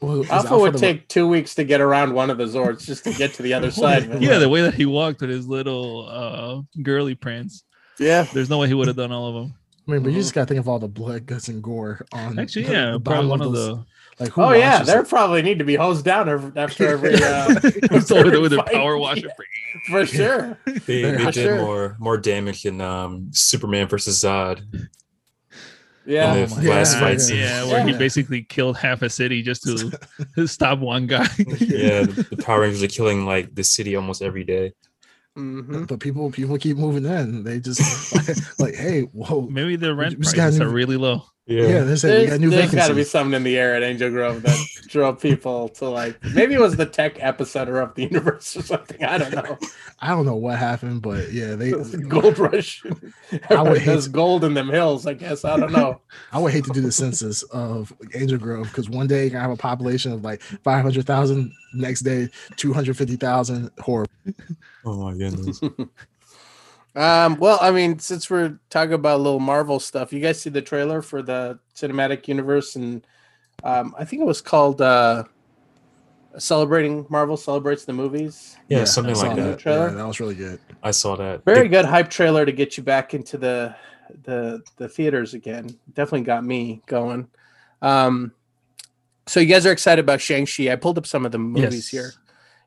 Yeah. 0.00 0.08
Well, 0.08 0.20
is 0.22 0.30
Alpha 0.30 0.58
would 0.58 0.74
the- 0.74 0.78
take 0.78 1.08
two 1.08 1.26
weeks 1.28 1.54
to 1.56 1.64
get 1.64 1.80
around 1.80 2.12
one 2.14 2.30
of 2.30 2.38
the 2.38 2.44
Zords 2.44 2.84
just 2.84 3.04
to 3.04 3.12
get 3.12 3.34
to 3.34 3.42
the 3.42 3.54
other 3.54 3.70
side. 3.82 4.10
of. 4.10 4.22
Yeah, 4.22 4.38
the 4.38 4.48
way 4.48 4.62
that 4.62 4.74
he 4.74 4.86
walked 4.86 5.20
with 5.20 5.30
his 5.30 5.46
little 5.48 6.08
uh 6.08 6.80
girly 6.82 7.14
prints. 7.14 7.64
yeah. 7.98 8.22
There's 8.32 8.50
no 8.50 8.58
way 8.58 8.68
he 8.68 8.74
would 8.74 8.88
have 8.88 8.96
done 8.96 9.12
all 9.12 9.28
of 9.28 9.34
them. 9.34 9.54
I 9.88 9.92
mean, 9.92 10.02
but 10.02 10.12
you 10.12 10.18
just 10.20 10.34
gotta 10.34 10.46
think 10.46 10.58
of 10.60 10.68
all 10.68 10.78
the 10.80 10.88
blood, 10.88 11.26
guts, 11.26 11.46
and 11.48 11.62
gore 11.62 12.04
on. 12.12 12.38
Actually, 12.38 12.64
the- 12.64 12.72
yeah, 12.72 12.90
the 12.92 13.00
probably 13.00 13.28
one 13.30 13.40
of 13.40 13.52
those- 13.52 13.76
the 13.78 13.84
Like, 14.24 14.32
who 14.32 14.42
Oh 14.42 14.52
yeah, 14.52 14.78
watches 14.80 14.94
they 14.94 15.02
probably 15.08 15.42
need 15.42 15.58
to 15.60 15.64
be 15.64 15.76
hosed 15.76 16.04
down 16.04 16.28
ev- 16.28 16.56
after 16.56 16.88
every. 16.88 17.14
Uh, 17.14 17.54
It's 17.62 18.10
over 18.10 18.30
there 18.30 18.40
with 18.40 18.52
a 18.54 18.62
power 18.62 18.96
washer. 19.04 19.28
Yeah, 19.28 19.90
for 19.90 20.06
sure. 20.06 20.58
They, 20.86 21.02
they 21.02 21.16
did 21.26 21.34
sure. 21.34 21.56
more 21.58 21.96
more 22.00 22.16
damage 22.18 22.62
than 22.64 22.80
um, 22.80 23.28
Superman 23.32 23.86
versus 23.88 24.18
Zod. 24.22 24.62
Yeah. 26.06 26.32
Oh 26.32 26.36
Oh 26.44 26.46
my 26.48 26.56
my 26.56 26.62
Yeah, 26.62 26.70
last 26.70 26.94
God, 26.94 27.00
fight 27.00 27.12
yeah. 27.12 27.18
scene. 27.18 27.36
yeah, 27.38 27.64
where 27.64 27.86
he 27.86 27.92
basically 27.98 28.42
killed 28.42 28.76
half 28.78 29.02
a 29.02 29.10
city 29.10 29.42
just 29.42 29.62
to 29.64 29.90
to 30.36 30.46
stop 30.56 30.78
one 30.78 31.06
guy. 31.06 31.26
Yeah, 31.60 32.02
the, 32.04 32.26
the 32.30 32.36
Power 32.42 32.60
Rangers 32.60 32.82
are 32.82 32.88
killing 32.88 33.26
like 33.26 33.54
the 33.54 33.64
city 33.64 33.96
almost 33.96 34.22
every 34.22 34.44
day. 34.44 34.72
hmm 35.34 35.84
But 35.84 36.00
people, 36.00 36.30
people 36.30 36.56
keep 36.58 36.76
moving 36.76 37.04
in. 37.04 37.44
They 37.44 37.60
just 37.60 37.80
like, 38.58 38.74
hey, 38.74 39.02
whoa, 39.02 39.48
Maybe 39.50 39.76
the 39.76 39.94
rent 39.94 40.16
we 40.18 40.24
prices 40.24 40.58
new- 40.58 40.64
are 40.66 40.68
really 40.70 40.96
low. 40.96 41.24
Yeah. 41.46 41.62
Yeah, 41.66 41.80
they 41.84 41.96
said 41.96 42.08
we 42.10 42.16
There's, 42.26 42.30
got 42.30 42.40
new 42.40 42.50
there's 42.50 42.74
got 42.74 42.88
to 42.88 42.94
be 42.94 43.04
something 43.04 43.34
in 43.34 43.42
the 43.44 43.56
air 43.56 43.74
at 43.76 43.82
Angel 43.84 44.10
Grove 44.10 44.42
that 44.42 44.58
drove 44.88 45.20
people 45.20 45.68
to 45.70 45.88
like 45.88 46.22
maybe 46.34 46.54
it 46.54 46.60
was 46.60 46.76
the 46.76 46.86
tech 46.86 47.16
epicenter 47.18 47.82
of 47.82 47.94
the 47.94 48.02
universe 48.02 48.56
or 48.56 48.62
something. 48.62 49.02
I 49.04 49.18
don't 49.18 49.32
know. 49.32 49.58
I 50.00 50.08
don't 50.08 50.26
know 50.26 50.34
what 50.34 50.58
happened, 50.58 51.02
but 51.02 51.32
yeah, 51.32 51.54
they 51.54 51.68
It 51.70 51.78
was 51.78 51.92
the 51.92 51.98
gold 51.98 52.38
rush. 52.38 52.82
would 52.84 52.98
hate 53.30 53.86
There's 53.86 54.04
to- 54.06 54.10
gold 54.10 54.44
in 54.44 54.54
them 54.54 54.68
hills, 54.68 55.06
I 55.06 55.14
guess. 55.14 55.44
I 55.44 55.56
don't 55.56 55.72
know. 55.72 56.00
I 56.32 56.38
would 56.38 56.52
hate 56.52 56.64
to 56.64 56.72
do 56.72 56.80
the 56.80 56.92
census 56.92 57.42
of 57.44 57.92
Angel 58.14 58.38
Grove 58.38 58.66
because 58.68 58.90
one 58.90 59.06
day 59.06 59.22
you're 59.22 59.30
gonna 59.30 59.42
have 59.42 59.50
a 59.50 59.56
population 59.56 60.12
of 60.12 60.24
like 60.24 60.42
five 60.42 60.82
hundred 60.82 61.06
thousand, 61.06 61.52
next 61.74 62.00
day 62.00 62.28
two 62.56 62.72
hundred 62.72 62.96
fifty 62.96 63.16
thousand. 63.16 63.70
Horrible. 63.78 64.10
Oh 64.84 64.96
my 64.96 65.16
goodness. 65.16 65.60
Um, 66.96 67.36
well, 67.38 67.58
I 67.60 67.70
mean, 67.70 67.98
since 67.98 68.30
we're 68.30 68.58
talking 68.70 68.94
about 68.94 69.16
a 69.20 69.22
little 69.22 69.38
Marvel 69.40 69.78
stuff, 69.78 70.12
you 70.12 70.20
guys 70.20 70.40
see 70.40 70.50
the 70.50 70.62
trailer 70.62 71.02
for 71.02 71.20
the 71.22 71.58
cinematic 71.74 72.26
universe, 72.26 72.74
and 72.76 73.06
um, 73.62 73.94
I 73.98 74.04
think 74.06 74.22
it 74.22 74.24
was 74.24 74.40
called 74.40 74.80
uh, 74.80 75.24
"Celebrating 76.38 77.06
Marvel 77.10 77.36
Celebrates 77.36 77.84
the 77.84 77.92
Movies." 77.92 78.56
Yeah, 78.68 78.80
I 78.80 78.84
something 78.84 79.14
like 79.14 79.36
that. 79.36 79.58
Trailer? 79.58 79.88
Yeah, 79.90 79.94
that 79.96 80.06
was 80.06 80.20
really 80.20 80.34
good. 80.34 80.58
I 80.82 80.90
saw 80.90 81.16
that. 81.16 81.44
Very 81.44 81.62
They- 81.62 81.68
good 81.68 81.84
hype 81.84 82.08
trailer 82.08 82.46
to 82.46 82.52
get 82.52 82.76
you 82.78 82.82
back 82.82 83.12
into 83.12 83.36
the 83.36 83.76
the 84.24 84.62
the 84.76 84.88
theaters 84.88 85.34
again. 85.34 85.78
Definitely 85.92 86.22
got 86.22 86.44
me 86.44 86.80
going. 86.86 87.28
Um, 87.82 88.32
so 89.26 89.40
you 89.40 89.46
guys 89.46 89.66
are 89.66 89.72
excited 89.72 90.02
about 90.02 90.20
Shang 90.22 90.46
Chi? 90.46 90.70
I 90.72 90.76
pulled 90.76 90.96
up 90.96 91.06
some 91.06 91.26
of 91.26 91.32
the 91.32 91.38
movies 91.38 91.74
Yes. 91.74 91.88
here. 91.88 92.12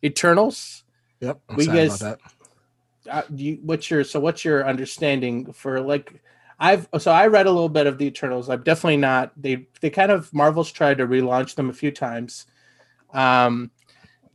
Eternals. 0.03 0.83
Yep, 1.19 1.39
I'm 1.49 1.55
We 1.55 1.63
excited 1.63 1.89
guys- 1.89 2.01
about 2.01 2.19
that. 2.19 2.33
Uh, 3.09 3.23
you, 3.33 3.59
what's 3.63 3.89
your 3.89 4.03
so 4.03 4.19
what's 4.19 4.43
your 4.45 4.67
understanding 4.67 5.51
for 5.53 5.81
like 5.81 6.21
I've 6.59 6.87
so 6.99 7.11
I 7.11 7.27
read 7.27 7.45
a 7.47 7.51
little 7.51 7.69
bit 7.69 7.87
of 7.87 7.97
the 7.97 8.05
Eternals. 8.05 8.49
I'm 8.49 8.63
definitely 8.63 8.97
not 8.97 9.31
they 9.41 9.67
they 9.81 9.89
kind 9.89 10.11
of 10.11 10.33
Marvel's 10.33 10.71
tried 10.71 10.97
to 10.99 11.07
relaunch 11.07 11.55
them 11.55 11.69
a 11.69 11.73
few 11.73 11.91
times. 11.91 12.45
Um 13.13 13.71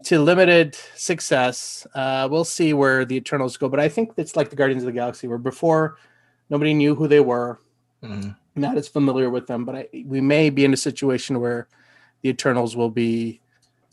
to 0.04 0.20
limited 0.20 0.74
success. 0.96 1.86
Uh 1.94 2.28
we'll 2.30 2.44
see 2.44 2.72
where 2.74 3.04
the 3.04 3.16
Eternals 3.16 3.56
go, 3.56 3.68
but 3.68 3.80
I 3.80 3.88
think 3.88 4.12
it's 4.16 4.36
like 4.36 4.50
the 4.50 4.56
Guardians 4.56 4.82
of 4.82 4.86
the 4.86 4.92
Galaxy 4.92 5.28
where 5.28 5.38
before 5.38 5.96
nobody 6.50 6.74
knew 6.74 6.94
who 6.94 7.08
they 7.08 7.20
were, 7.20 7.60
Mhm. 8.02 8.36
not 8.54 8.76
as 8.76 8.88
familiar 8.88 9.30
with 9.30 9.46
them, 9.46 9.64
but 9.64 9.74
I, 9.74 9.88
we 10.06 10.20
may 10.20 10.50
be 10.50 10.64
in 10.64 10.72
a 10.72 10.76
situation 10.76 11.40
where 11.40 11.68
the 12.22 12.28
Eternals 12.30 12.76
will 12.76 12.90
be 12.90 13.40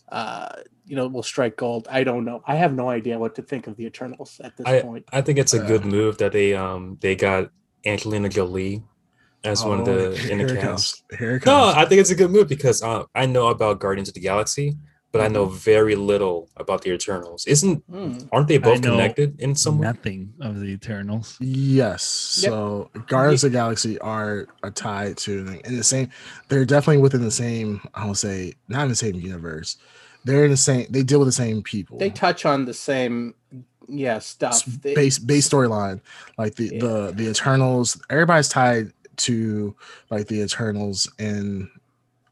uh 0.10 0.50
you 0.92 0.98
know 0.98 1.08
will 1.08 1.24
strike 1.24 1.56
gold. 1.56 1.88
I 1.90 2.04
don't 2.04 2.26
know. 2.26 2.44
I 2.46 2.56
have 2.64 2.74
no 2.74 2.90
idea 2.90 3.16
what 3.18 3.34
to 3.36 3.42
think 3.42 3.64
of 3.68 3.78
the 3.78 3.86
Eternals 3.86 4.42
at 4.44 4.58
this 4.58 4.68
point. 4.84 5.06
I 5.14 5.22
think 5.22 5.40
it's 5.40 5.54
a 5.54 5.64
Uh, 5.64 5.68
good 5.72 5.86
move 5.86 6.18
that 6.22 6.34
they 6.38 6.50
um 6.54 6.98
they 7.04 7.16
got 7.16 7.50
Angelina 7.86 8.28
Jolie 8.28 8.84
as 9.52 9.64
one 9.64 9.80
of 9.80 9.88
Oh, 9.88 9.92
the 9.92 10.32
in 10.32 10.38
the 10.40 10.44
here 10.44 10.54
it 10.58 10.60
cast. 10.60 10.68
comes. 10.68 11.20
Here 11.20 11.36
it 11.38 11.46
No. 11.46 11.72
I 11.82 11.86
think 11.88 12.02
it's 12.04 12.12
a 12.12 12.20
good 12.22 12.30
move 12.38 12.48
because 12.56 12.84
uh, 12.84 13.04
I 13.16 13.26
know 13.26 13.48
about 13.48 13.80
Guardians 13.80 14.10
of 14.12 14.16
the 14.20 14.26
Galaxy, 14.32 14.68
but 15.14 15.20
I 15.26 15.30
know 15.36 15.46
Mm-hmm. 15.48 15.72
very 15.74 15.96
little 16.12 16.38
about 16.64 16.80
the 16.84 16.92
Eternals. 16.92 17.48
Isn't 17.48 17.78
Hmm. 17.90 18.28
aren't 18.34 18.50
they 18.52 18.60
both 18.60 18.82
connected 18.84 19.40
in 19.46 19.56
some 19.56 19.76
way? 19.80 19.88
Nothing 19.88 20.34
of 20.48 20.60
the 20.60 20.70
Eternals. 20.78 21.38
Yes. 21.40 22.04
Yep. 22.44 22.52
So 22.52 22.92
Guardians 23.08 23.44
of 23.46 23.52
the 23.52 23.58
Galaxy 23.58 23.96
are, 24.16 24.48
are 24.62 24.72
tied 24.88 25.16
to 25.24 25.32
in 25.70 25.74
the 25.82 25.88
same. 25.94 26.08
They're 26.50 26.66
definitely 26.76 27.02
within 27.02 27.24
the 27.24 27.38
same. 27.46 27.80
I 27.96 28.04
will 28.08 28.20
say 28.28 28.54
not 28.68 28.84
in 28.84 28.90
the 28.90 29.02
same 29.06 29.16
universe. 29.16 29.78
They're 30.24 30.46
in 30.46 30.52
the 30.52 30.58
same. 30.58 30.88
They 30.90 31.04
deal 31.04 31.20
with 31.20 31.28
the 31.28 31.32
same 31.34 31.62
people. 31.64 31.98
They 31.98 32.10
touch 32.10 32.46
on 32.46 32.66
the 32.66 32.74
same 32.74 33.34
yeah 33.88 34.20
stuff. 34.20 34.64
They- 34.66 34.96
base 34.96 35.20
base 35.20 35.50
storyline 35.50 36.00
like 36.38 36.56
the 36.56 36.70
the 36.80 37.12
the 37.16 37.30
eternals 37.30 38.00
everybody's 38.10 38.48
tied 38.48 38.94
to 39.18 39.76
like 40.10 40.28
the 40.28 40.42
eternals 40.42 41.12
and 41.20 41.70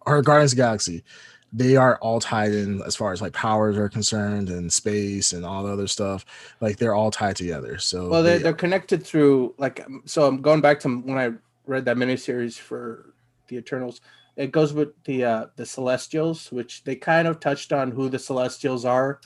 or 0.05 0.21
guardians 0.21 0.53
of 0.53 0.57
the 0.57 0.63
galaxy 0.63 1.03
they 1.51 1.75
are 1.75 1.97
all 1.97 2.19
tied 2.21 2.51
in 2.53 2.81
as 2.83 2.95
far 2.95 3.11
as 3.11 3.21
like 3.21 3.33
powers 3.33 3.75
are 3.77 3.89
concerned 3.89 4.49
and 4.49 4.71
space 4.71 5.33
and 5.33 5.43
all 5.45 5.63
the 5.63 5.73
other 5.73 5.87
stuff 5.87 6.23
like 6.61 6.77
they're 6.77 6.93
all 6.95 7.11
tied 7.11 7.35
together 7.35 7.77
so 7.79 8.07
well, 8.07 8.23
they're, 8.23 8.37
they- 8.37 8.43
they're 8.43 8.53
connected 8.53 9.03
through 9.05 9.53
like 9.57 9.83
um, 9.85 10.01
so. 10.05 10.25
I'm 10.27 10.41
going 10.41 10.61
back 10.61 10.79
to 10.81 10.89
when 11.01 11.17
I 11.17 11.31
read 11.65 11.85
that 11.85 11.97
miniseries 11.97 12.57
for 12.57 13.13
the 13.47 13.57
Eternals. 13.57 13.99
It 14.39 14.53
goes 14.53 14.71
with 14.73 14.89
the 15.03 15.25
uh, 15.25 15.45
the 15.57 15.65
Celestials, 15.65 16.49
which 16.51 16.83
they 16.85 16.95
kind 16.95 17.27
of 17.27 17.41
touched 17.41 17.73
on 17.73 17.91
who 17.91 18.07
the 18.07 18.17
Celestials 18.17 18.85
are 18.85 19.19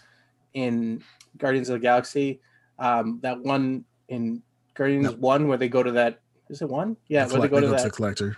in 0.56 1.04
Guardians 1.38 1.70
of 1.70 1.74
the 1.76 1.80
Galaxy. 1.84 2.42
Um, 2.80 3.20
that 3.22 3.40
one 3.40 3.86
in 4.10 4.42
Guardians 4.74 5.06
No. 5.06 5.12
One 5.14 5.48
where 5.48 5.58
they 5.60 5.70
go 5.70 5.84
to 5.84 5.92
that 5.92 6.20
is 6.50 6.62
it 6.64 6.70
one? 6.70 6.98
Yeah, 7.08 7.26
the 7.26 7.34
where 7.36 7.42
they 7.44 7.48
collect- 7.48 7.52
go 7.52 7.60
to 7.76 7.78
go 7.78 7.84
that. 7.84 7.94
collector 7.94 8.38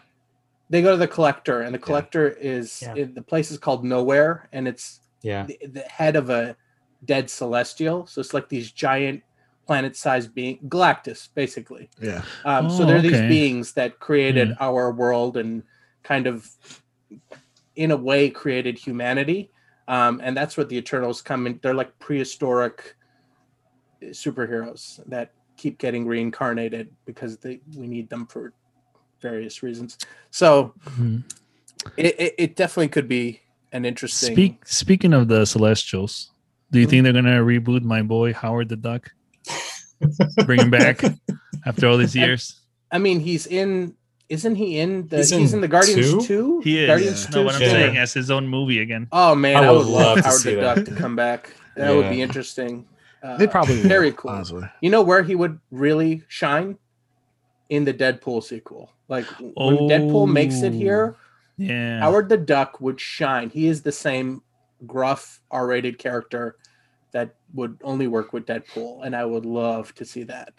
they 0.70 0.82
go 0.82 0.92
to 0.92 0.98
the 0.98 1.08
collector, 1.08 1.62
and 1.62 1.74
the 1.76 1.80
collector 1.80 2.28
is 2.28 2.82
Yeah. 2.82 2.96
it- 2.98 3.16
the 3.16 3.22
place 3.22 3.52
is 3.52 3.58
called 3.60 3.86
Nowhere, 3.86 4.50
and 4.52 4.68
it's 4.68 5.00
Yeah. 5.22 5.46
the, 5.46 5.58
the 5.68 5.82
head 5.82 6.16
of 6.16 6.30
a 6.32 6.58
dead 7.06 7.30
celestial. 7.30 8.08
So 8.08 8.20
it's 8.20 8.34
like 8.34 8.50
these 8.50 8.72
giant 8.72 9.22
planet-sized 9.68 10.34
being 10.34 10.58
Galactus, 10.68 11.30
basically. 11.36 11.90
yeah 12.02 12.24
Um, 12.46 12.70
so 12.70 12.84
Oh, 12.84 12.86
they're 12.88 13.02
these 13.02 13.22
beings 13.30 13.74
that 13.74 14.00
created 14.00 14.50
Yeah. 14.50 14.56
our 14.60 14.92
world 14.92 15.38
and 15.38 15.62
kind 16.06 16.28
of, 16.28 16.48
in 17.76 17.92
a 17.92 17.98
way, 17.98 18.30
created 18.30 18.78
humanity. 18.78 19.50
Um, 19.90 20.22
and 20.24 20.38
that's 20.38 20.56
what 20.56 20.70
the 20.70 20.78
Eternals 20.78 21.22
come 21.22 21.46
in. 21.48 21.60
They're 21.62 21.74
like 21.74 21.98
prehistoric 22.00 22.96
superheroes 24.04 25.00
that 25.10 25.32
keep 25.58 25.78
getting 25.78 26.06
reincarnated 26.06 26.90
because 27.06 27.38
they 27.38 27.60
we 27.76 27.88
need 27.88 28.10
them 28.10 28.28
for 28.28 28.54
various 29.22 29.64
reasons. 29.64 29.98
So 30.32 30.74
Mhm. 30.90 31.24
it, 31.98 32.16
it, 32.20 32.36
it 32.38 32.56
definitely 32.56 32.90
could 32.90 33.08
be 33.08 33.42
an 33.72 33.86
interesting. 33.86 34.34
Speak 34.36 34.68
speaking 34.68 35.14
of 35.14 35.28
the 35.28 35.46
Celestials, 35.46 36.32
do 36.72 36.80
you 36.80 36.88
think 36.88 37.04
they're 37.04 37.14
gonna 37.14 37.42
reboot 37.42 37.84
my 37.84 38.02
boy 38.02 38.34
Howard 38.34 38.70
the 38.70 38.76
Duck? 38.76 39.12
Bring 40.46 40.60
him 40.62 40.70
back 40.72 41.02
after 41.66 41.88
all 41.88 41.98
these 41.98 42.16
I- 42.16 42.20
years. 42.26 42.62
I 42.92 42.98
mean, 43.00 43.20
he's 43.20 43.48
in. 43.48 43.96
Isn't 44.28 44.56
he 44.56 44.80
in 44.80 45.08
the? 45.08 45.18
He's, 45.18 45.30
He's 45.30 45.54
in 45.54 45.58
in 45.58 45.62
the 45.62 45.68
Guardians 45.68 46.10
two? 46.12 46.22
two. 46.22 46.60
He 46.64 46.80
is. 46.80 46.88
Guardians 46.88 47.24
Yeah. 47.26 47.30
two. 47.30 47.38
No, 47.40 47.46
what 47.46 47.56
I'm 47.56 47.62
Yeah. 47.62 47.68
saying 47.70 47.98
as 47.98 48.14
his 48.14 48.32
own 48.32 48.48
movie 48.48 48.80
again. 48.80 49.08
Oh 49.12 49.36
man, 49.36 49.58
I 49.58 49.68
I 49.68 49.72
would 49.72 49.78
would, 49.80 49.88
love 49.88 50.02
love 50.04 50.18
to 50.18 50.24
Howard 50.24 50.42
see 50.42 50.56
the 50.56 50.62
that. 50.62 50.76
Duck 50.78 50.86
to 50.86 50.96
come 50.96 51.16
back. 51.16 51.54
That 51.76 51.94
would 51.94 52.10
be 52.10 52.22
interesting. 52.22 52.88
Uh, 53.22 53.38
they 53.38 53.48
probably 53.48 53.76
will, 53.82 53.88
very 53.90 54.12
cool. 54.12 54.32
honestly 54.32 54.64
You 54.82 54.90
know 54.90 55.02
where 55.02 55.22
he 55.24 55.36
would 55.36 55.60
really 55.72 56.24
shine? 56.28 56.78
In 57.70 57.84
the 57.84 57.94
Deadpool 57.94 58.44
sequel. 58.44 58.92
Like 59.08 59.26
when 59.40 59.78
Deadpool 59.90 60.32
makes 60.32 60.62
it 60.62 60.72
here, 60.74 61.16
Yeah. 61.58 62.00
Howard 62.00 62.30
the 62.30 62.38
Duck 62.38 62.80
would 62.82 63.00
shine. 63.00 63.50
He 63.50 63.68
is 63.68 63.82
the 63.82 63.92
same 63.92 64.42
gruff 64.86 65.40
R-rated 65.52 65.98
character 65.98 66.58
that 67.12 67.36
would 67.54 67.78
only 67.84 68.08
work 68.08 68.34
with 68.34 68.46
Deadpool, 68.46 69.06
and 69.06 69.16
I 69.16 69.26
would 69.26 69.46
love 69.46 69.94
to 69.96 70.06
see 70.06 70.24
that. 70.24 70.54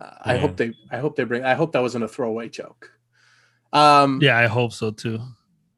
Uh, 0.00 0.10
I 0.22 0.36
hope 0.36 0.56
they. 0.56 0.74
I 0.90 0.98
hope 0.98 1.16
they 1.16 1.24
bring. 1.24 1.42
I 1.44 1.54
hope 1.54 1.72
that 1.72 1.80
wasn't 1.82 2.04
a 2.04 2.08
throwaway 2.08 2.48
joke. 2.48 2.92
Um, 3.72 4.20
Yeah, 4.22 4.38
I 4.38 4.46
hope 4.46 4.72
so 4.72 4.90
too. 4.90 5.20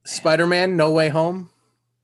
Spider-Man: 0.04 0.76
No 0.76 0.90
Way 0.92 1.08
Home. 1.08 1.50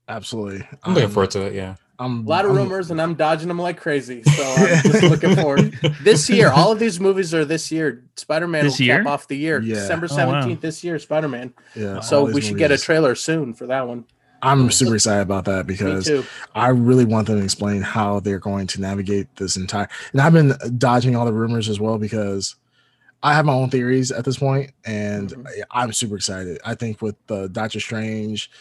absolutely 0.07 0.67
I'm 0.83 0.93
looking 0.93 1.09
forward 1.09 1.31
to 1.31 1.45
it. 1.47 1.53
Yeah. 1.53 1.75
I'm 1.97 2.25
A 2.25 2.29
lot 2.29 2.43
of 2.43 2.51
I'm- 2.51 2.57
rumors, 2.59 2.91
and 2.91 3.01
I'm 3.01 3.15
dodging 3.15 3.47
them 3.47 3.57
like 3.59 3.77
crazy. 3.79 4.21
So 4.23 4.43
I'm 4.43 4.83
just 4.83 5.03
looking 5.09 5.35
forward. 5.35 5.71
This 6.03 6.29
year, 6.29 6.49
all 6.51 6.73
of 6.73 6.79
these 6.79 6.99
movies 6.99 7.33
are 7.33 7.45
this 7.45 7.71
year. 7.71 8.03
Spider-Man 8.17 8.65
This 8.65 8.73
will 8.79 8.85
cap 8.87 9.03
year? 9.03 9.07
off 9.07 9.27
the 9.29 9.37
year. 9.37 9.61
Yeah. 9.61 9.75
December 9.75 10.07
Oh, 10.11 10.15
wow. 10.17 10.41
17th 10.43 10.59
this 10.61 10.83
year, 10.83 10.99
Spider-Man. 10.99 11.53
yeah 11.73 12.01
So 12.01 12.25
we 12.25 12.33
these 12.33 12.45
should 12.47 12.57
get 12.57 12.71
a 12.71 12.77
trailer 12.77 13.15
soon 13.15 13.53
for 13.53 13.65
that 13.67 13.87
one. 13.87 14.03
i'm 14.41 14.69
super 14.71 14.95
excited 14.95 15.21
about 15.21 15.45
that 15.45 15.65
because. 15.67 16.11
I 16.53 16.67
really 16.67 17.05
want 17.05 17.27
them 17.27 17.37
to 17.39 17.43
explain 17.43 17.81
how 17.81 18.19
they're 18.19 18.39
going 18.39 18.67
to 18.67 18.81
navigate 18.81 19.33
this 19.37 19.55
entire. 19.55 19.87
And 20.11 20.19
I've 20.21 20.33
been 20.33 20.53
dodging 20.77 21.15
all 21.15 21.25
the 21.25 21.33
rumors 21.33 21.69
as 21.69 21.79
well 21.79 21.97
because 21.97 22.55
I 23.25 23.33
have 23.33 23.45
my 23.45 23.53
own 23.53 23.71
theories 23.71 24.11
at 24.11 24.23
this 24.23 24.37
point, 24.37 24.71
and 24.85 25.31
Mhm. 25.31 25.61
I'm 25.71 25.91
super 25.91 26.15
excited. 26.15 26.59
I 26.63 26.75
think 26.75 27.01
with 27.01 27.15
the 27.25 27.49
Doctor 27.49 27.79
Strange, 27.79 28.51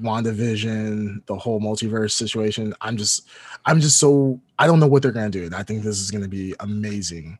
WandaVision, 0.00 1.26
the 1.26 1.36
whole 1.36 1.60
multiverse 1.60 2.12
situation, 2.12 2.72
I'm 2.80 2.96
just, 2.96 3.26
I'm 3.66 3.80
just 3.80 3.98
so 3.98 4.40
I 4.58 4.66
don't 4.68 4.78
know 4.78 4.86
what 4.86 5.02
they're 5.02 5.10
gonna 5.10 5.28
do. 5.28 5.44
And 5.44 5.54
I 5.54 5.64
think 5.64 5.82
this 5.82 6.00
is 6.00 6.12
gonna 6.12 6.28
be 6.28 6.54
amazing. 6.60 7.36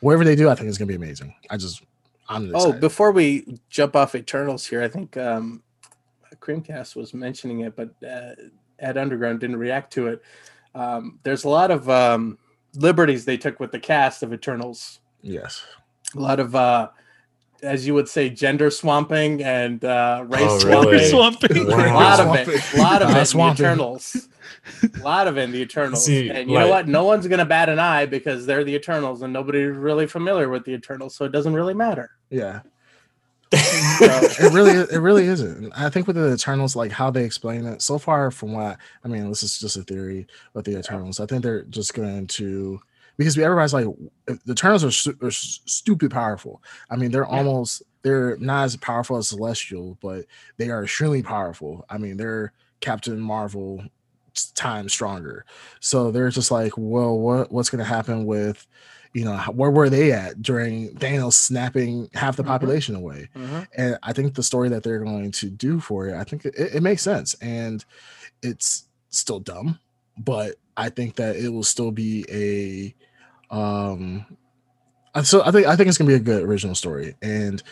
Whatever 0.00 0.24
they 0.24 0.34
do, 0.34 0.48
I 0.48 0.54
think 0.54 0.68
it's 0.68 0.78
gonna 0.78 0.88
be 0.88 0.94
amazing. 0.94 1.34
I 1.50 1.58
just, 1.58 1.82
I'm 2.28 2.50
Oh, 2.54 2.72
before 2.72 3.12
we 3.12 3.58
jump 3.68 3.94
off 3.94 4.14
Eternals 4.14 4.66
here, 4.66 4.82
I 4.82 4.88
think 4.88 5.16
um, 5.18 5.62
Creamcast 6.40 6.96
was 6.96 7.12
mentioning 7.12 7.60
it, 7.60 7.76
but 7.76 7.90
uh, 8.02 8.34
Ed 8.78 8.96
Underground 8.96 9.40
didn't 9.40 9.56
react 9.56 9.92
to 9.94 10.06
it. 10.08 10.22
Um, 10.74 11.20
there's 11.22 11.44
a 11.44 11.48
lot 11.50 11.70
of 11.70 11.88
um, 11.90 12.38
liberties 12.74 13.24
they 13.26 13.36
took 13.36 13.60
with 13.60 13.72
the 13.72 13.78
cast 13.78 14.22
of 14.22 14.32
Eternals. 14.32 15.00
yes, 15.22 15.62
A 16.16 16.20
lot 16.20 16.40
of, 16.40 16.54
uh, 16.54 16.88
as 17.62 17.86
you 17.86 17.94
would 17.94 18.08
say, 18.08 18.28
gender 18.30 18.70
swamping 18.70 19.42
and 19.42 19.84
uh, 19.84 20.24
race 20.28 20.42
Oh, 20.44 20.58
swamping. 20.58 20.90
really? 20.92 21.08
Swamping. 21.10 21.66
Wow. 21.66 21.74
A 21.74 21.94
lot 21.94 22.20
of 22.20 22.26
Swamping. 22.26 22.54
it. 22.54 22.74
A 22.74 22.78
lot 22.82 23.02
of 23.02 23.10
it 23.10 23.14
the. 23.14 23.50
Eternals. 23.64 24.28
A 24.82 25.02
lot 25.02 25.26
of 25.28 25.36
it 25.38 25.42
in 25.42 25.52
the 25.52 25.60
Eternals. 25.60 26.04
See, 26.04 26.30
and 26.30 26.50
you 26.50 26.58
know 26.58 26.68
what? 26.68 26.88
No 26.88 27.04
one's 27.04 27.26
gonna 27.26 27.44
bat 27.44 27.68
an 27.68 27.78
eye 27.78 28.06
because 28.06 28.46
they're 28.46 28.64
the 28.64 28.74
Eternals 28.74 29.22
and 29.22 29.32
nobody's 29.32 29.74
really 29.76 30.06
familiar 30.06 30.48
with 30.48 30.64
the 30.64 30.72
Eternals, 30.72 31.14
so 31.14 31.24
it 31.24 31.32
doesn't 31.32 31.52
really 31.54 31.74
matter. 31.74 32.10
yeah, 32.30 32.60
it 33.52 34.52
really 34.52 34.72
it 34.72 34.98
really 35.00 35.24
isn't. 35.26 35.72
I 35.76 35.88
think 35.90 36.06
with 36.06 36.16
the 36.16 36.32
Eternals, 36.32 36.74
like 36.76 36.90
how 36.92 37.10
they 37.10 37.24
explain 37.24 37.66
it 37.66 37.82
so 37.82 37.98
far, 37.98 38.30
from 38.30 38.52
what 38.52 38.78
I 39.04 39.08
mean, 39.08 39.28
this 39.28 39.42
is 39.42 39.58
just 39.58 39.76
a 39.76 39.82
theory 39.82 40.26
with 40.54 40.64
the 40.64 40.78
Eternals. 40.78 41.20
I 41.20 41.26
think 41.26 41.42
they're 41.42 41.62
just 41.64 41.94
going 41.94 42.26
to 42.28 42.80
because 43.16 43.38
everybody's 43.38 43.74
like 43.74 43.86
the 44.26 44.52
Eternals 44.52 45.06
are, 45.06 45.14
are 45.22 45.30
stupid 45.30 46.10
powerful. 46.10 46.62
I 46.90 46.96
mean, 46.96 47.10
they're 47.10 47.26
yeah. 47.28 47.36
almost 47.36 47.82
they're 48.02 48.36
not 48.38 48.64
as 48.64 48.76
powerful 48.76 49.16
as 49.16 49.28
Celestial, 49.28 49.98
but 50.00 50.26
they 50.56 50.70
are 50.70 50.84
extremely 50.84 51.22
powerful. 51.22 51.84
I 51.88 51.98
mean, 51.98 52.16
they're 52.16 52.52
Captain 52.80 53.20
Marvel 53.20 53.82
time 54.54 54.88
stronger. 54.88 55.44
So 55.80 56.10
they're 56.10 56.30
just 56.30 56.50
like, 56.50 56.72
well, 56.76 57.18
what 57.18 57.52
what's 57.52 57.70
going 57.70 57.78
to 57.78 57.84
happen 57.84 58.26
with 58.26 58.66
you 59.14 59.24
know, 59.24 59.36
where 59.52 59.70
were 59.70 59.88
they 59.88 60.12
at 60.12 60.42
during 60.42 60.92
Thanos 60.96 61.34
snapping 61.34 62.10
half 62.14 62.36
the 62.36 62.42
mm-hmm. 62.42 62.50
population 62.50 62.96
away? 62.96 63.28
Mm-hmm. 63.36 63.60
And 63.76 63.96
I 64.02 64.12
think 64.12 64.34
the 64.34 64.42
story 64.42 64.68
that 64.70 64.82
they're 64.82 64.98
going 64.98 65.30
to 65.30 65.48
do 65.48 65.78
for 65.78 66.08
it, 66.08 66.16
I 66.16 66.24
think 66.24 66.44
it, 66.44 66.54
it 66.56 66.82
makes 66.82 67.02
sense. 67.02 67.34
And 67.34 67.84
it's 68.42 68.88
still 69.10 69.38
dumb, 69.38 69.78
but 70.18 70.56
I 70.76 70.88
think 70.88 71.14
that 71.16 71.36
it 71.36 71.48
will 71.48 71.62
still 71.62 71.92
be 71.92 72.26
a 72.28 72.94
um 73.54 74.26
so 75.22 75.42
I 75.44 75.52
think 75.52 75.66
I 75.66 75.76
think 75.76 75.88
it's 75.88 75.96
gonna 75.96 76.08
be 76.08 76.14
a 76.14 76.20
good 76.20 76.42
original 76.42 76.74
story. 76.74 77.14
And 77.22 77.62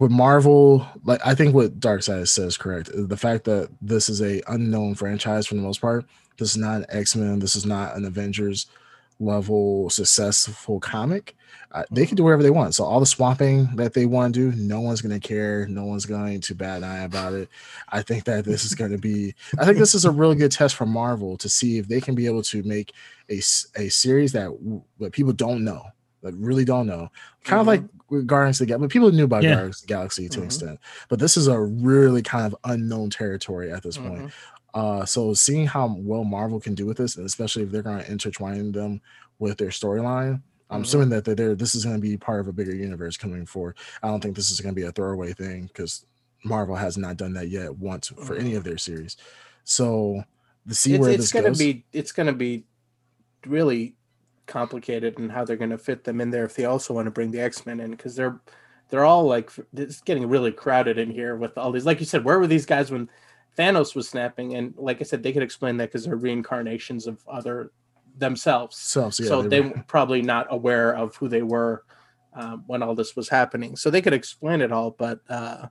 with 0.00 0.10
Marvel, 0.10 0.86
like 1.04 1.20
I 1.24 1.34
think 1.34 1.54
what 1.54 1.78
Darkseid 1.78 2.26
says 2.26 2.56
correct. 2.56 2.90
The 2.92 3.16
fact 3.16 3.44
that 3.44 3.70
this 3.80 4.08
is 4.08 4.20
a 4.20 4.42
unknown 4.48 4.96
franchise 4.96 5.46
for 5.46 5.54
the 5.54 5.62
most 5.62 5.80
part. 5.80 6.04
This 6.36 6.50
is 6.50 6.56
not 6.56 6.78
an 6.78 6.86
X-Men, 6.88 7.38
this 7.38 7.54
is 7.54 7.64
not 7.64 7.96
an 7.96 8.04
Avengers 8.04 8.66
level 9.20 9.88
successful 9.90 10.80
comic, 10.80 11.36
uh, 11.72 11.84
they 11.90 12.06
can 12.06 12.16
do 12.16 12.24
whatever 12.24 12.42
they 12.42 12.50
want. 12.50 12.74
So 12.74 12.84
all 12.84 13.00
the 13.00 13.06
swapping 13.06 13.74
that 13.76 13.94
they 13.94 14.06
want 14.06 14.34
to 14.34 14.52
do, 14.52 14.56
no 14.56 14.80
one's 14.80 15.00
going 15.00 15.18
to 15.18 15.26
care. 15.26 15.66
No 15.66 15.84
one's 15.84 16.06
going 16.06 16.40
to 16.40 16.54
bat 16.54 16.78
an 16.78 16.84
eye 16.84 17.02
about 17.02 17.32
it. 17.32 17.48
I 17.88 18.02
think 18.02 18.24
that 18.24 18.44
this 18.44 18.64
is 18.64 18.74
going 18.74 18.92
to 18.92 18.98
be. 18.98 19.34
I 19.58 19.64
think 19.64 19.78
this 19.78 19.94
is 19.94 20.04
a 20.04 20.10
really 20.10 20.36
good 20.36 20.52
test 20.52 20.76
for 20.76 20.86
Marvel 20.86 21.36
to 21.38 21.48
see 21.48 21.78
if 21.78 21.88
they 21.88 22.00
can 22.00 22.14
be 22.14 22.26
able 22.26 22.42
to 22.44 22.62
make 22.62 22.92
a 23.30 23.38
a 23.76 23.88
series 23.88 24.32
that 24.32 24.50
that 25.00 25.12
people 25.12 25.32
don't 25.32 25.64
know, 25.64 25.82
that 26.22 26.34
really 26.34 26.64
don't 26.64 26.86
know, 26.86 27.10
kind 27.44 27.60
mm-hmm. 27.60 27.60
of 27.60 27.66
like 27.66 28.26
Guardians 28.26 28.60
of 28.60 28.66
the 28.66 28.70
Galaxy. 28.70 28.84
But 28.84 28.92
people 28.92 29.10
knew 29.10 29.24
about 29.24 29.42
yeah. 29.42 29.54
Guardians 29.54 29.76
of 29.80 29.88
the 29.88 29.94
Galaxy 29.94 30.28
to 30.28 30.32
mm-hmm. 30.32 30.40
an 30.42 30.46
extent, 30.46 30.80
but 31.08 31.18
this 31.18 31.36
is 31.36 31.48
a 31.48 31.60
really 31.60 32.22
kind 32.22 32.46
of 32.46 32.56
unknown 32.64 33.10
territory 33.10 33.72
at 33.72 33.82
this 33.82 33.96
mm-hmm. 33.96 34.08
point. 34.08 34.32
Uh, 34.74 35.04
so 35.04 35.32
seeing 35.32 35.66
how 35.66 35.94
well 35.98 36.24
Marvel 36.24 36.60
can 36.60 36.74
do 36.74 36.84
with 36.84 36.96
this, 36.96 37.16
and 37.16 37.24
especially 37.24 37.62
if 37.62 37.70
they're 37.70 37.82
going 37.82 38.00
to 38.02 38.10
intertwine 38.10 38.72
them 38.72 39.00
with 39.38 39.56
their 39.56 39.68
storyline, 39.68 40.42
I'm 40.68 40.78
mm-hmm. 40.78 40.82
assuming 40.82 41.08
that 41.10 41.24
they're 41.24 41.54
this 41.54 41.74
is 41.74 41.84
going 41.84 41.96
to 41.96 42.02
be 42.02 42.16
part 42.16 42.40
of 42.40 42.48
a 42.48 42.52
bigger 42.52 42.74
universe 42.74 43.16
coming 43.16 43.46
forward. 43.46 43.76
I 44.02 44.08
don't 44.08 44.20
think 44.20 44.34
this 44.34 44.50
is 44.50 44.60
going 44.60 44.74
to 44.74 44.80
be 44.80 44.86
a 44.86 44.92
throwaway 44.92 45.32
thing 45.32 45.66
because 45.66 46.04
Marvel 46.44 46.74
has 46.74 46.98
not 46.98 47.16
done 47.16 47.32
that 47.34 47.48
yet 47.48 47.76
once 47.78 48.10
mm-hmm. 48.10 48.24
for 48.24 48.34
any 48.34 48.50
mm-hmm. 48.50 48.58
of 48.58 48.64
their 48.64 48.78
series. 48.78 49.16
So 49.62 50.24
the 50.66 50.74
see 50.74 50.94
it's, 50.94 51.00
where 51.00 51.10
it's 51.10 51.32
gonna 51.32 51.52
be 51.52 51.84
it's 51.92 52.12
going 52.12 52.26
to 52.26 52.32
be 52.32 52.64
really 53.46 53.94
complicated 54.46 55.18
and 55.18 55.30
how 55.30 55.44
they're 55.44 55.56
going 55.56 55.70
to 55.70 55.78
fit 55.78 56.04
them 56.04 56.20
in 56.20 56.30
there 56.30 56.44
if 56.44 56.54
they 56.54 56.64
also 56.64 56.92
want 56.94 57.06
to 57.06 57.10
bring 57.10 57.30
the 57.30 57.40
X-Men 57.40 57.80
in 57.80 57.90
because 57.92 58.14
they're 58.14 58.40
they're 58.90 59.04
all 59.04 59.24
like 59.24 59.50
it's 59.74 60.00
getting 60.02 60.28
really 60.28 60.52
crowded 60.52 60.98
in 60.98 61.10
here 61.10 61.36
with 61.36 61.56
all 61.56 61.72
these 61.72 61.86
like 61.86 62.00
you 62.00 62.06
said 62.06 62.24
where 62.24 62.38
were 62.38 62.46
these 62.46 62.66
guys 62.66 62.90
when 62.90 63.08
Thanos 63.56 63.94
was 63.94 64.08
snapping, 64.08 64.54
and 64.54 64.74
like 64.76 65.00
I 65.00 65.04
said, 65.04 65.22
they 65.22 65.32
could 65.32 65.42
explain 65.42 65.76
that 65.78 65.90
because 65.90 66.04
they're 66.04 66.16
reincarnations 66.16 67.06
of 67.06 67.22
other 67.28 67.70
themselves. 68.16 68.76
Selves, 68.76 69.20
yeah, 69.20 69.28
so 69.28 69.42
they, 69.42 69.60
were 69.60 69.84
probably 69.86 70.22
not 70.22 70.46
aware 70.50 70.94
of 70.94 71.14
who 71.16 71.28
they 71.28 71.42
were 71.42 71.84
um, 72.34 72.64
when 72.66 72.82
all 72.82 72.94
this 72.94 73.16
was 73.16 73.28
happening. 73.28 73.76
So 73.76 73.90
they 73.90 74.02
could 74.02 74.12
explain 74.12 74.60
it 74.60 74.72
all, 74.72 74.90
but 74.90 75.20
uh, 75.28 75.66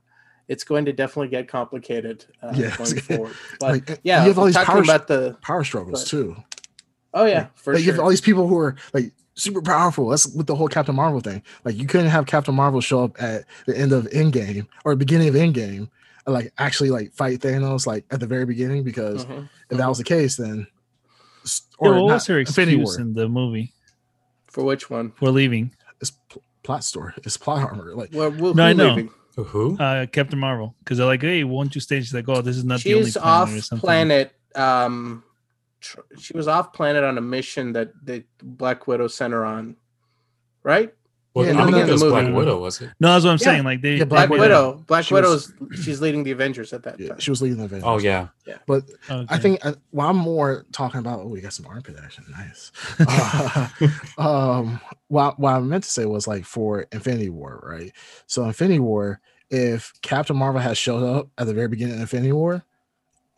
it's 0.48 0.64
going 0.64 0.84
to 0.86 0.92
definitely 0.92 1.28
get 1.28 1.48
complicated 1.48 2.24
uh, 2.42 2.52
yeah. 2.54 2.76
going 2.76 2.96
forward. 3.00 3.34
But 3.60 3.88
like, 3.88 4.00
yeah, 4.02 4.22
you 4.22 4.28
have 4.28 4.38
all 4.38 4.46
these 4.46 4.56
power, 4.56 4.82
about 4.82 5.06
the 5.06 5.36
power 5.42 5.64
struggles 5.64 6.04
but, 6.04 6.08
too. 6.08 6.36
Oh 7.12 7.26
yeah, 7.26 7.48
for 7.54 7.74
like, 7.74 7.80
sure. 7.80 7.86
You 7.86 7.92
have 7.92 8.00
all 8.00 8.10
these 8.10 8.20
people 8.20 8.48
who 8.48 8.58
are 8.58 8.76
like 8.92 9.12
super 9.34 9.62
powerful. 9.62 10.08
That's 10.08 10.26
with 10.34 10.46
the 10.46 10.54
whole 10.54 10.68
Captain 10.68 10.94
Marvel 10.96 11.20
thing. 11.20 11.42
Like 11.64 11.76
you 11.76 11.86
couldn't 11.86 12.08
have 12.08 12.26
Captain 12.26 12.54
Marvel 12.54 12.80
show 12.80 13.04
up 13.04 13.22
at 13.22 13.44
the 13.66 13.76
end 13.76 13.92
of 13.92 14.04
Endgame 14.06 14.66
or 14.84 14.96
beginning 14.96 15.28
of 15.28 15.34
Endgame 15.34 15.88
like 16.26 16.52
actually 16.58 16.90
like 16.90 17.12
fight 17.12 17.40
Thanos 17.40 17.86
like 17.86 18.04
at 18.10 18.20
the 18.20 18.26
very 18.26 18.46
beginning 18.46 18.82
because 18.82 19.24
mm-hmm. 19.24 19.44
if 19.70 19.78
that 19.78 19.88
was 19.88 19.98
the 19.98 20.04
case, 20.04 20.36
then 20.36 20.66
or 21.78 21.94
yeah, 21.94 22.00
what 22.00 22.12
was 22.14 22.26
her 22.26 22.38
excuse 22.38 22.96
in 22.96 23.14
the 23.14 23.28
movie 23.28 23.72
for 24.46 24.64
which 24.64 24.88
one 24.88 25.12
for 25.12 25.30
leaving? 25.30 25.74
It's 26.00 26.10
pl- 26.10 26.42
plot 26.62 26.84
store. 26.84 27.14
It's 27.18 27.36
plot 27.36 27.62
armor. 27.62 27.94
Like 27.94 28.10
well, 28.12 28.30
well, 28.30 28.54
no, 28.54 28.64
I 28.64 28.72
know. 28.72 28.88
Leaving? 28.90 29.10
Who? 29.36 29.76
Uh, 29.78 30.06
Captain 30.06 30.38
Marvel. 30.38 30.74
Because 30.78 30.98
they're 30.98 31.06
like, 31.06 31.22
hey, 31.22 31.44
won't 31.44 31.74
you 31.74 31.80
stay? 31.80 32.00
She's 32.00 32.14
like, 32.14 32.28
oh, 32.28 32.40
this 32.40 32.56
is 32.56 32.64
not 32.64 32.80
She's 32.80 33.14
the 33.14 33.20
only 33.24 33.50
planet 33.50 33.72
off 33.72 33.80
planet. 33.80 34.32
Um, 34.54 35.24
tr- 35.80 36.00
she 36.18 36.36
was 36.36 36.46
off 36.46 36.72
planet 36.72 37.02
on 37.02 37.18
a 37.18 37.20
mission 37.20 37.72
that 37.72 37.92
the 38.04 38.24
Black 38.42 38.86
Widow 38.86 39.08
sent 39.08 39.32
her 39.32 39.44
on, 39.44 39.76
right? 40.62 40.94
Well, 41.34 41.46
yeah, 41.46 41.60
I 41.60 41.64
think 41.64 41.88
it 41.88 41.90
was 41.90 42.02
Black 42.04 42.32
Widow, 42.32 42.60
was 42.60 42.80
it? 42.80 42.90
No, 43.00 43.08
that's 43.12 43.24
what 43.24 43.32
I'm 43.32 43.38
yeah. 43.40 43.44
saying. 43.44 43.64
Like 43.64 43.80
they, 43.80 43.96
yeah, 43.96 44.04
Black, 44.04 44.28
Black 44.28 44.40
Widow. 44.40 44.70
Widow. 44.70 44.84
Black 44.86 45.04
she 45.04 45.14
Widow's 45.14 45.52
was, 45.58 45.84
she's 45.84 46.00
leading 46.00 46.22
the 46.22 46.30
Avengers 46.30 46.72
at 46.72 46.84
that 46.84 47.00
yeah, 47.00 47.08
time. 47.08 47.18
She 47.18 47.30
was 47.30 47.42
leading 47.42 47.58
the 47.58 47.64
Avengers. 47.64 47.84
Oh 47.84 47.98
yeah, 47.98 48.28
yeah. 48.46 48.58
But 48.68 48.84
okay. 49.10 49.26
I 49.28 49.38
think 49.38 49.66
uh, 49.66 49.74
well, 49.90 50.10
I'm 50.10 50.16
more 50.16 50.64
talking 50.70 51.00
about. 51.00 51.20
Oh, 51.20 51.26
we 51.26 51.40
got 51.40 51.52
some 51.52 51.66
armpit 51.66 51.96
action. 52.00 52.24
Nice. 52.30 52.70
uh, 53.00 53.68
um, 54.18 54.80
what 55.08 55.40
what 55.40 55.54
I 55.54 55.58
meant 55.58 55.82
to 55.82 55.90
say 55.90 56.06
was 56.06 56.28
like 56.28 56.44
for 56.44 56.86
Infinity 56.92 57.30
War, 57.30 57.60
right? 57.64 57.92
So 58.28 58.44
Infinity 58.44 58.78
War, 58.78 59.20
if 59.50 59.92
Captain 60.02 60.36
Marvel 60.36 60.60
has 60.60 60.78
showed 60.78 61.02
up 61.02 61.30
at 61.36 61.48
the 61.48 61.54
very 61.54 61.68
beginning 61.68 61.96
of 61.96 62.00
Infinity 62.00 62.32
War, 62.32 62.64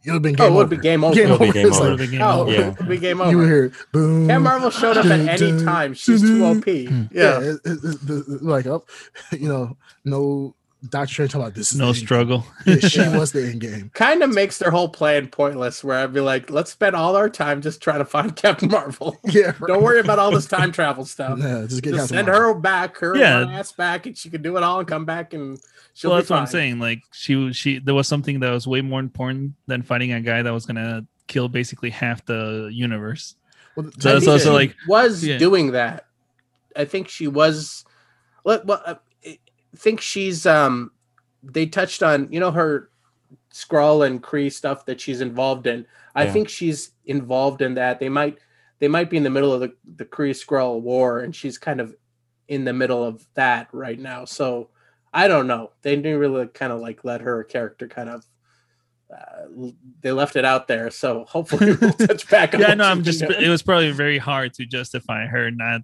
it 0.07 0.12
would 0.12 0.14
have 0.14 0.22
been 0.22 0.34
game 0.34 0.52
oh, 0.52 0.54
it 0.54 0.57
would 0.57 0.70
be 0.70 0.76
game 0.76 1.02
over. 1.02 1.14
Game 1.14 1.30
over. 1.32 1.52
Game 1.52 1.72
over. 1.72 1.96
Like, 1.96 2.11
game 2.11 2.22
oh, 2.22 2.48
yeah. 2.48 2.68
it 2.68 2.78
would 2.78 2.88
be 2.88 2.98
game 2.98 3.20
over. 3.20 3.30
You 3.30 3.40
hear 3.40 3.72
boom. 3.90 4.28
Captain 4.28 4.42
Marvel 4.44 4.70
showed 4.70 4.96
up 4.96 5.07
at 5.07 5.42
any 5.42 5.64
time. 5.64 5.94
She's 5.94 6.20
too 6.20 6.44
OP. 6.44 6.64
Hmm. 6.64 7.04
Yeah. 7.11 7.40
yeah 7.40 7.40
it, 7.40 7.61
it, 7.64 8.09
it, 8.09 8.42
like 8.42 8.66
up, 8.66 8.88
oh, 8.88 9.36
you 9.36 9.48
know, 9.48 9.76
no 10.04 10.54
Doctor 10.88 11.12
Strange 11.12 11.32
talking 11.32 11.42
about 11.42 11.54
this. 11.54 11.74
no 11.74 11.92
struggle. 11.92 12.46
Yeah, 12.66 12.76
she 12.80 13.00
yeah. 13.00 13.16
was 13.16 13.32
the 13.32 13.48
end 13.48 13.60
game. 13.60 13.90
Kind 13.94 14.22
of 14.22 14.32
makes 14.32 14.58
their 14.58 14.70
whole 14.70 14.88
plan 14.88 15.28
pointless. 15.28 15.82
Where 15.82 15.98
I'd 15.98 16.12
be 16.12 16.20
like, 16.20 16.50
let's 16.50 16.70
spend 16.70 16.94
all 16.94 17.16
our 17.16 17.28
time 17.28 17.62
just 17.62 17.80
trying 17.80 17.98
to 17.98 18.04
find 18.04 18.34
Captain 18.42 18.70
Marvel. 18.70 19.18
Yeah. 19.26 19.52
Right. 19.58 19.68
Don't 19.68 19.82
worry 19.82 20.00
about 20.00 20.18
all 20.18 20.30
this 20.30 20.46
time 20.46 20.72
travel 20.72 21.04
stuff. 21.04 21.38
Yeah, 21.38 21.66
just, 21.68 21.82
just 21.82 22.08
send 22.08 22.28
Marvel. 22.28 22.54
her 22.54 22.60
back, 22.60 22.96
her 22.98 23.16
yeah. 23.16 23.40
ass 23.50 23.72
back, 23.72 24.06
and 24.06 24.16
she 24.16 24.30
can 24.30 24.40
do 24.40 24.56
it 24.56 24.62
all 24.62 24.78
and 24.78 24.88
come 24.88 25.04
back 25.04 25.34
and 25.34 25.58
She'll 25.94 26.10
well, 26.10 26.18
that's 26.18 26.28
fine. 26.28 26.36
what 26.36 26.40
I'm 26.42 26.46
saying. 26.46 26.78
Like 26.78 27.02
she, 27.12 27.52
she, 27.52 27.78
there 27.78 27.94
was 27.94 28.06
something 28.06 28.40
that 28.40 28.50
was 28.50 28.66
way 28.66 28.82
more 28.82 29.00
important 29.00 29.54
than 29.66 29.82
fighting 29.82 30.12
a 30.12 30.20
guy 30.20 30.42
that 30.42 30.52
was 30.52 30.66
gonna 30.66 31.06
kill 31.26 31.48
basically 31.48 31.90
half 31.90 32.24
the 32.26 32.70
universe. 32.72 33.34
Well, 33.76 33.90
so 33.98 34.12
that's 34.12 34.28
also 34.28 34.52
like 34.52 34.74
was 34.86 35.24
yeah. 35.24 35.38
doing 35.38 35.72
that. 35.72 36.06
I 36.76 36.84
think 36.84 37.08
she 37.08 37.28
was. 37.28 37.84
Well, 38.44 38.60
well, 38.64 38.82
uh, 38.84 38.94
I 38.94 38.98
think 39.78 40.00
she's. 40.00 40.46
Um, 40.46 40.90
they 41.42 41.66
touched 41.66 42.02
on 42.02 42.28
you 42.32 42.40
know 42.40 42.50
her 42.50 42.90
Skrull 43.52 44.06
and 44.06 44.22
Kree 44.22 44.52
stuff 44.52 44.86
that 44.86 45.00
she's 45.00 45.20
involved 45.20 45.66
in. 45.66 45.86
I 46.14 46.24
yeah. 46.24 46.32
think 46.32 46.48
she's 46.48 46.92
involved 47.04 47.62
in 47.62 47.74
that. 47.74 48.00
They 48.00 48.08
might 48.08 48.38
they 48.78 48.88
might 48.88 49.10
be 49.10 49.16
in 49.16 49.22
the 49.22 49.30
middle 49.30 49.52
of 49.52 49.60
the 49.60 49.72
the 49.96 50.04
Kree 50.04 50.30
Skrull 50.30 50.80
war, 50.80 51.20
and 51.20 51.34
she's 51.34 51.58
kind 51.58 51.80
of 51.80 51.94
in 52.48 52.64
the 52.64 52.72
middle 52.72 53.02
of 53.02 53.26
that 53.34 53.68
right 53.72 53.98
now. 53.98 54.24
So 54.24 54.70
I 55.12 55.28
don't 55.28 55.46
know. 55.46 55.72
They 55.82 55.96
didn't 55.96 56.18
really 56.18 56.46
kind 56.48 56.72
of 56.72 56.80
like 56.80 57.04
let 57.04 57.22
her 57.22 57.44
character 57.44 57.88
kind 57.88 58.10
of. 58.10 58.26
Uh, 59.10 59.70
they 60.00 60.10
left 60.10 60.36
it 60.36 60.44
out 60.44 60.68
there, 60.68 60.90
so 60.90 61.24
hopefully 61.24 61.74
we'll 61.80 61.92
touch 61.92 62.28
back 62.28 62.54
on. 62.54 62.60
yeah, 62.60 62.74
no, 62.74 62.84
I'm 62.84 63.02
just. 63.02 63.22
It 63.22 63.48
was 63.48 63.62
probably 63.62 63.92
very 63.92 64.18
hard 64.18 64.52
to 64.54 64.66
justify 64.66 65.26
her 65.26 65.50
not, 65.50 65.82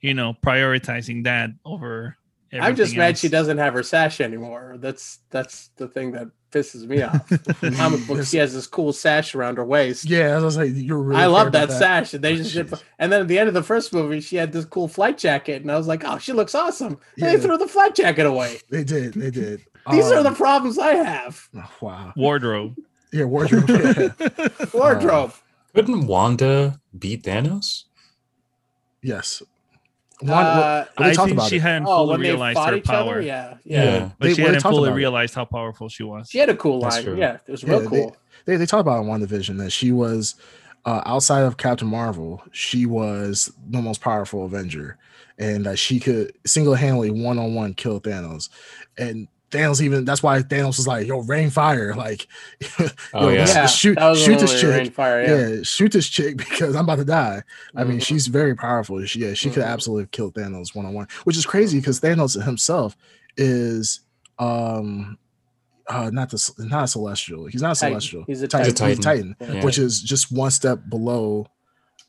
you 0.00 0.14
know, 0.14 0.34
prioritizing 0.44 1.24
that 1.24 1.50
over. 1.64 2.16
I'm 2.52 2.76
just 2.76 2.92
else. 2.92 2.98
mad 2.98 3.18
she 3.18 3.28
doesn't 3.28 3.58
have 3.58 3.74
her 3.74 3.82
sash 3.82 4.20
anymore. 4.20 4.76
That's 4.78 5.18
that's 5.30 5.68
the 5.76 5.88
thing 5.88 6.12
that 6.12 6.28
pisses 6.50 6.86
me 6.86 7.02
off. 7.02 7.28
comic 7.76 8.06
book, 8.06 8.24
she 8.24 8.38
has 8.38 8.54
this 8.54 8.66
cool 8.66 8.92
sash 8.92 9.34
around 9.34 9.58
her 9.58 9.64
waist. 9.64 10.04
Yeah, 10.04 10.36
I 10.36 10.40
was 10.40 10.56
like, 10.56 10.70
you're 10.74 10.98
really. 10.98 11.20
I 11.20 11.26
love 11.26 11.52
that, 11.52 11.68
that, 11.68 11.78
sash, 11.78 12.14
and 12.14 12.24
they 12.24 12.36
just 12.36 12.54
did. 12.54 12.72
And 12.98 13.12
then 13.12 13.22
at 13.22 13.28
the 13.28 13.38
end 13.38 13.48
of 13.48 13.54
the 13.54 13.62
first 13.62 13.92
movie, 13.92 14.20
she 14.20 14.36
had 14.36 14.52
this 14.52 14.64
cool 14.64 14.88
flight 14.88 15.18
jacket, 15.18 15.62
and 15.62 15.70
I 15.70 15.76
was 15.76 15.86
like, 15.86 16.04
oh, 16.04 16.18
she 16.18 16.32
looks 16.32 16.54
awesome. 16.54 16.98
Yeah. 17.16 17.32
They 17.32 17.42
threw 17.42 17.58
the 17.58 17.68
flight 17.68 17.94
jacket 17.94 18.26
away. 18.26 18.60
They 18.70 18.84
did. 18.84 19.14
They 19.14 19.30
did. 19.30 19.64
These 19.90 20.06
um, 20.06 20.18
are 20.18 20.22
the 20.22 20.30
um, 20.30 20.36
problems 20.36 20.78
I 20.78 20.94
have. 20.94 21.48
Oh, 21.56 21.70
wow. 21.80 22.12
Wardrobe. 22.16 22.76
Yeah, 23.12 23.24
wardrobe. 23.24 23.68
Yeah. 24.18 24.66
wardrobe. 24.72 25.30
Uh, 25.30 25.74
couldn't 25.74 26.06
Wanda 26.06 26.80
beat 26.98 27.24
Thanos? 27.24 27.84
Yes. 29.02 29.42
Uh, 30.26 30.84
I 30.96 31.14
think 31.14 31.40
she 31.42 31.56
it. 31.56 31.62
hadn't 31.62 31.86
oh, 31.86 32.06
fully 32.06 32.18
realized 32.18 32.58
her 32.58 32.80
power. 32.80 33.12
Other? 33.12 33.20
Yeah, 33.22 33.54
yeah, 33.64 33.84
yeah. 33.84 34.10
But 34.18 34.26
they, 34.26 34.34
she 34.34 34.42
hadn't 34.42 34.62
fully 34.62 34.90
realized 34.90 35.32
it. 35.32 35.36
how 35.36 35.44
powerful 35.44 35.88
she 35.88 36.02
was. 36.02 36.28
She 36.28 36.38
had 36.38 36.48
a 36.48 36.56
cool 36.56 36.80
line. 36.80 37.16
Yeah, 37.16 37.38
it 37.46 37.50
was 37.50 37.62
real 37.62 37.86
cool. 37.86 38.16
They, 38.44 38.52
they, 38.52 38.56
they 38.56 38.66
talk 38.66 38.80
about 38.80 39.02
in 39.02 39.08
WandaVision 39.08 39.58
that 39.58 39.70
she 39.70 39.92
was 39.92 40.34
uh, 40.84 41.02
outside 41.04 41.42
of 41.42 41.58
Captain 41.58 41.88
Marvel, 41.88 42.42
she 42.52 42.86
was 42.86 43.52
the 43.68 43.82
most 43.82 44.00
powerful 44.00 44.46
Avenger, 44.46 44.96
and 45.38 45.66
that 45.66 45.78
she 45.78 46.00
could 46.00 46.32
single 46.46 46.74
handedly 46.74 47.10
one 47.10 47.38
on 47.38 47.54
one 47.54 47.74
kill 47.74 48.00
Thanos. 48.00 48.48
And 48.96 49.28
Thanos 49.50 49.80
even 49.80 50.04
that's 50.04 50.22
why 50.22 50.40
Thanos 50.42 50.76
was 50.76 50.86
like, 50.86 51.06
"Yo, 51.06 51.20
rain 51.20 51.48
fire!" 51.50 51.94
Like, 51.94 52.26
Oh, 53.14 53.28
yo, 53.28 53.30
yeah. 53.30 53.46
Yeah, 53.46 53.66
shoot, 53.66 53.98
shoot 54.16 54.38
this 54.38 54.60
chick. 54.60 54.92
fire, 54.92 55.22
yeah. 55.22 55.48
yeah. 55.56 55.62
shoot 55.62 55.92
this 55.92 56.06
chick 56.08 56.36
because 56.44 56.74
I'm 56.76 56.84
about 56.84 56.96
to 56.98 57.04
die. 57.04 57.42
I 57.74 57.84
mean, 57.84 57.98
Mhm. 57.98 58.02
she's 58.02 58.26
very 58.26 58.54
powerful. 58.54 59.02
She, 59.06 59.20
yeah, 59.20 59.34
she 59.34 59.48
could 59.50 59.62
Mhm. 59.62 59.68
absolutely 59.72 60.02
have 60.04 60.10
killed 60.10 60.34
Thanos 60.34 60.74
one 60.74 60.84
on 60.86 60.92
one, 60.94 61.08
which 61.24 61.36
is 61.36 61.46
crazy 61.46 61.78
because 61.78 62.00
Thanos 62.00 62.42
himself 62.42 62.96
is 63.36 64.00
um 64.38 65.16
uh 65.88 66.10
not 66.12 66.30
the 66.30 66.52
not 66.58 66.84
a 66.84 66.88
celestial. 66.88 67.46
He's 67.46 67.62
not 67.62 67.76
a 67.76 67.80
Titan. 67.80 67.92
celestial. 68.00 68.24
He's 68.26 68.42
a 68.42 68.48
Titan. 68.48 68.74
Titan. 68.74 68.88
He's 68.90 68.98
a 68.98 69.02
Titan, 69.02 69.36
Yeah. 69.40 69.64
which 69.64 69.78
is 69.78 70.02
just 70.02 70.30
one 70.30 70.50
step 70.50 70.80
below 70.88 71.46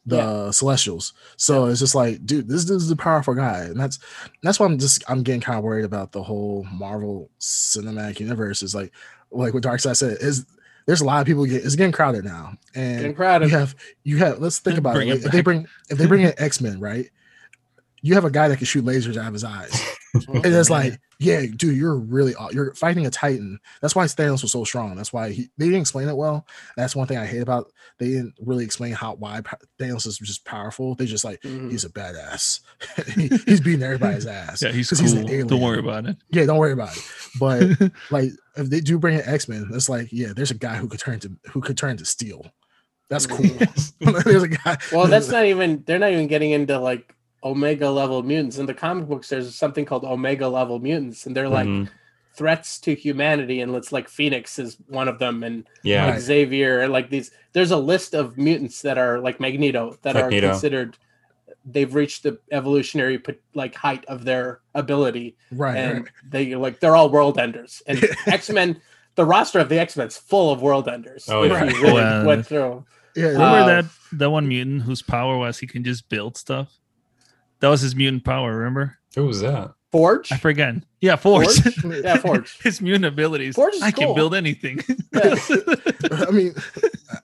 the 0.10 0.52
celestials. 0.52 1.14
So 1.38 1.66
it's 1.66 1.80
just 1.80 1.96
like, 1.96 2.26
dude, 2.26 2.48
this, 2.48 2.66
this 2.66 2.84
is 2.84 2.92
a 2.92 2.96
powerful 2.96 3.34
guy, 3.36 3.62
and 3.64 3.80
that's 3.80 4.00
that's 4.44 4.60
why 4.60 4.66
I'm 4.66 4.78
just 4.78 5.04
I'm 5.10 5.24
getting 5.24 5.42
kind 5.42 5.58
of 5.58 5.64
worried 5.64 5.86
about 5.86 6.12
the 6.12 6.24
whole 6.24 6.66
Marvel 6.72 7.30
cinematic 7.40 8.20
universe. 8.20 8.62
Is 8.64 8.76
like 8.76 8.92
like 9.32 9.54
what 9.54 9.64
Darkseid 9.64 9.96
said 9.96 10.18
is 10.22 10.46
there's 10.86 11.02
a 11.02 11.06
lot 11.06 11.22
of 11.22 11.28
people 11.28 11.46
get 11.46 11.64
it's 11.64 11.76
getting 11.76 11.92
crowded 11.92 12.26
now, 12.26 12.54
and 12.76 12.98
Getting 13.00 13.16
crowded. 13.16 13.50
you 13.52 13.58
have 13.58 13.76
you 14.04 14.18
have 14.18 14.40
let's 14.40 14.60
think 14.60 14.78
about 14.78 14.96
Bring 14.96 15.10
it. 15.10 15.18
it 15.18 15.26
if 15.26 15.32
they 15.32 15.42
bring 15.42 15.68
if 15.90 15.98
they 15.98 16.06
bring 16.08 16.22
in 16.22 16.34
X 16.38 16.60
Men, 16.62 16.80
right? 16.80 17.10
You 18.02 18.14
have 18.16 18.26
a 18.26 18.32
guy 18.32 18.48
that 18.48 18.58
can 18.58 18.66
shoot 18.66 18.86
lasers 18.86 19.18
out 19.18 19.28
of 19.28 19.34
his 19.34 19.44
eyes, 19.44 19.72
and 20.14 20.46
it's 20.46 20.70
like, 20.70 21.00
yeah, 21.20 21.42
dude, 21.56 21.76
you're 21.78 21.98
really 21.98 22.34
aw- 22.36 22.50
you're 22.52 22.74
fighting 22.74 23.06
a 23.06 23.10
Titan. 23.10 23.60
That's 23.82 23.96
why 23.96 24.06
Thanos 24.06 24.42
was 24.42 24.52
so 24.52 24.64
strong. 24.64 24.96
That's 24.96 25.12
why 25.14 25.32
he 25.32 25.50
they 25.58 25.66
didn't 25.66 25.82
explain 25.82 26.08
it 26.08 26.16
well. 26.18 26.48
That's 26.78 26.96
one 26.96 27.08
thing 27.08 27.18
I 27.18 27.26
hate 27.26 27.42
about 27.42 27.72
they 28.00 28.08
didn't 28.08 28.34
really 28.42 28.64
explain 28.66 28.94
how 28.94 29.16
why 29.16 29.42
pa- 29.42 29.58
Thanos 29.80 30.08
is 30.08 30.18
just 30.18 30.46
powerful. 30.46 30.96
They 30.96 31.06
just 31.06 31.24
like 31.26 31.42
Mhm. 31.42 31.70
he's 31.72 31.84
a 31.86 31.90
badass. 31.90 32.62
He- 33.16 33.28
he's 33.46 33.62
beating 33.62 33.84
everybody's 33.84 34.26
ass. 34.26 34.62
Yeah, 34.64 34.72
he's 34.72 34.90
cool. 34.90 35.06
an 35.18 35.30
alien. 35.30 35.48
Don't 35.48 35.62
worry 35.62 35.80
about 35.80 36.06
it. 36.06 36.18
Yeah, 36.30 36.46
don't 36.46 36.58
worry 36.58 36.74
about 36.74 36.96
it. 36.96 37.04
But 37.40 37.92
like 38.12 38.32
if 38.58 38.70
they 38.70 38.80
do 38.80 38.98
bring 38.98 39.16
in 39.20 39.26
X 39.26 39.48
Men, 39.48 39.70
it's 39.74 39.90
like 39.90 40.08
yeah, 40.12 40.34
there's 40.36 40.52
a 40.52 40.56
guy 40.56 40.76
who 40.78 40.88
could 40.88 41.00
turn 41.00 41.20
to 41.20 41.32
who 41.52 41.62
could 41.62 41.78
turn 41.78 41.98
to 41.98 42.06
steel. 42.06 42.46
That's 43.10 43.26
cool. 43.26 43.40
there's 44.00 44.44
a 44.44 44.48
guy. 44.50 44.78
well, 44.92 45.08
that's 45.08 45.30
not 45.30 45.46
even. 45.46 45.84
They're 45.86 45.98
not 46.00 46.12
even 46.12 46.28
getting 46.28 46.52
into 46.52 46.78
like 46.80 47.16
Omega 47.44 47.90
level 47.90 48.22
mutants. 48.24 48.58
In 48.58 48.66
the 48.66 48.74
comic 48.74 49.08
books, 49.08 49.30
there's 49.30 49.54
something 49.56 49.86
called 49.86 50.04
Omega 50.04 50.48
level 50.48 50.80
mutants, 50.80 51.26
and 51.26 51.36
they're 51.36 51.50
like 51.50 51.68
Mhm. 51.68 51.90
threats 52.36 52.80
to 52.82 52.94
humanity. 52.96 53.62
And 53.62 53.74
it's 53.76 53.92
like 53.92 54.10
Phoenix 54.10 54.60
is 54.60 54.78
one 54.88 55.08
of 55.08 55.20
them, 55.20 55.44
and 55.44 55.66
Yeah. 55.84 56.08
Like 56.08 56.20
Xavier, 56.20 56.82
and 56.82 56.92
like 56.94 57.10
these. 57.10 57.32
There's 57.54 57.72
a 57.72 57.78
list 57.78 58.14
of 58.14 58.38
mutants 58.38 58.82
that 58.82 58.98
are 58.98 59.20
like 59.20 59.40
Magneto 59.40 59.98
that 60.02 60.16
Magneto. 60.16 60.48
are 60.48 60.52
considered. 60.52 60.98
They've 61.66 61.94
reached 61.94 62.24
the 62.24 62.40
evolutionary 62.52 63.22
like 63.54 63.76
height 63.76 64.06
of 64.06 64.24
their 64.26 64.60
ability, 64.76 65.36
right. 65.52 65.76
and 65.78 66.00
right. 66.04 66.10
they 66.30 66.56
like 66.56 66.80
they're 66.80 66.96
all 66.96 67.10
world 67.10 67.38
enders. 67.38 67.82
And 67.88 68.04
X 68.28 68.50
Men, 68.50 68.82
the 69.16 69.26
roster 69.26 69.60
of 69.60 69.70
the 69.70 69.78
X 69.80 69.96
Men's 69.98 70.18
full 70.18 70.52
of 70.52 70.62
world 70.62 70.88
enders. 70.88 71.28
Oh, 71.30 71.44
yeah. 71.44 71.62
really 71.64 71.84
Well, 71.94 72.26
went 72.26 72.46
through. 72.48 72.86
Yeah, 73.16 73.26
Uh, 73.28 73.32
Remember 73.32 73.66
that 73.82 73.86
that 74.14 74.30
one 74.30 74.48
mutant 74.48 74.84
whose 74.84 75.02
power 75.02 75.38
was 75.38 75.60
he 75.60 75.68
can 75.68 75.84
just 75.84 76.08
build 76.10 76.38
stuff? 76.38 76.74
That 77.60 77.70
was 77.70 77.82
his 77.82 77.96
mutant 77.96 78.24
power, 78.24 78.58
remember? 78.58 78.98
Who 79.16 79.26
was 79.26 79.42
that? 79.42 79.74
Forge. 79.92 80.32
I 80.32 80.38
forget. 80.38 80.76
Yeah, 81.02 81.16
Forge. 81.16 81.48
Forge? 81.62 82.04
Yeah, 82.04 82.18
Forge. 82.18 82.60
his 82.64 82.82
mutant 82.82 83.06
abilities. 83.06 83.56
Forge 83.56 83.76
is 83.76 83.82
I 83.82 83.92
can 83.92 84.14
build 84.16 84.36
anything. 84.36 84.82
Yeah. 85.14 85.36
I 86.12 86.32
mean, 86.32 86.54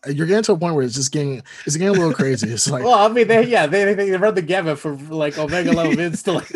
you're 0.07 0.25
getting 0.27 0.43
to 0.43 0.53
a 0.53 0.57
point 0.57 0.75
where 0.75 0.83
it's 0.85 0.95
just 0.95 1.11
getting 1.11 1.41
it's 1.65 1.75
getting 1.75 1.89
a 1.89 1.99
little 1.99 2.13
crazy. 2.13 2.49
It's 2.49 2.69
like 2.69 2.83
Well, 2.83 2.93
I 2.93 3.07
mean, 3.09 3.27
they 3.27 3.45
yeah, 3.47 3.67
they 3.67 3.93
they, 3.93 4.09
they 4.11 4.17
run 4.17 4.33
the 4.35 4.41
gamut 4.41 4.79
from 4.79 5.09
like 5.09 5.37
Omega 5.37 5.71
level 5.73 5.93
mids 5.93 6.23
to 6.23 6.33
like 6.33 6.47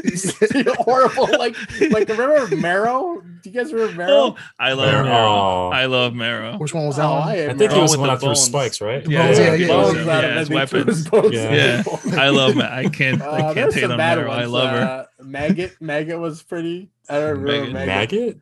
horrible, 0.80 1.28
like 1.38 1.56
like 1.92 2.08
the 2.08 2.16
remember 2.18 2.56
Marrow? 2.56 3.22
Do 3.42 3.50
you 3.50 3.52
guys 3.52 3.72
remember 3.74 3.96
Marrow? 3.98 4.12
oh, 4.12 4.38
I 4.60 4.74
love 4.74 4.92
Marrow. 4.92 5.04
Marrow. 5.06 5.70
I 5.70 5.86
love 5.86 6.14
Marrow. 6.14 6.58
which 6.58 6.74
one 6.74 6.86
was 6.88 6.98
that? 6.98 7.06
Oh, 7.06 7.12
one? 7.20 7.28
I, 7.28 7.32
I 7.46 7.48
think 7.50 7.60
he 7.62 7.68
Marrow 7.68 7.82
was 7.82 7.92
the 7.94 8.00
one 8.00 8.10
the 8.10 8.16
that 8.16 8.22
bones. 8.22 8.42
spikes, 8.42 8.82
right? 8.82 9.06
Yeah, 9.10 9.32
yeah, 9.32 9.54
yeah, 9.56 9.68
bones 9.68 9.96
yeah. 9.98 10.02
out 10.18 10.24
Yeah, 10.24 10.30
of 10.30 10.36
his 10.38 10.50
it, 10.50 10.54
they 10.54 10.66
threw 10.66 10.80
weapons. 10.80 11.08
bones 11.10 11.34
Yeah. 11.34 11.84
Yeah. 12.06 12.22
I 12.22 12.30
love 12.30 12.58
I 12.58 12.86
can't 12.90 13.22
Uh, 13.22 13.32
I 13.32 13.42
can't 13.42 13.56
there's 13.56 13.76
hate 13.76 13.84
on 13.86 13.98
Marrow. 13.98 14.28
ones. 14.28 14.42
I 14.42 14.46
love 14.46 14.70
her. 14.72 14.78
Uh, 15.20 15.24
Maggot, 15.24 15.82
Maggot 15.82 16.20
was 16.20 16.42
pretty. 16.44 16.90
I 17.10 17.20
don't 17.20 17.42
remember 17.42 17.72
Maggot. 17.72 17.88
Maggot. 17.88 17.88
Maggot? 17.88 18.38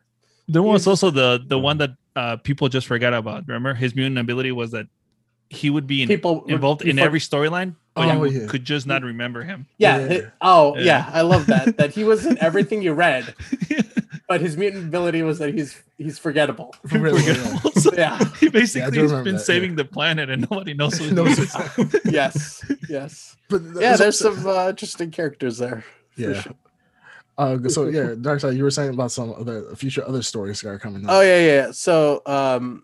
There 0.50 0.64
was 0.64 0.88
also 0.88 1.10
the 1.12 1.44
the 1.46 1.60
one 1.60 1.78
that 1.80 1.92
uh, 2.16 2.38
people 2.38 2.70
just 2.70 2.88
forgot 2.88 3.14
about. 3.14 3.48
Remember, 3.48 3.74
his 3.74 3.96
mutant 3.96 4.18
ability 4.18 4.52
was 4.52 4.72
that 4.72 4.88
he 5.50 5.70
would 5.70 5.88
be 5.88 6.02
in, 6.02 6.08
People 6.08 6.44
involved 6.48 6.82
in 6.82 7.00
every 7.00 7.20
storyline, 7.20 7.76
but 7.96 8.10
Oh, 8.10 8.24
you 8.26 8.42
yeah. 8.42 8.48
could 8.48 8.66
just 8.66 8.86
not 8.88 9.02
remember 9.04 9.44
him. 9.44 9.66
Yeah. 9.78 9.98
Yeah. 9.98 10.06
it- 10.08 10.32
oh, 10.42 10.76
Yeah. 10.78 10.84
yeah. 10.84 11.10
I 11.14 11.22
love 11.22 11.46
that. 11.48 11.78
That 11.78 11.92
he 11.92 12.04
was 12.04 12.26
in 12.26 12.38
everything 12.40 12.82
you 12.82 12.94
read, 12.94 13.34
but 14.28 14.42
his 14.42 14.58
mutant 14.58 14.86
ability 14.86 15.22
was 15.22 15.40
that 15.40 15.54
he's 15.54 15.82
he's 15.98 16.18
forgettable. 16.20 16.76
Really, 16.92 17.24
yeah. 17.26 17.34
Forgettable. 17.34 17.72
So 17.82 17.92
Yeah. 17.96 18.20
he 18.40 18.50
basically 18.50 19.00
has 19.00 19.12
been 19.24 19.36
that, 19.36 19.40
saving 19.40 19.76
the 19.76 19.86
planet, 19.86 20.30
and 20.30 20.48
nobody 20.50 20.74
knows 20.74 20.98
who 20.98 21.12
No, 21.12 21.24
he 21.26 21.32
is. 21.34 21.56
Yes. 22.06 22.64
Yes. 22.90 23.36
But 23.50 23.62
Yeah. 23.64 23.96
there's 23.96 24.00
There's 24.00 24.20
some 24.20 24.46
uh, 24.48 24.70
interesting 24.70 25.12
characters 25.12 25.58
there. 25.60 25.84
for 26.12 26.22
yeah. 26.22 26.42
sure. 26.42 26.54
Uh, 27.38 27.58
so 27.70 27.88
yeah, 27.88 28.02
Darkseid, 28.16 28.56
you 28.58 28.64
were 28.64 28.72
saying 28.72 28.94
about 28.94 29.12
some 29.12 29.34
other 29.38 29.76
future 29.76 30.04
other 30.08 30.22
stories 30.24 30.62
that 30.62 30.70
are 30.70 30.80
coming 30.80 31.06
up. 31.06 31.12
Oh 31.12 31.22
yeah, 31.22 31.40
yeah. 31.40 31.72
So 31.72 32.22
um, 32.26 32.84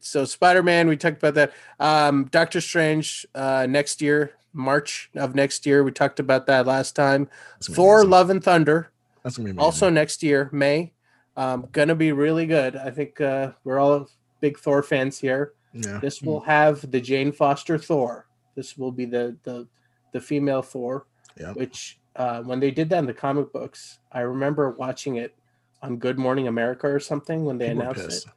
so 0.00 0.24
Spider 0.24 0.62
Man, 0.62 0.88
we 0.88 0.96
talked 0.96 1.18
about 1.18 1.34
that. 1.34 1.52
Um, 1.80 2.24
Doctor 2.30 2.60
Strange, 2.60 3.26
uh, 3.34 3.66
next 3.68 4.00
year, 4.00 4.32
March 4.52 5.10
of 5.16 5.34
next 5.34 5.66
year, 5.66 5.82
we 5.82 5.90
talked 5.90 6.20
about 6.20 6.46
that 6.46 6.66
last 6.66 6.94
time. 6.94 7.28
Thor. 7.60 8.04
Love 8.04 8.30
and 8.30 8.42
Thunder, 8.42 8.90
That's 9.22 9.36
gonna 9.36 9.46
be 9.46 9.50
amazing. 9.50 9.64
also 9.64 9.90
next 9.90 10.22
year, 10.22 10.48
May. 10.52 10.92
Um, 11.36 11.66
gonna 11.72 11.96
be 11.96 12.12
really 12.12 12.46
good. 12.46 12.76
I 12.76 12.90
think 12.90 13.20
uh, 13.20 13.52
we're 13.64 13.80
all 13.80 14.08
big 14.40 14.56
Thor 14.58 14.82
fans 14.84 15.18
here. 15.18 15.52
yeah. 15.72 15.98
This 15.98 16.22
will 16.22 16.40
have 16.40 16.88
the 16.92 17.00
Jane 17.00 17.32
Foster 17.32 17.76
Thor. 17.76 18.28
This 18.54 18.78
will 18.78 18.92
be 18.92 19.04
the 19.04 19.36
the 19.42 19.66
the 20.12 20.20
female 20.20 20.62
Thor. 20.62 21.06
Yeah. 21.40 21.52
Which 21.54 21.98
uh, 22.16 22.42
when 22.42 22.60
they 22.60 22.70
did 22.70 22.88
that 22.90 22.98
in 22.98 23.06
the 23.06 23.14
comic 23.14 23.52
books, 23.52 23.98
I 24.12 24.20
remember 24.20 24.70
watching 24.70 25.16
it 25.16 25.34
on 25.82 25.98
Good 25.98 26.18
Morning 26.18 26.48
America 26.48 26.86
or 26.88 27.00
something 27.00 27.44
when 27.44 27.58
they 27.58 27.68
People 27.68 27.82
announced 27.82 28.26
it. 28.26 28.30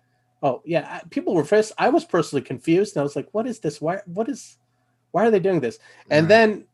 Oh 0.43 0.61
yeah, 0.65 1.01
people 1.09 1.33
were 1.33 1.43
pissed. 1.45 1.73
I 1.77 1.89
was 1.89 2.05
personally 2.05 2.43
confused, 2.43 2.95
and 2.95 3.01
I 3.01 3.03
was 3.03 3.15
like, 3.15 3.27
"What 3.31 3.47
is 3.47 3.59
this? 3.59 3.81
Why? 3.81 4.01
What 4.05 4.29
is? 4.29 4.57
Why 5.11 5.25
are 5.25 5.31
they 5.31 5.39
doing 5.39 5.59
this?" 5.59 5.79
And 6.11 6.23
Right. 6.23 6.29
then, 6.29 6.67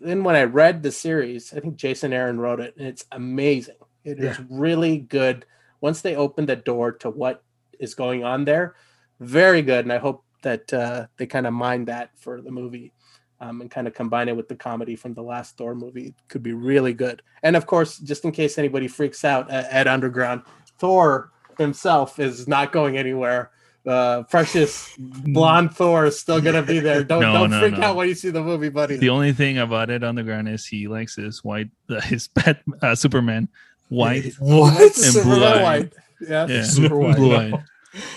then 0.00 0.24
when 0.24 0.34
I 0.34 0.44
read 0.44 0.82
the 0.82 0.90
series, 0.90 1.52
I 1.54 1.60
think 1.60 1.76
Jason 1.76 2.12
Aaron 2.12 2.40
wrote 2.40 2.60
it, 2.60 2.74
and 2.76 2.86
it's 2.86 3.04
amazing. 3.12 3.76
It 4.04 4.18
is 4.18 4.38
Yeah. 4.38 4.44
really 4.50 4.98
good. 4.98 5.46
Once 5.80 6.00
they 6.00 6.16
open 6.16 6.46
the 6.46 6.56
door 6.56 6.92
to 6.92 7.10
what 7.10 7.44
is 7.78 7.94
going 7.94 8.24
on 8.24 8.44
there, 8.44 8.74
very 9.20 9.62
good. 9.62 9.84
And 9.84 9.92
I 9.92 9.98
hope 9.98 10.24
that 10.42 10.72
uh, 10.72 11.06
they 11.16 11.26
kind 11.26 11.46
of 11.46 11.52
mind 11.52 11.88
that 11.88 12.10
for 12.18 12.40
the 12.40 12.50
movie. 12.50 12.92
Um, 13.38 13.60
and 13.60 13.70
kind 13.70 13.86
of 13.86 13.92
combine 13.92 14.28
it 14.30 14.36
with 14.36 14.48
the 14.48 14.56
comedy 14.56 14.96
from 14.96 15.12
the 15.12 15.22
last 15.22 15.58
Thor 15.58 15.74
movie. 15.74 16.06
It 16.06 16.14
could 16.28 16.42
be 16.42 16.54
really 16.54 16.94
good. 16.94 17.20
And 17.42 17.54
of 17.54 17.66
course, 17.66 17.98
just 17.98 18.24
in 18.24 18.32
case 18.32 18.56
anybody 18.56 18.88
freaks 18.88 19.26
out 19.26 19.50
uh, 19.50 19.64
at 19.70 19.86
Underground, 19.86 20.40
Thor 20.78 21.32
himself 21.58 22.18
is 22.18 22.48
not 22.48 22.72
going 22.72 22.96
anywhere. 22.96 23.50
Uh, 23.86 24.22
precious 24.24 24.90
blonde 24.98 25.72
Thor 25.74 26.06
is 26.06 26.18
still 26.18 26.40
gonna 26.40 26.62
be 26.62 26.80
there. 26.80 27.04
Don't 27.12 27.20
No, 27.20 27.34
don't 27.34 27.50
no, 27.50 27.60
freak 27.60 27.76
no. 27.78 27.82
out 27.88 27.96
when 27.96 28.08
you 28.08 28.14
see 28.14 28.30
the 28.30 28.42
movie, 28.42 28.68
buddy. 28.70 28.96
The 28.96 29.10
only 29.10 29.32
thing 29.34 29.58
about 29.58 29.90
it 29.90 30.02
underground 30.02 30.48
is 30.48 30.66
he 30.66 30.88
likes 30.88 31.14
his 31.16 31.44
white, 31.44 31.68
uh, 31.90 32.00
his 32.12 32.28
pet 32.28 32.62
uh, 32.82 32.94
Superman 32.94 33.48
white. 33.90 34.32
What? 34.40 34.96
And 34.98 35.22
blue-eyed. 35.22 35.62
white. 35.62 35.92
Yeah. 36.26 36.46
Yeah, 36.48 36.62
Super 36.64 36.96
white. 36.98 37.52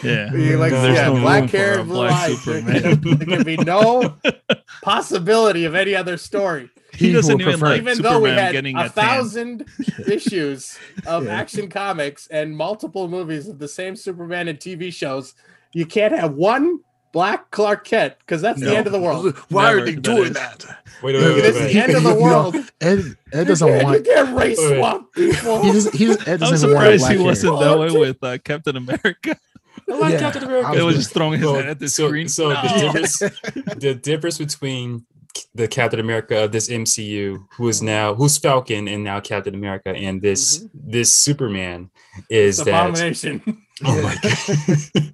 Blue 0.02 0.12
eyed. 0.12 0.32
Yeah, 0.32 0.32
He 0.32 0.56
likes 0.56 0.74
There's 0.74 0.96
yeah, 0.98 1.08
no 1.08 1.20
black 1.22 1.50
for 1.50 1.58
hair, 1.58 1.74
a 1.76 1.80
and 1.82 1.90
blue 1.90 2.02
eyes. 2.02 2.46
There 2.46 2.62
can, 2.62 3.02
there 3.18 3.28
can 3.38 3.44
be 3.44 3.58
no 3.58 4.16
possibility 4.82 5.66
of 5.66 5.76
any 5.76 5.96
other 5.96 6.18
story. 6.18 6.70
he 6.94 7.08
He 7.08 7.14
doesn't 7.14 7.40
even 7.42 7.60
like 7.60 7.82
Even 7.82 8.02
though 8.02 8.20
we 8.20 8.30
Superman 8.30 8.38
had 8.46 8.52
getting 8.52 8.76
a 8.78 8.80
a 8.82 8.84
tan. 8.84 8.92
thousand 8.92 9.66
issues 10.08 10.78
of 11.06 11.26
Yeah. 11.26 11.36
action 11.40 11.70
comics 11.70 12.28
and 12.28 12.56
multiple 12.56 13.08
movies 13.08 13.48
of 13.48 13.60
the 13.60 13.68
same 13.68 13.96
Superman 13.96 14.48
and 14.48 14.60
TV 14.60 14.92
shows, 14.94 15.34
you 15.74 15.86
can't 15.86 16.14
have 16.14 16.34
one 16.34 16.80
black 17.12 17.50
Clark 17.52 17.86
Kent 17.86 18.14
because 18.20 18.40
that's 18.42 18.60
the 18.62 18.76
end 18.76 18.86
of 18.86 18.94
the 18.94 19.00
world. 19.00 19.36
Why 19.50 19.66
Never, 19.70 19.80
are 19.80 19.86
they 19.86 19.96
that 19.96 20.02
doing 20.04 20.24
is. 20.26 20.34
that? 20.34 20.66
Wait, 21.02 21.14
wait, 21.16 21.22
Yeah, 21.22 21.28
wait, 21.30 21.42
This 21.42 21.56
wait, 21.56 21.66
is 21.66 21.74
the 21.74 21.80
end 21.82 21.94
of 21.96 22.04
the 22.04 22.10
You 22.14 22.16
know, 22.20 22.22
world. 22.22 22.56
Ed 22.82 23.16
Ed 23.34 23.44
doesn't 23.48 23.68
can't- 23.68 23.84
want. 23.84 23.98
You 24.06 24.14
can't 24.14 24.38
race 24.38 24.58
Wait. 24.60 24.78
swap 24.78 25.14
people. 25.14 25.62
He 25.64 25.72
just 25.72 25.96
he 25.96 26.06
just 26.06 26.28
Ed 26.28 26.44
I'm 26.44 26.50
doesn't 26.52 26.70
want 26.74 26.82
surprised 27.00 27.12
he 27.12 27.18
wasn't 27.24 27.60
that 27.62 27.80
way 27.80 27.92
with 27.92 28.24
uh, 28.24 28.38
Captain 28.40 28.76
America. 28.78 29.38
I 29.92 29.98
like 29.98 30.14
Yeah, 30.14 30.20
Captain 30.20 30.44
America. 30.44 30.72
It 30.74 30.84
was 30.84 30.84
was 30.84 30.96
just 30.98 31.14
throwing 31.14 31.40
his 31.40 31.46
Well, 31.46 31.56
head 31.56 31.68
at 31.68 31.80
the 31.80 31.90
so, 31.90 32.08
screen. 32.08 32.28
So 32.28 32.50
No. 32.54 32.62
the 32.62 32.80
difference, 32.80 33.18
the 33.80 33.96
difference 33.96 34.38
between 34.38 35.06
the 35.56 35.68
Captain 35.68 36.00
America 36.00 36.44
of 36.44 36.52
this 36.52 36.70
MCU, 36.70 37.46
who 37.56 37.68
is 37.70 37.82
now 37.82 38.14
who's 38.16 38.38
Falcon 38.38 38.88
and 38.88 39.04
now 39.04 39.20
Captain 39.20 39.56
America, 39.56 39.90
and 39.90 40.22
this 40.22 40.66
this 40.74 41.12
Superman 41.12 41.90
is 42.30 42.60
It's 42.60 42.66
that 42.66 42.86
abomination. 42.90 43.42
oh 43.86 44.02
my 44.02 44.16
god, 44.22 45.14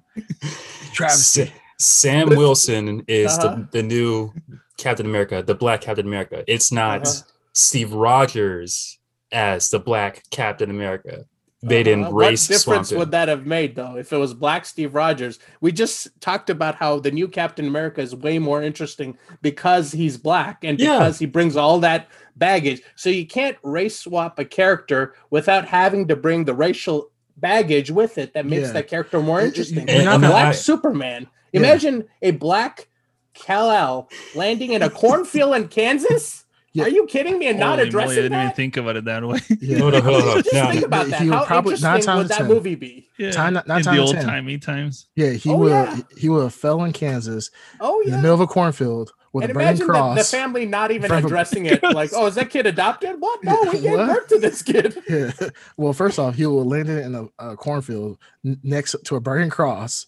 Travesty. 0.92 1.46
Sa- 1.46 1.52
Sam 1.78 2.28
Wilson 2.30 3.02
is 3.06 3.32
Uh-huh. 3.38 3.56
the, 3.56 3.68
the 3.72 3.82
new 3.82 4.32
Captain 4.78 5.06
America, 5.06 5.42
the 5.42 5.54
Black 5.54 5.82
Captain 5.82 6.06
America. 6.06 6.42
It's 6.46 6.72
not 6.72 7.02
Uh-huh. 7.06 7.22
Steve 7.52 7.92
Rogers 7.92 8.98
as 9.32 9.68
the 9.70 9.78
Black 9.78 10.22
Captain 10.30 10.70
America. 10.70 11.24
They 11.62 11.82
didn't 11.82 12.04
Uh, 12.06 12.10
race 12.12 12.48
What 12.48 12.58
difference 12.58 12.88
swamp 12.88 12.98
would 12.98 13.10
that 13.12 13.28
have 13.28 13.46
made 13.46 13.74
though 13.76 13.96
if 13.96 14.12
it 14.12 14.16
was 14.18 14.34
Black 14.34 14.66
Steve 14.66 14.94
Rogers? 14.94 15.38
We 15.60 15.72
just 15.72 16.08
talked 16.20 16.50
about 16.50 16.74
how 16.74 16.98
the 17.00 17.10
new 17.10 17.28
Captain 17.28 17.66
America 17.66 18.00
is 18.00 18.14
way 18.14 18.38
more 18.38 18.62
interesting 18.62 19.16
because 19.42 19.92
he's 19.92 20.16
black 20.18 20.64
and 20.64 20.78
Yeah. 20.78 20.98
because 20.98 21.18
he 21.18 21.26
brings 21.26 21.56
all 21.56 21.78
that 21.80 22.08
baggage. 22.36 22.82
So 22.94 23.08
you 23.08 23.26
can't 23.26 23.56
race 23.62 23.98
swap 23.98 24.38
a 24.38 24.44
character 24.44 25.14
without 25.30 25.66
having 25.66 26.06
to 26.08 26.16
bring 26.16 26.44
the 26.44 26.54
racial 26.54 27.10
baggage 27.38 27.90
with 27.90 28.18
it 28.18 28.34
that 28.34 28.46
makes 28.46 28.68
Yeah. 28.68 28.72
that 28.72 28.88
character 28.88 29.20
more 29.20 29.40
It- 29.40 29.44
it- 29.44 29.46
interesting. 29.48 29.88
you're 29.88 30.04
not 30.04 30.16
a 30.22 30.28
black 30.28 30.46
I- 30.46 30.52
Superman. 30.52 31.26
Yeah. 31.52 31.60
Imagine 31.60 32.04
a 32.22 32.30
black 32.32 32.88
Kal-El 33.34 34.08
landing 34.34 34.72
in 34.72 34.82
a 34.82 34.88
cornfield 34.90 35.54
in 35.56 35.68
Kansas. 35.68 36.44
Yeah. 36.76 36.84
Are 36.84 36.88
you 36.88 37.06
kidding 37.06 37.38
me? 37.38 37.46
And 37.48 37.58
not 37.58 37.78
Holy 37.78 37.90
moly, 37.90 38.04
I 38.04 38.14
didn't 38.22 38.40
even 38.40 38.52
think 38.52 38.76
about 38.76 38.96
it 38.96 39.04
that 39.06 39.26
way. 39.26 39.40
Yeah. 39.60 39.78
Hold 39.78 39.94
up, 39.94 40.04
hold 40.04 40.22
up. 40.22 40.44
Just 40.44 40.52
Now, 40.54 40.70
think 40.70 40.84
about 40.84 41.06
that. 41.08 41.22
He 41.22 41.28
would 41.30 41.34
How 41.38 41.44
probably- 41.46 41.72
nine 41.76 41.96
interesting 41.96 42.06
times 42.06 42.18
would 42.18 42.28
that 42.28 42.38
10. 42.38 42.48
movie 42.48 42.74
be? 42.74 43.08
Yeah, 43.18 43.30
Time- 43.30 43.54
nine 43.54 43.62
in 43.78 43.82
times 43.82 43.86
the 43.86 43.98
old 43.98 44.14
10. 44.14 44.24
timey 44.26 44.58
times. 44.58 45.06
Yeah, 45.16 45.30
he 45.30 45.50
Oh, 45.50 45.56
would 45.56 45.70
yeah. 45.70 45.98
he 46.18 46.28
would 46.28 46.42
have 46.42 46.54
fell 46.54 46.84
in 46.84 46.92
Kansas 46.92 47.50
Oh 47.80 48.00
yeah. 48.02 48.06
in 48.06 48.10
the 48.12 48.16
middle 48.18 48.34
of 48.34 48.40
a 48.40 48.46
cornfield 48.46 49.12
with 49.32 49.44
and 49.44 49.50
a 49.52 49.54
burning 49.54 49.68
imagine 49.68 49.86
the, 49.86 49.92
cross. 49.92 50.18
the 50.30 50.36
family 50.36 50.66
not 50.66 50.90
even 50.90 51.08
front 51.08 51.24
of 51.24 51.30
a- 51.30 51.34
addressing 51.34 51.66
it. 51.66 51.82
Like, 51.94 52.10
oh, 52.14 52.26
is 52.26 52.34
that 52.34 52.50
kid 52.50 52.66
adopted? 52.66 53.16
What? 53.18 53.42
No, 53.42 53.58
we 53.72 53.80
gave 53.80 53.98
What? 53.98 54.06
birth 54.08 54.28
to 54.28 54.38
this 54.38 54.60
kid. 54.62 54.96
Yeah. 55.08 55.32
Well, 55.78 55.92
first 55.94 56.18
off, 56.18 56.34
he 56.34 56.44
will 56.46 56.64
land 56.66 56.88
it 56.90 57.04
in 57.06 57.14
a, 57.14 57.26
a 57.38 57.56
cornfield 57.56 58.18
next 58.62 58.94
to 59.04 59.16
a 59.16 59.20
burning 59.20 59.48
cross, 59.50 60.06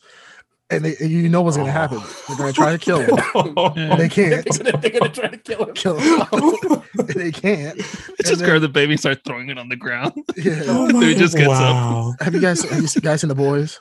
and, 0.70 0.85
they, 0.85 0.97
you 1.07 1.28
know 1.28 1.40
what's 1.43 1.57
going 1.57 1.66
to 1.66 1.73
happen. 1.73 1.99
They're 2.28 2.36
going 2.36 2.53
to 2.53 2.57
try 2.57 2.73
to 2.73 2.78
kill 2.78 3.01
him. 3.01 3.16
Yeah. 3.77 3.97
They 3.97 4.09
They're 4.09 4.09
can't 4.09 4.47
gonna, 4.47 4.78
they're 4.78 4.90
gonna 4.90 5.09
try 5.11 5.28
to 5.28 5.36
kill 5.39 5.65
him. 5.66 5.74
kill 5.74 5.99
him. 5.99 6.82
they 7.07 7.32
can't. 7.32 7.77
Just 7.78 8.32
And 8.32 8.43
grab 8.43 8.61
the 8.61 8.69
baby 8.69 8.93
and 8.93 9.01
start 9.01 9.24
throwing 9.24 9.49
it 9.49 9.59
on 9.59 9.69
the 9.69 9.77
ground. 9.77 10.12
Yeah. 10.36 10.62
Oh 10.66 10.86
Dude, 10.89 10.95
my- 10.97 11.15
just 11.15 11.36
gets 11.36 11.49
up. 11.53 12.20
Have 12.20 12.35
you 12.35 12.40
guys 12.40 12.62
have 12.62 12.82
you 12.82 13.01
guys 13.01 13.20
seen 13.23 13.28
the 13.28 13.35
boys? 13.35 13.81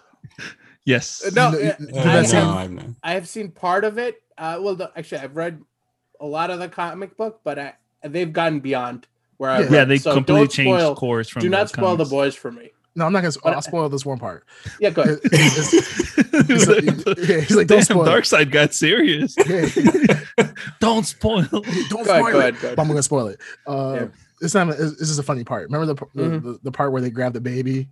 Yes. 0.85 1.29
No, 1.33 1.51
You 1.51 1.57
know- 1.57 1.59
you- 1.79 1.87
you 1.87 1.93
guys 1.93 2.07
I 2.07 2.23
seen- 2.23 2.39
no, 2.47 2.49
I'm 2.57 2.75
not. 2.75 2.85
I 3.03 3.13
have 3.13 3.27
seen 3.27 3.51
part 3.51 3.83
of 3.83 3.97
it. 3.97 4.21
Uh, 4.37 4.59
well, 4.61 4.75
the, 4.75 4.91
actually, 4.95 5.19
I've 5.21 5.35
read 5.35 5.61
a 6.19 6.25
lot 6.25 6.49
of 6.51 6.59
the 6.59 6.69
comic 6.69 7.17
book, 7.17 7.41
but 7.43 7.59
I, 7.59 7.73
they've 8.03 8.31
gotten 8.31 8.59
beyond 8.59 9.07
where 9.37 9.49
I 9.51 9.57
Yeah. 9.59 9.63
read. 9.65 9.71
yeah, 9.73 9.85
they 9.85 9.97
So 9.97 10.13
completely 10.13 10.41
don't 10.47 10.51
changed 10.51 10.95
course 10.97 11.29
from 11.29 11.41
Do 11.41 11.49
not 11.49 11.63
the 11.63 11.77
spoil 11.77 11.95
the 11.97 12.05
boys 12.05 12.35
for 12.35 12.51
me. 12.51 12.71
No, 12.97 13.05
I'm 13.05 13.13
not 13.13 13.21
gonna. 13.21 13.33
But- 13.43 13.53
I'll 13.53 13.61
spoil 13.61 13.87
this 13.89 14.05
one 14.05 14.17
part. 14.19 14.43
Yeah, 14.79 14.89
go 14.89 15.03
ahead. 15.03 15.19
It- 15.23 15.33
it's- 15.33 16.47
He's 16.47 16.67
like- 16.67 17.05
like, 17.05 17.17
yeah, 17.19 17.39
he's 17.41 17.55
like, 17.55 17.67
don't 17.67 17.77
Damn, 17.77 17.83
spoil. 17.83 18.05
Darkseid 18.05 18.51
got 18.51 18.73
serious. 18.73 19.35
yeah, 19.47 20.47
Don't 20.79 21.05
spoil. 21.05 21.43
don't 21.43 21.61
Go 21.61 21.99
ahead, 22.01 22.05
spoil 22.05 22.31
go 22.31 22.39
it. 22.39 22.41
ahead, 22.41 22.59
go 22.61 22.75
But 22.75 22.81
I'm 22.81 22.87
gonna 22.87 23.03
spoil 23.03 23.27
it. 23.27 23.39
Uh, 23.67 23.93
Yeah. 24.01 24.07
It's 24.41 24.53
not. 24.53 24.69
It's, 24.69 24.97
this 24.99 25.09
is 25.09 25.17
a 25.19 25.23
funny 25.23 25.43
part. 25.43 25.69
Remember 25.69 25.85
the, 25.93 26.05
the, 26.15 26.23
Mhm. 26.29 26.43
the 26.43 26.59
the 26.63 26.71
part 26.71 26.91
where 26.91 27.01
they 27.01 27.09
grabbed 27.09 27.35
the 27.35 27.41
baby, 27.41 27.87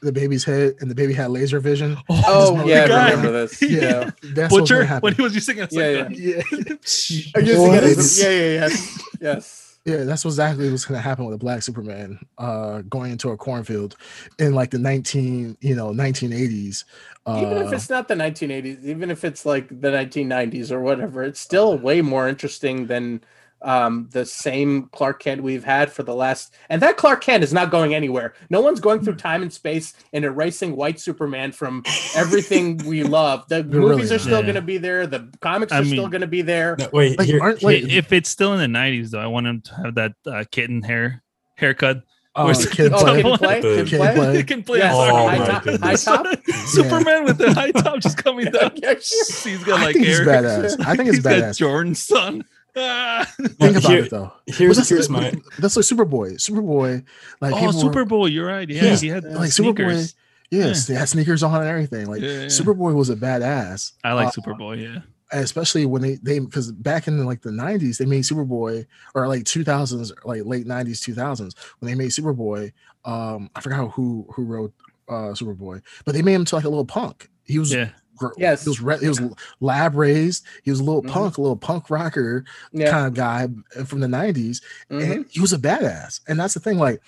the 0.00 0.12
baby's 0.12 0.42
head, 0.44 0.74
and 0.80 0.90
the 0.90 0.94
baby 0.94 1.12
had 1.12 1.30
laser 1.30 1.60
vision. 1.60 1.98
Oh 2.08 2.56
This 2.58 2.66
yeah, 2.68 2.94
I 2.94 3.10
remember 3.10 3.32
this. 3.32 3.60
Yeah. 3.62 3.70
Yeah, 3.80 4.10
That's 4.34 4.54
Butcher 4.54 4.84
gonna 4.84 5.00
when 5.00 5.14
he 5.14 5.22
was 5.22 5.34
using 5.34 5.58
it. 5.58 5.70
Yeah, 5.72 6.06
like, 6.08 6.16
yeah, 6.16 6.42
I 6.50 6.60
used 6.80 7.26
to 7.26 7.32
get 7.42 7.84
it. 7.84 7.96
Boys. 7.96 8.22
Yeah, 8.22 8.30
yeah, 8.30 8.44
yes, 8.60 9.02
yes. 9.20 9.71
Yeah. 9.84 10.04
That's 10.04 10.24
exactly 10.24 10.70
what's 10.70 10.84
gonna 10.84 11.00
happen 11.00 11.24
with 11.24 11.34
a 11.34 11.38
black 11.38 11.62
Superman, 11.62 12.18
uh, 12.38 12.82
going 12.82 13.12
into 13.12 13.30
a 13.30 13.36
cornfield 13.36 13.96
in 14.38 14.54
like 14.54 14.70
the 14.70 14.78
nineteen, 14.78 15.56
you 15.60 15.74
know, 15.74 15.92
nineteen 15.92 16.32
eighties. 16.32 16.84
Uh, 17.24 17.40
even 17.42 17.58
if 17.58 17.72
it's 17.72 17.88
not 17.88 18.08
the 18.08 18.14
1980s, 18.14 18.84
even 18.84 19.08
if 19.08 19.24
it's 19.24 19.46
like 19.46 19.68
the 19.68 19.90
1990s 19.90 20.72
or 20.72 20.80
whatever, 20.80 21.22
it's 21.22 21.38
still 21.38 21.78
way 21.78 22.02
more 22.02 22.28
interesting 22.28 22.88
than 22.88 23.22
um, 23.64 24.08
the 24.10 24.26
same 24.26 24.88
Clark 24.92 25.22
Kent 25.22 25.42
we've 25.42 25.64
had 25.64 25.92
for 25.92 26.02
the 26.02 26.14
last. 26.14 26.54
And 26.68 26.82
that 26.82 26.96
Clark 26.96 27.22
Kent 27.22 27.44
is 27.44 27.52
not 27.52 27.70
going 27.70 27.94
anywhere. 27.94 28.34
No 28.50 28.60
one's 28.60 28.80
going 28.80 29.02
through 29.04 29.16
time 29.16 29.42
and 29.42 29.52
space 29.52 29.94
and 30.12 30.24
erasing 30.24 30.74
White 30.76 30.98
Superman 31.00 31.52
from 31.52 31.82
everything 32.16 32.78
we 32.86 33.02
love. 33.04 33.46
The 33.48 33.62
They're 33.62 33.80
really 33.80 33.96
movies 33.96 34.10
are 34.12 34.16
not. 34.16 34.20
still 34.22 34.36
Yeah. 34.38 34.42
going 34.42 34.54
to 34.56 34.62
be 34.62 34.78
there. 34.78 35.06
The 35.06 35.28
comics 35.40 35.72
I 35.72 35.80
are 35.80 35.84
still 35.84 36.08
going 36.08 36.20
to 36.22 36.26
be 36.26 36.42
there. 36.42 36.76
No, 36.78 36.88
wait, 36.92 37.18
like, 37.18 37.26
here, 37.28 37.40
aren't 37.40 37.62
I- 37.62 37.66
like 37.66 37.82
if 37.84 38.12
it's 38.12 38.28
still 38.28 38.52
in 38.54 38.72
the 38.72 38.78
'90s, 38.78 39.10
though, 39.10 39.20
I 39.20 39.26
want 39.26 39.46
him 39.46 39.60
to 39.62 39.74
have 39.76 39.94
that 39.96 40.12
uh, 40.26 40.44
kitten 40.50 40.82
hair 40.82 41.22
haircut. 41.56 41.98
uh, 42.34 42.42
Where's- 42.44 42.66
kid 42.74 42.92
Oh, 42.92 42.98
play. 43.04 43.22
Kid 43.22 43.38
Play? 43.38 43.60
The- 43.60 43.76
Kid 43.76 43.86
Kid 43.88 43.98
Play? 43.98 44.14
Play. 44.14 44.36
He 44.38 44.42
can 44.44 44.62
play. 44.62 44.78
Yes, 44.78 44.94
I'm 44.94 45.12
Oh 45.14 45.28
high, 45.28 45.46
top, 45.46 45.64
high 45.80 45.94
top. 45.94 46.26
Superman 46.66 47.24
with 47.24 47.38
the 47.38 47.52
high 47.52 47.70
top 47.72 48.00
just 48.00 48.16
coming 48.16 48.46
down. 48.50 48.72
Yeah, 48.76 48.94
He's 48.94 49.62
got 49.64 49.80
I 49.80 49.84
like 49.84 49.94
think 49.94 50.06
he's 50.06 50.18
hair. 50.18 50.26
badass. 50.26 50.84
I 50.84 50.96
think 50.96 51.08
it's 51.10 51.18
He's 51.18 51.24
got. 51.24 51.54
Jordan's 51.56 52.02
son. 52.02 52.44
Think 52.76 53.76
about 53.76 53.82
here- 53.90 54.04
it 54.04 54.10
though. 54.10 54.32
here's 54.46 54.76
Well, 54.78 54.86
here's 54.88 55.08
my 55.08 55.30
That's 55.58 55.76
like 55.76 55.84
Superboy. 55.84 56.34
Superboy, 56.34 57.04
like 57.40 57.52
oh, 57.52 57.56
people 57.56 57.66
were- 57.74 57.80
Super 57.80 58.04
Bowl. 58.04 58.28
You're 58.28 58.46
right. 58.46 58.68
Yeah, 58.68 58.84
Yeah. 58.84 58.96
he 58.96 59.08
had 59.08 59.24
Like 59.24 59.34
like 59.34 59.50
Superboy- 59.50 59.76
sneakers. 59.76 60.14
Yes, 60.50 60.86
they 60.86 60.94
had 60.94 61.08
sneakers 61.08 61.42
on 61.42 61.54
and 61.60 61.68
everything. 61.68 62.06
Like 62.06 62.20
Yeah, 62.22 62.28
yeah. 62.28 62.46
Superboy 62.46 62.94
was 62.94 63.08
a 63.10 63.16
badass. 63.16 63.92
I 64.04 64.12
like 64.12 64.28
Uh, 64.28 64.30
Superboy. 64.32 64.82
Yeah. 64.82 65.00
especially 65.32 65.86
when 65.86 66.02
they 66.02 66.16
they 66.16 66.38
because 66.38 66.70
back 66.72 67.08
in 67.08 67.24
like 67.24 67.40
the 67.42 67.50
90s 67.50 67.96
they 67.98 68.04
made 68.04 68.22
superboy 68.22 68.86
or 69.14 69.26
like 69.28 69.44
2000s 69.44 70.12
like 70.26 70.44
late 70.44 70.66
90s 70.66 71.00
2000s 71.00 71.54
when 71.78 71.90
they 71.90 71.94
made 71.94 72.10
superboy 72.10 72.70
um 73.06 73.48
i 73.56 73.60
forgot 73.62 73.90
who 73.92 74.26
who 74.34 74.44
wrote 74.44 74.74
uh 75.08 75.32
superboy 75.32 75.80
but 76.04 76.14
they 76.14 76.20
made 76.20 76.34
him 76.34 76.44
to 76.44 76.54
like 76.54 76.64
a 76.66 76.68
little 76.68 76.84
punk 76.84 77.30
he 77.44 77.58
was 77.58 77.72
Yeah. 77.72 77.88
Yes. 78.36 78.64
he 78.64 78.68
was 78.70 78.80
re- 78.80 78.98
he 78.98 79.08
was 79.08 79.20
lab 79.60 79.94
raised 79.96 80.44
he 80.62 80.70
was 80.70 80.80
a 80.80 80.84
little 80.84 81.02
Mhm. 81.02 81.10
punk 81.10 81.38
a 81.38 81.40
little 81.40 81.56
punk 81.56 81.90
rocker 81.90 82.44
Yeah. 82.72 82.90
kind 82.90 83.06
of 83.06 83.14
guy 83.14 83.48
from 83.84 84.00
the 84.00 84.06
90s 84.06 84.60
mhm. 84.90 85.10
and 85.12 85.26
he 85.30 85.40
was 85.40 85.52
a 85.52 85.58
badass 85.58 86.20
and 86.28 86.38
that's 86.38 86.54
the 86.54 86.60
thing 86.60 86.78
like 86.78 87.00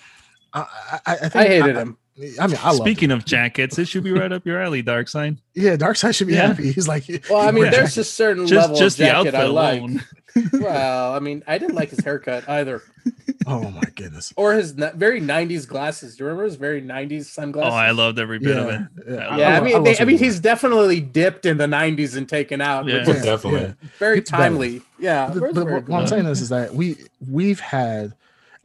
i 0.53 0.65
i, 1.05 1.13
I 1.13 1.15
think 1.29 1.35
I 1.35 1.43
hated 1.47 1.75
him. 1.75 1.97
I 2.17 2.47
mean, 2.47 2.57
I 2.61 2.69
love. 2.69 2.77
Speaking 2.77 3.11
of 3.11 3.25
jackets, 3.25 3.77
it 3.77 3.87
should 3.87 4.03
be 4.03 4.11
right 4.13 4.31
up 4.31 4.45
your 4.45 4.61
alley, 4.61 4.81
Darkseid. 4.81 5.37
yeah, 5.53 5.75
Darkseid 5.75 6.15
should 6.15 6.27
be 6.27 6.33
Yeah. 6.33 6.47
happy. 6.47 6.71
He's 6.71 6.87
like, 6.87 7.03
Well, 7.29 7.45
I 7.45 7.51
mean, 7.51 7.63
there's 7.65 7.95
jacket. 7.95 7.97
a 7.97 8.03
certain 8.05 8.47
Just 8.47 8.61
level 8.69 8.77
just 8.77 8.95
of 8.95 8.99
the 8.99 9.05
jacket 9.11 9.35
outfit 9.35 9.35
I 9.35 9.43
like. 9.47 9.79
alone. 9.79 10.03
well, 10.53 11.13
I 11.13 11.19
mean, 11.19 11.43
I 11.47 11.57
didn't 11.57 11.75
like 11.75 11.89
his 11.91 12.03
haircut 12.03 12.47
either, 12.49 12.81
Oh 13.47 13.69
my 13.71 13.83
goodness. 13.95 14.33
or 14.35 14.53
his 14.53 14.77
n- 14.77 14.91
very 14.97 15.21
'90s 15.21 15.65
glasses. 15.65 16.17
Do 16.17 16.23
you 16.23 16.27
remember 16.27 16.43
his 16.43 16.55
very 16.57 16.81
'90s 16.81 17.25
sunglasses? 17.25 17.71
Oh. 17.71 17.75
I 17.77 17.91
loved 17.91 18.19
every 18.19 18.39
bit 18.39 18.57
of 18.57 18.67
it. 18.67 18.81
yeah. 19.07 19.13
Yeah, 19.15 19.47
I, 19.47 19.53
love- 19.53 19.63
mean, 19.63 19.73
love 19.75 19.85
they, 19.85 19.97
I 19.97 20.03
mean, 20.03 20.17
he's 20.17 20.41
definitely 20.41 20.99
dipped 20.99 21.45
in 21.45 21.55
the 21.57 21.67
'90s 21.67 22.17
and 22.17 22.27
taken 22.27 22.59
out. 22.59 22.85
Yeah. 22.85 23.05
which 23.07 23.15
Yeah, 23.17 23.23
definitely. 23.23 23.73
very 23.97 24.17
It's 24.17 24.29
better. 24.31 24.43
timely. 24.43 24.81
Yeah, 24.99 25.29
But- 25.31 25.41
where's 25.41 25.53
but 25.55 25.67
what, 25.69 25.87
what 25.87 26.01
I'm 26.01 26.07
saying 26.07 26.25
is, 26.25 26.41
is 26.41 26.49
that 26.49 26.73
we 26.75 26.97
we've 27.29 27.59
had. 27.61 28.13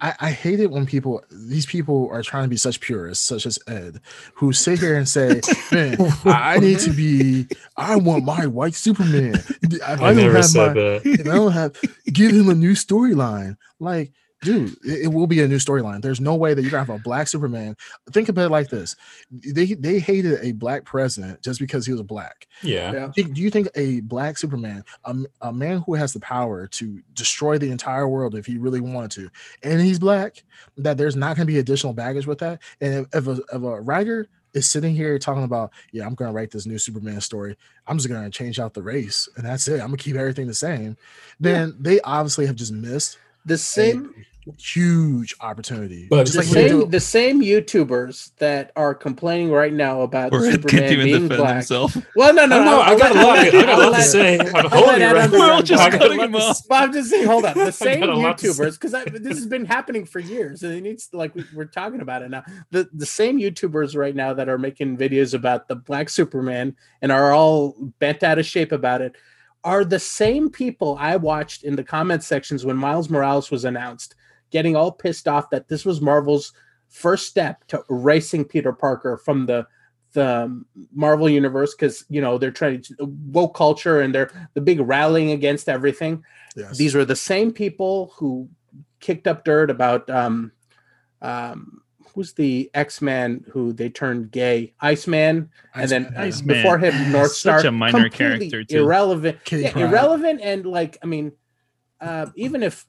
I, 0.01 0.15
I 0.21 0.31
hate 0.31 0.61
it 0.61 0.71
when 0.71 0.87
people 0.87 1.23
these 1.31 1.67
people 1.67 2.09
are 2.11 2.23
trying 2.23 2.45
to 2.45 2.49
be 2.49 2.57
such 2.57 2.81
purists, 2.81 3.25
such 3.25 3.47
as 3.47 3.59
Ed, 3.67 4.01
who 4.35 4.53
sit 4.53 4.79
here 4.79 4.97
and 4.97 5.09
say, 5.09 5.41
"Man, 5.73 5.97
I 6.25 6.59
need 6.59 6.79
to 6.81 6.91
be. 6.91 7.47
I 7.77 7.97
want 7.97 8.25
my 8.25 8.47
white 8.47 8.75
Superman. 8.75 9.35
If 9.63 9.83
I, 9.87 9.93
I 9.93 9.97
don't 9.97 10.17
never 10.17 10.37
have 10.37 10.45
said 10.47 10.69
my, 10.69 10.73
that. 10.75 11.21
I 11.21 11.35
don't 11.35 11.53
have, 11.53 11.77
give 12.07 12.33
him 12.33 12.49
a 12.49 12.55
new 12.55 12.73
storyline. 12.73 13.57
Like, 13.79 14.13
dude, 14.41 14.77
it, 14.85 15.05
it 15.05 15.09
will 15.09 15.27
be 15.27 15.41
a 15.41 15.49
new 15.49 15.57
storyline. 15.57 16.03
There's 16.03 16.21
no 16.21 16.35
way 16.35 16.55
that 16.55 16.63
you're 16.63 16.71
gonna 16.71 16.85
have 16.85 17.01
a 17.01 17.03
black 17.03 17.29
Superman. 17.29 17.77
Think 18.13 18.29
about 18.29 18.47
it 18.47 18.51
like 18.51 18.69
this: 18.69 18.97
they 19.31 19.75
they 19.75 19.99
hated 19.99 20.39
a 20.43 20.53
black 20.53 20.85
president 20.85 21.43
just 21.43 21.61
because 21.61 21.87
he 21.87 21.93
was 21.93 22.03
black. 22.03 22.47
Yeah. 22.63 22.93
Yeah. 22.93 23.11
Do 23.15 23.25
do 23.25 23.41
you 23.41 23.51
think 23.51 23.69
a 23.75 24.01
black 24.01 24.39
Superman, 24.39 24.85
a, 25.05 25.17
a 25.41 25.53
man 25.53 25.83
who 25.87 25.95
has 25.95 26.13
the 26.13 26.21
power 26.21 26.67
to 26.69 27.03
destroy 27.15 27.59
the 27.59 27.71
entire 27.71 28.09
world 28.09 28.35
if 28.35 28.47
he 28.47 28.59
really 28.59 28.81
wanted 28.81 29.11
to, 29.13 29.31
and 29.63 29.81
he's 29.81 29.99
black, 29.99 30.43
that 30.77 30.97
there's 30.97 31.17
not 31.17 31.37
going 31.37 31.47
to 31.47 31.53
be 31.53 31.59
additional 31.59 31.93
baggage 31.93 32.27
with 32.27 32.39
that? 32.39 32.61
And 32.81 33.07
if, 33.13 33.15
if, 33.15 33.27
a, 33.29 33.43
if 33.55 33.63
a 33.63 33.81
writer 33.81 34.29
is 34.53 34.67
sitting 34.67 34.95
here 34.95 35.19
talking 35.19 35.45
about, 35.45 35.71
yeah, 35.93 36.05
I'm 36.05 36.15
going 36.15 36.31
to 36.31 36.35
write 36.35 36.51
this 36.51 36.67
new 36.67 36.79
Superman 36.79 37.21
story, 37.21 37.57
I'm 37.87 37.99
just 37.99 38.09
going 38.09 38.23
to 38.23 38.31
change 38.31 38.59
out 38.59 38.75
the 38.75 38.83
race, 38.83 39.29
and 39.37 39.47
that's 39.47 39.69
it. 39.69 39.75
I'm 39.75 39.89
going 39.89 39.99
to 39.99 40.05
keep 40.05 40.17
everything 40.17 40.47
the 40.47 40.55
same. 40.55 40.97
Then 41.39 41.77
they 41.79 42.01
obviously 42.01 42.47
have 42.47 42.57
just 42.57 42.73
missed 42.73 43.19
The 43.47 43.57
same, 43.59 44.15
a 44.49 44.53
huge 44.61 45.35
opportunity. 45.41 46.07
But 46.11 46.27
the 46.29 46.39
like 46.39 46.47
same, 46.47 46.91
the 46.91 47.01
same 47.01 47.43
YouTubers 47.43 48.33
that 48.39 48.73
are 48.77 48.95
complaining 48.95 49.51
right 49.51 49.73
now 49.73 50.03
about 50.03 50.33
Or 50.33 50.45
Ed 50.45 50.51
can't 50.51 50.63
Superman 50.71 50.93
even 50.93 51.05
being 51.07 51.23
defend 51.23 51.39
black. 51.41 51.55
himself. 51.57 51.97
Well, 52.17 52.35
no, 52.35 52.47
no, 52.47 52.57
I 52.57 52.59
no. 52.59 52.65
know, 52.65 52.81
I 52.81 52.89
I'll 52.91 52.99
got 52.99 53.11
a 53.11 53.15
let- 53.15 53.25
lot, 53.27 53.39
I'll 53.39 53.47
I 53.47 53.51
got 53.51 53.55
a 53.55 53.77
let- 53.77 53.79
lot 53.79 53.91
to 53.93 53.97
I'll 53.97 54.03
say. 54.03 54.37
Hold 54.39 54.55
I'll 54.73 54.81
let 54.87 54.99
your 55.01 55.09
Ed 55.09 55.13
breath. 55.13 55.25
underground 55.25 55.33
We're 55.33 55.53
all 55.53 55.63
just 55.63 55.91
cutting 55.91 56.21
him 56.21 56.37
off. 56.37 56.61
But 56.69 56.83
I'm 56.83 56.93
just 56.93 57.11
saying, 57.11 57.27
hold 57.27 57.45
on. 57.45 57.55
The 57.59 57.73
same 57.73 58.01
got 58.01 58.09
a 58.11 58.15
lot 58.17 58.39
to 58.39 58.53
say. 58.53 58.65
YouTubers, 58.65 58.81
because 58.81 58.93
this 59.23 59.37
has 59.39 59.47
been 59.47 59.65
happening 59.65 60.05
for 60.05 60.19
years, 60.19 60.63
and 60.63 60.75
it 60.75 60.81
needs 60.83 61.09
like 61.13 61.35
we, 61.35 61.45
we're 61.55 61.65
talking 61.65 62.01
about 62.01 62.23
it 62.23 62.31
now. 62.31 62.45
The 62.71 62.89
the 62.93 63.07
same 63.07 63.39
YouTubers 63.39 63.97
right 63.97 64.15
now 64.15 64.35
that 64.35 64.49
are 64.49 64.59
making 64.59 64.97
videos 64.99 65.35
about 65.35 65.69
the 65.69 65.77
Black 65.77 66.09
Superman 66.09 66.77
and 67.03 67.11
are 67.13 67.33
all 67.33 67.73
bent 67.99 68.23
out 68.23 68.39
of 68.39 68.47
shape 68.47 68.73
about 68.73 69.01
it 69.03 69.17
are 69.65 69.85
the 69.85 69.99
same 69.99 70.51
people 70.51 70.97
I 70.99 71.17
watched 71.17 71.65
in 71.65 71.77
the 71.77 71.85
comment 71.85 72.23
sections 72.23 72.65
when 72.65 72.77
Miles 72.77 73.11
Morales 73.11 73.51
was 73.51 73.65
announced, 73.65 74.15
getting 74.51 74.77
all 74.77 74.93
pissed 74.93 75.29
off 75.29 75.51
that 75.51 75.69
this 75.69 75.85
was 75.85 76.01
Marvel's 76.01 76.53
first 76.89 77.27
step 77.27 77.65
to 77.69 77.83
erasing 77.91 78.45
Peter 78.45 78.73
Parker 78.73 79.17
from 79.17 79.47
the 79.47 79.67
the 80.13 80.65
Marvel 80.93 81.29
universe 81.29 81.75
because 81.75 82.05
you 82.09 82.21
know 82.21 82.37
they're 82.37 82.51
trying 82.51 82.83
to 82.83 82.95
woke 83.27 83.55
culture 83.55 84.01
and 84.01 84.15
they're 84.15 84.31
the 84.55 84.61
big 84.61 84.81
rallying 84.81 85.31
against 85.31 85.69
everything. 85.69 86.25
yes. 86.57 86.77
These 86.77 86.95
were 86.95 87.05
the 87.05 87.15
same 87.15 87.53
people 87.53 88.13
who 88.17 88.49
kicked 88.99 89.29
up 89.29 89.45
dirt 89.45 89.71
about 89.71 90.09
um, 90.11 90.51
um, 91.23 91.83
who's 92.15 92.33
the 92.35 92.71
X 92.75 93.01
Man 93.03 93.45
who 93.51 93.73
they 93.73 93.89
turned 93.89 94.31
gay? 94.31 94.73
Iceman, 94.81 95.51
and 95.75 95.91
then 95.91 96.05
Iceman, 96.07 96.15
yeah. 96.15 96.23
Iceman. 96.23 96.57
before 96.57 96.79
him 96.79 96.93
Northstar. 97.13 97.27
Such 97.29 97.61
Star. 97.61 97.67
a 97.67 97.73
minor 97.73 98.09
character, 98.09 98.65
too. 98.65 98.79
Irrelevant. 98.79 99.39
Yeah, 99.51 99.77
irrelevant, 99.79 100.41
and 100.43 100.67
like 100.67 100.99
I 101.03 101.07
mean, 101.07 101.33
uh, 102.01 102.27
even 102.37 102.63
if 102.63 102.87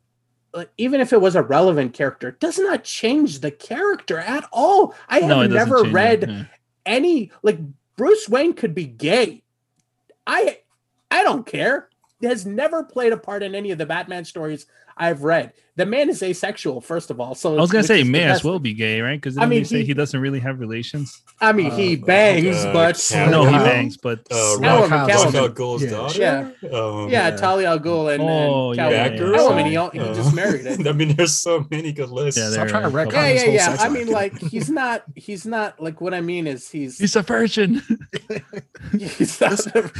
like, 0.53 0.69
even 0.77 0.99
if 1.01 1.13
it 1.13 1.21
was 1.21 1.35
a 1.35 1.41
relevant 1.41 1.93
character, 1.93 2.29
it 2.29 2.39
does 2.39 2.59
not 2.59 2.83
change 2.83 3.39
the 3.39 3.51
character 3.51 4.17
at 4.17 4.47
all. 4.51 4.95
I 5.07 5.19
have 5.19 5.29
No, 5.29 5.47
never 5.47 5.83
read 5.83 6.29
yeah. 6.29 6.43
any 6.85 7.31
like 7.43 7.57
Bruce 7.95 8.27
Wayne 8.27 8.53
could 8.53 8.73
be 8.75 8.85
gay. 8.85 9.43
I 10.27 10.59
I 11.09 11.23
don't 11.23 11.45
care. 11.45 11.89
He 12.19 12.27
has 12.27 12.45
never 12.45 12.83
played 12.83 13.13
a 13.13 13.17
part 13.17 13.43
in 13.43 13.55
any 13.55 13.71
of 13.71 13.77
the 13.77 13.85
Batman 13.85 14.25
stories 14.25 14.65
I've 14.95 15.23
read. 15.23 15.53
The 15.77 15.85
man 15.85 16.09
is 16.09 16.21
asexual, 16.21 16.81
first 16.81 17.09
of 17.11 17.21
all. 17.21 17.33
So 17.33 17.57
I 17.57 17.61
was 17.61 17.71
gonna 17.71 17.85
say 17.85 18.01
is 18.01 18.05
the 18.05 18.11
may 18.11 18.23
as 18.23 18.31
best- 18.39 18.43
well 18.43 18.59
be 18.59 18.73
gay, 18.73 18.99
right? 18.99 19.15
Because 19.19 19.37
I 19.37 19.45
mean, 19.45 19.59
they 19.61 19.63
say 19.63 19.77
he- 19.79 19.85
he, 19.85 19.93
doesn't 19.93 20.19
really 20.19 20.39
have 20.39 20.59
relations. 20.59 21.21
I 21.39 21.53
mean, 21.53 21.71
he 21.71 21.93
Uh, 21.95 22.05
bangs, 22.05 22.57
uh, 22.57 22.73
but 22.73 23.07
Cal- 23.09 23.29
no, 23.31 23.45
he 23.45 23.53
bangs, 23.57 23.95
but 23.95 24.19
Uh, 24.29 24.61
Alan 24.61 24.91
Ra's 24.91 25.09
McCallum. 25.09 25.33
al 25.35 25.49
Ghul's 25.49 25.83
Yeah. 25.83 25.89
daughter. 25.89 26.19
Yeah. 26.19 26.39
Um, 26.77 27.09
yeah, 27.09 27.29
Yeah. 27.29 27.35
Talia 27.37 27.67
al 27.69 27.79
Ghul 27.79 28.13
and, 28.13 28.21
Oh, 28.21 28.71
and 28.71 28.77
yeah, 28.77 28.89
Catwoman. 28.89 28.91
yeah, 28.91 29.09
Batgirl. 29.09 29.35
Catwoman, 29.37 29.65
he, 29.69 29.75
al- 29.77 29.89
he 29.91 29.99
Uh, 29.99 30.13
just 30.13 30.35
married 30.35 30.65
it. 30.65 30.85
I 30.87 30.91
mean, 30.91 31.15
there's 31.15 31.35
so 31.35 31.65
many 31.71 31.93
good 31.93 32.09
lists. 32.09 32.37
Yeah, 32.39 32.49
Stop 32.49 32.57
there 32.57 32.67
trying 32.67 32.81
to 32.83 32.87
are 32.87 32.91
a 32.91 32.93
wreck 32.93 33.09
couple. 33.09 33.29
Yeah, 33.29 33.45
yeah, 33.45 33.73
yeah. 33.73 33.77
I 33.79 33.87
mean, 33.87 34.07
like 34.07 34.37
he's 34.39 34.69
not. 34.69 35.03
He's 35.15 35.45
not 35.45 35.81
like 35.81 36.01
what 36.01 36.13
I 36.13 36.19
mean 36.19 36.47
is 36.47 36.69
he's. 36.69 36.97
he's 36.99 37.15
a 37.15 37.21
virgin. 37.21 37.81
he's, 38.99 39.39
not, 39.39 39.57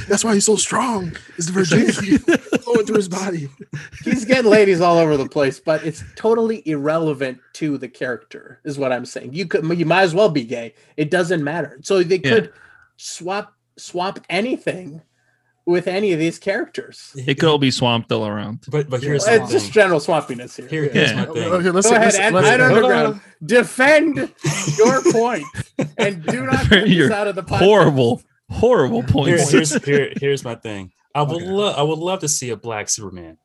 That's 0.10 0.24
why 0.24 0.34
he's 0.34 0.46
so 0.46 0.58
strong. 0.58 1.16
Is 1.38 1.48
the 1.48 1.54
virginity 1.54 2.18
flowing 2.18 2.86
through 2.86 2.98
his 2.98 3.08
body? 3.10 3.48
he's 4.04 4.26
getting 4.26 4.52
ladies 4.52 4.82
all 4.82 4.98
over 4.98 5.16
the 5.18 5.28
place, 5.30 5.60
but 5.66 5.84
it's 5.86 6.04
totally 6.16 6.62
irrelevant 6.68 7.40
to 7.54 7.78
the 7.78 7.88
character, 7.88 8.60
is 8.64 8.78
what 8.78 8.92
I'm 8.92 9.06
saying. 9.06 9.34
You 9.34 9.46
could, 9.48 9.64
you 9.78 9.86
might 9.86 10.04
as 10.04 10.14
well 10.16 10.30
be 10.30 10.44
gay. 10.44 10.74
It 10.98 11.10
doesn't 11.12 11.44
matter. 11.44 11.80
So 11.84 12.04
they 12.04 12.16
Yeah. 12.24 12.30
could 12.30 12.54
swap 12.98 13.54
swap 13.78 14.20
anything 14.30 15.02
with 15.66 15.88
any 15.88 16.12
of 16.12 16.20
these 16.20 16.38
characters. 16.40 17.12
it 17.16 17.36
could 17.40 17.48
all 17.50 17.58
be 17.58 17.72
swamped 17.72 18.12
all 18.12 18.26
around. 18.28 18.60
But 18.70 18.90
but 18.90 19.02
here's 19.02 19.26
Well, 19.26 19.38
the 19.38 19.44
It's 19.44 19.52
just 19.52 19.72
general 19.72 20.00
swampiness 20.00 20.56
here. 20.58 20.68
Here, 20.68 20.84
Yeah. 20.86 20.92
here's 20.92 21.14
my 21.16 21.26
thing. 21.34 21.52
Okay, 21.54 21.70
let's 21.70 21.88
Go 21.90 21.96
ahead, 21.96 22.06
let's, 22.06 22.20
and 22.20 22.36
let's- 22.36 22.48
Ed. 22.48 22.62
Underground. 22.62 23.22
Defend 23.46 24.18
your 24.78 25.02
point 25.12 25.46
and 25.98 26.26
do 26.26 26.46
not 26.46 26.66
cut 26.68 26.90
Your 26.90 27.08
this 27.10 27.16
out 27.18 27.28
of 27.28 27.36
the 27.36 27.44
podcast. 27.44 27.60
Horrible, 27.60 28.22
horrible 28.50 29.02
Here, 29.26 29.38
here's 29.38 29.84
here, 29.84 30.14
here's 30.20 30.44
my 30.44 30.56
thing. 30.68 30.92
I 31.16 31.22
would 31.24 31.38
Okay. 31.42 31.46
love 31.52 31.76
I 31.78 31.84
would 31.84 32.00
love 32.00 32.20
to 32.22 32.28
see 32.28 32.50
a 32.50 32.58
black 32.58 32.90
Superman, 32.90 33.38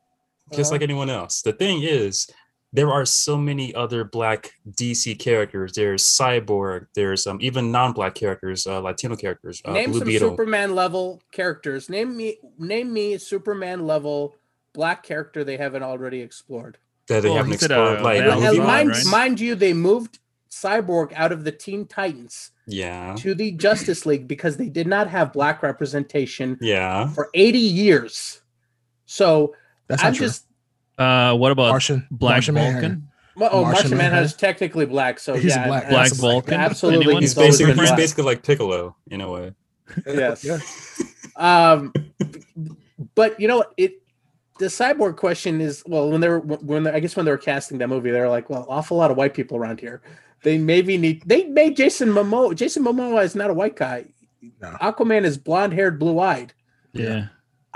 just 0.52 0.68
Uh-huh. 0.68 0.74
like 0.74 0.82
anyone 0.82 1.10
else. 1.10 1.42
The 1.42 1.52
thing 1.52 1.82
is, 1.82 2.28
there 2.72 2.90
are 2.92 3.06
so 3.06 3.36
many 3.38 3.74
other 3.74 4.04
black 4.04 4.52
DC 4.72 5.18
characters. 5.18 5.72
There's 5.72 6.04
Cyborg. 6.04 6.86
There's 6.94 7.26
um 7.26 7.38
even 7.40 7.70
non-black 7.72 8.14
characters, 8.14 8.66
uh, 8.66 8.80
Latino 8.80 9.16
characters. 9.16 9.62
Uh, 9.64 9.72
name 9.72 9.90
Blue 9.90 10.00
some 10.00 10.08
Beetle. 10.08 10.30
Superman 10.30 10.74
level 10.74 11.22
characters. 11.32 11.88
Name 11.88 12.16
me 12.16 12.38
name 12.58 12.92
me 12.92 13.18
Superman 13.18 13.86
level 13.86 14.34
black 14.74 15.02
character 15.02 15.42
they 15.44 15.56
haven't 15.56 15.82
already 15.84 16.20
explored. 16.20 16.76
that 17.08 17.22
they 17.22 17.28
Well, 17.28 17.38
haven't 17.38 17.52
he 17.52 17.58
said, 17.58 17.70
explored. 17.70 18.00
uh, 18.00 18.02
like 18.02 18.18
Val 18.20 18.32
And 18.32 18.40
Blue 18.40 18.50
Beetle. 18.50 18.66
mind, 18.66 18.88
right? 18.90 19.06
mind 19.06 19.40
you, 19.40 19.54
they 19.54 19.72
moved 19.72 20.18
Cyborg 20.50 21.12
out 21.14 21.32
of 21.32 21.44
the 21.44 21.52
Teen 21.52 21.86
Titans 21.86 22.50
yeah, 22.66 23.14
to 23.18 23.34
the 23.34 23.52
Justice 23.52 24.04
League 24.06 24.26
because 24.26 24.56
they 24.56 24.68
did 24.68 24.86
not 24.88 25.08
have 25.08 25.32
black 25.32 25.62
representation 25.62 26.58
yeah. 26.60 27.08
for 27.14 27.30
80 27.32 27.58
years. 27.58 28.40
So 29.06 29.54
That's 29.88 30.02
not 30.02 30.08
I'm 30.08 30.14
true. 30.14 30.26
just 30.26 30.46
Uh, 30.98 31.34
what 31.36 31.52
about 31.52 31.68
Martian, 31.70 32.06
Black 32.10 32.34
Martian 32.34 32.54
Manhunter. 32.54 32.80
Vulcan? 32.88 33.08
well, 33.36 33.50
oh, 33.52 33.62
Martian 33.62 33.72
Martian 33.82 33.98
Manhunter 33.98 34.24
is 34.24 34.34
technically 34.34 34.86
black, 34.86 35.18
so 35.20 35.34
He's 35.34 35.54
yeah, 35.54 35.66
black- 35.66 35.88
Black 35.88 36.12
Vulcan? 36.14 36.54
absolutely. 36.54 37.04
Anyone? 37.04 37.22
He's 37.22 37.34
basically 37.34 37.72
been 37.74 37.78
he's 37.84 37.92
basically 37.92 38.24
like 38.24 38.42
Piccolo 38.42 38.96
in 39.10 39.20
a 39.20 39.30
way. 39.30 39.54
yes. 40.06 40.44
Yeah. 40.44 40.58
Um, 41.36 41.92
but 43.14 43.38
you 43.40 43.48
know? 43.48 43.64
It 43.76 44.02
the 44.58 44.66
cyborg 44.66 45.16
question 45.16 45.60
is 45.60 45.82
well 45.86 46.10
when 46.10 46.22
they 46.22 46.28
were 46.30 46.38
when 46.40 46.84
they, 46.84 46.90
I 46.90 46.98
guess 47.00 47.14
when 47.14 47.26
they 47.26 47.30
were 47.30 47.36
casting 47.38 47.76
that 47.78 47.88
movie, 47.88 48.10
they 48.10 48.20
were 48.20 48.28
like, 48.28 48.48
well, 48.48 48.64
awful 48.70 48.96
lot 48.96 49.10
of 49.10 49.16
white 49.16 49.34
people 49.34 49.56
around 49.58 49.80
here. 49.80 50.00
They 50.42 50.56
maybe 50.58 50.96
need 50.96 51.22
they 51.26 51.44
made 51.44 51.76
Jason 51.76 52.08
Momoa. 52.08 52.54
Jason 52.54 52.82
Momoa 52.84 53.22
is 53.22 53.34
not 53.34 53.50
a 53.50 53.54
white 53.54 53.76
guy. 53.76 54.06
No. 54.62 54.70
Aquaman 54.80 55.24
is 55.24 55.36
blonde 55.36 55.72
haired, 55.74 55.98
blue 55.98 56.18
eyed. 56.20 56.54
Yeah. 56.92 57.26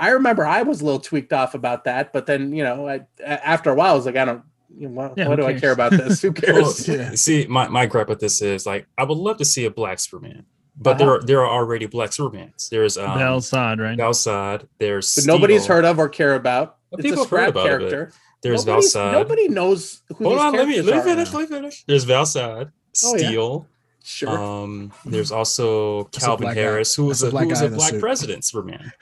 I 0.01 0.09
remember 0.09 0.45
I 0.45 0.63
was 0.63 0.81
a 0.81 0.85
little 0.85 0.99
tweaked 0.99 1.31
off 1.31 1.53
about 1.53 1.85
that, 1.85 2.11
but 2.11 2.25
then 2.25 2.51
you 2.53 2.63
know, 2.63 2.87
I, 2.89 3.01
a- 3.21 3.47
after 3.47 3.69
a 3.69 3.75
while, 3.75 3.93
I 3.93 3.95
was 3.95 4.05
like, 4.05 4.17
I 4.17 4.25
don't. 4.25 4.43
You 4.75 4.87
know, 4.87 4.93
why, 4.95 5.13
Yeah, 5.17 5.25
why 5.27 5.35
who 5.35 5.41
do 5.41 5.47
I 5.47 5.59
care 5.59 5.71
about 5.73 5.91
this? 5.91 6.21
Who 6.23 6.29
Well, 6.31 6.41
cares? 6.63 6.87
Yeah. 6.87 7.11
See, 7.15 7.45
my, 7.47 7.67
my 7.67 7.85
gripe 7.85 8.07
with 8.07 8.19
this 8.21 8.41
is 8.41 8.65
like 8.65 8.87
I 8.97 9.03
would 9.03 9.17
love 9.17 9.37
to 9.39 9.45
see 9.45 9.65
a 9.65 9.69
black 9.69 9.99
Superman, 9.99 10.45
but 10.77 10.97
there 10.97 11.07
Uh-huh. 11.09 11.17
are 11.17 11.25
there 11.25 11.41
are 11.41 11.49
already 11.51 11.85
black 11.87 12.11
Supermans. 12.11 12.69
There's 12.69 12.97
um 12.97 13.19
Val 13.19 13.39
Zod, 13.41 13.81
right? 13.81 13.97
Val 13.97 14.11
Zod, 14.13 14.67
there's 14.79 15.13
But 15.15 15.25
nobody's 15.25 15.65
heard 15.67 15.83
of 15.85 15.99
or 15.99 16.07
care 16.07 16.35
about. 16.35 16.77
Well, 16.89 16.99
It's 16.99 17.05
a 17.05 17.09
people 17.09 17.23
have 17.25 17.29
heard 17.29 17.37
scrap 17.37 17.49
about 17.49 17.65
it, 17.65 17.69
character. 17.69 18.11
there's 18.41 18.65
Nobody's- 18.65 18.93
Val 18.93 19.03
Zod. 19.07 19.11
Nobody 19.11 19.47
knows 19.49 20.01
who 20.07 20.23
Hold 20.23 20.35
these 20.37 20.41
on, 20.41 20.53
let 20.53 20.67
me 20.69 20.81
let 20.81 20.95
me 20.95 21.01
finish. 21.11 21.33
Let 21.33 21.41
me 21.41 21.55
finish. 21.57 21.83
There's 21.85 22.03
Val 22.05 22.23
Zod, 22.23 22.71
Oh, 23.03 23.15
yeah. 23.17 23.27
Steel. 23.27 23.67
Sure. 24.03 24.29
Um, 24.29 24.93
there's 25.05 25.31
also 25.33 26.05
Calvin 26.05 26.45
black 26.45 26.55
guy. 26.55 26.61
Harris, 26.61 26.95
who 26.95 27.05
was 27.05 27.21
a 27.23 27.27
a, 27.27 27.29
black 27.31 27.43
who 27.43 27.49
was 27.49 27.61
a 27.61 27.65
in 27.65 27.73
a 27.73 27.75
black 27.75 27.91
suit. 27.91 27.99
president 27.99 28.45
Superman. 28.45 28.91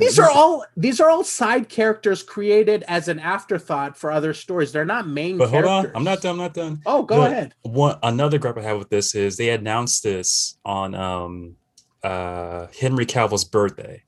These 0.00 0.18
are 0.18 0.30
all 0.30 0.64
these 0.76 1.00
are 1.00 1.08
all 1.10 1.24
side 1.24 1.68
characters 1.68 2.22
created 2.22 2.84
as 2.88 3.08
an 3.08 3.18
afterthought 3.18 3.96
for 3.96 4.10
other 4.10 4.34
stories. 4.34 4.72
They're 4.72 4.84
not 4.84 5.06
main 5.06 5.38
characters. 5.38 5.38
But 5.38 5.48
hold 5.50 5.64
characters. 5.64 5.90
on, 5.94 5.96
I'm 5.96 6.04
not 6.04 6.20
done. 6.22 6.30
I'm 6.32 6.38
not 6.38 6.54
done. 6.54 6.82
Oh, 6.86 7.02
go 7.02 7.20
The- 7.20 7.26
ahead. 7.26 7.54
One 7.62 7.98
another 8.02 8.38
gripe 8.38 8.58
I 8.58 8.62
have 8.62 8.78
with 8.78 8.90
this 8.90 9.14
is 9.14 9.36
they 9.36 9.50
announced 9.50 10.02
this 10.02 10.58
on 10.64 10.94
um 10.94 11.56
uh 12.02 12.66
Henry 12.78 13.06
Cavill's 13.06 13.44
birthday. 13.44 14.02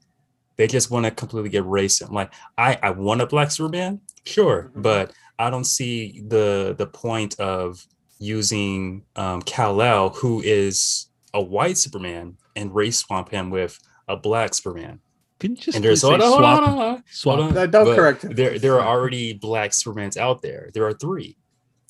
They 0.56 0.66
just 0.66 0.90
want 0.90 1.05
to 1.06 1.10
completely 1.10 1.56
erase 1.56 2.00
him. 2.00 2.12
Like 2.12 2.32
I 2.56 2.78
I 2.82 2.90
want 2.90 3.20
a 3.20 3.26
black 3.26 3.50
Superman, 3.50 4.00
sure, 4.24 4.72
Mhm. 4.76 4.82
but 4.82 5.12
I 5.38 5.50
don't 5.50 5.64
see 5.64 6.22
the 6.26 6.74
the 6.76 6.86
point 6.86 7.38
of 7.38 7.86
using 8.18 9.05
um 9.16 9.42
Kal-El, 9.42 10.10
who 10.10 10.42
is 10.44 11.06
a 11.34 11.40
white 11.42 11.78
Superman, 11.78 12.36
and 12.56 12.74
race 12.74 12.98
swamp 12.98 13.30
him 13.30 13.50
with 13.50 13.78
a 14.09 14.16
black 14.16 14.55
Superman. 14.55 15.00
Can 15.39 15.52
you 15.52 15.56
just 15.56 15.77
and 15.77 15.85
there's 15.85 16.01
please 16.01 16.09
hold 16.09 16.20
say 16.20 16.27
on, 16.27 16.32
swap? 16.32 16.65
hold 16.65 16.81
on. 16.81 17.05
Swap. 17.10 17.39
Hold 17.39 17.56
on. 17.56 17.70
Don't 17.70 17.85
But 17.85 17.97
correct 17.97 18.24
it. 18.24 18.36
There, 18.36 18.59
there 18.59 18.81
are 18.81 18.86
already 18.86 19.32
black 19.35 19.70
Supermans 19.70 20.16
out 20.16 20.43
there. 20.43 20.70
There 20.74 20.85
are 20.85 20.93
three: 20.93 21.36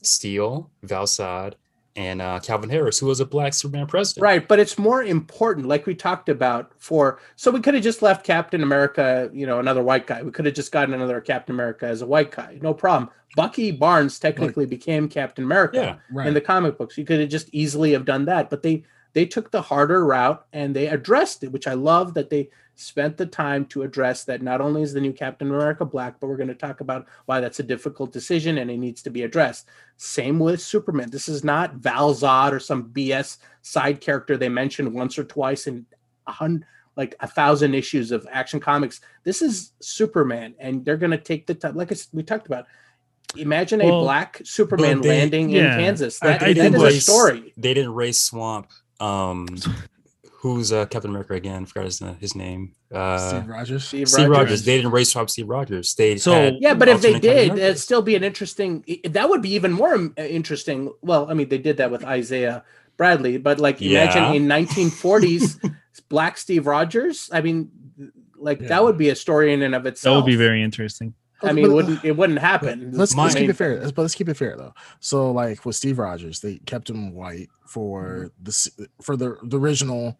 Steel, 0.03 0.71
Val 0.83 1.07
Zod, 1.07 1.55
and 1.97 2.23
uh, 2.23 2.41
Calvin 2.41 2.71
Harris, 2.71 2.99
who 2.99 3.07
was 3.07 3.21
a 3.21 3.27
black 3.27 3.55
Superman 3.55 3.87
president. 3.87 4.23
Right, 4.23 4.47
but 4.47 4.61
it's 4.61 4.79
more 4.79 5.03
important, 5.03 5.67
like 5.67 5.87
we 5.87 5.95
talked 5.95 6.29
about. 6.29 6.73
For 6.79 7.21
so 7.37 7.51
we 7.51 7.61
could 7.61 7.75
have 7.75 7.83
just 7.83 8.03
left 8.03 8.25
Captain 8.25 8.63
America, 8.63 9.31
you 9.33 9.47
know, 9.47 9.59
another 9.59 9.83
white 9.83 10.07
guy. 10.07 10.23
We 10.23 10.31
could 10.31 10.45
have 10.45 10.55
just 10.55 10.71
gotten 10.71 10.95
another 10.95 11.21
Captain 11.21 11.55
America 11.55 11.87
as 11.87 12.03
a 12.03 12.07
white 12.07 12.31
guy, 12.31 12.59
no 12.63 12.75
problem. 12.75 13.11
Bucky 13.35 13.71
Barnes 13.71 14.19
technically 14.19 14.65
became 14.67 15.09
Captain 15.09 15.45
America. 15.45 15.77
Yeah. 15.77 15.97
right. 16.11 16.29
in 16.29 16.35
the 16.35 16.41
comic 16.41 16.79
books. 16.79 16.97
You 16.97 17.05
could 17.05 17.21
have 17.21 17.29
just 17.29 17.49
easily 17.53 17.93
have 17.93 18.05
done 18.05 18.25
that, 18.27 18.51
but 18.51 18.63
they 18.63 18.85
they 19.13 19.27
took 19.27 19.51
the 19.51 19.63
harder 19.63 20.05
route 20.05 20.47
and 20.53 20.75
they 20.75 20.89
addressed 20.89 21.43
it, 21.43 21.53
which 21.53 21.67
I 21.67 21.75
love 21.75 22.15
that 22.15 22.31
they 22.31 22.51
spent 22.75 23.17
the 23.17 23.27
time 23.27 23.65
to 23.67 23.83
address 23.83 24.25
that 24.25 24.41
not 24.41 24.61
only 24.61 24.83
is 24.83 24.93
the 24.93 25.01
new 25.01 25.13
Captain 25.13 25.49
America 25.49 25.85
black, 25.85 26.21
but 26.21 26.29
we're 26.29 26.37
going 26.37 26.49
to 26.49 26.55
talk 26.55 26.81
about 26.81 27.07
why 27.27 27.41
that's 27.41 27.59
a 27.59 27.65
difficult 27.65 28.13
decision 28.13 28.59
and 28.59 28.71
it 28.71 28.77
needs 28.77 29.03
to 29.03 29.11
be 29.11 29.23
addressed. 29.25 29.69
Same 29.97 30.39
with 30.39 30.61
Superman. 30.61 31.11
This 31.11 31.29
is 31.29 31.43
not 31.43 31.75
Val 31.75 32.15
Zod 32.15 32.53
or 32.53 32.61
some 32.61 32.91
BS 32.91 33.39
side 33.63 34.01
character 34.01 34.37
they 34.37 34.49
mentioned 34.49 34.93
once 34.93 35.19
or 35.19 35.25
twice 35.25 35.67
in 35.67 35.87
a 36.27 36.33
hundred 36.33 36.65
like 36.99 37.15
a 37.21 37.29
thousand 37.29 37.75
issues 37.75 38.11
of 38.11 38.27
action 38.31 38.59
comics. 38.59 39.01
This 39.23 39.41
is 39.41 39.73
Superman, 39.81 40.55
and 40.59 40.85
they're 40.85 40.97
going 40.97 41.13
to 41.13 41.17
take 41.17 41.47
the 41.47 41.55
time. 41.55 41.77
Like 41.77 41.93
I 41.93 41.97
we 42.13 42.25
talked 42.25 42.49
about, 42.49 42.67
imagine 43.37 43.81
a 43.81 43.89
black 43.89 44.41
Superman 44.45 45.01
they- 45.01 45.09
landing 45.09 45.49
yeah, 45.49 45.75
in 45.75 45.81
Kansas. 45.81 46.21
I- 46.21 46.27
That, 46.27 46.43
I 46.43 46.53
that 46.53 46.61
think 46.73 46.75
is 46.77 46.83
a 46.83 47.01
story. 47.01 47.55
They 47.57 47.73
didn't 47.73 47.95
race 47.95 48.19
Swamp. 48.19 48.69
Um, 49.01 49.47
who's 50.33 50.73
uh, 50.73 50.87
Captain 50.87 51.11
America 51.11 51.35
again? 51.35 51.67
forgot 51.67 51.85
his, 51.87 52.01
uh, 52.03 52.15
his 52.21 52.35
name. 52.35 52.73
Uh, 52.93 53.19
Steve 53.19 53.49
Rogers. 53.49 53.85
Steve 53.87 54.09
Steve 54.09 54.29
Rogers. 54.29 54.39
Rogers. 54.39 54.65
They 54.65 54.77
didn't 54.77 54.93
race 54.93 55.11
swap 55.13 55.29
Steve 55.31 55.49
Rogers. 55.49 55.95
They 55.95 56.17
So- 56.17 56.57
Yeah, 56.61 56.75
but 56.75 56.89
if 56.89 57.01
they 57.03 57.19
did, 57.19 57.51
Americas. 57.51 57.59
it'd 57.65 57.79
still 57.79 58.03
be 58.03 58.15
an 58.15 58.25
interesting. 58.25 58.85
That 59.05 59.29
would 59.29 59.43
be 59.43 59.55
even 59.55 59.73
more 59.73 59.95
um, 59.95 60.15
interesting. 60.17 60.93
Well, 61.03 61.29
I 61.31 61.35
mean, 61.35 61.49
they 61.49 61.59
did 61.59 61.77
that 61.79 61.91
with 61.91 62.05
Isaiah 62.05 62.65
Bradley, 62.97 63.37
but 63.39 63.59
like 63.61 63.81
imagine 63.83 64.23
Yeah. 64.23 64.33
in 64.33 64.47
1940s 64.47 65.59
Black 66.09 66.39
Steve 66.39 66.67
Rogers. 66.67 67.29
I 67.33 67.41
mean, 67.41 67.71
like 68.37 68.61
Yeah. 68.61 68.69
that 68.69 68.85
would 68.85 68.97
be 68.97 69.09
a 69.11 69.17
story 69.17 69.53
in 69.53 69.63
and 69.63 69.75
of 69.75 69.87
itself. 69.87 70.15
That 70.15 70.21
would 70.25 70.31
be 70.31 70.37
very 70.37 70.63
interesting. 70.63 71.15
I 71.43 71.53
mean, 71.53 71.65
it 71.65 71.69
But- 71.69 71.75
wouldn't 71.75 72.05
it 72.05 72.17
wouldn't 72.17 72.39
happen? 72.41 72.91
Let's, 72.93 73.15
let's 73.15 73.35
keep 73.35 73.49
it 73.51 73.55
fair. 73.55 73.79
Let's- 73.79 73.93
But 73.93 74.03
let's 74.03 74.15
keep 74.15 74.29
it 74.29 74.35
fair 74.37 74.57
though. 74.57 74.75
So 75.01 75.31
like 75.31 75.65
with 75.65 75.77
Steve 75.77 75.99
Rogers, 75.99 76.41
they 76.41 76.57
kept 76.67 76.91
him 76.91 77.15
white 77.15 77.49
for 77.67 78.31
the 78.43 78.71
for 79.01 79.17
the, 79.17 79.37
the 79.45 79.59
original 79.59 80.19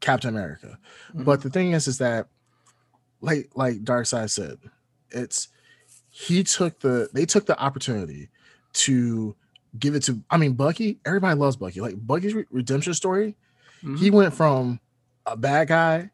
Captain 0.00 0.30
America. 0.30 0.78
Mhm. 1.14 1.24
But 1.24 1.42
the 1.42 1.50
thing 1.50 1.72
is, 1.72 1.86
is 1.88 1.98
that 1.98 2.28
like 3.20 3.50
like 3.54 3.84
Darkseid 3.84 4.30
said, 4.30 4.58
it's 5.10 5.48
he 6.08 6.42
took 6.42 6.80
the 6.80 7.08
they 7.12 7.26
took 7.26 7.44
the 7.46 7.58
opportunity 7.60 8.30
to 8.72 9.36
give 9.78 9.94
it 9.94 10.02
to. 10.04 10.20
I 10.30 10.36
mean, 10.38 10.54
Bucky. 10.54 10.98
Everybody 11.04 11.38
loves 11.38 11.56
Bucky. 11.56 11.80
Like 11.82 11.94
Bucky's 12.06 12.34
re- 12.34 12.46
redemption 12.50 12.94
story. 12.94 13.36
Mhm. 13.82 13.98
He 13.98 14.10
went 14.10 14.32
from 14.34 14.80
a 15.26 15.36
bad 15.36 15.68
guy 15.68 16.10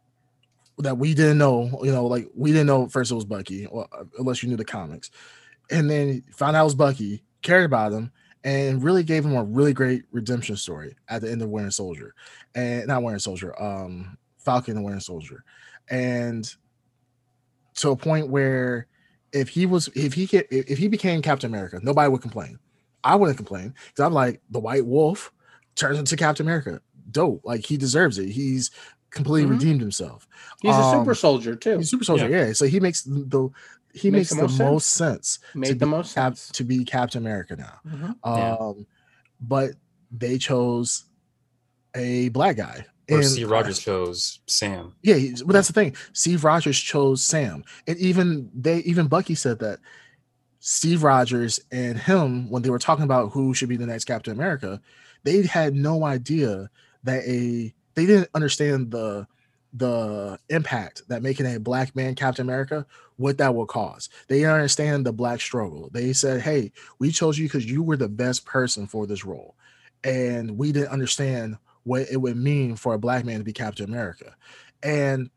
that 0.79 0.99
we 0.99 1.15
didn't 1.15 1.39
know. 1.39 1.81
You 1.83 1.93
know, 1.93 2.07
like 2.07 2.29
we 2.35 2.53
didn't 2.53 2.67
know 2.67 2.89
first 2.89 3.11
it 3.11 3.15
was 3.15 3.25
Bucky, 3.25 3.67
well, 3.71 3.89
unless 4.19 4.43
you 4.43 4.49
knew 4.49 4.57
the 4.57 4.65
comics, 4.65 5.11
and 5.71 5.91
then 5.91 6.23
found 6.33 6.57
out 6.57 6.63
it 6.63 6.65
was 6.65 6.75
Bucky. 6.75 7.23
Cared 7.43 7.65
about 7.65 7.93
him. 7.93 8.13
And 8.45 8.81
really 8.85 9.03
gave 9.03 9.25
him 9.25 9.35
a 9.35 9.43
really 9.43 9.73
great 9.73 10.05
redemption 10.13 10.55
story 10.55 10.95
at 11.09 11.21
the 11.21 11.29
end 11.29 11.43
of 11.43 11.49
Winter 11.49 11.73
Soldier, 11.73 12.15
and 12.55 12.87
not 12.87 13.03
Winter 13.03 13.19
Soldier, 13.19 13.61
um, 13.61 14.17
Falcon 14.39 14.77
and 14.77 14.85
Winter 14.85 15.01
Soldier, 15.01 15.43
and 15.91 16.49
to 17.77 17.91
a 17.91 17.97
point 17.97 18.29
where 18.29 18.87
if 19.33 19.49
he 19.49 19.67
was 19.67 19.89
if 19.97 20.15
he 20.15 20.27
get 20.27 20.47
if 20.51 20.79
he 20.79 20.89
became 20.89 21.23
Captain 21.23 21.51
America, 21.51 21.81
nobody 21.83 22.09
would 22.09 22.23
complain. 22.23 22.59
I 23.05 23.17
wouldn't 23.17 23.37
complain 23.37 23.75
because 23.89 24.07
I'm 24.07 24.13
like 24.13 24.41
the 24.51 24.61
White 24.61 24.87
Wolf 24.87 25.33
turns 25.75 25.99
into 25.99 26.17
Captain 26.17 26.47
America. 26.47 26.81
Dope, 27.11 27.43
like 27.45 27.65
he 27.65 27.77
deserves 27.77 28.19
it. 28.19 28.31
He's 28.31 28.71
completely 29.17 29.49
Mhm. 29.51 29.55
redeemed 29.59 29.81
himself. 29.81 30.29
He's 30.63 30.75
a 30.75 30.79
Um, 30.79 31.01
super 31.01 31.15
soldier 31.15 31.57
too. 31.57 31.79
He's 31.79 31.91
super 31.91 32.05
soldier, 32.05 32.29
yeah. 32.29 32.53
So 32.53 32.67
he 32.67 32.79
makes 32.81 33.03
the 33.03 33.51
he 33.93 34.11
makes, 34.11 34.31
Makes 34.31 34.31
the 34.31 34.37
the 34.37 34.43
most 34.43 34.59
most 34.59 34.87
sense, 34.91 35.39
Made 35.55 35.69
to 35.69 35.75
the 35.75 35.87
be 35.87 35.91
most 35.91 36.15
Cap, 36.15 36.37
sense. 36.37 36.51
to 36.51 36.65
be 36.65 36.85
Captain 36.85 37.23
America 37.23 37.57
now. 37.57 37.81
Mhm. 37.89 38.15
Yeah. 38.27 38.57
Um, 38.61 38.87
but 39.41 39.71
they 40.13 40.37
chose 40.37 41.05
a 41.95 42.29
black 42.29 42.57
guy. 42.59 42.85
Or 43.11 43.19
And- 43.21 43.27
Steve 43.27 43.51
Rogers 43.51 43.79
chose 43.79 44.41
Sam. 44.47 44.93
yeah, 45.03 45.15
he's- 45.15 45.41
but 45.43 45.53
that's 45.55 45.69
the 45.69 45.73
thing. 45.73 45.95
Steve 46.13 46.45
Rogers 46.45 46.79
chose 46.79 47.25
Sam, 47.25 47.65
and 47.87 47.97
even 47.99 48.51
they, 48.55 48.79
even 48.81 49.07
Bucky 49.07 49.35
said 49.35 49.61
that 49.61 49.79
Steve 50.61 51.03
Rogers 51.03 51.59
and 51.71 51.97
him, 51.99 52.51
when 52.51 52.63
they 52.63 52.71
were 52.71 52.79
talking 52.81 53.05
about 53.05 53.33
who 53.33 53.55
should 53.55 53.69
be 53.71 53.77
the 53.77 53.87
next 53.87 54.05
Captain 54.05 54.33
America, 54.35 54.81
they 55.23 55.43
had 55.43 55.75
no 55.75 56.05
idea 56.05 56.69
that 57.05 57.23
a 57.27 57.73
they 57.97 58.07
didn't 58.07 58.31
understand 58.35 58.93
the 58.93 59.27
the 59.73 60.39
impact 60.49 61.03
that 61.09 61.23
making 61.23 61.47
a 61.47 61.61
black 61.61 61.95
man 61.95 62.15
Captain 62.15 62.47
America 62.47 62.87
what 63.17 63.37
that 63.39 63.55
will 63.55 63.67
cause. 63.67 64.09
They 64.29 64.39
didn't 64.39 64.53
understand 64.53 65.05
the 65.05 65.13
black 65.13 65.41
struggle. 65.41 65.91
They 65.93 66.13
said, 66.13 66.41
"Hey, 66.41 66.73
we 66.99 67.11
chose 67.11 67.39
you 67.39 67.47
because 67.47 67.71
you 67.71 67.83
were 67.83 67.97
the 67.97 68.09
best 68.09 68.45
person 68.47 68.87
for 68.87 69.07
this 69.07 69.25
role," 69.25 69.57
and 70.05 70.57
we 70.57 70.73
didn't 70.73 70.91
understand 70.91 71.57
what 71.83 72.07
it 72.11 72.19
would 72.19 72.37
mean 72.37 72.77
for 72.77 72.95
a 72.95 72.99
black 72.99 73.25
man 73.25 73.39
to 73.39 73.45
be 73.45 73.53
Captain 73.53 73.87
America. 73.89 74.35
And 74.83 75.31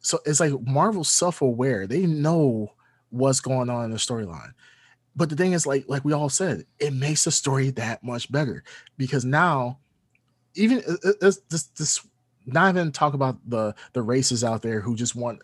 so 0.00 0.18
it's 0.26 0.40
like 0.40 0.52
Marvel's 0.62 1.08
self-aware. 1.08 1.86
They 1.86 2.06
know 2.06 2.72
what's 3.10 3.40
going 3.40 3.70
on 3.70 3.84
in 3.86 3.90
the 3.90 3.96
storyline. 3.98 4.52
But 5.14 5.30
the 5.30 5.36
thing 5.36 5.52
is, 5.52 5.66
like, 5.66 5.84
like 5.88 6.04
we 6.04 6.12
all 6.12 6.28
said, 6.28 6.64
it 6.78 6.92
makes 6.92 7.24
the 7.24 7.30
story 7.30 7.70
that 7.70 8.02
much 8.02 8.30
better 8.30 8.64
because 8.98 9.24
now, 9.24 9.78
even 10.56 10.78
uh, 10.88 10.92
uh, 10.92 10.96
it- 11.10 11.16
it- 11.22 11.38
this 11.50 11.64
this 11.78 12.06
not 12.46 12.74
even 12.74 12.92
talk 12.92 13.14
about 13.14 13.38
the 13.48 13.74
the 13.92 14.02
races 14.02 14.44
out 14.44 14.62
there 14.62 14.80
who 14.80 14.94
just 14.94 15.14
want 15.16 15.40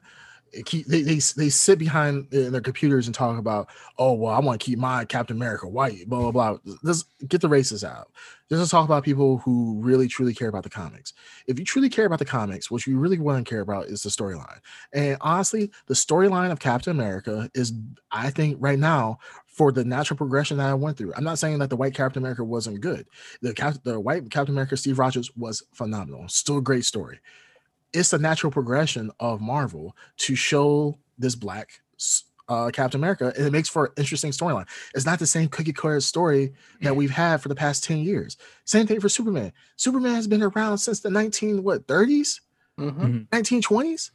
keep 0.66 0.86
they, 0.86 1.00
they 1.02 1.14
they 1.14 1.48
sit 1.48 1.78
behind 1.78 2.32
in 2.32 2.52
their 2.52 2.60
computers 2.60 3.06
and 3.06 3.14
talk 3.14 3.38
about 3.38 3.68
oh 3.98 4.12
well 4.12 4.34
I 4.34 4.40
want 4.40 4.60
to 4.60 4.64
keep 4.64 4.78
my 4.78 5.04
Captain 5.06 5.36
America 5.36 5.66
white 5.66 6.08
blah 6.08 6.30
blah 6.30 6.30
blah. 6.30 6.74
Let's 6.82 7.04
get 7.26 7.40
the 7.40 7.48
races 7.48 7.84
out. 7.84 8.10
Just 8.50 8.70
talk 8.70 8.84
about 8.84 9.02
people 9.02 9.38
who 9.38 9.78
really 9.80 10.08
truly 10.08 10.34
care 10.34 10.48
about 10.48 10.62
the 10.62 10.68
comics. 10.68 11.14
If 11.46 11.58
you 11.58 11.64
truly 11.64 11.88
care 11.88 12.04
about 12.04 12.18
the 12.18 12.26
comics, 12.26 12.70
what 12.70 12.86
you 12.86 12.98
really 12.98 13.18
want 13.18 13.44
to 13.46 13.48
care 13.50 13.62
about 13.62 13.86
is 13.86 14.02
the 14.02 14.10
storyline. 14.10 14.58
And 14.92 15.16
honestly, 15.22 15.70
the 15.86 15.94
storyline 15.94 16.52
of 16.52 16.60
Captain 16.60 16.90
America 16.90 17.50
is, 17.54 17.72
I 18.10 18.28
think, 18.28 18.58
right 18.60 18.78
now 18.78 19.20
for 19.52 19.70
the 19.70 19.84
natural 19.84 20.16
progression 20.16 20.56
that 20.56 20.68
I 20.68 20.74
went 20.74 20.96
through. 20.96 21.12
I'm 21.14 21.24
not 21.24 21.38
saying 21.38 21.58
that 21.60 21.70
the 21.70 21.76
white 21.76 21.94
Captain 21.94 22.22
America 22.22 22.42
wasn't 22.42 22.80
good. 22.80 23.06
The 23.42 23.52
Cap- 23.54 23.82
the 23.84 24.00
white 24.00 24.28
Captain 24.30 24.54
America, 24.54 24.76
Steve 24.76 24.98
Rogers, 24.98 25.30
was 25.36 25.62
phenomenal. 25.72 26.26
Still 26.28 26.56
a 26.58 26.62
great 26.62 26.84
story. 26.86 27.20
It's 27.92 28.12
a 28.14 28.18
natural 28.18 28.50
progression 28.50 29.10
of 29.20 29.40
Marvel 29.42 29.94
to 30.18 30.34
show 30.34 30.98
this 31.18 31.34
black 31.34 31.82
uh, 32.48 32.70
Captain 32.72 32.98
America, 33.00 33.32
and 33.36 33.46
it 33.46 33.52
makes 33.52 33.68
for 33.68 33.86
an 33.86 33.92
interesting 33.98 34.30
storyline. 34.32 34.66
It's 34.94 35.06
not 35.06 35.18
the 35.18 35.26
same 35.26 35.48
cookie 35.48 35.72
cutter 35.72 36.00
story 36.00 36.54
that 36.80 36.96
we've 36.96 37.10
had 37.10 37.40
for 37.42 37.48
the 37.48 37.54
past 37.54 37.84
10 37.84 37.98
years. 37.98 38.36
Same 38.64 38.86
thing 38.86 39.00
for 39.00 39.08
Superman. 39.08 39.52
Superman 39.76 40.14
has 40.14 40.26
been 40.26 40.42
around 40.42 40.78
since 40.78 41.00
the 41.00 41.10
19 41.10 41.62
what 41.62 41.86
30s, 41.86 42.40
Mhm. 42.80 43.28
1920s. 43.30 44.10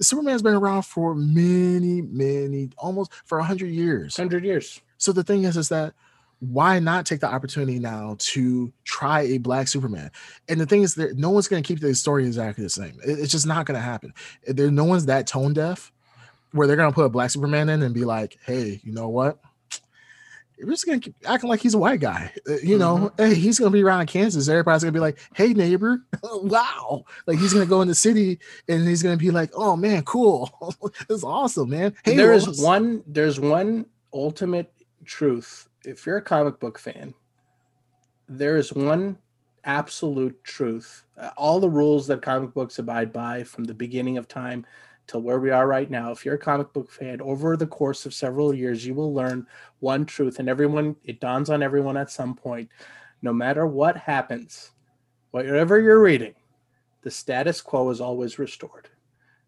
Superman's 0.00 0.42
been 0.42 0.54
around 0.54 0.82
for 0.82 1.14
many, 1.14 2.02
many, 2.02 2.70
almost 2.78 3.12
for 3.24 3.38
100 3.38 3.66
years. 3.66 4.16
Hundred 4.16 4.44
years. 4.44 4.80
So 4.98 5.12
the 5.12 5.22
thing 5.22 5.44
is, 5.44 5.56
is 5.56 5.68
that 5.68 5.94
why 6.40 6.80
not 6.80 7.06
take 7.06 7.20
the 7.20 7.28
opportunity 7.28 7.78
now 7.78 8.16
to 8.18 8.72
try 8.84 9.20
a 9.22 9.38
black 9.38 9.68
Superman? 9.68 10.10
And 10.48 10.60
the 10.60 10.66
thing 10.66 10.82
is 10.82 10.96
that 10.96 11.16
no 11.16 11.30
one's 11.30 11.46
going 11.46 11.62
to 11.62 11.66
keep 11.66 11.80
the 11.80 11.94
story 11.94 12.26
exactly 12.26 12.64
the 12.64 12.70
same. 12.70 12.98
It's 13.04 13.30
just 13.30 13.46
not 13.46 13.64
going 13.64 13.76
to 13.76 13.84
happen. 13.84 14.12
There, 14.46 14.70
no 14.70 14.84
one's 14.84 15.06
that 15.06 15.28
tone 15.28 15.52
deaf 15.52 15.92
where 16.50 16.66
they're 16.66 16.76
going 16.76 16.90
to 16.90 16.94
put 16.94 17.04
a 17.04 17.08
black 17.08 17.30
Superman 17.30 17.68
in 17.68 17.82
and 17.82 17.94
be 17.94 18.04
like, 18.04 18.38
"Hey, 18.44 18.80
you 18.82 18.92
know 18.92 19.08
what? 19.08 19.38
We're 20.62 20.72
just 20.72 20.86
to 21.00 21.04
keep 21.04 21.16
acting 21.26 21.48
like 21.50 21.60
he's 21.60 21.74
a 21.74 21.78
white 21.78 22.00
guy. 22.00 22.32
Uh, 22.48 22.56
You 22.62 22.78
know, 22.78 23.12
hey, 23.18 23.34
he's 23.34 23.58
to 23.70 23.76
be 23.76 23.82
around 23.82 24.02
in 24.02 24.06
Kansas. 24.06 24.48
Everybody's 24.48 24.82
to 24.82 24.92
be 24.92 25.00
like, 25.00 25.18
"Hey, 25.34 25.52
neighbor, 25.52 26.04
wow!" 26.22 27.04
Like 27.26 27.38
he's 27.38 27.52
to 27.66 27.70
go 27.70 27.82
in 27.82 27.88
the 27.88 27.94
city 27.94 28.38
and 28.68 28.86
he's 28.86 29.02
to 29.02 29.16
be 29.16 29.30
like, 29.30 29.50
"Oh 29.54 29.76
man, 29.76 30.02
cool, 30.04 30.50
it's 31.10 31.24
awesome, 31.24 31.70
man." 31.70 31.94
Hey, 32.04 32.16
there 32.16 32.32
is 32.32 32.46
Lois." 32.46 32.60
one 32.60 33.02
there's 33.06 33.40
one 33.40 33.86
ultimate 34.12 34.72
truth 35.04 35.68
if 35.84 36.06
you're 36.06 36.18
a 36.18 36.22
comic 36.22 36.60
book 36.60 36.78
fan 36.78 37.12
there 38.28 38.56
is 38.56 38.72
one 38.72 39.18
absolute 39.64 40.42
truth 40.44 41.04
Uh, 41.16 41.30
all 41.36 41.60
the 41.60 41.68
rules 41.68 42.06
that 42.06 42.22
comic 42.22 42.52
books 42.54 42.78
abide 42.78 43.12
by 43.12 43.42
from 43.44 43.64
the 43.64 43.74
beginning 43.74 44.18
of 44.18 44.26
time 44.28 44.64
till 45.12 45.20
where 45.20 45.38
we 45.38 45.50
are 45.50 45.68
right 45.68 45.90
now. 45.90 46.10
If 46.10 46.24
you're 46.24 46.34
a 46.36 46.38
comic 46.38 46.72
book 46.72 46.90
fan 46.90 47.20
over 47.20 47.56
the 47.56 47.66
course 47.66 48.06
of 48.06 48.14
several 48.14 48.54
years 48.54 48.84
you 48.84 48.94
will 48.94 49.12
learn 49.14 49.46
one 49.80 50.06
truth 50.06 50.38
and 50.38 50.48
everyone 50.48 50.96
it 51.04 51.20
dawns 51.20 51.50
on 51.50 51.62
everyone 51.62 51.96
at 51.98 52.10
some 52.10 52.34
point 52.34 52.70
no 53.20 53.32
matter 53.32 53.66
what 53.66 53.96
happens 53.96 54.70
whatever 55.30 55.78
you're 55.80 56.00
reading 56.02 56.34
the 57.02 57.10
status 57.10 57.60
quo 57.60 57.90
is 57.90 58.00
always 58.00 58.38
restored. 58.38 58.88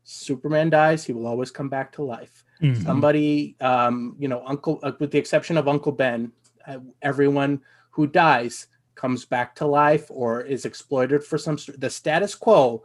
Superman 0.04 0.68
dies 0.70 1.02
he 1.04 1.14
will 1.14 1.26
always 1.26 1.50
come 1.50 1.70
back 1.70 1.90
to 1.92 2.02
life. 2.02 2.44
Mhm. 2.62 2.84
somebody 2.84 3.56
um 3.60 4.14
you 4.18 4.28
know 4.28 4.42
uncle 4.46 4.78
uh, 4.82 4.92
with 5.00 5.10
the 5.10 5.18
exception 5.18 5.56
of 5.56 5.66
uncle 5.66 5.92
ben 5.92 6.30
uh, 6.68 6.78
everyone 7.02 7.60
who 7.90 8.06
dies 8.06 8.68
comes 8.94 9.24
back 9.24 9.56
to 9.56 9.66
life 9.66 10.06
or 10.08 10.42
is 10.42 10.64
exploited 10.64 11.24
for 11.24 11.36
some 11.36 11.56
the 11.78 11.90
status 11.90 12.34
quo 12.34 12.84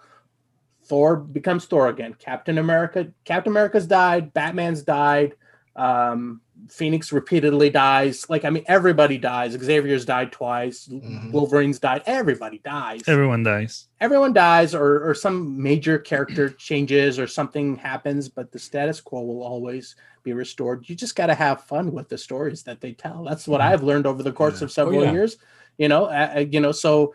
thor 0.90 1.16
becomes 1.16 1.66
thor 1.66 1.88
again 1.88 2.14
captain 2.20 2.58
america 2.58 3.08
captain 3.24 3.54
america's 3.54 3.88
died 3.88 4.34
batman's 4.34 4.82
died 4.82 5.36
um 5.76 6.42
phoenix 6.68 7.14
repeatedly 7.14 7.70
dies 7.70 8.30
like 8.30 8.44
i 8.44 8.50
mean 8.50 8.64
everybody 8.68 9.18
dies 9.18 9.54
xavier's 9.54 10.04
died 10.04 10.32
twice 10.32 10.88
Mhm. 10.92 11.32
wolverine's 11.32 11.80
died 11.80 12.02
everybody 12.06 12.60
dies 12.66 13.04
Everyone 13.08 13.44
dies. 13.44 13.88
everyone 14.02 14.34
dies 14.34 14.76
or, 14.76 15.08
or 15.10 15.14
some 15.14 15.62
major 15.62 15.98
character 15.98 16.50
changes 16.68 17.18
or 17.18 17.28
something 17.28 17.76
happens 17.78 18.28
but 18.28 18.52
the 18.52 18.60
status 18.60 19.00
quo 19.00 19.22
will 19.22 19.44
always 19.44 19.96
be 20.24 20.34
restored 20.34 20.90
you 20.90 20.96
just 20.96 21.16
got 21.16 21.28
to 21.28 21.36
have 21.36 21.64
fun 21.64 21.92
with 21.94 22.10
the 22.10 22.18
stories 22.18 22.64
that 22.64 22.82
they 22.82 22.92
tell 22.92 23.24
that's 23.24 23.48
what 23.48 23.62
Mhm. 23.62 23.66
i've 23.66 23.84
learned 23.84 24.06
over 24.08 24.22
the 24.24 24.32
course 24.34 24.60
Yeah. 24.60 24.66
of 24.66 24.72
several 24.72 25.04
yeah. 25.06 25.12
years 25.14 25.38
you 25.78 25.88
know 25.88 26.06
uh, 26.06 26.44
you 26.52 26.60
know 26.60 26.74
so 26.74 27.14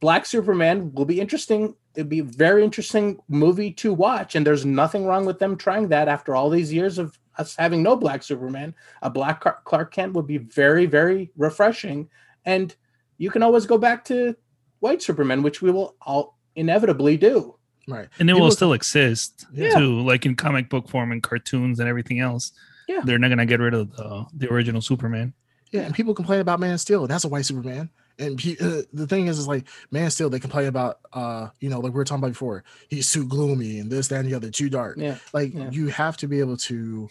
black 0.00 0.26
superman 0.26 0.92
will 0.94 1.04
be 1.06 1.20
interesting 1.20 1.74
it'd 1.94 2.08
be 2.08 2.20
a 2.20 2.24
very 2.24 2.64
interesting 2.64 3.18
movie 3.28 3.70
to 3.72 3.92
watch 3.92 4.34
and 4.34 4.46
there's 4.46 4.64
nothing 4.64 5.04
wrong 5.06 5.24
with 5.26 5.38
them 5.38 5.56
trying 5.56 5.88
that 5.88 6.08
after 6.08 6.34
all 6.34 6.48
these 6.50 6.72
years 6.72 6.98
of 6.98 7.18
us 7.38 7.54
having 7.56 7.82
no 7.82 7.96
black 7.96 8.22
superman 8.22 8.74
a 9.02 9.10
black 9.10 9.40
clark 9.64 9.92
kent 9.92 10.12
would 10.14 10.26
be 10.26 10.38
very 10.38 10.86
very 10.86 11.30
refreshing 11.36 12.08
and 12.44 12.74
you 13.18 13.30
can 13.30 13.42
always 13.42 13.66
go 13.66 13.78
back 13.78 14.04
to 14.04 14.34
white 14.80 15.02
superman 15.02 15.42
which 15.42 15.60
we 15.62 15.70
will 15.70 15.94
all 16.02 16.38
inevitably 16.56 17.16
do 17.16 17.56
right. 17.88 18.08
And 18.18 18.28
it 18.30 18.34
People- 18.34 18.46
will 18.46 18.50
still 18.52 18.72
exist 18.74 19.44
Yeah. 19.52 19.76
too, 19.78 20.00
like 20.00 20.24
in 20.24 20.34
comic 20.36 20.70
book 20.70 20.88
form 20.88 21.10
and 21.12 21.22
cartoons 21.22 21.80
and 21.80 21.88
everything 21.88 22.20
else. 22.20 22.52
Yeah. 22.86 23.00
They're 23.04 23.18
not 23.18 23.28
gonna 23.28 23.44
get 23.46 23.60
rid 23.60 23.74
of 23.74 23.90
the 23.96 24.24
the 24.34 24.52
original 24.52 24.80
Superman. 24.80 25.32
Yeah, 25.72 25.80
and 25.82 25.94
people 25.94 26.14
complain 26.14 26.40
about 26.40 26.60
Man 26.60 26.74
of 26.74 26.80
Steel. 26.80 27.06
That's 27.06 27.24
a 27.24 27.28
white 27.28 27.44
Superman. 27.46 27.90
And 28.18 28.38
he, 28.38 28.56
uh, 28.58 28.82
the 28.92 29.06
thing 29.06 29.26
is, 29.26 29.38
is 29.38 29.48
like 29.48 29.66
Man 29.90 30.06
of 30.06 30.12
Steel. 30.12 30.30
They 30.30 30.38
complain 30.40 30.66
about, 30.66 31.00
uh, 31.12 31.48
you 31.60 31.68
know, 31.70 31.80
like 31.80 31.92
we 31.92 31.96
were 31.96 32.04
talking 32.04 32.22
about 32.22 32.32
before. 32.32 32.62
He's 32.88 33.10
too 33.10 33.26
gloomy 33.26 33.78
and 33.78 33.90
this, 33.90 34.08
that, 34.08 34.20
and 34.20 34.28
the 34.30 34.34
other, 34.34 34.50
too 34.50 34.68
dark. 34.68 34.96
yeah 34.98 35.16
Like 35.32 35.54
Yeah. 35.54 35.70
you 35.70 35.88
have 35.88 36.16
to 36.18 36.28
be 36.28 36.40
able 36.40 36.56
to 36.58 37.08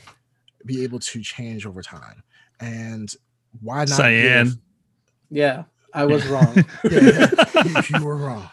be 0.66 0.84
able 0.84 1.00
to 1.00 1.22
change 1.22 1.66
over 1.66 1.82
time. 1.82 2.24
And 2.60 3.12
why 3.62 3.80
not? 3.80 3.90
Cyan. 3.90 4.46
give- 4.48 4.58
yeah 5.34 5.64
i 5.94 6.06
was 6.06 6.26
wrong 6.28 6.54
Yeah, 6.90 7.30
you, 7.66 7.76
you 8.00 8.06
were 8.06 8.16
wrong. 8.18 8.50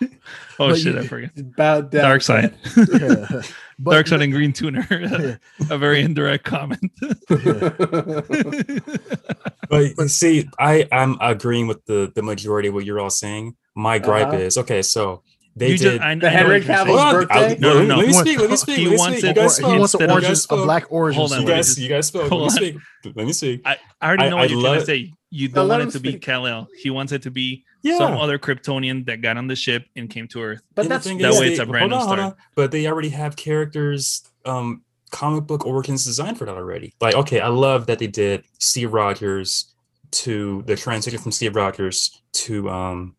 Oh 0.60 0.70
But 0.70 0.78
shit, 0.78 0.94
you- 0.94 1.00
I 1.00 1.06
forget. 1.06 1.30
about 1.38 1.90
that 1.92 2.04
Darkseid. 2.04 2.54
Yeah. 3.00 3.42
But- 3.80 4.04
Darkseid 4.06 4.22
and 4.24 4.32
Green 4.32 4.52
Tuner. 4.52 4.86
Yeah. 4.90 5.36
a 5.70 5.78
very 5.78 6.00
indirect 6.02 6.44
comment. 6.44 6.80
but 9.70 9.84
you 9.98 10.08
see, 10.08 10.48
I 10.58 10.88
I'm 10.90 11.16
agreeing 11.20 11.66
with 11.66 11.84
the 11.86 12.10
the 12.14 12.22
majority 12.22 12.68
of 12.68 12.74
what 12.74 12.84
you're 12.84 13.00
all 13.00 13.10
saying. 13.10 13.54
My 13.74 13.98
gripe 13.98 14.28
Uh-huh. 14.28 14.36
is 14.38 14.58
okay. 14.58 14.82
So 14.82 15.22
they 15.54 15.70
You 15.72 15.78
did. 15.78 15.92
just, 15.98 16.02
I, 16.02 16.14
The 16.14 16.20
know 16.22 16.28
Henry 16.28 16.58
what 16.60 16.66
you're 16.66 16.76
saying. 16.76 16.86
Cavill's 16.86 17.00
Hold 17.00 17.14
birthday? 17.28 17.52
I'll- 17.54 17.58
No, 17.60 17.74
no, 17.74 17.82
no. 17.86 17.96
Let 17.96 18.06
me 18.06 18.06
He 18.06 18.12
speak. 18.12 18.38
Let 18.38 18.42
me 18.44 18.48
wants- 18.48 18.62
speak. 18.62 18.76
he 18.78 18.84
Let 18.84 18.90
me 18.92 18.96
wants 18.98 19.18
speak. 19.18 19.24
it- 19.24 19.28
You 19.28 19.34
guys 19.42 19.56
he 19.56 19.62
spoke. 19.62 19.78
wants 19.78 19.94
an 19.94 20.00
Instead 20.02 20.10
origin, 20.10 20.36
a 20.50 20.64
black 20.64 20.84
origin 20.90 21.18
Hold 21.20 21.32
on, 21.32 21.38
You 21.38 21.42
story. 21.46 21.52
wait. 21.54 21.56
guys, 21.58 21.78
you 21.78 21.88
guys 21.88 22.06
spoke. 22.06 22.22
Let 22.22 22.30
me 22.30 22.38
Hold 22.38 22.52
speak. 22.52 22.76
Let 23.16 23.26
me 23.26 23.32
speak. 23.32 23.62
I, 23.64 23.76
I 24.00 24.06
already 24.08 24.30
know 24.30 24.36
I 24.38 24.40
what 24.40 24.50
you're 24.50 24.60
love- 24.60 24.74
gonna 24.76 24.86
say. 24.86 25.12
You 25.30 25.48
don't 25.48 25.68
want 25.68 25.82
it 25.82 25.90
to 25.90 26.00
be. 26.00 26.18
Kal-El. 26.18 26.68
He 26.80 26.90
wants 26.90 27.12
it 27.12 27.22
to 27.22 27.30
be 27.30 27.64
Yeah. 27.82 27.98
some 27.98 28.14
other 28.16 28.38
Kryptonian 28.38 29.04
that 29.06 29.20
got 29.20 29.36
on 29.36 29.46
the 29.46 29.56
ship 29.56 29.86
and 29.94 30.08
came 30.08 30.26
to 30.28 30.42
Earth. 30.42 30.62
But 30.74 30.88
that's 30.88 31.04
thing 31.06 31.18
that 31.18 31.32
way 31.34 31.40
they- 31.40 31.50
it's 31.52 31.60
a 31.60 31.66
brand 31.66 31.90
new 31.90 31.96
on, 31.96 32.02
start. 32.02 32.36
But 32.54 32.70
they 32.70 32.86
already 32.86 33.10
have 33.10 33.36
characters, 33.36 34.22
um, 34.46 34.82
comic 35.10 35.46
book 35.46 35.66
origins 35.66 36.04
designed 36.04 36.38
for 36.38 36.44
that 36.46 36.56
already. 36.56 36.94
Like, 37.00 37.14
okay, 37.14 37.40
I 37.40 37.48
love 37.48 37.86
that 37.86 37.98
they 37.98 38.06
did 38.06 38.44
Steve 38.58 38.92
Rogers 38.92 39.74
to 40.10 40.62
the 40.66 40.76
transition 40.76 41.18
from 41.18 41.32
Steve 41.32 41.54
Rogers 41.54 42.22
to 42.32 42.70
um 42.70 43.14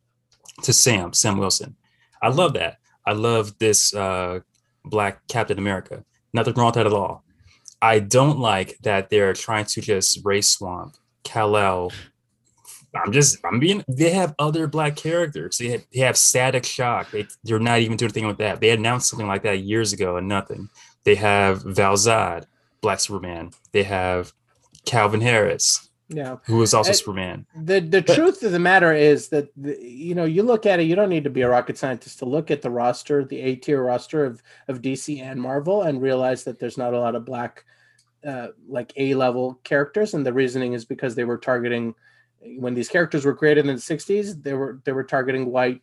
to 0.63 0.73
Sam, 0.73 1.13
Sam 1.13 1.37
Wilson. 1.37 1.75
I 2.21 2.29
love 2.29 2.53
that. 2.53 2.77
I 3.05 3.13
love 3.13 3.57
this 3.59 3.93
uh 3.93 4.39
black 4.83 5.27
Captain 5.27 5.57
America. 5.59 6.03
Nothing 6.33 6.53
wrong 6.55 6.67
with 6.67 6.75
that 6.75 6.87
at 6.87 6.93
all. 6.93 7.23
I 7.81 7.99
don't 7.99 8.39
like 8.39 8.77
that 8.81 9.09
they're 9.09 9.33
trying 9.33 9.65
to 9.65 9.81
just 9.81 10.19
race 10.25 10.49
swamp 10.49 10.95
Kal-El. 11.23 11.91
I'm 12.95 13.11
just 13.11 13.37
I'm 13.45 13.59
being 13.59 13.83
they 13.87 14.09
have 14.09 14.33
other 14.39 14.65
black 14.65 14.95
characters. 14.95 15.59
They 15.59 15.67
have, 15.69 15.85
they 15.93 15.99
have 15.99 16.17
static 16.17 16.65
shock. 16.65 17.11
They 17.11 17.27
they're 17.43 17.59
not 17.59 17.79
even 17.79 17.97
doing 17.97 18.07
anything 18.07 18.25
with 18.25 18.39
that. 18.39 18.61
They 18.61 18.71
announced 18.71 19.09
something 19.09 19.27
like 19.27 19.43
that 19.43 19.59
years 19.59 19.93
ago 19.93 20.17
and 20.17 20.27
nothing. 20.27 20.69
They 21.03 21.13
have 21.15 21.61
Val 21.61 21.93
Zod, 21.95 22.45
Black 22.81 22.99
Superman. 22.99 23.51
They 23.73 23.83
have 23.83 24.33
Calvin 24.85 25.21
Harris, 25.21 25.87
yeah. 26.07 26.37
who 26.47 26.63
is 26.63 26.73
also 26.73 26.89
I- 26.89 26.93
Superman. 26.93 27.45
The 27.55 27.79
the 27.79 28.01
But- 28.01 28.15
truth 28.15 28.41
of 28.41 28.51
the 28.53 28.59
matter 28.59 28.91
is 28.91 29.29
that 29.29 29.49
the, 29.55 29.77
you 29.79 30.15
know 30.15 30.25
you 30.25 30.41
look 30.41 30.65
at 30.65 30.79
it. 30.79 30.83
You 30.87 30.95
don't 30.95 31.09
need 31.09 31.25
to 31.25 31.29
be 31.29 31.41
a 31.41 31.49
rocket 31.49 31.77
scientist 31.77 32.17
to 32.19 32.25
look 32.25 32.49
at 32.49 32.63
the 32.63 32.71
roster, 32.71 33.23
the 33.23 33.39
A 33.39 33.55
tier 33.55 33.83
roster 33.83 34.25
of 34.25 34.41
of 34.67 34.81
DC 34.81 35.21
and 35.21 35.39
Marvel, 35.39 35.83
and 35.83 36.01
realize 36.01 36.43
that 36.45 36.57
there's 36.57 36.77
not 36.77 36.95
a 36.95 36.99
lot 36.99 37.13
of 37.13 37.23
black, 37.23 37.65
uh, 38.25 38.47
like 38.67 38.91
A 38.97 39.13
level 39.15 39.59
characters. 39.63 40.13
And 40.13 40.25
the 40.25 40.33
reasoning 40.33 40.73
is 40.73 40.85
because 40.85 41.15
they 41.15 41.23
were 41.25 41.37
targeting 41.37 41.95
when 42.57 42.73
these 42.73 42.89
characters 42.89 43.25
were 43.25 43.35
created 43.35 43.65
in 43.67 43.75
the 43.75 43.81
'60s. 43.81 44.41
They 44.43 44.53
were 44.53 44.79
they 44.85 44.91
were 44.91 45.03
targeting 45.03 45.51
white 45.51 45.81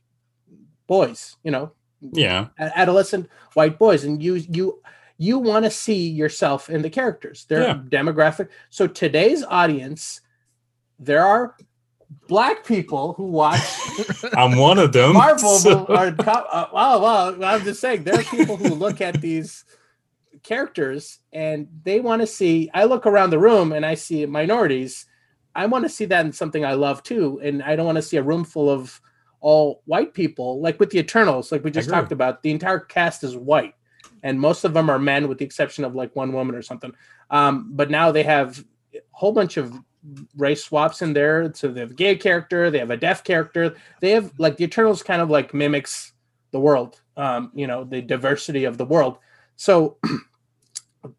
boys. 0.86 1.36
You 1.42 1.50
know, 1.50 1.72
Yeah. 2.12 2.48
adolescent 2.58 3.28
white 3.54 3.78
boys 3.78 4.04
and 4.04 4.22
you 4.22 4.34
you 4.34 4.80
you 5.18 5.38
want 5.38 5.64
to 5.64 5.70
see 5.70 6.08
yourself 6.10 6.68
in 6.68 6.82
the 6.82 6.90
characters 6.90 7.46
their 7.46 7.62
Yeah. 7.62 7.80
demographic 7.88 8.48
so 8.68 8.86
today's 8.86 9.42
audience 9.42 10.20
there 10.98 11.24
are 11.24 11.56
black 12.28 12.66
people 12.66 13.14
who 13.14 13.24
watch 13.24 13.60
I'm 14.34 14.56
one 14.58 14.78
of 14.78 14.92
them. 14.92 15.14
marvel 15.14 15.56
so- 15.66 15.86
co- 15.86 16.04
uh, 16.52 16.68
well 16.72 17.00
well 17.00 17.44
i'm 17.44 17.64
just 17.64 17.80
saying 17.80 18.04
there 18.04 18.20
are 18.20 18.22
people 18.24 18.56
who 18.58 18.68
look 18.74 19.00
at 19.00 19.20
these 19.22 19.64
characters 20.46 21.18
and 21.32 21.68
they 21.82 22.00
want 22.00 22.22
to 22.22 22.26
see 22.26 22.70
i 22.72 22.84
look 22.84 23.06
around 23.06 23.30
the 23.30 23.38
room 23.38 23.72
and 23.72 23.84
i 23.84 23.94
see 23.94 24.24
minorities. 24.26 25.06
I 25.54 25.64
want 25.66 25.84
to 25.84 25.88
see 25.88 26.04
that 26.06 26.24
in 26.26 26.32
something 26.32 26.64
i 26.64 26.74
love 26.74 27.02
too 27.02 27.40
and 27.42 27.62
i 27.62 27.76
don't 27.76 27.86
want 27.86 27.96
to 27.96 28.02
see 28.02 28.16
a 28.16 28.22
room 28.22 28.44
full 28.44 28.70
of 28.70 29.00
all 29.40 29.82
white 29.84 30.14
people 30.14 30.60
like 30.60 30.80
with 30.80 30.90
the 30.90 30.98
eternals 30.98 31.52
like 31.52 31.62
we 31.62 31.70
just 31.70 31.88
talked 31.88 32.10
about. 32.10 32.42
The 32.42 32.50
entire 32.50 32.80
cast 32.80 33.22
is 33.22 33.36
white 33.36 33.74
and 34.22 34.40
most 34.40 34.64
of 34.64 34.74
them 34.74 34.90
are 34.90 34.98
men 34.98 35.28
with 35.28 35.38
the 35.38 35.44
exception 35.44 35.84
of 35.84 35.94
like 35.94 36.16
one 36.16 36.32
woman 36.32 36.54
or 36.56 36.62
something. 36.62 36.92
Um, 37.30 37.70
but 37.72 37.90
now 37.90 38.10
they 38.10 38.22
have 38.22 38.64
a 38.94 38.98
whole 39.12 39.32
bunch 39.32 39.56
of 39.56 39.78
race 40.36 40.64
swaps 40.64 41.02
in 41.02 41.12
there. 41.12 41.52
So 41.54 41.68
they 41.68 41.80
have 41.80 41.92
a 41.92 41.94
gay 41.94 42.16
character 42.16 42.70
they 42.70 42.78
have 42.78 42.90
a 42.90 42.96
deaf 42.96 43.24
character. 43.24 43.76
They 44.00 44.10
have 44.10 44.32
like 44.38 44.56
the 44.56 44.64
eternals 44.64 45.02
kind 45.02 45.22
of 45.22 45.30
like 45.30 45.54
mimics 45.54 46.12
the 46.50 46.60
world 46.60 47.00
um, 47.16 47.50
you 47.54 47.66
know 47.66 47.84
the 47.84 48.02
diversity 48.02 48.64
of 48.64 48.78
the 48.78 48.84
world. 48.84 49.18
So 49.56 49.98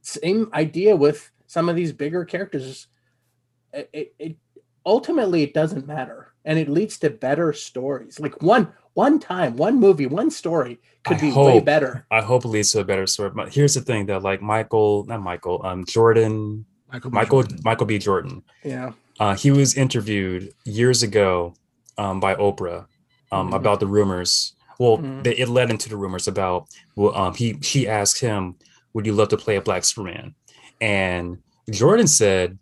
same 0.01 0.49
idea 0.53 0.95
with 0.95 1.31
some 1.47 1.69
of 1.69 1.76
these 1.76 1.93
bigger 1.93 2.26
characters 2.26 2.88
it, 3.73 3.89
it, 3.93 4.15
it 4.19 4.35
ultimately 4.85 5.43
it 5.43 5.53
doesn't 5.53 5.88
matter 5.88 6.34
and 6.45 6.57
it 6.57 6.69
leads 6.69 6.97
to 6.99 7.09
better 7.09 7.51
stories 7.53 8.19
like 8.19 8.41
one 8.41 8.72
one 8.93 9.19
time 9.19 9.55
one 9.57 9.80
movie 9.80 10.07
one 10.07 10.31
story 10.31 10.80
could 11.03 11.18
I 11.18 11.22
be 11.22 11.34
way 11.34 11.59
better 11.59 12.05
I 12.09 12.22
hope 12.22 12.45
it 12.45 12.49
leads 12.49 12.72
to 12.72 12.80
a 12.80 12.84
better 12.85 13.05
story. 13.07 13.31
But 13.31 13.53
here's 13.53 13.73
the 13.73 13.81
thing 13.81 14.05
that 14.07 14.23
like 14.23 14.41
Michael, 14.41 15.05
not 15.05 15.22
Michael, 15.22 15.61
um 15.65 15.85
Jordan, 15.85 16.65
Michael, 16.91 17.11
B. 17.11 17.15
Michael, 17.15 17.41
Jordan. 17.43 17.59
Michael 17.65 17.85
B. 17.88 17.97
Jordan. 17.99 18.43
yeah 18.64 18.91
Uh, 19.19 19.35
he 19.35 19.51
was 19.51 19.76
interviewed 19.76 20.53
years 20.64 21.03
ago 21.03 21.53
um, 21.97 22.19
by 22.19 22.35
Oprah 22.35 22.85
um, 23.31 23.51
Mhm. 23.51 23.55
about 23.55 23.80
the 23.80 23.88
rumors. 23.88 24.53
Well, 24.80 24.99
Mhm. 24.99 25.23
they, 25.23 25.35
it 25.35 25.49
led 25.49 25.69
into 25.72 25.89
the 25.89 25.97
rumors 25.97 26.27
about. 26.27 26.68
Well, 26.95 27.14
um, 27.15 27.34
he 27.34 27.57
she 27.61 27.88
asked 27.88 28.22
him, 28.22 28.55
"Would 28.98 29.06
you 29.06 29.14
love 29.14 29.30
to 29.30 29.38
play 29.38 29.56
a 29.57 29.61
Black 29.61 29.84
Superman?" 29.86 30.34
And 30.82 31.38
Jordan 31.69 32.07
said 32.07 32.57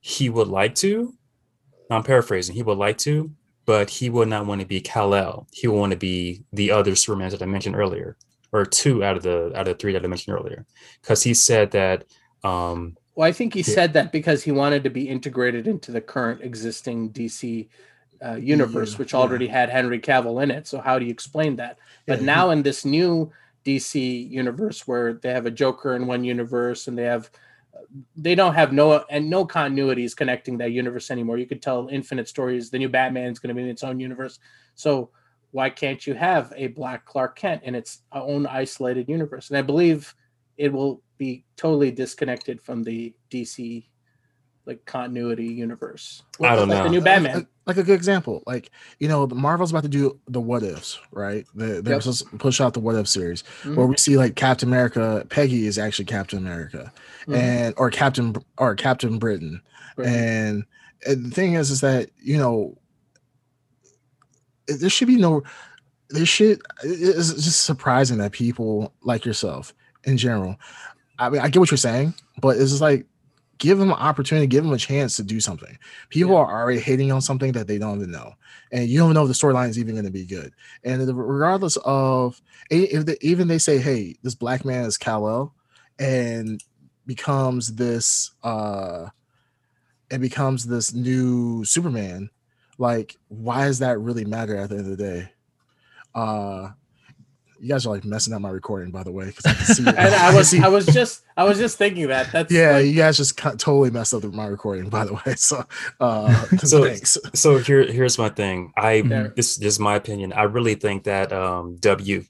he 0.00 0.30
would 0.30 0.48
like 0.48 0.74
to. 0.76 1.12
I'm 1.90 2.02
paraphrasing. 2.02 2.54
He 2.54 2.62
would 2.62 2.78
like 2.78 2.96
to, 2.98 3.30
but 3.66 3.90
he 3.90 4.08
would 4.08 4.28
not 4.28 4.46
want 4.46 4.62
to 4.62 4.66
be 4.66 4.80
Kal 4.80 5.14
El. 5.14 5.46
He 5.52 5.68
would 5.68 5.78
want 5.78 5.92
to 5.92 5.98
be 5.98 6.44
the 6.52 6.70
other 6.70 6.92
Supermans 6.92 7.32
that 7.32 7.42
I 7.42 7.46
mentioned 7.46 7.76
earlier, 7.76 8.16
or 8.52 8.64
two 8.64 9.04
out 9.04 9.16
of 9.18 9.22
the 9.22 9.52
out 9.54 9.68
of 9.68 9.74
the 9.76 9.80
three 9.80 9.92
that 9.92 10.02
I 10.04 10.08
mentioned 10.08 10.34
earlier, 10.34 10.64
because 11.02 11.22
he 11.22 11.34
said 11.34 11.72
that. 11.72 12.04
Um, 12.42 12.96
Well, 13.14 13.28
I 13.28 13.32
think 13.32 13.52
he 13.54 13.60
Yeah. 13.60 13.74
said 13.74 13.92
that 13.94 14.12
because 14.12 14.42
he 14.44 14.52
wanted 14.52 14.82
to 14.84 14.90
be 14.90 15.08
integrated 15.08 15.66
into 15.66 15.92
the 15.92 16.00
current 16.00 16.40
existing 16.42 17.10
DC 17.10 17.68
uh, 18.24 18.36
universe, 18.36 18.92
Yeah, 18.92 18.98
which 18.98 19.12
yeah. 19.12 19.20
already 19.20 19.46
had 19.46 19.68
Henry 19.68 20.00
Cavill 20.00 20.42
in 20.42 20.50
it. 20.50 20.66
So 20.66 20.80
how 20.80 20.98
do 20.98 21.04
you 21.04 21.10
explain 21.10 21.56
that? 21.56 21.78
But 22.06 22.20
Yeah, 22.20 22.26
now 22.34 22.50
in 22.50 22.62
this 22.62 22.84
new 22.84 23.30
DC 23.66 24.30
universe, 24.30 24.86
where 24.86 25.14
they 25.14 25.32
have 25.32 25.46
a 25.46 25.50
Joker 25.50 25.96
in 25.96 26.06
one 26.06 26.22
universe 26.24 26.86
and 26.86 26.96
they 26.96 27.02
have, 27.02 27.30
they 28.16 28.34
don't 28.34 28.54
have 28.54 28.72
no 28.72 29.04
and 29.10 29.28
no 29.28 29.44
continuities 29.44 30.16
connecting 30.16 30.56
that 30.58 30.70
universe 30.70 31.10
anymore. 31.10 31.36
You 31.36 31.46
could 31.46 31.60
tell 31.60 31.88
infinite 31.88 32.28
stories. 32.28 32.70
The 32.70 32.78
new 32.78 32.88
Batman 32.88 33.32
is 33.32 33.38
going 33.38 33.48
to 33.48 33.54
be 33.54 33.62
in 33.62 33.68
its 33.68 33.82
own 33.82 33.98
universe. 33.98 34.38
So 34.76 35.10
why 35.50 35.70
can't 35.70 36.06
you 36.06 36.14
have 36.14 36.52
a 36.56 36.68
Black 36.68 37.04
Clark 37.04 37.36
Kent 37.36 37.62
in 37.64 37.74
its 37.74 38.02
own 38.12 38.46
isolated 38.46 39.08
universe? 39.08 39.50
And 39.50 39.58
I 39.58 39.62
believe 39.62 40.14
it 40.56 40.72
will 40.72 41.02
be 41.18 41.44
totally 41.56 41.90
disconnected 41.90 42.60
from 42.60 42.82
the 42.82 43.14
DC 43.30 43.86
like 44.66 44.84
continuity 44.84 45.46
universe. 45.46 46.22
I 46.42 46.56
don't 46.56 46.68
Like 46.68 46.78
know. 46.78 46.84
The 46.84 46.90
new 46.90 47.00
Batman. 47.00 47.34
Like, 47.34 47.46
like 47.66 47.76
a 47.78 47.82
good 47.82 47.94
example, 47.94 48.42
like 48.46 48.70
you 48.98 49.08
know, 49.08 49.26
the 49.26 49.34
Marvel's 49.34 49.70
about 49.70 49.82
to 49.84 49.88
do 49.88 50.18
the 50.28 50.40
what 50.40 50.62
ifs, 50.62 50.98
right? 51.12 51.46
They, 51.54 51.80
they're 51.80 51.94
Yep. 51.94 52.02
supposed 52.02 52.28
to 52.30 52.36
push 52.36 52.60
out 52.60 52.74
the 52.74 52.80
what 52.80 52.94
if 52.96 53.08
series, 53.08 53.42
Mhm. 53.62 53.76
where 53.76 53.86
we 53.86 53.96
see 53.96 54.16
like 54.16 54.34
Captain 54.36 54.68
America, 54.68 55.24
Peggy 55.30 55.66
is 55.66 55.78
actually 55.78 56.04
Captain 56.06 56.38
America, 56.38 56.92
Mhm. 57.26 57.36
and 57.36 57.74
or 57.76 57.90
Captain 57.90 58.34
or 58.58 58.74
Captain 58.74 59.18
Britain, 59.18 59.62
Right. 59.96 60.08
and, 60.08 60.64
and 61.06 61.26
the 61.26 61.30
thing 61.30 61.54
is, 61.54 61.70
is 61.70 61.80
that 61.80 62.10
you 62.22 62.36
know, 62.38 62.76
there 64.68 64.90
should 64.90 65.08
be 65.08 65.16
no, 65.16 65.42
there 66.10 66.26
should. 66.26 66.60
It's 66.82 67.32
just 67.34 67.62
surprising 67.64 68.18
that 68.18 68.32
people 68.32 68.92
like 69.02 69.24
yourself 69.24 69.72
in 70.04 70.16
general. 70.16 70.56
I 71.18 71.30
mean, 71.30 71.40
I 71.40 71.48
get 71.48 71.60
what 71.60 71.70
you're 71.70 71.78
saying, 71.78 72.14
but 72.40 72.56
it's 72.56 72.70
just 72.70 72.82
like 72.82 73.06
give 73.58 73.78
them 73.78 73.90
an 73.90 73.96
opportunity, 73.96 74.46
give 74.46 74.64
them 74.64 74.72
a 74.72 74.78
chance 74.78 75.16
to 75.16 75.22
do 75.22 75.40
something. 75.40 75.78
People 76.10 76.32
Yeah. 76.34 76.40
are 76.40 76.62
already 76.62 76.80
hating 76.80 77.12
on 77.12 77.20
something 77.20 77.52
that 77.52 77.66
they 77.66 77.78
don't 77.78 77.98
even 77.98 78.10
know, 78.10 78.34
and 78.72 78.88
you 78.88 78.98
don't 78.98 79.14
know 79.14 79.22
if 79.22 79.28
the 79.28 79.34
storyline 79.34 79.68
is 79.68 79.78
even 79.78 79.94
going 79.94 80.04
to 80.04 80.10
be 80.10 80.24
good. 80.26 80.52
And 80.84 81.06
regardless 81.16 81.76
of 81.84 82.40
if 82.70 83.06
they, 83.06 83.16
even 83.20 83.48
they 83.48 83.58
say, 83.58 83.78
"Hey, 83.78 84.16
this 84.22 84.34
black 84.34 84.64
man 84.64 84.84
is 84.84 84.98
Kal 84.98 85.28
El," 85.28 85.54
and 85.98 86.62
becomes 87.06 87.74
this, 87.74 88.32
uh, 88.42 89.06
and 90.10 90.20
becomes 90.22 90.66
this 90.66 90.92
new 90.92 91.64
Superman, 91.64 92.30
like 92.78 93.16
why 93.28 93.66
does 93.66 93.78
that 93.78 93.98
really 94.00 94.24
matter 94.24 94.56
at 94.56 94.70
the 94.70 94.76
end 94.76 94.90
of 94.90 94.96
the 94.96 95.04
day? 95.04 95.30
Uh, 96.14 96.70
you 97.60 97.68
guys 97.68 97.86
are 97.86 97.90
like 97.94 98.04
messing 98.04 98.32
up 98.34 98.40
my 98.40 98.50
recording, 98.50 98.90
by 98.90 99.02
the 99.02 99.10
way, 99.12 99.26
because 99.26 99.46
I 99.46 99.52
can 99.54 99.64
see. 99.74 99.84
and 99.86 99.98
I 99.98 100.34
was 100.34 100.48
see- 100.50 100.60
I 100.62 100.68
was 100.68 100.86
just 101.00 101.22
I 101.36 101.44
was 101.44 101.58
just 101.58 101.78
thinking 101.78 102.08
that 102.08 102.30
that's 102.32 102.52
yeah, 102.52 102.72
like- 102.72 102.86
you 102.86 102.94
guys 102.94 103.16
just 103.16 103.36
cut, 103.36 103.58
totally 103.58 103.90
messed 103.90 104.12
up 104.14 104.24
my 104.24 104.46
recording, 104.46 104.88
by 104.88 105.04
the 105.04 105.14
way. 105.14 105.20
So, 105.36 105.64
uh, 106.00 106.32
So- 106.58 106.84
thanks. 106.84 107.18
so 107.34 107.58
here 107.58 107.84
here's 107.90 108.18
my 108.18 108.28
thing. 108.28 108.72
I 108.76 109.00
There. 109.02 109.32
this, 109.36 109.56
this 109.56 109.74
is 109.74 109.78
my 109.80 109.96
opinion. 109.96 110.32
I 110.32 110.42
really 110.44 110.74
think 110.74 111.04
that 111.04 111.32
um 111.32 111.76
W 111.80 112.24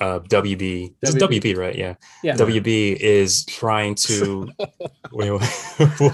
uh 0.00 0.20
WB 0.20 0.94
it's 1.02 1.14
WB. 1.14 1.40
WB 1.40 1.56
right? 1.56 1.74
Yeah. 1.76 1.94
yeah. 2.22 2.36
WB 2.36 2.94
is 2.96 3.44
trying 3.46 3.96
to 3.96 4.48
wait, 5.12 5.30
wait. 5.32 6.12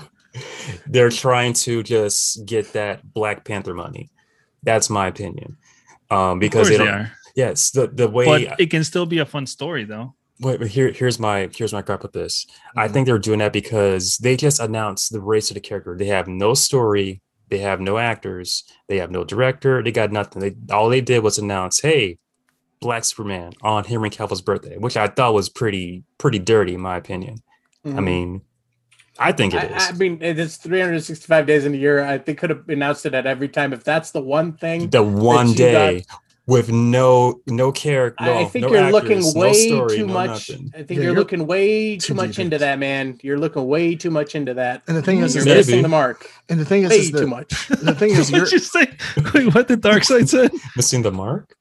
they're 0.87 1.11
trying 1.11 1.53
to 1.53 1.83
just 1.83 2.45
get 2.47 2.73
that 2.73 3.13
Black 3.13 3.45
Panther 3.45 3.75
money. 3.75 4.11
That's 4.63 4.89
my 4.91 5.07
opinion. 5.09 5.57
Um 6.11 6.39
because 6.39 6.69
they 6.69 6.77
they 6.79 6.85
don't 6.85 6.95
are. 6.95 7.13
Yes, 7.37 7.71
the, 7.71 7.87
the 7.87 8.09
way 8.09 8.25
But 8.27 8.59
it 8.61 8.71
can 8.71 8.83
still 8.83 9.07
be 9.07 9.19
a 9.19 9.27
fun 9.27 9.47
story 9.47 9.85
though. 9.85 10.15
Wait, 10.41 10.59
but 10.59 10.69
here, 10.69 10.91
here's 10.93 11.19
my 11.19 11.49
here's 11.57 11.73
my 11.73 11.81
gripe 11.83 12.03
with 12.03 12.13
this. 12.13 12.47
I 12.77 12.89
Mhm. 12.89 12.93
think 12.93 13.07
they're 13.07 13.19
doing 13.19 13.39
that 13.39 13.53
because 13.55 14.19
they 14.19 14.37
just 14.37 14.59
announced 14.61 15.13
the 15.13 15.21
race 15.21 15.51
of 15.51 15.55
the 15.55 15.61
character. 15.61 15.97
They 15.97 16.07
have 16.07 16.27
no 16.29 16.55
story 16.55 17.23
They 17.49 17.59
have 17.59 17.81
no 17.81 17.97
actors. 17.97 18.65
They 18.89 18.97
have 18.99 19.13
no 19.13 19.23
director. 19.23 19.81
They 19.81 19.93
got 19.93 20.11
nothing. 20.11 20.43
They 20.43 20.57
all 20.75 20.89
they 20.89 21.01
did 21.01 21.23
was 21.23 21.39
announce, 21.39 21.81
"Hey, 21.81 22.19
Black 22.81 23.05
Superman 23.05 23.53
on 23.63 23.85
Henry 23.85 24.11
Cavill's 24.11 24.43
birthday," 24.43 24.77
which 24.79 24.97
I 24.97 25.07
thought 25.07 25.33
was 25.33 25.49
pretty 25.49 26.03
pretty 26.19 26.41
dirty, 26.41 26.75
in 26.75 26.81
my 26.81 26.97
opinion. 26.97 27.37
I 27.85 27.89
Mhm. 27.91 28.05
mean, 28.05 28.41
I 29.21 29.31
think 29.31 29.55
it 29.55 29.63
I, 29.63 29.77
is. 29.77 29.89
I 29.91 29.93
mean, 29.93 30.19
it's 30.21 30.57
365 30.57 31.47
days 31.47 31.65
in 31.65 31.73
a 31.73 31.77
year. 31.77 32.03
I 32.05 32.19
they 32.19 32.35
could 32.35 32.51
have 32.51 32.69
announced 32.69 33.07
it 33.07 33.15
at 33.15 33.27
every 33.27 33.49
time. 33.49 33.73
If 33.73 33.85
that's 33.85 34.11
the 34.11 34.21
one 34.21 34.53
thing, 34.55 34.91
the 34.91 35.05
one 35.05 35.51
you 35.51 35.55
got- 35.55 35.57
day 35.71 36.05
with 36.47 36.71
no 36.71 37.41
no 37.47 37.73
character. 37.73 38.23
I, 38.25 38.43
I 38.43 38.45
think 38.45 38.65
no 38.67 38.73
you're 38.73 38.91
looking 38.91 39.19
actors, 39.19 39.35
no 39.35 39.41
way 39.41 39.69
story, 39.69 39.97
too 39.97 40.07
no 40.07 40.13
much. 40.15 40.51
nothing. 40.51 40.71
I 40.75 40.77
think 40.79 40.91
Yeah, 40.91 40.95
you're, 40.97 41.05
you're 41.05 41.15
looking 41.15 41.47
way 41.47 41.97
too 41.97 42.09
too 42.09 42.15
much 42.15 42.29
deep 42.31 42.39
into 42.39 42.43
into 42.43 42.59
that, 42.59 42.79
man. 42.79 43.19
You're 43.23 43.39
looking 43.39 43.67
way 43.67 43.97
too 43.97 44.11
much 44.11 44.35
into 44.35 44.55
that. 44.55 44.83
And 44.87 44.97
the 44.97 45.03
thing 45.03 45.19
is, 45.21 45.35
You're 45.35 45.45
Maybe. 45.45 45.57
missing 45.59 45.83
the 45.83 45.89
mark. 45.89 46.31
and 46.49 46.61
the 46.61 46.65
thing 46.65 46.85
is, 46.85 46.91
Way 46.91 46.97
is 46.99 47.11
too 47.11 47.27
much. 47.27 47.69
the 47.69 47.95
thing 47.95 48.11
is, 48.11 48.31
you're 48.31 48.41
What'd 48.41 48.53
you 48.53 48.59
say? 48.61 48.87
Wait, 49.35 49.55
what 49.55 49.69
did 49.69 49.83
Darkseid 49.83 50.29
say? 50.29 50.49
Missing 50.77 51.03
the 51.03 51.13
mark. 51.13 51.55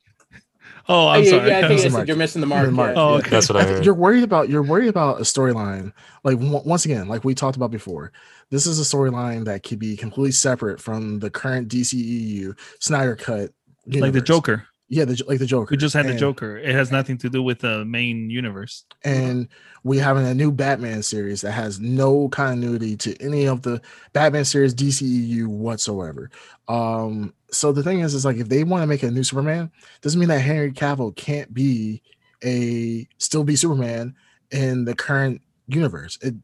Oh, 0.87 1.07
I'm 1.07 1.21
oh, 1.21 1.23
yeah, 1.23 1.29
sorry. 1.31 1.49
yeah, 1.49 1.57
I 1.57 1.67
think 1.67 1.81
I 1.81 1.87
said 1.89 2.07
you're 2.07 2.15
missing 2.15 2.41
the 2.41 2.47
You're 2.47 2.57
mark. 2.57 2.65
the 2.67 2.71
mark. 2.71 2.95
yeah. 2.95 3.01
Oh, 3.01 3.13
okay. 3.15 3.29
That's 3.31 3.49
what 3.49 3.57
I 3.57 3.61
I 3.61 3.63
heard. 3.63 3.85
you're 3.85 3.95
worried 3.95 4.23
about 4.23 4.49
you're 4.49 4.61
worried 4.61 4.87
about 4.87 5.17
a 5.17 5.23
storyline. 5.23 5.91
Like 6.23 6.37
on- 6.37 6.63
once 6.63 6.85
again, 6.85 7.07
like 7.07 7.23
we 7.23 7.33
talked 7.33 7.57
about 7.57 7.71
before, 7.71 8.11
this 8.51 8.67
is 8.67 8.79
a 8.79 8.83
storyline 8.83 9.45
that 9.45 9.63
could 9.63 9.79
be 9.79 9.97
completely 9.97 10.31
separate 10.31 10.79
from 10.79 11.17
the 11.19 11.31
current 11.31 11.69
DCEU 11.69 12.55
Snyder 12.79 13.15
cut. 13.15 13.49
like 13.87 14.13
the. 14.13 14.21
Joker. 14.21 14.67
Yeah, 14.87 15.05
the, 15.05 15.21
like 15.27 15.39
the 15.39 15.47
Joker. 15.47 15.71
We 15.71 15.77
just 15.77 15.95
had 15.95 16.05
the 16.05 16.13
Joker. 16.13 16.57
It 16.57 16.73
has 16.75 16.91
nothing 16.91 17.17
to 17.19 17.29
do 17.29 17.41
with 17.41 17.59
the 17.59 17.83
main 17.85 18.29
universe. 18.29 18.85
and 19.03 19.47
we 19.83 19.97
having 19.97 20.25
a 20.25 20.33
new 20.33 20.51
Batman 20.51 21.01
series 21.01 21.41
that 21.41 21.51
has 21.51 21.79
no 21.79 22.29
continuity 22.29 22.95
to 22.97 23.15
any 23.21 23.45
of 23.47 23.63
the 23.63 23.81
Batman 24.13 24.45
series 24.45 24.75
DCEU 24.75 25.47
whatsoever. 25.47 26.29
Um, 26.67 27.33
so 27.51 27.71
the 27.71 27.83
thing 27.83 28.01
is, 28.01 28.13
is 28.13 28.25
like 28.25 28.37
if 28.37 28.49
they 28.49 28.63
want 28.63 28.83
to 28.83 28.87
make 28.87 29.03
a 29.03 29.09
new 29.09 29.23
Superman, 29.23 29.71
doesn't 30.01 30.19
mean 30.19 30.29
that 30.29 30.39
Henry 30.39 30.71
Cavill 30.71 31.15
can't 31.15 31.53
be 31.53 32.01
a 32.43 33.07
still 33.17 33.43
be 33.43 33.55
Superman 33.55 34.15
in 34.51 34.85
the 34.85 34.95
current 34.95 35.41
universe. 35.67 36.17
It 36.21 36.35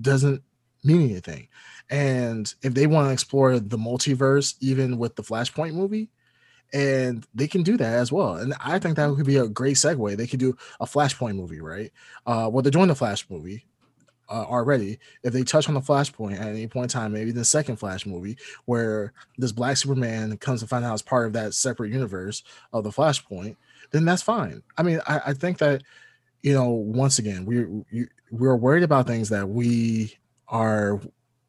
doesn't 0.00 0.42
mean 0.82 1.02
anything. 1.02 1.48
And 1.90 2.52
if 2.62 2.74
they 2.74 2.86
want 2.86 3.08
to 3.08 3.12
explore 3.12 3.58
the 3.58 3.78
multiverse, 3.78 4.54
even 4.60 4.98
with 4.98 5.16
the 5.16 5.22
Flashpoint 5.22 5.74
movie, 5.74 6.08
and 6.72 7.26
they 7.34 7.48
can 7.48 7.62
do 7.62 7.76
that 7.76 7.94
as 7.94 8.12
well. 8.12 8.36
And 8.36 8.54
I 8.60 8.78
think 8.78 8.96
that 8.96 9.14
could 9.14 9.26
be 9.26 9.36
a 9.36 9.48
great 9.48 9.76
segue. 9.76 10.16
They 10.16 10.26
could 10.26 10.40
do 10.40 10.56
a 10.80 10.86
Flashpoint 10.86 11.36
movie, 11.36 11.60
right? 11.60 11.92
Uh, 12.26 12.48
well, 12.52 12.62
they're 12.62 12.70
doing 12.70 12.88
the 12.88 12.94
Flash 12.94 13.28
movie 13.30 13.66
uh, 14.28 14.44
already. 14.44 14.98
If 15.22 15.32
they 15.32 15.42
touch 15.42 15.68
on 15.68 15.74
the 15.74 15.80
Flashpoint 15.80 16.40
at 16.40 16.48
any 16.48 16.66
point 16.66 16.92
in 16.92 17.00
time, 17.00 17.12
maybe 17.12 17.30
the 17.30 17.44
second 17.44 17.76
Flash 17.76 18.06
movie, 18.06 18.36
where 18.64 19.12
this 19.38 19.52
Black 19.52 19.76
Superman 19.76 20.36
comes 20.38 20.60
to 20.60 20.66
find 20.66 20.84
out 20.84 20.94
as 20.94 21.02
part 21.02 21.26
of 21.26 21.32
that 21.34 21.54
separate 21.54 21.92
universe 21.92 22.42
of 22.72 22.84
the 22.84 22.90
Flashpoint, 22.90 23.56
then 23.92 24.04
that's 24.04 24.22
fine. 24.22 24.62
I 24.76 24.82
mean, 24.82 25.00
I, 25.06 25.20
I 25.26 25.32
think 25.32 25.58
that 25.58 25.82
you 26.42 26.54
know, 26.54 26.68
once 26.68 27.18
again, 27.18 27.44
we're 27.44 28.06
we're 28.30 28.56
worried 28.56 28.84
about 28.84 29.06
things 29.06 29.30
that 29.30 29.48
we 29.48 30.16
are. 30.48 31.00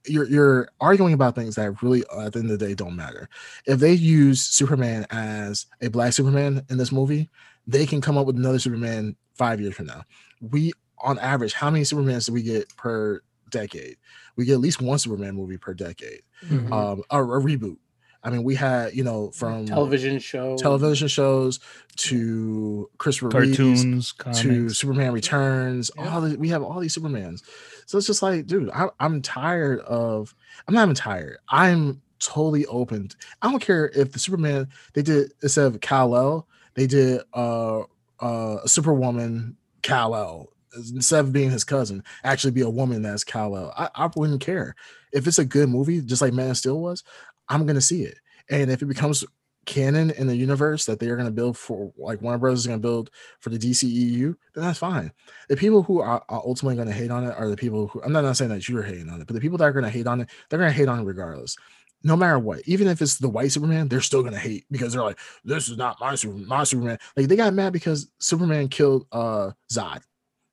You're, 0.07 0.27
you're 0.27 0.69
arguing 0.79 1.13
about 1.13 1.35
things 1.35 1.55
that 1.55 1.81
really, 1.81 2.03
at 2.17 2.33
the 2.33 2.39
end 2.39 2.51
of 2.51 2.59
the 2.59 2.65
day, 2.65 2.73
don't 2.73 2.95
matter. 2.95 3.29
If 3.65 3.79
they 3.79 3.93
use 3.93 4.41
Superman 4.41 5.05
as 5.09 5.65
a 5.81 5.89
black 5.89 6.13
Superman 6.13 6.65
in 6.69 6.77
this 6.77 6.91
movie, 6.91 7.29
they 7.65 7.85
can 7.85 8.01
come 8.01 8.17
up 8.17 8.25
with 8.25 8.37
another 8.37 8.59
Superman 8.59 9.15
five 9.35 9.59
years 9.59 9.75
from 9.75 9.87
now. 9.87 10.03
We, 10.41 10.73
on 11.03 11.19
average, 11.19 11.53
how 11.53 11.69
many 11.69 11.83
Supermans 11.83 12.25
do 12.27 12.33
we 12.33 12.43
get 12.43 12.75
per 12.77 13.21
decade? 13.49 13.97
We 14.35 14.45
get 14.45 14.53
at 14.53 14.59
least 14.59 14.81
one 14.81 14.99
Superman 14.99 15.35
movie 15.35 15.57
per 15.57 15.73
decade. 15.73 16.21
Mhm. 16.45 16.71
Um, 16.71 17.03
a, 17.09 17.23
a 17.23 17.41
reboot. 17.41 17.77
I 18.23 18.29
mean, 18.29 18.43
we 18.43 18.55
had 18.55 18.93
you 18.93 19.03
know 19.03 19.31
from 19.31 19.65
television 19.65 20.19
show. 20.19 20.57
television 20.57 21.07
shows 21.07 21.59
to 21.97 22.89
Christopher 22.97 23.29
Reeves 23.29 24.11
Cartoons, 24.13 24.41
to. 24.41 24.69
Superman 24.69 25.13
Returns. 25.13 25.91
Yeah. 25.95 26.13
All 26.13 26.21
the, 26.21 26.35
we 26.37 26.49
have 26.49 26.61
all 26.63 26.79
these 26.79 26.97
Supermans. 26.97 27.41
So 27.87 27.97
it's 27.97 28.05
just 28.05 28.21
like, 28.21 28.45
dude, 28.45 28.69
I, 28.69 28.89
I'm 28.99 29.21
tired 29.21 29.79
of. 29.79 30.35
I'm 30.67 30.75
not 30.75 30.83
even 30.83 30.95
tired. 30.95 31.37
I'm 31.49 32.01
totally 32.19 32.65
open. 32.65 33.09
I 33.41 33.49
don't 33.49 33.61
care 33.61 33.89
if 33.95 34.11
the 34.11 34.19
Superman 34.19 34.67
they 34.93 35.01
did 35.01 35.31
instead 35.41 35.67
of 35.67 35.79
Kal 35.79 36.15
El, 36.15 36.47
they 36.75 36.85
did 36.85 37.21
uh 37.33 37.79
uh 38.19 38.57
a 38.63 38.67
Superwoman 38.67 39.55
Kal 39.81 40.15
El 40.15 40.49
instead 40.75 41.21
of 41.21 41.31
being 41.31 41.49
his 41.49 41.63
cousin, 41.63 42.03
actually 42.25 42.51
be 42.51 42.61
a 42.61 42.69
woman 42.69 43.01
that's 43.01 43.23
Kal 43.23 43.55
El. 43.55 43.73
I, 43.77 43.89
I 43.95 44.09
wouldn't 44.15 44.41
care 44.41 44.75
if 45.13 45.25
it's 45.25 45.39
a 45.39 45.45
good 45.45 45.69
movie, 45.69 46.01
just 46.01 46.21
like 46.21 46.33
Man 46.33 46.51
of 46.51 46.57
Steel 46.57 46.81
was. 46.81 47.03
I'm 47.47 47.65
gonna 47.65 47.79
see 47.79 48.03
it, 48.03 48.17
and 48.49 48.69
if 48.69 48.81
it 48.81 48.87
becomes 48.87 49.23
canon 49.67 50.09
in 50.11 50.25
the 50.25 50.35
universe 50.35 50.85
that 50.85 50.99
they 50.99 51.09
are 51.09 51.15
going 51.15 51.27
to 51.27 51.31
build 51.31 51.55
for 51.55 51.91
like 51.97 52.21
Warner 52.21 52.39
Bros 52.39 52.59
is 52.61 52.67
going 52.67 52.79
to 52.79 52.81
build 52.81 53.11
for 53.39 53.51
the 53.51 53.59
DCEU, 53.59 54.35
then 54.55 54.63
that's 54.63 54.79
fine. 54.79 55.11
The 55.49 55.55
people 55.55 55.83
who 55.83 55.99
are, 55.99 56.23
are 56.27 56.41
ultimately 56.43 56.75
going 56.75 56.87
to 56.87 56.93
hate 56.93 57.11
on 57.11 57.23
it 57.23 57.35
are 57.37 57.49
the 57.49 57.55
people 57.55 57.87
who 57.87 58.01
I'm 58.01 58.11
not, 58.11 58.23
not 58.23 58.37
saying 58.37 58.49
that 58.49 58.67
you're 58.67 58.81
hating 58.81 59.09
on 59.09 59.21
it, 59.21 59.27
but 59.27 59.35
the 59.35 59.41
people 59.41 59.59
that 59.59 59.65
are 59.65 59.73
going 59.73 59.85
to 59.85 59.91
hate 59.91 60.07
on 60.07 60.21
it, 60.21 60.29
they're 60.49 60.57
going 60.57 60.71
to 60.71 60.75
hate 60.75 60.87
on 60.87 60.99
it 60.99 61.03
regardless. 61.03 61.55
No 62.03 62.15
matter 62.15 62.39
what, 62.39 62.61
even 62.65 62.87
if 62.87 63.01
it's 63.01 63.17
the 63.17 63.29
white 63.29 63.51
Superman, 63.51 63.87
they're 63.87 64.01
still 64.01 64.21
gonna 64.21 64.37
hate 64.37 64.65
because 64.69 64.93
they're 64.93 65.01
like, 65.01 65.17
"This 65.43 65.67
is 65.67 65.77
not 65.77 65.99
my 65.99 66.13
Superman." 66.13 66.47
My 66.47 66.63
Superman. 66.63 66.99
Like 67.17 67.27
they 67.27 67.35
got 67.35 67.55
mad 67.55 67.73
because 67.73 68.07
Superman 68.19 68.67
killed 68.67 69.07
uh 69.11 69.51
Zod. 69.71 70.01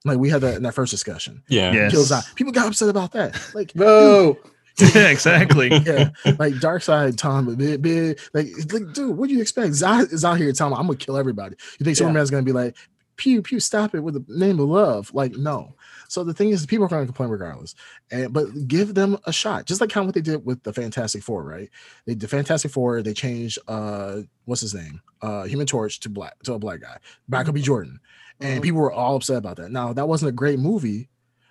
Like 0.07 0.19
we 0.19 0.31
had 0.31 0.41
that 0.41 0.57
in 0.57 0.63
that 0.63 0.75
first 0.75 0.91
discussion. 0.91 1.43
Yeah. 1.49 1.73
Yes. 1.73 1.93
Killed 1.93 2.07
Zod. 2.07 2.35
People 2.35 2.53
got 2.53 2.69
upset 2.69 2.89
about 2.89 3.13
that. 3.13 3.39
Like, 3.55 3.69
dude, 3.75 3.79
Boo! 3.79 4.39
yeah, 4.95 5.09
exactly. 5.09 5.69
yeah, 5.69 6.11
like 6.39 6.55
Darkseid 6.55 7.17
Tom, 7.17 7.47
but 7.47 7.59
big, 7.59 7.81
big, 7.83 8.19
like, 8.33 8.49
like, 8.73 8.93
dude, 8.93 9.17
what 9.17 9.29
do 9.29 9.35
you 9.35 9.41
expect? 9.41 9.73
Zod 9.73 10.13
is 10.13 10.25
out 10.25 10.39
here 10.39 10.51
telling 10.53 10.73
me 10.75 10.79
I'm 10.81 10.87
gonna 10.87 10.99
kill 10.99 11.17
everybody. 11.17 11.57
You 11.79 11.85
think 11.85 11.97
Yeah. 11.97 12.07
Superman's 12.07 12.31
gonna 12.31 12.43
be 12.43 12.53
like, 12.53 12.77
pew 13.17 13.41
pew, 13.43 13.61
stop 13.61 13.95
it 13.95 14.01
with 14.01 14.15
the 14.15 14.25
name 14.37 14.59
of 14.59 14.69
love? 14.69 15.15
Like, 15.15 15.37
no. 15.37 15.75
So 16.09 16.25
the 16.25 16.35
thing 16.35 16.51
is, 16.51 16.67
people 16.67 16.85
are 16.87 16.89
gonna 16.89 17.05
complain 17.07 17.29
regardless, 17.31 17.77
and 18.11 18.33
but 18.33 18.47
give 18.67 18.95
them 18.95 19.17
a 19.25 19.33
shot, 19.33 19.67
just 19.67 19.81
like 19.81 19.91
kind 19.91 20.03
of 20.05 20.09
what 20.09 20.15
they 20.17 20.21
did 20.21 20.45
with 20.45 20.63
the 20.65 20.73
Fantastic 20.73 21.23
Four, 21.23 21.45
right? 21.45 21.71
They 22.07 22.15
the 22.15 22.27
Fantastic 22.29 22.73
Four, 22.73 23.01
they 23.03 23.15
changed 23.15 23.59
uh, 23.69 24.23
what's 24.45 24.61
his 24.61 24.75
name, 24.75 25.01
uh, 25.23 25.45
Human 25.45 25.67
Torch 25.69 26.01
to 26.01 26.09
black 26.09 26.37
to 26.43 26.55
a 26.55 26.59
black 26.59 26.81
guy, 26.81 26.97
Michael 27.29 27.53
B. 27.53 27.63
Jordan, 27.63 28.01
and 28.41 28.59
Mhm. 28.61 28.63
people 28.65 28.81
were 28.81 28.93
all 28.93 29.17
upset 29.17 29.37
about 29.39 29.57
that. 29.59 29.71
Now 29.71 29.93
that 29.93 30.09
wasn't 30.09 30.31
a 30.31 30.33
great 30.33 30.59
movie, 30.59 31.09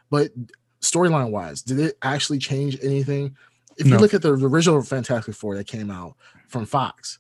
but 0.09 0.31
storyline 0.83 1.31
wise, 1.31 1.61
did 1.61 1.79
it 1.79 1.97
actually 2.03 2.37
change 2.39 2.77
anything? 2.83 3.35
If 3.77 3.87
you 3.87 3.97
look 3.97 4.13
at 4.13 4.21
the 4.21 4.33
original 4.33 4.81
Fantastic 4.83 5.33
Four 5.33 5.55
that 5.55 5.65
came 5.65 5.89
out 5.89 6.15
from 6.47 6.65
Fox, 6.65 7.17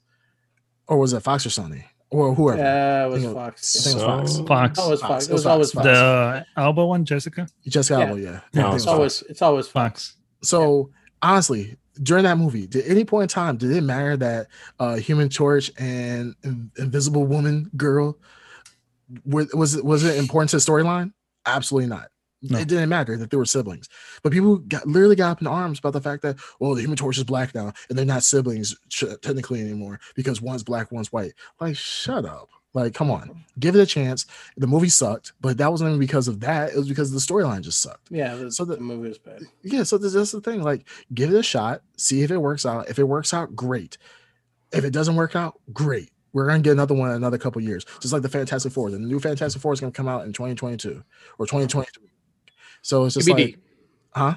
or 0.87 0.97
was 0.99 1.13
it 1.13 1.21
Fox 1.21 1.45
or 1.45 1.49
Sony 1.49 1.83
or 2.11 2.35
whoever? 2.35 2.59
Yeah, 2.59 3.05
it 3.05 3.09
was 3.09 3.21
think 3.23 3.31
it- 3.31 3.35
Fox. 3.35 3.75
I 3.75 3.79
think 3.89 3.95
it 3.95 3.97
was 3.97 4.05
Fox. 4.05 4.31
So- 4.35 4.45
Fox. 4.45 4.79
Oh, 4.79 4.87
it 4.87 4.91
was 4.91 5.01
Fox. 5.01 5.11
Fox. 5.11 5.25
It 5.25 5.29
It 5.29 5.33
was 5.33 5.39
was 5.39 5.45
always 5.47 5.71
Fox. 5.71 5.85
Fox. 5.87 6.45
The 6.55 6.61
Alba 6.61 6.85
one, 6.85 7.05
Jessica. 7.05 7.47
Jessica 7.67 7.99
Yeah. 7.99 8.05
Alba, 8.07 8.21
yeah. 8.21 8.39
No, 8.53 8.61
I 8.61 8.65
it 8.65 8.69
it 8.69 8.73
was 8.73 8.73
was 8.73 8.81
It's 8.83 8.87
always 8.87 9.21
it's 9.29 9.41
always 9.41 9.67
Fox. 9.67 10.09
Fox. 10.11 10.17
So 10.49 10.91
honestly, 11.23 11.77
during 12.03 12.23
that 12.25 12.37
movie, 12.37 12.67
did 12.67 12.85
any 12.85 13.03
point 13.05 13.23
in 13.23 13.29
time 13.29 13.57
did 13.57 13.71
it 13.71 13.81
matter 13.81 14.15
that 14.17 14.47
uh 14.79 14.95
Human 14.97 15.29
Torch 15.29 15.71
and 15.79 16.35
In- 16.43 16.69
Invisible 16.77 17.25
Woman 17.25 17.71
girl 17.77 18.17
were, 19.25 19.47
was 19.53 19.73
it 19.75 19.83
was 19.83 20.03
it 20.03 20.17
important 20.17 20.51
to 20.51 20.57
the 20.57 20.61
storyline? 20.61 21.13
Absolutely 21.45 21.89
not. 21.89 22.09
No. 22.43 22.59
It 22.59 22.67
didn't 22.67 22.89
matter 22.89 23.15
that 23.17 23.29
they 23.31 23.37
were 23.37 23.45
siblings, 23.45 23.87
but 24.21 24.31
people 24.33 24.57
got 24.57 24.85
literally 24.85 25.15
got 25.15 25.31
up 25.31 25.41
in 25.41 25.47
arms 25.47 25.79
about 25.79 25.93
the 25.93 26.01
fact 26.01 26.21
that 26.23 26.37
well, 26.59 26.75
the 26.75 26.81
Human 26.81 26.97
Torch 26.97 27.17
is 27.17 27.23
black 27.23 27.55
now, 27.55 27.71
and 27.89 27.97
they're 27.97 28.05
not 28.05 28.23
siblings 28.23 28.75
ch- 28.89 29.05
technically 29.21 29.61
anymore 29.61 29.99
because 30.15 30.41
one's 30.41 30.63
black, 30.63 30.91
one's 30.91 31.11
white. 31.13 31.33
Like, 31.61 31.75
shut 31.77 32.25
up! 32.25 32.49
Like, 32.73 32.93
come 32.95 33.11
on, 33.11 33.45
give 33.59 33.75
it 33.75 33.81
a 33.81 33.85
chance. 33.85 34.25
The 34.57 34.65
movie 34.67 34.89
sucked, 34.89 35.33
but 35.39 35.57
that 35.59 35.71
wasn't 35.71 35.89
even 35.89 35.99
because 35.99 36.27
of 36.27 36.39
that. 36.41 36.71
It 36.73 36.77
was 36.77 36.89
because 36.89 37.11
the 37.11 37.19
storyline 37.19 37.61
just 37.61 37.81
sucked 37.81 38.07
Yeah, 38.11 38.35
the, 38.35 38.51
So 38.51 38.65
the- 38.65 38.75
the 38.77 38.81
movie 38.81 39.09
was 39.09 39.19
bad. 39.19 39.43
yeah 39.61 39.83
so 39.83 39.97
this, 39.97 40.13
that's 40.13 40.31
the 40.31 40.41
thing 40.41 40.63
like 40.63 40.87
give 41.13 41.29
it 41.31 41.37
a 41.37 41.43
shot 41.43 41.81
see 41.97 42.23
if 42.23 42.31
it 42.31 42.37
works 42.37 42.65
out 42.65 42.89
if 42.89 42.97
it 42.99 43.03
works 43.03 43.33
out 43.33 43.55
great 43.55 43.97
if 44.73 44.83
it 44.83 44.91
doesn't 44.91 45.15
work 45.15 45.35
out 45.35 45.59
great 45.71 46.09
we're 46.33 46.47
gonna 46.47 46.59
get 46.63 46.71
another 46.71 46.95
one 46.95 47.11
in 47.11 47.15
another 47.15 47.37
couple 47.37 47.61
years 47.61 47.85
just 47.99 48.11
like 48.11 48.23
the 48.23 48.29
fantastic 48.29 48.71
four 48.73 48.89
the 48.89 48.97
new 48.97 49.19
fantastic 49.19 49.61
four 49.61 49.71
is 49.71 49.79
gonna 49.79 49.91
come 49.91 50.07
out 50.07 50.25
in 50.25 50.33
2022 50.33 51.03
or 51.37 51.45
2023 51.45 52.09
so 52.83 53.05
it's 53.05 53.15
just 53.15 53.27
TBD. 53.27 53.37
like 53.37 53.57
huh 54.15 54.35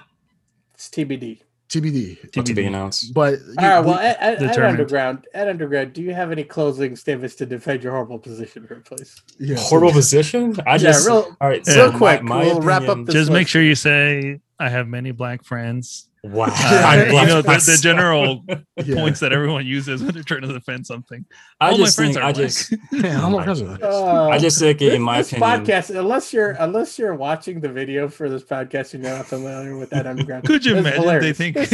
It's 0.74 0.88
TBD. 0.88 1.40
tbd 1.68 2.36
What 2.36 2.46
to 2.46 2.54
be 2.54 2.62
TBD. 2.62 2.66
announced. 2.68 3.12
but 3.12 3.34
All 3.58 3.68
right. 3.68 3.80
Well, 3.84 3.98
we- 3.98 4.04
at, 4.06 4.18
at, 4.20 4.42
at 4.42 4.58
underground, 4.64 5.26
at 5.34 5.48
underground, 5.48 5.92
do 5.92 6.00
you 6.00 6.14
have 6.14 6.30
any 6.32 6.44
closing 6.44 6.94
statements 6.96 7.34
to 7.36 7.44
defend 7.46 7.82
your 7.82 7.92
horrible 7.92 8.18
position 8.20 8.64
here, 8.68 8.82
please? 8.86 9.20
yeah, 9.38 9.56
Horrible 9.58 9.92
position. 9.92 10.54
I 10.66 10.72
Yeah, 10.72 10.76
just 10.78 11.06
real- 11.06 11.36
all 11.40 11.48
right. 11.48 11.62
Yeah. 11.66 11.72
So 11.74 11.88
Real 11.90 11.98
quick, 11.98 12.22
my, 12.22 12.36
my 12.38 12.44
we'll 12.46 12.60
wrap 12.62 12.82
up 12.88 13.04
this 13.04 13.14
Just 13.14 13.30
one. 13.30 13.38
make 13.40 13.48
sure 13.48 13.62
you 13.62 13.74
say 13.74 14.40
I 14.60 14.68
have 14.70 14.86
many 14.88 15.10
black 15.10 15.44
friends. 15.44 16.08
Wow. 16.30 16.46
Uh, 16.56 17.04
you 17.08 17.26
know 17.26 17.42
the, 17.42 17.52
the 17.66 17.78
general 17.80 18.44
Yeah. 18.84 18.96
points 18.96 19.20
that 19.20 19.32
everyone 19.32 19.64
uses 19.66 20.02
when 20.02 20.12
they're 20.14 20.22
trying 20.22 20.42
to 20.42 20.48
defend 20.52 20.86
something. 20.86 21.24
I 21.60 21.70
All 21.70 21.78
my 21.78 21.88
friends 21.88 21.96
think 22.14 22.16
are 22.16 22.22
I 22.22 22.32
black. 22.32 22.46
just 22.48 22.72
Yeah, 22.92 23.24
I'm 23.24 23.34
Oh 23.34 23.38
not 23.38 23.58
my. 23.60 23.74
Uh, 23.86 24.28
I 24.30 24.38
just 24.38 24.58
think 24.58 24.78
this, 24.80 24.94
in 24.94 25.02
my 25.02 25.18
this 25.18 25.32
opinion 25.32 25.64
podcast, 25.64 25.98
unless 25.98 26.32
you're 26.32 26.50
unless 26.58 26.98
you're 26.98 27.14
watching 27.14 27.60
the 27.60 27.68
video 27.70 28.08
for 28.08 28.28
this 28.28 28.42
podcast, 28.42 28.92
you're 28.92 29.02
not 29.02 29.26
familiar 29.26 29.76
with 29.76 29.90
that 29.90 30.06
underground. 30.06 30.44
Could 30.44 30.64
you 30.64 30.74
This 30.74 30.86
is 30.94 30.98
imagine 31.04 31.20
they 31.20 31.32
think 31.32 31.56
none 31.56 31.64
of 31.66 31.70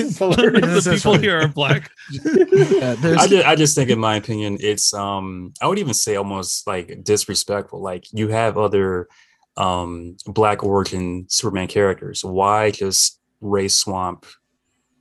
the 0.85 0.91
people 0.95 1.13
funny. 1.13 1.23
here 1.23 1.41
are 1.41 1.49
black? 1.49 1.91
Yeah, 2.13 2.97
I 3.19 3.27
just, 3.27 3.47
I 3.47 3.55
just 3.57 3.75
think 3.77 3.91
in 3.91 3.99
my 3.99 4.17
opinion 4.17 4.59
it's 4.61 4.93
um 4.95 5.53
I 5.61 5.67
would 5.67 5.79
even 5.79 5.95
say 5.95 6.17
almost 6.17 6.67
like 6.67 7.03
disrespectful 7.05 7.81
like 7.83 8.05
you 8.13 8.29
have 8.29 8.59
other 8.59 9.09
um 9.57 10.17
black 10.27 10.63
origin 10.65 11.27
Superman 11.29 11.69
characters 11.69 12.25
why 12.25 12.71
just 12.71 13.19
race 13.41 13.75
Swamp 13.75 14.25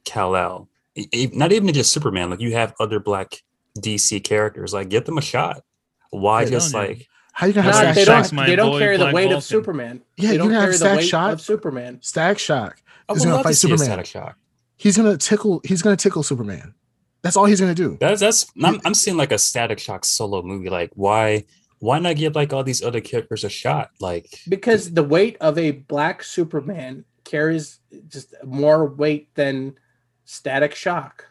Kal-El 0.06 0.68
E- 0.95 1.07
e- 1.14 1.30
not 1.34 1.52
even 1.53 1.72
just 1.73 1.91
Superman 1.94 2.30
like 2.30 2.41
you 2.41 2.53
have 2.53 2.73
other 2.80 2.99
black 2.99 3.41
DC 3.80 4.23
characters 4.23 4.73
like 4.73 4.90
get 4.90 5.06
them 5.06 5.18
a 5.18 5.22
shot 5.22 5.61
why 6.10 6.44
Yeah, 6.44 6.49
just 6.49 6.73
don't 6.73 6.82
like 6.90 7.07
how 7.34 7.48
you 7.48 7.53
gonna 7.53 7.72
have 7.72 7.82
Black 7.82 7.95
they 7.95 8.03
Shock? 8.03 8.23
don't. 8.26 8.34
my 8.34 8.45
They 8.45 8.56
don't 8.57 8.78
carry 8.78 8.98
the 8.98 9.06
Black 9.06 9.14
weight 9.15 9.23
Vulcan. 9.23 9.38
of 9.38 9.44
Superman. 9.45 10.02
Yeah, 10.18 10.28
they 10.28 10.34
you 10.34 10.38
don't 10.40 10.48
can 10.49 10.56
have 10.56 10.64
carry 10.64 10.78
the 10.78 10.95
weight 10.98 11.07
Shock. 11.07 11.32
of 11.34 11.40
Superman. 11.41 11.99
Stack 12.02 12.38
Shock. 12.40 12.82
I 13.07 13.14
He's 13.14 13.23
gonna 13.23 13.36
love 13.36 13.44
to 13.44 13.49
fight 13.49 13.56
Superman. 13.56 13.86
Static 13.86 14.06
Shock 14.06 14.38
He's 14.76 14.98
gonna 14.98 15.15
tickle. 15.18 15.61
He's 15.64 15.82
gonna 15.82 15.95
tickle 15.95 16.23
Superman. 16.23 16.73
That's 17.22 17.38
all 17.38 17.45
he's 17.45 17.61
gonna 17.61 17.73
do. 17.76 17.98
that's 18.02 18.19
that's 18.19 18.52
I'm, 18.61 18.82
I'm 18.84 18.94
seeing 18.94 19.15
like 19.15 19.32
a 19.32 19.38
Static 19.38 19.80
Shock 19.80 20.03
solo 20.03 20.41
movie 20.41 20.69
like 20.69 20.91
why 20.95 21.45
why 21.80 21.99
not 21.99 22.18
give 22.18 22.36
like 22.36 22.52
all 22.52 22.64
these 22.65 22.84
other 22.84 22.99
characters 22.99 23.44
a 23.45 23.49
shot 23.49 23.91
like 24.02 24.28
Because 24.49 24.94
the 24.94 25.03
weight 25.03 25.38
of 25.40 25.57
a 25.57 25.72
black 25.72 26.23
Superman 26.23 27.06
carries 27.23 27.80
just 28.10 28.34
more 28.44 28.86
weight 28.88 29.34
than 29.36 29.76
Static 30.32 30.74
Shock. 30.74 31.26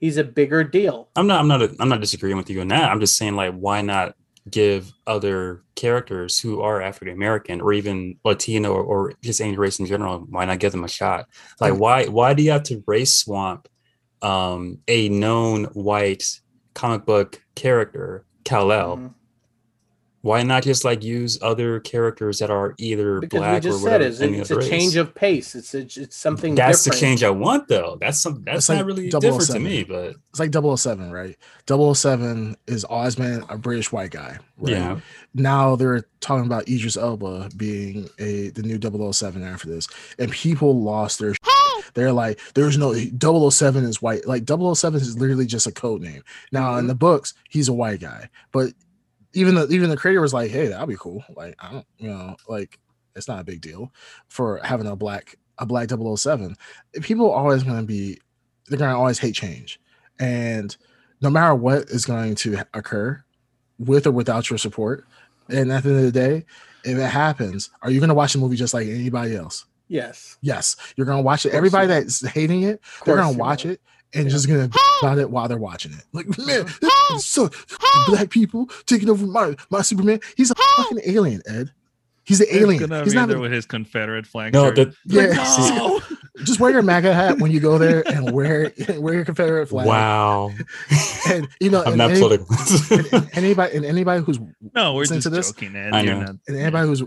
He's 0.00 0.16
a 0.16 0.24
bigger 0.24 0.64
deal. 0.64 1.10
I'm 1.14 1.26
not 1.26 1.40
I'm 1.40 1.48
not 1.48 1.62
I'm 1.78 1.88
not 1.90 2.00
disagreeing 2.00 2.38
with 2.38 2.48
you 2.48 2.62
on 2.62 2.68
that. 2.68 2.90
I'm 2.90 2.98
just 2.98 3.18
saying 3.18 3.36
like 3.36 3.52
why 3.52 3.82
not 3.82 4.16
give 4.50 4.90
other 5.06 5.62
characters 5.76 6.40
who 6.40 6.62
are 6.62 6.80
African 6.80 7.14
American 7.14 7.60
or 7.60 7.74
even 7.74 8.16
Latino 8.24 8.72
or, 8.72 8.82
or 8.82 9.12
just 9.22 9.42
any 9.42 9.56
race 9.56 9.78
in 9.78 9.86
general, 9.86 10.20
why 10.30 10.46
not 10.46 10.60
give 10.60 10.72
them 10.72 10.82
a 10.82 10.88
shot? 10.88 11.26
Like 11.60 11.74
why 11.74 12.06
why 12.06 12.32
do 12.32 12.42
you 12.42 12.52
have 12.52 12.62
to 12.64 12.82
race 12.86 13.12
swamp 13.12 13.68
um 14.22 14.78
a 14.88 15.10
known 15.10 15.64
white 15.66 16.40
comic 16.74 17.04
book 17.04 17.40
character, 17.54 18.24
Kal-El? 18.44 18.96
Mhm. 18.96 19.14
Why 20.22 20.44
not 20.44 20.62
just 20.62 20.84
like 20.84 21.02
use 21.02 21.36
other 21.42 21.80
characters 21.80 22.38
that 22.38 22.48
are 22.48 22.76
either 22.78 23.20
Because 23.20 23.40
black 23.40 23.52
we 23.52 23.56
or 23.56 23.72
just 23.72 23.82
whatever? 23.82 24.04
said 24.04 24.10
it's, 24.12 24.20
any 24.20 24.38
it's 24.38 24.50
other 24.52 24.60
a 24.60 24.68
change 24.68 24.94
of 24.94 25.14
pace. 25.14 25.56
It's 25.56 25.74
a, 25.74 25.80
it's 25.80 26.16
something 26.16 26.54
that's 26.54 26.84
different. 26.84 27.00
the 27.00 27.06
change 27.06 27.24
I 27.24 27.30
want 27.30 27.66
though. 27.66 27.98
That's 28.00 28.20
some 28.20 28.42
that's 28.44 28.58
It's 28.58 28.68
not 28.68 28.76
like 28.78 28.86
really 28.86 29.12
oh 29.12 29.18
different 29.18 29.50
to 29.50 29.58
me, 29.58 29.82
but 29.82 30.14
It's 30.30 30.38
like 30.38 30.52
007, 30.54 31.10
right? 31.10 31.36
007 31.68 32.56
is 32.68 32.84
always 32.84 33.16
been 33.16 33.44
a 33.48 33.58
British 33.58 33.90
white 33.90 34.12
guy. 34.12 34.38
Right? 34.58 34.72
yeah. 34.72 35.00
Now 35.34 35.74
they're 35.74 36.06
talking 36.20 36.46
about 36.46 36.68
Idris 36.68 36.96
Elba 36.96 37.50
being 37.56 38.08
a 38.20 38.50
the 38.50 38.62
new 38.62 38.78
007 39.12 39.42
after 39.42 39.68
this, 39.68 39.88
and 40.18 40.30
people 40.30 40.80
lost 40.80 41.18
their. 41.18 41.34
They're 41.94 42.12
like, 42.12 42.40
there's 42.54 42.78
no 42.78 42.94
007 42.94 43.84
is 43.84 44.00
white. 44.00 44.26
Like 44.26 44.44
007 44.48 45.00
is 45.00 45.18
literally 45.18 45.46
just 45.46 45.66
a 45.66 45.72
code 45.72 46.00
name. 46.00 46.22
Now 46.52 46.74
in 46.74 46.78
mm-hmm. 46.78 46.86
the 46.86 46.94
books, 46.94 47.34
he's 47.50 47.68
a 47.68 47.72
white 47.72 48.00
guy, 48.00 48.30
but 48.52 48.72
even 49.34 49.54
the 49.54 49.66
even 49.68 49.90
the 49.90 49.96
creator 49.96 50.20
was 50.20 50.34
like, 50.34 50.50
hey, 50.50 50.68
that'd 50.68 50.88
be 50.88 50.96
cool. 50.96 51.24
Like 51.36 51.54
I 51.58 51.72
don't, 51.72 51.86
you 51.98 52.08
know, 52.08 52.36
like 52.48 52.78
it's 53.14 53.28
not 53.28 53.40
a 53.40 53.44
big 53.44 53.60
deal 53.60 53.92
for 54.28 54.60
having 54.62 54.86
a 54.86 54.96
black 54.96 55.36
a 55.58 55.66
black 55.66 55.90
007. 55.90 56.56
People 57.02 57.30
are 57.30 57.38
always 57.38 57.62
going 57.62 57.78
to 57.78 57.86
be 57.86 58.18
they're 58.68 58.78
going 58.78 58.90
to 58.90 58.96
always 58.96 59.18
hate 59.18 59.34
change, 59.34 59.80
and 60.18 60.76
no 61.20 61.30
matter 61.30 61.54
what 61.54 61.84
is 61.90 62.04
going 62.04 62.34
to 62.36 62.62
occur, 62.74 63.22
with 63.78 64.06
or 64.06 64.12
without 64.12 64.50
your 64.50 64.58
support, 64.58 65.06
and 65.48 65.72
at 65.72 65.82
the 65.82 65.90
end 65.90 65.98
of 65.98 66.04
the 66.04 66.12
day, 66.12 66.44
if 66.84 66.98
it 66.98 67.10
happens, 67.10 67.70
are 67.82 67.90
you 67.90 68.00
going 68.00 68.08
to 68.08 68.14
watch 68.14 68.32
the 68.32 68.38
movie 68.38 68.56
just 68.56 68.74
like 68.74 68.86
anybody 68.86 69.36
else? 69.36 69.66
Yes. 69.92 70.38
Yes, 70.40 70.76
you're 70.96 71.06
gonna 71.06 71.20
watch 71.20 71.44
it. 71.44 71.52
Everybody 71.52 71.86
that's 71.86 72.26
hating 72.26 72.62
it, 72.62 72.80
they're 73.04 73.16
gonna 73.16 73.36
watch 73.36 73.66
it 73.66 73.78
and 74.14 74.24
Yeah. 74.24 74.30
just 74.30 74.48
gonna 74.48 74.70
about 75.02 75.18
it 75.18 75.30
while 75.30 75.48
they're 75.48 75.58
watching 75.58 75.92
it. 75.92 76.04
Like, 76.12 76.26
man, 76.38 76.66
this 76.80 77.24
so 77.24 77.50
black 78.06 78.30
people 78.30 78.68
taking 78.86 79.08
over 79.10 79.26
my 79.26 79.56
my 79.70 79.82
Superman. 79.82 80.20
He's 80.36 80.50
a 80.50 80.54
fucking 80.54 81.00
alien, 81.04 81.42
Ed. 81.46 81.72
He's 82.24 82.40
an 82.40 82.46
alien. 82.52 82.78
gonna 82.88 83.02
He's 83.02 83.14
be 83.14 83.18
not. 83.18 83.28
there 83.28 83.38
A, 83.38 83.40
with 83.40 83.50
his 83.52 83.66
Confederate 83.66 84.26
flag. 84.28 84.52
No, 84.52 84.70
the 84.70 84.94
yeah, 85.06 85.32
No! 85.76 86.00
just 86.44 86.60
wear 86.60 86.70
your 86.70 86.82
MAGA 86.82 87.12
hat 87.12 87.38
when 87.40 87.50
you 87.50 87.58
go 87.58 87.78
there 87.78 88.06
and 88.08 88.32
wear 88.32 88.72
wear 88.98 89.14
your 89.14 89.24
Confederate 89.24 89.66
flag. 89.68 89.86
wow. 89.88 90.52
And 91.28 91.48
you 91.60 91.70
know, 91.70 91.82
I'm 91.82 91.88
and 91.88 91.98
not 91.98 92.10
any- 92.12 92.20
political. 92.20 92.56
and 93.12 93.28
anybody 93.34 93.76
and 93.76 93.84
anybody 93.84 94.22
who's 94.22 94.38
no, 94.74 94.94
we're 94.94 95.00
Listen 95.00 95.16
just 95.16 95.24
to 95.24 95.30
this. 95.30 95.50
joking, 95.52 95.74
Ed. 95.74 95.92
I 95.94 96.02
know. 96.02 96.20
not- 96.20 96.36
and 96.46 96.56
anybody 96.56 96.86
who's 96.86 97.02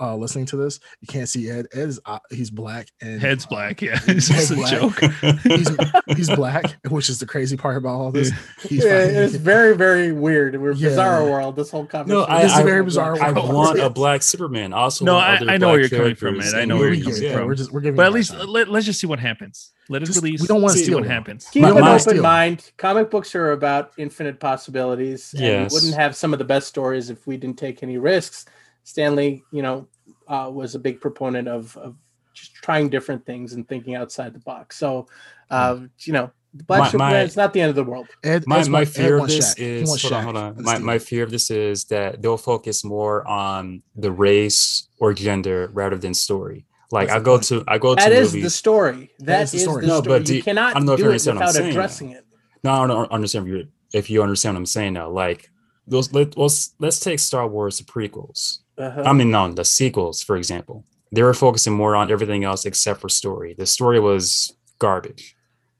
uh, 0.00 0.14
listening 0.16 0.46
to 0.46 0.56
this, 0.56 0.78
you 1.00 1.08
can't 1.08 1.28
see 1.28 1.48
Ed. 1.50 1.66
Ed 1.72 1.88
is 1.88 2.00
uh, 2.04 2.18
he's 2.30 2.50
black 2.50 2.88
and 3.00 3.20
Head's 3.20 3.44
uh, 3.46 3.48
black. 3.48 3.80
Yeah, 3.82 3.98
it's 4.06 4.28
just 4.28 4.50
a 4.50 4.54
black. 4.54 4.70
joke. 4.70 4.98
he's 5.42 5.70
he's 6.16 6.30
black, 6.36 6.64
which 6.90 7.08
is 7.08 7.18
the 7.18 7.26
crazy 7.26 7.56
part 7.56 7.76
about 7.76 7.94
all 7.94 8.12
this. 8.12 8.30
He's 8.62 8.84
Yeah, 8.84 9.02
fucking- 9.06 9.16
it's 9.16 9.34
very, 9.36 9.76
very 9.76 10.12
weird. 10.12 10.60
We're 10.60 10.72
Yeah. 10.72 10.90
bizarre 10.90 11.24
world. 11.24 11.56
This 11.56 11.70
whole 11.70 11.82
no, 11.82 11.88
conversation. 11.88 12.26
I, 12.30 12.42
This 12.42 12.52
is 12.52 12.58
I, 12.58 12.60
a 12.60 12.64
very 12.64 12.84
bizarre 12.84 13.22
I 13.22 13.32
world. 13.32 13.52
want 13.54 13.78
a 13.80 13.90
black 13.96 14.22
Superman. 14.22 14.72
Also, 14.72 15.04
No, 15.04 15.16
I- 15.16 15.38
I 15.46 15.56
know 15.56 15.68
where 15.70 15.80
you're 15.80 15.88
coming 15.88 16.14
from, 16.14 16.34
characters 16.34 16.54
Ed. 16.54 16.60
I 16.60 16.64
know 16.64 16.76
where 16.78 16.90
we 16.90 16.98
you're 16.98 17.06
coming 17.12 17.22
it. 17.24 17.32
from. 17.32 17.46
We're 17.46 17.54
just 17.54 17.72
we're 17.72 17.80
giving. 17.80 17.96
But 17.96 18.06
at 18.06 18.12
least 18.12 18.32
time. 18.32 18.46
let, 18.48 18.68
let's 18.68 18.86
just 18.86 19.00
see 19.00 19.06
what 19.06 19.18
happens. 19.18 19.72
Let 19.88 20.02
it 20.02 20.06
Just- 20.06 20.22
release. 20.22 20.40
we 20.40 20.46
don't 20.48 20.62
wanna 20.62 20.74
see 20.74 20.84
steal 20.84 20.98
what 20.98 21.06
happens. 21.06 21.48
Keep 21.50 21.62
My- 21.62 21.70
an 21.70 21.78
open 21.78 21.98
Steal. 22.00 22.22
mind. 22.22 22.72
Comic 22.76 23.10
books 23.10 23.34
are 23.34 23.52
about 23.52 23.92
infinite 23.96 24.40
possibilities. 24.40 25.32
And 25.32 25.42
Yes. 25.42 25.72
we 25.72 25.76
wouldn't 25.76 25.94
have 25.94 26.16
some 26.16 26.32
of 26.32 26.38
the 26.38 26.44
best 26.44 26.66
stories 26.68 27.08
if 27.10 27.26
we 27.26 27.36
didn't 27.36 27.56
take 27.58 27.82
any 27.82 27.96
risks. 27.98 28.44
Stan 28.86 29.16
Lee, 29.16 29.42
you 29.50 29.62
know, 29.62 29.88
uh, 30.28 30.48
was 30.52 30.76
a 30.76 30.78
big 30.78 31.00
proponent 31.00 31.48
of, 31.48 31.76
of 31.76 31.96
just 32.34 32.54
trying 32.54 32.88
different 32.88 33.26
things 33.26 33.52
and 33.54 33.66
thinking 33.68 33.96
outside 33.96 34.32
the 34.32 34.38
box. 34.38 34.76
So, 34.78 35.08
uh, 35.50 35.80
you 36.04 36.12
know, 36.12 36.30
the 36.54 36.62
Black 36.62 36.94
My- 36.94 37.10
my- 37.10 37.20
is 37.22 37.36
not 37.36 37.52
the 37.52 37.60
end 37.60 37.70
of 37.70 37.74
the 37.74 37.82
world. 37.82 38.06
Ed, 38.22 38.44
my, 38.46 38.60
Ed's 38.60 38.68
my 38.68 38.78
want- 38.80 38.88
Ed 38.88 38.92
fear 38.94 39.18
of 39.18 39.26
this 39.26 39.54
Shaq. 39.54 39.58
Is 39.58 39.88
wants 39.88 40.02
hold 40.04 40.14
on, 40.14 40.24
hold 40.24 40.36
on. 40.36 40.62
My, 40.62 40.78
my 40.78 40.98
fear 41.00 41.24
of 41.24 41.32
this 41.32 41.50
is 41.50 41.84
that 41.86 42.22
they'll 42.22 42.36
focus 42.38 42.84
more 42.84 43.26
on 43.26 43.82
the 43.96 44.12
race 44.12 44.86
or 45.00 45.12
gender 45.12 45.68
rather 45.72 45.96
than 45.98 46.14
story. 46.14 46.64
Like 46.92 47.08
That's 47.08 47.20
I 47.20 47.24
go 47.24 47.32
point. 47.38 47.44
to 47.48 47.64
I 47.66 47.78
go 47.78 47.94
That 47.96 48.08
to 48.10 48.14
is 48.14 48.30
the 48.30 48.38
movies. 48.38 48.54
story. 48.54 49.10
That 49.18 49.42
is 49.42 49.48
is 49.48 49.52
the 49.52 49.56
the 49.58 49.62
story. 49.72 49.84
story. 49.86 50.00
No, 50.00 50.02
but 50.08 50.24
do 50.24 50.32
you 50.32 50.36
you- 50.38 50.42
cannot 50.44 50.70
I 50.70 50.78
don't 50.78 50.86
know 50.86 50.92
if 50.92 50.98
do 50.98 51.02
you 51.02 51.08
it 51.08 51.12
understand 51.14 51.38
what 51.38 51.42
I'm 51.42 51.46
without 51.48 51.58
saying, 51.60 51.70
addressing 51.72 52.10
it. 52.10 52.24
No, 52.62 52.70
I 52.72 52.86
don't 52.86 53.10
understand 53.10 53.48
if 53.48 53.52
you 53.52 53.68
if 53.92 54.08
you 54.10 54.22
understand 54.22 54.54
what 54.54 54.60
I'm 54.60 54.66
saying 54.66 54.92
now. 54.92 55.10
Like 55.10 55.50
those 55.88 56.12
let, 56.12 56.36
let's 56.38 56.74
let's 56.78 57.00
take 57.00 57.18
Star 57.18 57.46
Wars 57.48 57.78
the 57.78 57.84
prequels. 57.84 58.58
Uh-huh. 58.78 59.02
I 59.04 59.12
mean, 59.12 59.30
no, 59.30 59.50
the 59.52 59.64
sequels, 59.64 60.22
for 60.22 60.36
example. 60.36 60.84
They 61.12 61.22
were 61.22 61.34
focusing 61.34 61.72
more 61.72 61.94
on 61.96 62.10
everything 62.10 62.44
else 62.44 62.66
except 62.66 63.00
for 63.00 63.08
story. 63.08 63.54
The 63.54 63.66
story 63.66 64.00
was 64.00 64.54
garbage. 64.78 65.34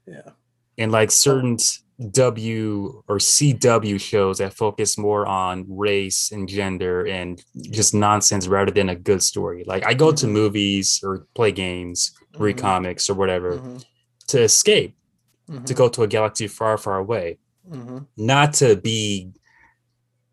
yeah. 0.07 0.31
and 0.79 0.91
like 0.91 1.09
certain 1.11 1.57
W 2.11 3.01
or 3.07 3.17
CW 3.17 3.99
shows 3.99 4.37
that 4.37 4.53
focus 4.53 4.97
more 4.97 5.25
on 5.25 5.65
race 5.67 6.31
and 6.31 6.47
gender 6.47 7.05
and 7.07 7.43
just 7.71 7.93
nonsense 7.93 8.47
rather 8.47 8.71
than 8.71 8.89
a 8.89 8.95
good 8.95 9.21
story. 9.23 9.63
Like 9.65 9.83
I 9.85 9.93
go 9.95 10.11
to 10.11 10.25
Mhm. 10.27 10.31
movies 10.31 11.01
or 11.03 11.25
play 11.35 11.51
games, 11.51 12.11
read 12.37 12.57
Mhm. 12.57 12.61
comics 12.61 13.09
or 13.09 13.15
whatever 13.15 13.57
Mhm. 13.57 13.83
to 14.27 14.41
escape, 14.43 14.95
to 15.47 15.53
Mhm. 15.73 15.75
go 15.75 15.89
to 15.89 16.03
a 16.03 16.07
galaxy 16.07 16.47
far, 16.47 16.77
far 16.77 16.99
away, 16.99 17.39
Mhm. 17.69 18.05
not 18.15 18.53
to 18.61 18.75
be 18.75 19.31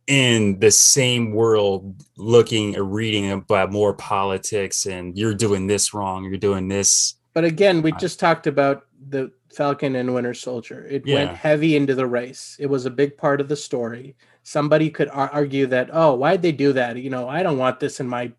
in 0.07 0.59
the 0.59 0.71
same 0.71 1.33
world 1.33 2.05
looking 2.17 2.77
or 2.77 2.85
reading 2.85 3.31
about 3.33 3.73
more 3.73 3.95
politics 3.95 4.87
and 4.87 5.17
you're 5.17 5.35
doing 5.35 5.67
this 5.67 5.95
wrong, 5.95 6.25
you're 6.25 6.37
doing 6.37 6.69
this. 6.69 7.15
But 7.33 7.45
again, 7.45 7.83
we 7.83 7.93
uh, 7.93 7.99
just 7.99 8.21
talked 8.21 8.47
about 8.47 8.87
the 9.09 9.33
Falcon 9.55 9.97
and 9.97 10.13
Winter 10.13 10.35
Soldier. 10.35 10.87
It 10.91 11.07
went 11.07 11.31
heavy 11.31 11.77
into 11.77 11.95
the 11.95 12.07
race. 12.07 12.57
It 12.59 12.67
was 12.67 12.87
a 12.87 12.91
big 12.91 13.17
part 13.17 13.41
of 13.41 13.49
the 13.49 13.57
story. 13.57 14.17
Somebody 14.43 14.91
could 14.91 15.09
ar- 15.09 15.31
argue 15.31 15.67
that, 15.69 15.91
oh, 15.93 16.15
why'd 16.15 16.43
they 16.43 16.53
do 16.53 16.73
that? 16.75 16.97
You 16.97 17.11
know, 17.11 17.29
I 17.29 17.43
don't 17.43 17.59
want 17.59 17.81
this 17.81 18.01
in 18.01 18.09
my 18.09 18.33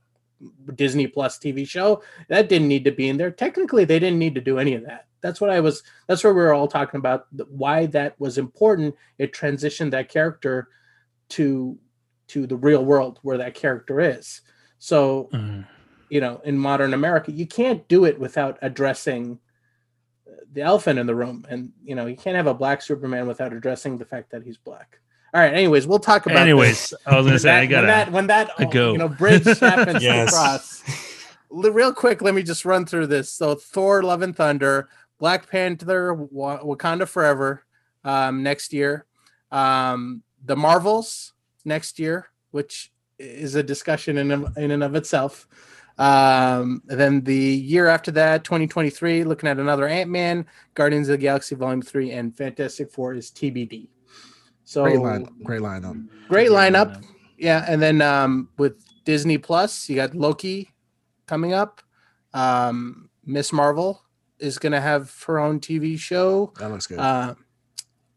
Disney 0.75 1.07
Plus 1.07 1.39
TV 1.39 1.67
show. 1.67 2.03
That 2.29 2.49
didn't 2.49 2.67
need 2.67 2.83
to 2.85 2.91
be 2.91 3.09
in 3.09 3.17
there. 3.17 3.31
Technically, 3.31 3.85
they 3.85 3.99
didn't 3.99 4.19
need 4.19 4.35
to 4.35 4.41
do 4.41 4.59
any 4.59 4.75
of 4.75 4.85
that. 4.85 5.07
That's 5.21 5.41
what 5.41 5.49
I 5.49 5.59
was. 5.59 5.81
That's 6.07 6.23
where 6.23 6.33
we 6.33 6.41
were 6.41 6.53
all 6.53 6.67
talking 6.67 6.99
about 6.99 7.27
why 7.49 7.87
that 7.87 8.19
was 8.19 8.37
important. 8.37 8.93
It 9.17 9.33
transitioned 9.33 9.91
that 9.91 10.09
character 10.09 10.69
to 11.29 11.77
to 12.27 12.47
the 12.47 12.55
real 12.55 12.83
world 12.83 13.19
where 13.21 13.37
that 13.37 13.53
character 13.53 13.99
is. 13.99 14.41
So 14.79 15.29
Uh, 15.33 15.63
you 16.09 16.21
know 16.21 16.39
in 16.45 16.55
modern 16.55 16.93
america 16.93 17.31
you 17.31 17.47
can't 17.47 17.87
do 17.87 18.05
it 18.05 18.19
without 18.19 18.59
addressing 18.61 19.39
the 20.53 20.61
elephant 20.61 20.99
in 20.99 21.07
the 21.07 21.15
room 21.15 21.43
and 21.49 21.71
you 21.83 21.95
know 21.95 22.05
you 22.05 22.15
can't 22.15 22.35
have 22.35 22.45
a 22.45 22.53
black 22.53 22.79
superman 22.83 23.25
without 23.27 23.51
addressing 23.53 23.97
the 23.97 24.05
fact 24.05 24.29
that 24.29 24.43
he's 24.43 24.55
black 24.57 24.99
all 25.33 25.41
right 25.41 25.53
anyways 25.53 25.87
we'll 25.87 25.97
talk 25.97 26.27
about 26.27 26.37
anyways, 26.37 26.89
this. 26.89 26.93
I 27.07 27.15
was 27.17 27.25
gonna 27.25 27.33
when 27.33 27.39
say 27.39 27.49
I 27.57 27.65
that, 27.65 27.69
gotta. 27.71 27.87
when 27.87 27.87
that 27.87 28.11
when 28.11 28.27
that 28.27 28.51
I 28.59 28.65
go. 28.71 28.91
you 28.91 28.99
know 28.99 29.09
bridge 29.09 29.45
happens 29.59 30.03
Yes. 30.03 30.29
to 30.29 30.35
cross 30.35 30.83
L- 31.51 31.71
real 31.71 31.91
quick 31.91 32.21
let 32.21 32.35
me 32.35 32.43
just 32.43 32.65
run 32.65 32.85
through 32.85 33.07
this 33.07 33.31
so 33.31 33.55
thor 33.55 34.03
love 34.03 34.21
and 34.21 34.35
thunder 34.35 34.87
Black 35.17 35.49
Panther, 35.49 36.13
Wakanda 36.15 37.07
Forever 37.07 37.63
um, 38.03 38.43
next 38.43 38.73
year. 38.73 39.05
Um, 39.49 40.21
the 40.45 40.55
Marvels 40.55 41.33
next 41.63 41.99
year, 41.99 42.27
which 42.51 42.91
is 43.19 43.55
a 43.55 43.63
discussion 43.63 44.17
in, 44.17 44.31
in 44.57 44.71
and 44.71 44.83
of 44.83 44.95
itself. 44.95 45.47
Um, 45.97 46.81
then 46.85 47.21
the 47.21 47.35
year 47.35 47.87
after 47.87 48.11
that, 48.11 48.43
2023, 48.43 49.23
looking 49.23 49.47
at 49.47 49.59
another 49.59 49.87
Ant 49.87 50.09
Man, 50.09 50.45
Guardians 50.73 51.07
of 51.07 51.13
the 51.13 51.17
Galaxy 51.19 51.55
Volume 51.55 51.81
3, 51.81 52.11
and 52.11 52.35
Fantastic 52.35 52.91
Four 52.91 53.13
is 53.13 53.31
TBD. 53.31 53.87
So 54.65 54.83
Great 54.83 54.99
line, 54.99 55.27
great 55.43 55.61
lineup. 55.61 56.07
great 56.27 56.49
lineup. 56.49 57.03
Yeah, 57.37 57.65
and 57.67 57.81
then 57.81 58.01
um, 58.01 58.49
with 58.57 58.83
Disney 59.05 59.37
Plus, 59.37 59.87
you 59.87 59.95
got 59.95 60.15
Loki 60.15 60.71
coming 61.27 61.53
up. 61.53 61.81
Um, 62.33 63.09
Miss 63.25 63.53
Marvel 63.53 64.01
is 64.39 64.57
going 64.57 64.73
to 64.73 64.81
have 64.81 65.15
her 65.27 65.39
own 65.39 65.59
TV 65.59 65.97
show. 65.97 66.51
That 66.59 66.71
looks 66.71 66.87
good. 66.87 66.99
Uh, 66.99 67.35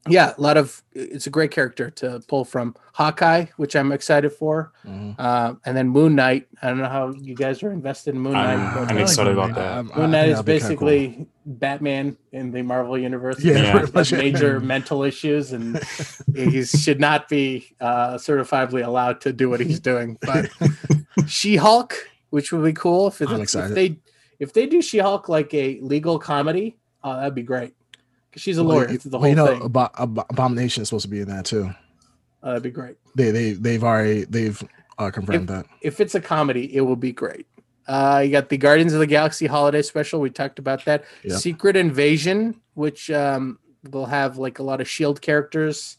yeah, 0.09 0.35
a 0.37 0.41
lot 0.41 0.57
of 0.57 0.83
it's 0.93 1.27
a 1.27 1.31
great 1.31 1.51
character 1.51 1.91
to 1.91 2.21
pull 2.29 2.45
from 2.45 2.75
Hawkeye, 2.95 3.47
which 3.57 3.77
I'm 3.77 3.93
excited 3.93 4.31
for, 4.33 4.73
Mhm. 4.87 5.15
uh, 5.19 5.55
and 5.65 5.77
then 5.77 5.89
Moon 5.89 6.15
Knight. 6.15 6.49
I 6.63 6.69
don't 6.69 6.79
know 6.79 6.89
how 6.89 7.13
you 7.13 7.35
guys 7.35 7.63
are 7.63 7.71
invested 7.71 8.15
in 8.15 8.21
Moon 8.21 8.33
Knight. 8.33 8.57
I'm, 8.59 8.75
but 8.75 8.91
I'm 8.93 8.99
excited 8.99 9.33
about 9.33 9.55
that. 9.55 9.67
I'm- 9.75 9.91
Moon 9.97 10.11
Knight 10.11 10.29
is 10.31 10.39
that'd 10.39 10.47
be 10.47 10.53
cool. 10.59 10.59
basically 10.69 11.27
Batman 11.47 12.17
in 12.33 12.51
the 12.53 12.63
Marvel 12.63 12.99
universe. 12.99 13.43
Yeah, 13.43 13.55
Yeah. 13.59 13.73
pretty 13.79 13.93
much. 13.93 14.13
major 14.13 14.61
mental 14.61 15.03
issues, 15.05 15.53
and 15.53 15.79
he 16.35 16.65
should 16.65 17.01
not 17.01 17.29
be 17.29 17.67
uh, 17.81 18.15
certifiably 18.15 18.85
allowed 18.85 19.21
to 19.23 19.33
do 19.33 19.49
what 19.49 19.61
he's 19.61 19.81
doing. 19.81 20.19
But 20.21 20.51
She 21.27 21.57
Hulk, 21.57 21.95
which 22.31 22.53
would 22.53 22.65
be 22.65 22.73
cool 22.73 23.09
if, 23.09 23.21
it's, 23.21 23.55
I'm 23.55 23.69
if 23.71 23.75
they 23.75 23.99
if 24.39 24.53
they 24.53 24.67
do 24.67 24.81
She 24.83 24.99
Hulk 24.99 25.29
like 25.29 25.53
a 25.55 25.79
legal 25.81 26.19
comedy, 26.19 26.77
uh, 27.03 27.17
that'd 27.19 27.35
be 27.35 27.43
great. 27.43 27.75
She's 28.39 28.59
a 28.59 28.63
lawyer. 28.63 28.89
you- 28.89 28.95
It's 28.95 29.05
the 29.05 29.19
well, 29.19 29.29
you 29.29 29.35
know, 29.37 29.47
thing. 29.47 29.61
Abo- 29.61 29.91
Ab- 29.99 30.27
Abomination 30.31 30.83
is 30.83 30.89
supposed 30.89 31.05
to 31.05 31.11
be 31.11 31.21
in 31.21 31.29
that 31.29 31.45
too. 31.45 31.71
Uh, 32.43 32.49
that'd 32.49 32.63
be 32.63 32.71
great. 32.71 32.97
They 33.15 33.31
they 33.31 33.53
they've 33.53 33.83
already 33.85 34.25
they've 34.25 34.63
uh, 34.99 35.11
confirmed 35.11 35.49
that. 35.49 35.67
If 35.83 36.01
it's 36.01 36.15
a 36.15 36.21
comedy, 36.21 36.75
it 36.75 36.81
will 36.83 36.97
be 36.97 37.13
great. 37.13 37.47
Uh, 37.87 38.21
you 38.25 38.31
got 38.31 38.49
the 38.49 38.57
Guardians 38.57 38.93
of 38.93 38.99
the 39.01 39.07
Galaxy 39.07 39.47
holiday 39.47 39.83
special. 39.83 40.21
We 40.21 40.31
talked 40.31 40.59
about 40.59 40.85
that. 40.85 41.05
Yep. 41.25 41.39
Secret 41.39 41.75
Invasion, 41.77 42.61
which 42.75 43.11
um, 43.11 43.59
will 43.91 44.07
have 44.07 44.37
like 44.39 44.59
a 44.59 44.63
lot 44.63 44.81
of 44.81 44.89
Shield 44.89 45.21
characters 45.23 45.97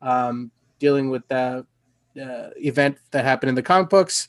um, 0.00 0.50
dealing 0.78 1.10
with 1.10 1.26
the 1.28 1.66
uh, 2.20 2.50
event 2.56 2.98
that 3.10 3.24
happened 3.24 3.48
in 3.50 3.54
the 3.54 3.62
comic 3.62 3.88
books. 3.90 4.28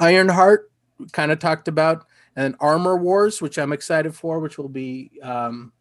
Ironheart, 0.00 0.70
kind 1.12 1.30
of 1.32 1.38
talked 1.38 1.68
about, 1.68 2.06
and 2.36 2.54
Armor 2.60 2.96
Wars, 2.96 3.40
which 3.40 3.58
I'm 3.58 3.72
excited 3.72 4.14
for, 4.14 4.40
which 4.40 4.58
will 4.58 4.68
be 4.68 5.10
um, 5.22 5.72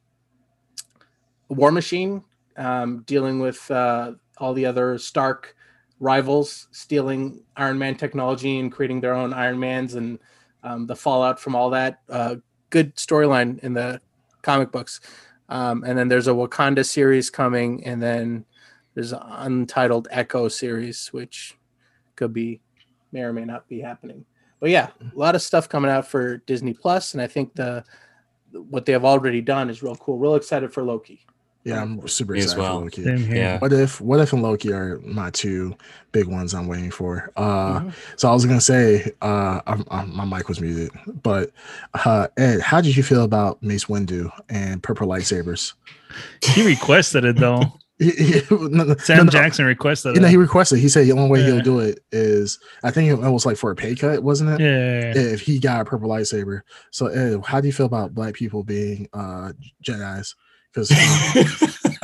War 1.49 1.71
Machine 1.71 2.23
um, 2.57 3.03
dealing 3.05 3.39
with 3.39 3.69
uh, 3.71 4.13
all 4.37 4.53
the 4.53 4.65
other 4.65 4.97
Stark 4.97 5.55
rivals 5.99 6.67
stealing 6.71 7.41
Iron 7.55 7.77
Man 7.77 7.95
technology 7.95 8.59
and 8.59 8.71
creating 8.71 9.01
their 9.01 9.13
own 9.13 9.33
Iron 9.33 9.59
Mans 9.59 9.95
and 9.95 10.19
um, 10.63 10.85
the 10.87 10.95
fallout 10.95 11.39
from 11.39 11.55
all 11.55 11.69
that. 11.71 12.01
Uh, 12.09 12.35
good 12.69 12.95
storyline 12.95 13.59
in 13.59 13.73
the 13.73 14.01
comic 14.41 14.71
books. 14.71 14.99
Um, 15.49 15.83
and 15.85 15.97
then 15.97 16.07
there's 16.07 16.27
a 16.27 16.31
Wakanda 16.31 16.85
series 16.85 17.29
coming, 17.29 17.85
and 17.85 18.01
then 18.01 18.45
there's 18.95 19.11
an 19.11 19.21
untitled 19.23 20.07
Echo 20.11 20.47
series, 20.47 21.07
which 21.07 21.57
could 22.15 22.33
be 22.33 22.61
may 23.11 23.21
or 23.21 23.33
may 23.33 23.45
not 23.45 23.67
be 23.67 23.79
happening. 23.79 24.25
But 24.59 24.69
yeah, 24.69 24.89
a 25.01 25.17
lot 25.17 25.35
of 25.35 25.41
stuff 25.41 25.67
coming 25.67 25.91
out 25.91 26.07
for 26.07 26.37
Disney 26.37 26.73
Plus, 26.73 27.13
and 27.13 27.21
I 27.21 27.27
think 27.27 27.53
the 27.53 27.83
what 28.51 28.85
they 28.85 28.93
have 28.93 29.03
already 29.05 29.41
done 29.41 29.69
is 29.69 29.83
real 29.83 29.95
cool. 29.95 30.17
Real 30.17 30.35
excited 30.35 30.73
for 30.73 30.83
Loki. 30.83 31.25
Yeah, 31.65 31.81
I'm 31.81 32.05
super 32.07 32.33
Me 32.33 32.39
as 32.39 32.45
excited 32.45 32.61
well. 32.61 32.77
for 32.79 32.83
Loki. 32.85 33.03
Same 33.03 33.17
here. 33.17 33.35
Yeah. 33.35 33.59
What 33.59 33.71
if 33.71 34.01
What 34.01 34.19
if 34.19 34.33
and 34.33 34.41
Loki 34.43 34.73
are 34.73 34.99
my 35.05 35.29
two 35.29 35.75
big 36.11 36.27
ones 36.27 36.53
I'm 36.53 36.67
waiting 36.67 36.91
for? 36.91 37.31
Uh, 37.37 37.79
Mhm. 37.79 37.93
so 38.17 38.29
I 38.29 38.33
was 38.33 38.45
gonna 38.45 38.59
say, 38.59 39.11
uh, 39.21 39.61
I'm, 39.65 39.85
I'm- 39.89 40.13
my 40.15 40.25
mic 40.25 40.49
was 40.49 40.59
muted, 40.59 40.91
but 41.23 41.51
uh, 42.05 42.27
Ed, 42.37 42.59
how 42.59 42.81
did 42.81 42.97
you 42.97 43.03
feel 43.03 43.23
about 43.23 43.63
Mace 43.63 43.85
Windu 43.85 44.29
and 44.49 44.83
purple 44.83 45.07
lightsabers? 45.07 45.73
He 46.43 46.65
requested 46.65 47.23
it 47.25 47.37
though. 47.37 47.61
He- 47.99 48.09
he- 48.09 48.41
no, 48.51 48.83
no, 48.83 48.95
Sam 48.97 49.17
no, 49.17 49.23
no, 49.25 49.29
Jackson 49.29 49.65
requested 49.65 50.15
You 50.15 50.21
know, 50.21 50.27
he 50.27 50.35
requested. 50.35 50.79
He 50.79 50.89
said 50.89 51.05
the 51.05 51.11
only 51.13 51.29
way 51.29 51.39
Yeah. 51.41 51.53
he'll 51.53 51.61
do 51.61 51.79
it 51.79 51.99
is, 52.11 52.59
I 52.83 52.89
think 52.91 53.09
it 53.11 53.15
was 53.31 53.45
like 53.45 53.55
for 53.55 53.69
a 53.71 53.75
pay 53.75 53.95
cut, 53.95 54.23
wasn't 54.23 54.49
it? 54.49 54.59
yeah. 54.59 55.13
If 55.15 55.41
he 55.41 55.59
got 55.59 55.81
a 55.81 55.85
purple 55.85 56.09
lightsaber. 56.09 56.61
So, 56.91 57.05
Ed, 57.05 57.41
how 57.45 57.61
do 57.61 57.67
you 57.67 57.71
feel 57.71 57.85
about 57.85 58.13
black 58.15 58.33
people 58.33 58.63
being 58.63 59.07
uh 59.13 59.53
Jedi's? 59.85 60.35
Because 60.73 60.91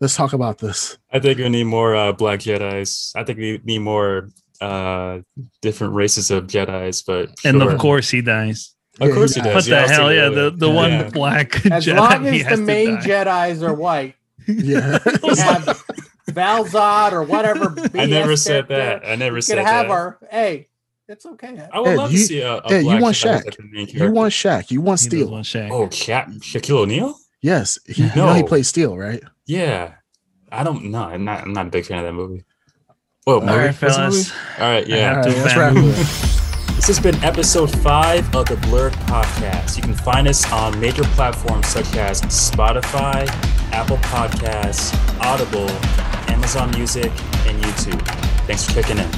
let's 0.00 0.16
talk 0.16 0.32
about 0.32 0.58
this. 0.58 0.98
I 1.12 1.18
think 1.18 1.38
we 1.38 1.48
need 1.48 1.64
more 1.64 1.94
uh, 1.96 2.12
black 2.12 2.40
Jedi's. 2.40 3.12
I 3.16 3.24
think 3.24 3.38
we 3.38 3.60
need 3.64 3.80
more 3.80 4.28
uh, 4.60 5.20
different 5.62 5.94
races 5.94 6.30
of 6.30 6.46
Jedi's, 6.46 7.02
but 7.02 7.30
And 7.44 7.60
sure. 7.60 7.72
of 7.72 7.78
course 7.80 8.10
he 8.10 8.22
dies. 8.22 8.74
of 9.00 9.08
Yeah, 9.08 9.14
course 9.14 9.34
he 9.34 9.40
he 9.40 9.44
does. 9.48 9.54
What 9.54 9.66
Yeah, 9.66 9.76
the 9.76 9.82
was 9.82 9.90
hell? 9.90 10.12
Yeah, 10.12 10.20
earlier. 10.22 10.50
the, 10.50 10.56
the 10.56 10.70
one 10.70 11.10
black 11.10 11.66
As 11.66 11.86
Jedi, 11.86 11.96
long 11.96 12.24
he 12.24 12.40
as 12.40 12.46
has 12.46 12.58
the 12.58 12.64
main. 12.64 12.96
Jedi's 12.98 13.62
are 13.62 13.74
white, 13.74 14.14
Yeah. 14.46 14.98
have 15.38 15.82
Val 16.28 16.64
Zod 16.64 17.12
or 17.12 17.22
whatever. 17.24 17.74
I 17.98 18.06
never 18.06 18.36
said 18.36 18.68
character. 18.68 19.06
that. 19.06 19.10
I 19.10 19.16
never 19.16 19.36
We 19.36 19.40
said 19.42 19.58
could 19.58 19.66
have 19.66 19.86
that. 19.88 19.92
our 19.92 20.18
hey. 20.30 20.68
It's 21.06 21.26
okay. 21.26 21.68
I 21.72 21.80
would 21.80 21.88
Ed, 21.90 21.96
love 21.98 22.12
you- 22.12 22.18
to 22.18 22.24
see 22.24 22.40
a, 22.40 22.54
a 22.56 22.66
Ed, 22.72 22.80
you 22.84 22.98
want 22.98 23.14
Jedi 23.16 23.36
Shaq. 23.42 23.48
as 23.48 23.56
the 23.56 23.62
main 23.70 23.88
you 23.88 24.10
want 24.12 24.32
Shaq. 24.32 24.70
You 24.70 24.80
want 24.80 25.00
Steel. 25.00 25.30
want 25.30 25.44
Shaq. 25.44 25.70
Oh, 25.70 25.90
Sha- 25.90 26.24
Shaquille 26.40 26.78
O'Neal? 26.78 27.14
Yes. 27.42 27.78
He, 27.86 28.02
Yeah. 28.04 28.10
You 28.14 28.22
know 28.22 28.32
he 28.32 28.42
plays 28.42 28.68
Steel, 28.68 28.96
right? 28.96 29.22
Yeah. 29.46 29.94
I 30.50 30.62
don't 30.64 30.84
know. 30.86 31.02
I'm 31.04 31.24
not. 31.24 31.42
I'm 31.42 31.52
not 31.52 31.66
a 31.66 31.70
big 31.70 31.84
fan 31.84 31.98
of 31.98 32.04
that 32.04 32.12
movie. 32.12 32.44
Whoa, 33.24 33.34
All 33.34 33.40
movie? 33.40 33.52
right, 33.58 33.74
fellas. 33.74 34.14
movie? 34.28 34.38
All 34.62 34.70
right, 34.70 34.86
yeah. 34.86 34.96
have 34.96 35.16
All 35.18 35.24
to 35.24 35.30
right, 35.30 35.38
let's 35.42 35.56
wrap 35.56 35.76
it. 35.76 36.74
This 36.76 36.86
has 36.88 37.00
been 37.00 37.14
episode 37.24 37.70
five 37.82 38.34
of 38.34 38.46
the 38.46 38.56
Blur 38.68 38.90
Podcast. 38.90 39.76
You 39.76 39.82
can 39.82 39.94
find 39.94 40.28
us 40.28 40.50
on 40.52 40.78
major 40.80 41.04
platforms 41.04 41.66
such 41.68 41.96
as 41.96 42.20
Spotify, 42.22 43.26
Apple 43.72 43.96
Podcasts, 43.98 44.92
Audible, 45.20 45.70
Amazon 46.32 46.70
Music, 46.72 47.10
and 47.46 47.62
YouTube. 47.62 48.00
Thanks 48.46 48.64
for 48.66 48.72
checking 48.74 48.98
in. 48.98 49.10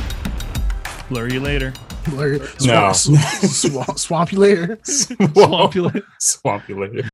Blur 1.08 1.28
you 1.28 1.40
later. 1.40 1.72
Blur- 2.08 2.38
No. 2.62 2.92
Swamp, 2.92 3.22
swamp, 3.22 3.98
swampy 3.98 4.36
later. 4.36 4.78
Swamp 4.84 5.74
you 5.74 5.82
later. 5.84 6.02
Swamp 6.18 6.68
you 6.68 6.80
later. 6.80 7.02